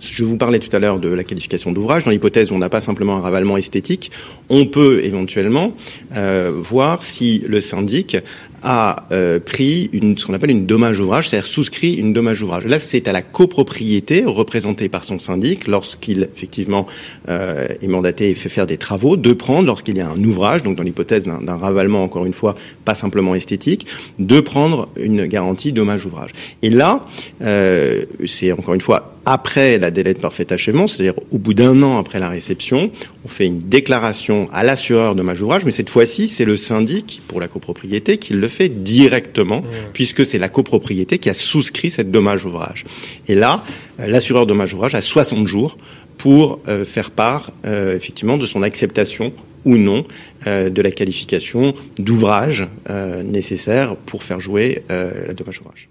Je 0.00 0.22
vous 0.22 0.36
parlais 0.36 0.60
tout 0.60 0.74
à 0.76 0.78
l'heure 0.78 1.00
de 1.00 1.08
la 1.08 1.24
qualification 1.24 1.72
d'ouvrage. 1.72 2.04
Dans 2.04 2.12
l'hypothèse 2.12 2.52
où 2.52 2.54
on 2.54 2.58
n'a 2.58 2.68
pas 2.68 2.80
simplement 2.80 3.16
un 3.16 3.20
ravalement 3.20 3.56
esthétique, 3.56 4.12
on 4.48 4.66
peut 4.66 5.02
éventuellement 5.02 5.74
euh, 6.14 6.52
voir 6.54 7.02
si 7.02 7.42
le 7.48 7.60
syndic 7.60 8.16
a 8.62 9.06
euh, 9.12 9.38
pris 9.40 9.90
une, 9.92 10.18
ce 10.18 10.26
qu'on 10.26 10.34
appelle 10.34 10.50
une 10.50 10.66
dommage 10.66 11.00
ouvrage, 11.00 11.28
c'est-à-dire 11.28 11.46
souscrit 11.46 11.94
une 11.94 12.12
dommage 12.12 12.42
ouvrage. 12.42 12.64
Là, 12.64 12.78
c'est 12.78 13.08
à 13.08 13.12
la 13.12 13.22
copropriété 13.22 14.24
représentée 14.24 14.88
par 14.88 15.04
son 15.04 15.18
syndic, 15.18 15.66
lorsqu'il 15.66 16.28
effectivement 16.34 16.86
euh, 17.28 17.68
est 17.80 17.88
mandaté 17.88 18.30
et 18.30 18.34
fait 18.34 18.48
faire 18.48 18.66
des 18.66 18.76
travaux, 18.76 19.16
de 19.16 19.32
prendre, 19.32 19.66
lorsqu'il 19.66 19.96
y 19.96 20.00
a 20.00 20.08
un 20.08 20.24
ouvrage, 20.24 20.62
donc 20.62 20.76
dans 20.76 20.82
l'hypothèse 20.82 21.24
d'un 21.24 21.56
ravalement, 21.56 22.02
encore 22.02 22.26
une 22.26 22.34
fois, 22.34 22.54
pas 22.84 22.94
simplement 22.94 23.34
esthétique, 23.34 23.86
de 24.18 24.40
prendre 24.40 24.88
une 24.96 25.26
garantie 25.26 25.72
dommage 25.72 26.06
ouvrage. 26.06 26.30
Et 26.62 26.70
là, 26.70 27.06
euh, 27.42 28.02
c'est 28.26 28.52
encore 28.52 28.74
une 28.74 28.80
fois 28.80 29.17
après 29.30 29.76
la 29.76 29.90
délai 29.90 30.14
de 30.14 30.18
parfait 30.18 30.50
achèvement, 30.52 30.86
c'est-à-dire 30.86 31.14
au 31.30 31.38
bout 31.38 31.52
d'un 31.52 31.82
an 31.82 31.98
après 31.98 32.18
la 32.18 32.30
réception, 32.30 32.90
on 33.24 33.28
fait 33.28 33.46
une 33.46 33.60
déclaration 33.60 34.48
à 34.52 34.64
l'assureur 34.64 35.12
de 35.12 35.18
dommage 35.18 35.42
ouvrage, 35.42 35.64
mais 35.66 35.70
cette 35.70 35.90
fois-ci, 35.90 36.28
c'est 36.28 36.46
le 36.46 36.56
syndic 36.56 37.20
pour 37.28 37.38
la 37.38 37.46
copropriété 37.46 38.16
qui 38.16 38.32
le 38.32 38.48
fait 38.48 38.68
directement, 38.68 39.62
puisque 39.92 40.24
c'est 40.24 40.38
la 40.38 40.48
copropriété 40.48 41.18
qui 41.18 41.28
a 41.28 41.34
souscrit 41.34 41.90
cette 41.90 42.10
dommage 42.10 42.46
ouvrage. 42.46 42.84
Et 43.28 43.34
là, 43.34 43.62
l'assureur 43.98 44.46
de 44.46 44.48
dommage 44.48 44.72
ouvrage 44.72 44.94
a 44.94 45.02
60 45.02 45.46
jours 45.46 45.76
pour 46.16 46.60
euh, 46.66 46.86
faire 46.86 47.10
part 47.10 47.52
euh, 47.66 47.94
effectivement 47.94 48.38
de 48.38 48.46
son 48.46 48.62
acceptation 48.62 49.32
ou 49.64 49.76
non 49.76 50.04
euh, 50.46 50.70
de 50.70 50.80
la 50.80 50.90
qualification 50.90 51.74
d'ouvrage 51.98 52.66
euh, 52.88 53.22
nécessaire 53.22 53.94
pour 53.94 54.24
faire 54.24 54.40
jouer 54.40 54.84
euh, 54.90 55.10
la 55.28 55.34
dommage 55.34 55.60
ouvrage. 55.60 55.88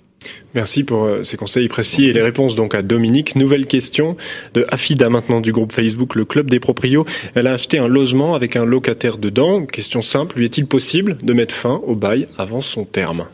Merci 0.55 0.83
pour 0.83 1.03
euh, 1.03 1.23
ces 1.23 1.37
conseils 1.37 1.67
précis 1.67 2.05
et 2.05 2.13
les 2.13 2.21
réponses 2.21 2.55
donc 2.55 2.73
à 2.73 2.81
Dominique. 2.81 3.35
Nouvelle 3.35 3.67
question 3.67 4.17
de 4.53 4.65
Afida 4.69 5.09
maintenant 5.09 5.41
du 5.41 5.51
groupe 5.51 5.71
Facebook 5.71 6.15
Le 6.15 6.25
Club 6.25 6.49
des 6.49 6.59
Proprios. 6.59 7.05
Elle 7.35 7.47
a 7.47 7.53
acheté 7.53 7.77
un 7.77 7.87
logement 7.87 8.35
avec 8.35 8.55
un 8.55 8.65
locataire 8.65 9.17
dedans. 9.17 9.65
Question 9.65 10.01
simple, 10.01 10.37
lui 10.37 10.45
est-il 10.45 10.65
possible 10.65 11.17
de 11.21 11.33
mettre 11.33 11.53
fin 11.53 11.81
au 11.85 11.95
bail 11.95 12.27
avant 12.37 12.61
son 12.61 12.85
terme? 12.85 13.27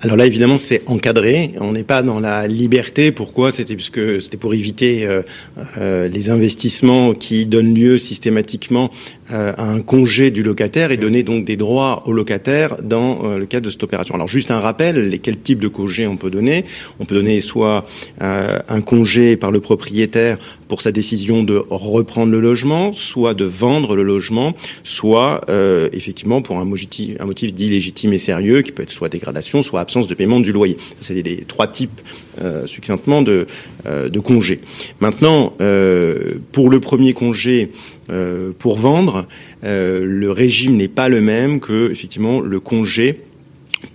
Alors 0.00 0.16
là, 0.16 0.26
évidemment, 0.26 0.58
c'est 0.58 0.82
encadré. 0.86 1.54
On 1.60 1.72
n'est 1.72 1.82
pas 1.82 2.02
dans 2.02 2.20
la 2.20 2.46
liberté. 2.46 3.10
Pourquoi? 3.10 3.50
C'était 3.50 3.74
puisque 3.74 4.22
c'était 4.22 4.36
pour 4.36 4.54
éviter 4.54 5.04
euh, 5.04 5.22
euh, 5.76 6.06
les 6.06 6.30
investissements 6.30 7.14
qui 7.14 7.46
donnent 7.46 7.74
lieu 7.74 7.98
systématiquement 7.98 8.92
à 9.30 9.70
un 9.70 9.80
congé 9.80 10.30
du 10.30 10.42
locataire 10.42 10.90
et 10.90 10.96
donner 10.96 11.22
donc 11.22 11.44
des 11.44 11.56
droits 11.56 12.02
au 12.06 12.12
locataire 12.12 12.76
dans 12.82 13.24
euh, 13.24 13.38
le 13.38 13.46
cadre 13.46 13.66
de 13.66 13.70
cette 13.70 13.82
opération. 13.82 14.14
Alors 14.14 14.28
juste 14.28 14.50
un 14.50 14.60
rappel, 14.60 15.10
les, 15.10 15.18
quel 15.18 15.38
type 15.38 15.58
de 15.58 15.68
congé 15.68 16.06
on 16.06 16.16
peut 16.16 16.30
donner? 16.30 16.64
On 17.00 17.04
peut 17.04 17.14
donner 17.14 17.40
soit 17.40 17.86
euh, 18.22 18.58
un 18.68 18.80
congé 18.80 19.36
par 19.36 19.50
le 19.50 19.60
propriétaire 19.60 20.38
pour 20.68 20.82
sa 20.82 20.92
décision 20.92 21.42
de 21.42 21.62
reprendre 21.70 22.30
le 22.30 22.40
logement, 22.40 22.92
soit 22.92 23.34
de 23.34 23.44
vendre 23.44 23.96
le 23.96 24.02
logement, 24.02 24.54
soit 24.84 25.40
euh, 25.48 25.88
effectivement 25.92 26.42
pour 26.42 26.58
un 26.58 26.64
motif, 26.64 27.16
un 27.20 27.24
motif 27.24 27.54
dit 27.54 27.70
légitime 27.70 28.12
et 28.12 28.18
sérieux, 28.18 28.62
qui 28.62 28.72
peut 28.72 28.82
être 28.82 28.90
soit 28.90 29.08
dégradation, 29.08 29.62
soit 29.62 29.80
absence 29.80 30.06
de 30.06 30.14
paiement 30.14 30.40
du 30.40 30.52
loyer. 30.52 30.76
C'est 31.00 31.14
les 31.14 31.44
trois 31.48 31.68
types 31.68 32.00
euh, 32.40 32.66
succinctement 32.66 33.22
de, 33.22 33.46
euh, 33.86 34.10
congés. 34.20 34.60
Maintenant, 35.00 35.54
euh, 35.60 36.34
pour 36.52 36.70
le 36.70 36.78
premier 36.78 37.12
congé, 37.12 37.70
euh, 38.10 38.52
pour 38.58 38.78
vendre, 38.78 39.26
euh, 39.64 40.02
le 40.04 40.30
régime 40.30 40.76
n'est 40.76 40.88
pas 40.88 41.08
le 41.08 41.20
même 41.20 41.60
que 41.60 41.90
effectivement 41.90 42.40
le 42.40 42.60
congé 42.60 43.20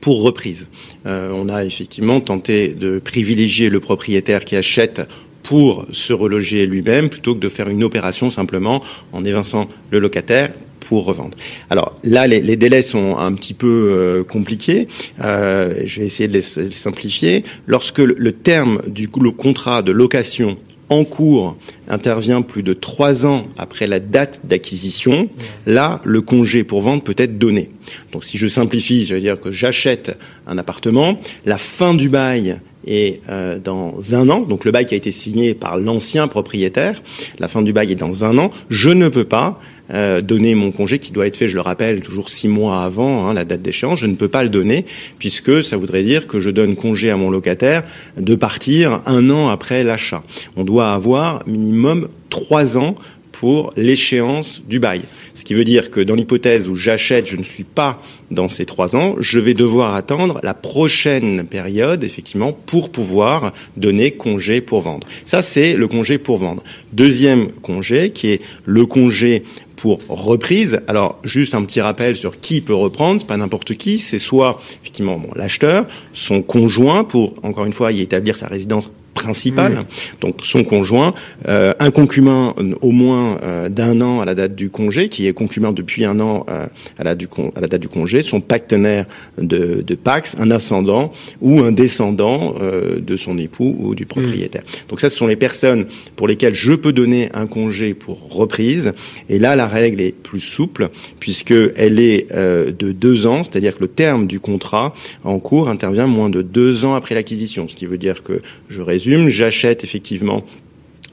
pour 0.01 0.21
reprise. 0.21 0.67
Euh, 1.05 1.31
on 1.33 1.49
a 1.49 1.65
effectivement 1.65 2.21
tenté 2.21 2.69
de 2.69 2.99
privilégier 2.99 3.69
le 3.69 3.79
propriétaire 3.79 4.45
qui 4.45 4.55
achète 4.55 5.01
pour 5.41 5.85
se 5.91 6.13
reloger 6.13 6.65
lui-même 6.65 7.09
plutôt 7.09 7.35
que 7.35 7.39
de 7.39 7.49
faire 7.49 7.67
une 7.69 7.83
opération 7.83 8.29
simplement 8.29 8.81
en 9.11 9.25
évinçant 9.25 9.67
le 9.91 9.99
locataire 9.99 10.51
pour 10.79 11.05
revendre. 11.05 11.35
Alors 11.69 11.99
là, 12.03 12.27
les, 12.27 12.55
délais 12.55 12.81
sont 12.81 13.17
un 13.17 13.33
petit 13.33 13.53
peu 13.53 14.23
compliqués. 14.29 14.87
Je 15.19 15.99
vais 15.99 16.05
essayer 16.05 16.29
de 16.29 16.33
les, 16.33 16.41
simplifier. 16.41 17.43
Lorsque 17.67 17.99
le, 17.99 18.31
terme 18.31 18.81
du 18.87 19.09
contrat 19.09 19.81
de 19.81 19.91
location 19.91 20.57
en 20.89 21.03
cours 21.03 21.57
intervient 21.87 22.41
plus 22.41 22.63
de 22.63 22.73
trois 22.73 23.25
ans 23.25 23.47
après 23.57 23.87
la 23.87 23.99
date 23.99 24.41
d'acquisition, 24.45 25.29
là, 25.65 26.01
le 26.03 26.21
congé 26.21 26.63
pour 26.63 26.81
vente 26.81 27.03
peut 27.03 27.15
être 27.17 27.37
donné. 27.37 27.69
Donc, 28.11 28.23
si 28.23 28.37
je 28.37 28.47
simplifie, 28.47 29.05
je 29.05 29.15
veux 29.15 29.21
dire 29.21 29.39
que 29.39 29.51
j'achète 29.51 30.17
un 30.47 30.57
appartement, 30.57 31.19
la 31.45 31.57
fin 31.57 31.93
du 31.93 32.09
bail 32.09 32.59
est 32.85 33.21
euh, 33.29 33.59
dans 33.59 34.15
un 34.15 34.29
an, 34.29 34.41
donc 34.41 34.65
le 34.65 34.71
bail 34.71 34.85
qui 34.85 34.93
a 34.93 34.97
été 34.97 35.11
signé 35.11 35.53
par 35.53 35.77
l'ancien 35.77 36.27
propriétaire, 36.27 37.01
la 37.39 37.47
fin 37.47 37.61
du 37.61 37.73
bail 37.73 37.91
est 37.91 37.95
dans 37.95 38.25
un 38.25 38.37
an, 38.37 38.49
je 38.69 38.89
ne 38.89 39.09
peux 39.09 39.25
pas 39.25 39.59
euh, 39.91 40.21
donner 40.21 40.55
mon 40.55 40.71
congé 40.71 40.97
qui 40.97 41.11
doit 41.11 41.27
être 41.27 41.35
fait, 41.35 41.49
je 41.49 41.55
le 41.55 41.61
rappelle, 41.61 41.99
toujours 41.99 42.29
six 42.29 42.47
mois 42.47 42.83
avant 42.83 43.27
hein, 43.27 43.33
la 43.33 43.43
date 43.43 43.61
d'échéance. 43.61 43.99
Je 43.99 44.07
ne 44.07 44.15
peux 44.15 44.29
pas 44.29 44.41
le 44.41 44.49
donner 44.49 44.85
puisque 45.19 45.61
ça 45.61 45.75
voudrait 45.75 46.03
dire 46.03 46.25
que 46.25 46.39
je 46.39 46.49
donne 46.49 46.77
congé 46.77 47.09
à 47.09 47.17
mon 47.17 47.29
locataire 47.29 47.83
de 48.17 48.33
partir 48.35 49.01
un 49.05 49.29
an 49.29 49.49
après 49.49 49.83
l'achat. 49.83 50.23
On 50.55 50.63
doit 50.63 50.91
avoir 50.91 51.45
minimum 51.47 52.07
trois 52.29 52.77
ans 52.77 52.95
pour 53.33 53.73
l'échéance 53.75 54.61
du 54.69 54.79
bail. 54.79 55.01
Ce 55.33 55.43
qui 55.43 55.53
veut 55.53 55.65
dire 55.65 55.91
que 55.91 55.99
dans 55.99 56.15
l'hypothèse 56.15 56.69
où 56.69 56.75
j'achète, 56.75 57.27
je 57.27 57.35
ne 57.35 57.43
suis 57.43 57.65
pas 57.65 58.01
dans 58.31 58.47
ces 58.47 58.65
trois 58.65 58.95
ans, 58.95 59.15
je 59.19 59.39
vais 59.39 59.53
devoir 59.53 59.95
attendre 59.95 60.39
la 60.43 60.53
prochaine 60.53 61.43
période, 61.45 62.03
effectivement, 62.03 62.53
pour 62.53 62.91
pouvoir 62.91 63.51
donner 63.75 64.11
congé 64.11 64.61
pour 64.61 64.81
vendre. 64.81 65.05
Ça, 65.25 65.41
c'est 65.41 65.73
le 65.73 65.87
congé 65.87 66.17
pour 66.17 66.37
vendre. 66.37 66.63
Deuxième 66.93 67.51
congé, 67.51 68.11
qui 68.11 68.29
est 68.29 68.41
le 68.65 68.85
congé 68.85 69.43
pour 69.75 69.99
reprise. 70.07 70.79
Alors, 70.87 71.19
juste 71.23 71.55
un 71.55 71.65
petit 71.65 71.81
rappel 71.81 72.15
sur 72.15 72.39
qui 72.39 72.61
peut 72.61 72.75
reprendre, 72.75 73.25
pas 73.25 73.35
n'importe 73.35 73.73
qui, 73.75 73.99
c'est 73.99 74.19
soit 74.19 74.61
effectivement 74.81 75.21
l'acheteur, 75.35 75.87
son 76.13 76.41
conjoint 76.41 77.03
pour 77.03 77.33
encore 77.43 77.65
une 77.65 77.73
fois 77.73 77.91
y 77.91 78.01
établir 78.01 78.37
sa 78.37 78.47
résidence 78.47 78.89
principale, 79.13 79.73
mmh. 79.73 79.85
donc 80.21 80.35
son 80.43 80.63
conjoint, 80.63 81.13
euh, 81.47 81.73
un 81.79 81.91
concubin 81.91 82.53
au 82.81 82.91
moins 82.91 83.39
euh, 83.43 83.69
d'un 83.69 84.01
an 84.01 84.21
à 84.21 84.25
la 84.25 84.35
date 84.35 84.55
du 84.55 84.69
congé, 84.69 85.09
qui 85.09 85.27
est 85.27 85.33
concubin 85.33 85.71
depuis 85.71 86.05
un 86.05 86.19
an 86.19 86.45
euh, 86.49 86.65
à, 86.97 87.03
la 87.03 87.15
du 87.15 87.27
à, 87.55 87.61
la 87.61 87.67
date 87.67 87.81
du 87.81 87.87
congé, 87.87 88.21
son 88.21 88.41
partenaire 88.41 89.05
de, 89.37 89.83
de 89.85 89.95
Pax, 89.95 90.35
un 90.39 90.51
ascendant 90.51 91.11
ou 91.41 91.59
un 91.59 91.71
descendant 91.71 92.55
euh, 92.61 92.99
de 92.99 93.15
son 93.15 93.37
époux 93.37 93.75
ou 93.79 93.95
du 93.95 94.05
propriétaire. 94.05 94.63
Mmh. 94.63 94.89
Donc 94.89 95.01
ça, 95.01 95.09
ce 95.09 95.17
sont 95.17 95.27
les 95.27 95.35
personnes 95.35 95.85
pour 96.15 96.27
lesquelles 96.27 96.55
je 96.55 96.73
peux 96.73 96.91
donner 96.91 97.29
un 97.33 97.47
congé 97.47 97.93
pour 97.93 98.33
reprise. 98.33 98.93
Et 99.29 99.39
là, 99.39 99.55
la 99.55 99.67
règle 99.67 100.01
est 100.01 100.11
plus 100.11 100.39
souple 100.39 100.89
puisque 101.19 101.53
elle 101.75 101.99
est 101.99 102.27
euh, 102.31 102.71
de 102.71 102.91
deux 102.91 103.27
ans, 103.27 103.43
c'est-à-dire 103.43 103.77
que 103.77 103.81
le 103.81 103.87
terme 103.87 104.27
du 104.27 104.39
contrat 104.39 104.93
en 105.23 105.39
cours 105.39 105.69
intervient 105.69 106.07
moins 106.07 106.29
de 106.29 106.41
deux 106.41 106.85
ans 106.85 106.95
après 106.95 107.15
l'acquisition, 107.15 107.67
ce 107.67 107.75
qui 107.75 107.85
veut 107.85 107.97
dire 107.97 108.23
que 108.23 108.41
je 108.69 108.81
résume 108.81 109.02
j'achète 109.29 109.83
effectivement 109.83 110.43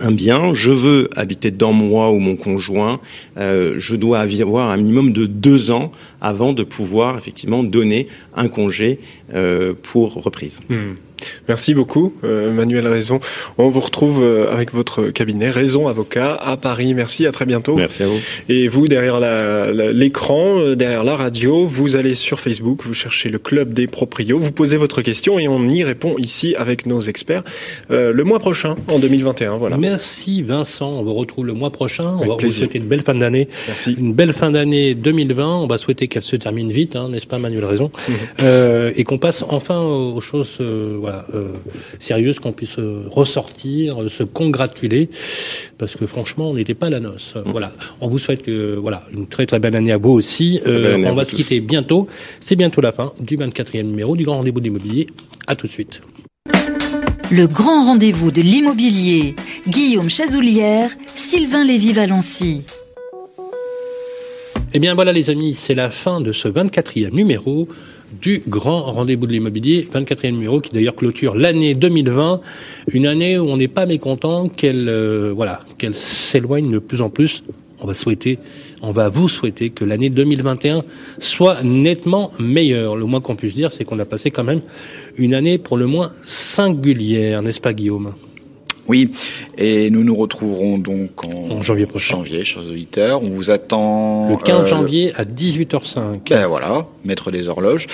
un 0.01 0.13
bien, 0.13 0.55
je 0.55 0.71
veux 0.71 1.11
habiter 1.15 1.51
dedans 1.51 1.73
moi 1.73 2.11
ou 2.11 2.19
mon 2.19 2.37
conjoint, 2.37 3.01
euh, 3.37 3.75
je 3.79 3.97
dois 3.97 4.21
avoir 4.21 4.71
un 4.71 4.77
minimum 4.79 5.13
de 5.13 5.27
deux 5.27 5.71
ans 5.71 5.93
avant 6.21 6.53
de 6.53 6.63
pouvoir 6.63 7.19
effectivement 7.19 7.63
donner 7.63 8.09
un 8.35 8.49
congé 8.49 8.99
euh, 9.35 9.75
pour 9.83 10.15
reprise. 10.15 10.61
Hmm. 10.69 10.95
Merci 11.49 11.75
beaucoup, 11.75 12.15
euh, 12.25 12.53
Manuel 12.53 12.87
Raison. 12.87 13.21
On 13.59 13.69
vous 13.69 13.81
retrouve 13.81 14.23
euh, 14.23 14.53
avec 14.53 14.73
votre 14.73 15.09
cabinet 15.09 15.51
Raison 15.51 15.89
Avocat 15.89 16.35
à 16.35 16.57
Paris. 16.57 16.95
Merci, 16.95 17.27
à 17.27 17.33
très 17.33 17.47
bientôt. 17.47 17.77
Merci 17.77 18.03
à 18.03 18.07
vous. 18.07 18.19
Et 18.49 18.69
vous, 18.69 18.89
derrière 18.89 19.21
l'écran, 19.73 20.55
la, 20.57 20.61
la, 20.61 20.67
euh, 20.67 20.75
derrière 20.75 21.05
la 21.05 21.17
radio, 21.17 21.65
vous 21.67 21.97
allez 21.97 22.15
sur 22.15 22.41
Facebook, 22.41 22.83
vous 22.85 22.95
cherchez 22.95 23.29
le 23.29 23.39
Club 23.39 23.73
des 23.73 23.87
Proprios, 23.87 24.39
vous 24.39 24.53
posez 24.53 24.77
votre 24.77 25.03
question 25.03 25.39
et 25.39 25.49
on 25.49 25.69
y 25.69 25.85
répond 25.85 26.15
ici 26.19 26.55
avec 26.57 26.87
nos 26.87 27.01
experts 27.01 27.43
euh, 27.91 28.13
le 28.13 28.25
mois 28.25 28.39
prochain, 28.39 28.77
en 28.89 28.99
2021. 28.99 29.57
Voilà. 29.57 29.77
Merci 29.77 30.43
Vincent, 30.43 30.91
on 30.91 31.03
vous 31.03 31.15
retrouve 31.15 31.47
le 31.47 31.53
mois 31.53 31.71
prochain. 31.71 32.17
Avec 32.17 32.29
on 32.29 32.33
va 32.33 32.37
plaisir. 32.37 32.55
vous 32.55 32.65
souhaiter 32.65 32.79
une 32.79 32.89
belle 32.89 33.03
fin 33.03 33.15
d'année. 33.15 33.49
Merci. 33.67 33.97
Une 33.99 34.13
belle 34.13 34.33
fin 34.33 34.51
d'année 34.51 34.95
2020. 34.95 35.55
On 35.57 35.67
va 35.67 35.79
souhaiter 35.79 36.09
qu'elle 36.09 36.23
se 36.23 36.37
termine 36.37 36.71
vite, 36.71 36.97
hein, 36.97 37.09
n'est-ce 37.11 37.27
pas 37.27 37.39
Manuel 37.39 37.65
Raison? 37.65 37.91
Mmh. 38.09 38.13
euh, 38.41 38.93
Et 38.97 39.05
qu'on 39.05 39.19
passe 39.19 39.45
enfin 39.49 39.81
aux 39.81 40.21
choses... 40.21 40.59
Euh, 40.61 40.97
voilà, 41.11 41.27
euh, 41.35 41.49
sérieuse, 41.99 42.39
qu'on 42.39 42.53
puisse 42.53 42.79
euh, 42.79 43.03
ressortir, 43.09 44.03
euh, 44.03 44.09
se 44.09 44.23
congratuler, 44.23 45.11
parce 45.79 45.97
que 45.97 46.07
franchement, 46.07 46.51
on 46.51 46.55
n'était 46.55 46.75
pas 46.75 46.87
à 46.87 46.91
la 46.91 47.01
noce. 47.01 47.35
Mmh. 47.35 47.51
Voilà. 47.51 47.73
On 48.01 48.09
vous 48.09 48.19
souhaite 48.19 48.43
que, 48.43 48.77
voilà, 48.77 49.03
une 49.13 49.27
très 49.27 49.47
très 49.47 49.59
belle 49.59 49.75
année 49.75 49.93
à 49.93 49.99
vous 49.99 50.11
aussi. 50.11 50.61
Euh, 50.67 50.97
on 51.05 51.15
va 51.15 51.25
se 51.25 51.35
quitter 51.35 51.61
bientôt. 51.61 52.07
C'est 52.41 52.57
bientôt 52.57 52.81
la 52.81 52.93
fin 52.93 53.13
du 53.21 53.37
24e 53.37 53.83
numéro 53.83 54.15
du 54.15 54.25
Grand 54.25 54.37
Rendez-vous 54.39 54.61
de 54.61 54.65
l'immobilier. 54.65 55.07
À 55.47 55.57
tout 55.57 55.67
de 55.67 55.73
suite. 55.73 56.01
Le 57.33 57.47
grand 57.47 57.85
rendez-vous 57.85 58.31
de 58.31 58.43
l'immobilier. 58.43 59.35
Guillaume 59.69 60.11
Chazoulière, 60.11 60.91
Sylvain 61.17 61.65
Lévy-Valency. 61.65 62.63
Eh 64.73 64.79
bien 64.79 64.95
voilà 64.95 65.13
les 65.13 65.31
amis, 65.31 65.55
c'est 65.55 65.75
la 65.75 65.91
fin 65.91 66.21
de 66.21 66.31
ce 66.31 66.47
24e 66.47 67.13
numéro 67.13 67.69
du 68.13 68.43
grand 68.49 68.83
rendez-vous 68.83 69.27
de 69.27 69.33
l'immobilier, 69.33 69.89
24e 69.93 70.31
numéro, 70.33 70.61
qui 70.61 70.73
d'ailleurs 70.73 70.97
clôture 70.97 71.37
l'année 71.37 71.75
2020, 71.75 72.41
une 72.93 73.07
année 73.07 73.39
où 73.39 73.49
on 73.49 73.57
n'est 73.57 73.69
pas 73.69 73.87
mécontent 73.87 74.49
qu'elle 74.49 74.89
euh, 74.89 75.33
voilà, 75.35 75.61
qu'elle 75.79 75.95
s'éloigne 75.95 76.71
de 76.71 76.79
plus 76.79 77.01
en 77.01 77.11
plus. 77.11 77.45
On 77.83 77.87
va 77.87 77.95
souhaiter, 77.95 78.39
on 78.83 78.93
va 78.93 79.09
vous 79.09 79.29
souhaiter 79.29 79.71
que 79.71 79.85
l'année 79.85 80.11
2021 80.11 80.85
soit 81.19 81.63
nettement 81.63 82.31
meilleure. 82.39 82.97
Le 82.97 83.07
moins 83.07 83.23
qu'on 83.23 83.37
puisse 83.37 83.55
dire, 83.55 83.73
c'est 83.73 83.85
qu'on 83.85 83.99
a 83.99 84.05
passé 84.05 84.31
quand 84.31 84.45
même 84.45 84.61
une 85.17 85.33
année 85.33 85.57
pour 85.57 85.79
le 85.79 85.87
moins 85.87 86.13
singulière, 86.27 87.43
n'est-ce 87.43 87.61
pas 87.61 87.73
Guillaume? 87.73 88.13
Oui, 88.91 89.13
et 89.57 89.89
nous 89.91 90.03
nous 90.03 90.17
retrouverons 90.17 90.79
donc 90.79 91.25
en, 91.25 91.59
en 91.59 91.63
janvier 91.63 91.87
prochain. 91.87 92.17
Janvier, 92.17 92.45
chers 92.45 92.67
auditeurs. 92.67 93.23
On 93.23 93.29
vous 93.29 93.53
attend 93.53 94.29
le 94.29 94.37
15 94.37 94.63
euh, 94.63 94.67
janvier 94.67 95.13
à 95.15 95.25
18h05. 95.25 96.29
Ben 96.29 96.47
voilà, 96.49 96.89
mettre 97.05 97.31
des 97.31 97.47
horloges 97.47 97.87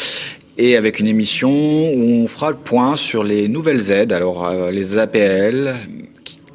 et 0.57 0.74
avec 0.74 1.01
une 1.01 1.07
émission 1.07 1.51
où 1.51 2.22
on 2.22 2.26
fera 2.26 2.51
le 2.51 2.57
point 2.57 2.97
sur 2.97 3.24
les 3.24 3.47
nouvelles 3.47 3.90
aides, 3.90 4.14
alors 4.14 4.47
euh, 4.47 4.70
les 4.70 4.97
APL, 4.97 5.74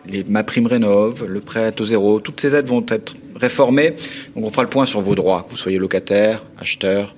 les 0.07 0.23
ma 0.23 0.43
prime 0.43 0.65
rénov, 0.65 1.23
le 1.27 1.39
prêt 1.39 1.65
à 1.65 1.71
taux 1.71 1.85
zéro, 1.85 2.19
toutes 2.19 2.41
ces 2.41 2.55
aides 2.55 2.67
vont 2.67 2.83
être 2.89 3.13
réformées. 3.35 3.93
Donc 4.35 4.45
on 4.45 4.49
fera 4.49 4.63
le 4.63 4.69
point 4.69 4.87
sur 4.87 5.01
vos 5.01 5.13
droits, 5.13 5.43
que 5.43 5.51
vous 5.51 5.57
soyez 5.57 5.77
locataire, 5.77 6.43
acheteur, 6.57 7.15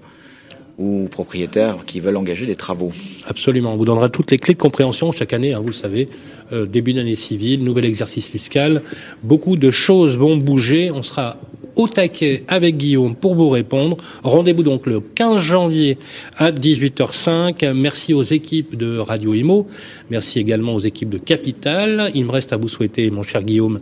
ou 0.78 1.08
propriétaires 1.10 1.86
qui 1.86 2.00
veulent 2.00 2.18
engager 2.18 2.46
des 2.46 2.56
travaux. 2.56 2.92
Absolument. 3.28 3.74
On 3.74 3.78
vous 3.78 3.86
donnera 3.86 4.10
toutes 4.10 4.32
les 4.32 4.38
clés 4.38 4.56
de 4.56 4.60
compréhension 4.60 5.12
chaque 5.12 5.34
année, 5.34 5.54
hein, 5.54 5.60
vous 5.60 5.68
le 5.68 5.74
savez. 5.74 6.08
Euh, 6.52 6.66
début 6.66 6.94
d'année 6.94 7.16
civile, 7.16 7.64
nouvel 7.64 7.86
exercice 7.86 8.28
fiscal. 8.28 8.82
Beaucoup 9.24 9.56
de 9.56 9.72
choses 9.72 10.18
vont 10.18 10.36
bouger. 10.38 10.92
On 10.92 11.04
sera 11.04 11.38
au 11.76 11.88
taquet 11.88 12.44
avec 12.48 12.78
Guillaume 12.78 13.16
pour 13.16 13.36
vous 13.36 13.50
répondre. 13.50 13.98
Rendez-vous 14.24 14.64
donc 14.64 14.86
le 14.86 15.00
15 15.00 15.42
janvier 15.42 15.98
à 16.38 16.52
18h05. 16.52 17.72
Merci 17.74 18.14
aux 18.14 18.24
équipes 18.24 18.76
de 18.76 18.98
Radio 18.98 19.34
Imo. 19.34 19.68
Merci 20.10 20.40
également 20.40 20.76
aux 20.76 20.80
équipes 20.80 21.10
de 21.10 21.18
Capital. 21.18 22.12
Il 22.14 22.26
me 22.26 22.32
reste 22.32 22.54
à 22.54 22.58
vous 22.58 22.68
souhaiter, 22.68 23.10
mon 23.12 23.24
cher 23.24 23.44
Guillaume, 23.44 23.80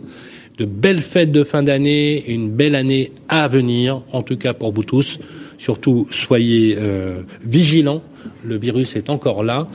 de 0.58 0.64
belles 0.64 1.02
fêtes 1.02 1.32
de 1.32 1.44
fin 1.44 1.62
d'année, 1.62 2.24
une 2.28 2.50
belle 2.50 2.74
année 2.74 3.12
à 3.28 3.48
venir, 3.48 4.02
en 4.12 4.22
tout 4.22 4.36
cas 4.36 4.52
pour 4.52 4.72
vous 4.72 4.84
tous. 4.84 5.18
Surtout, 5.62 6.08
soyez 6.10 6.76
euh, 6.76 7.22
vigilants. 7.44 8.02
Le 8.44 8.58
virus 8.58 8.96
est 8.96 9.08
encore 9.08 9.44
là. 9.44 9.68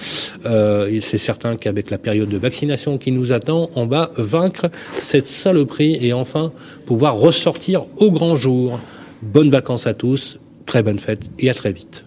Euh, 0.46 1.00
c'est 1.00 1.18
certain 1.18 1.56
qu'avec 1.56 1.90
la 1.90 1.98
période 1.98 2.28
de 2.28 2.38
vaccination 2.38 2.98
qui 2.98 3.14
nous 3.14 3.32
attend, 3.32 3.70
on 3.74 3.86
va 3.86 4.12
vaincre 4.18 4.70
cette 4.96 5.28
saloperie 5.28 5.98
et 6.02 6.12
enfin 6.12 6.52
pouvoir 6.86 7.16
ressortir 7.16 7.84
au 8.00 8.12
grand 8.12 8.36
jour. 8.36 8.82
Bonnes 9.22 9.50
vacances 9.50 9.88
à 9.88 9.94
tous, 9.94 10.40
très 10.66 10.84
bonnes 10.84 11.00
fêtes 11.00 11.30
et 11.40 11.50
à 11.50 11.54
très 11.54 11.72
vite. 11.72 12.07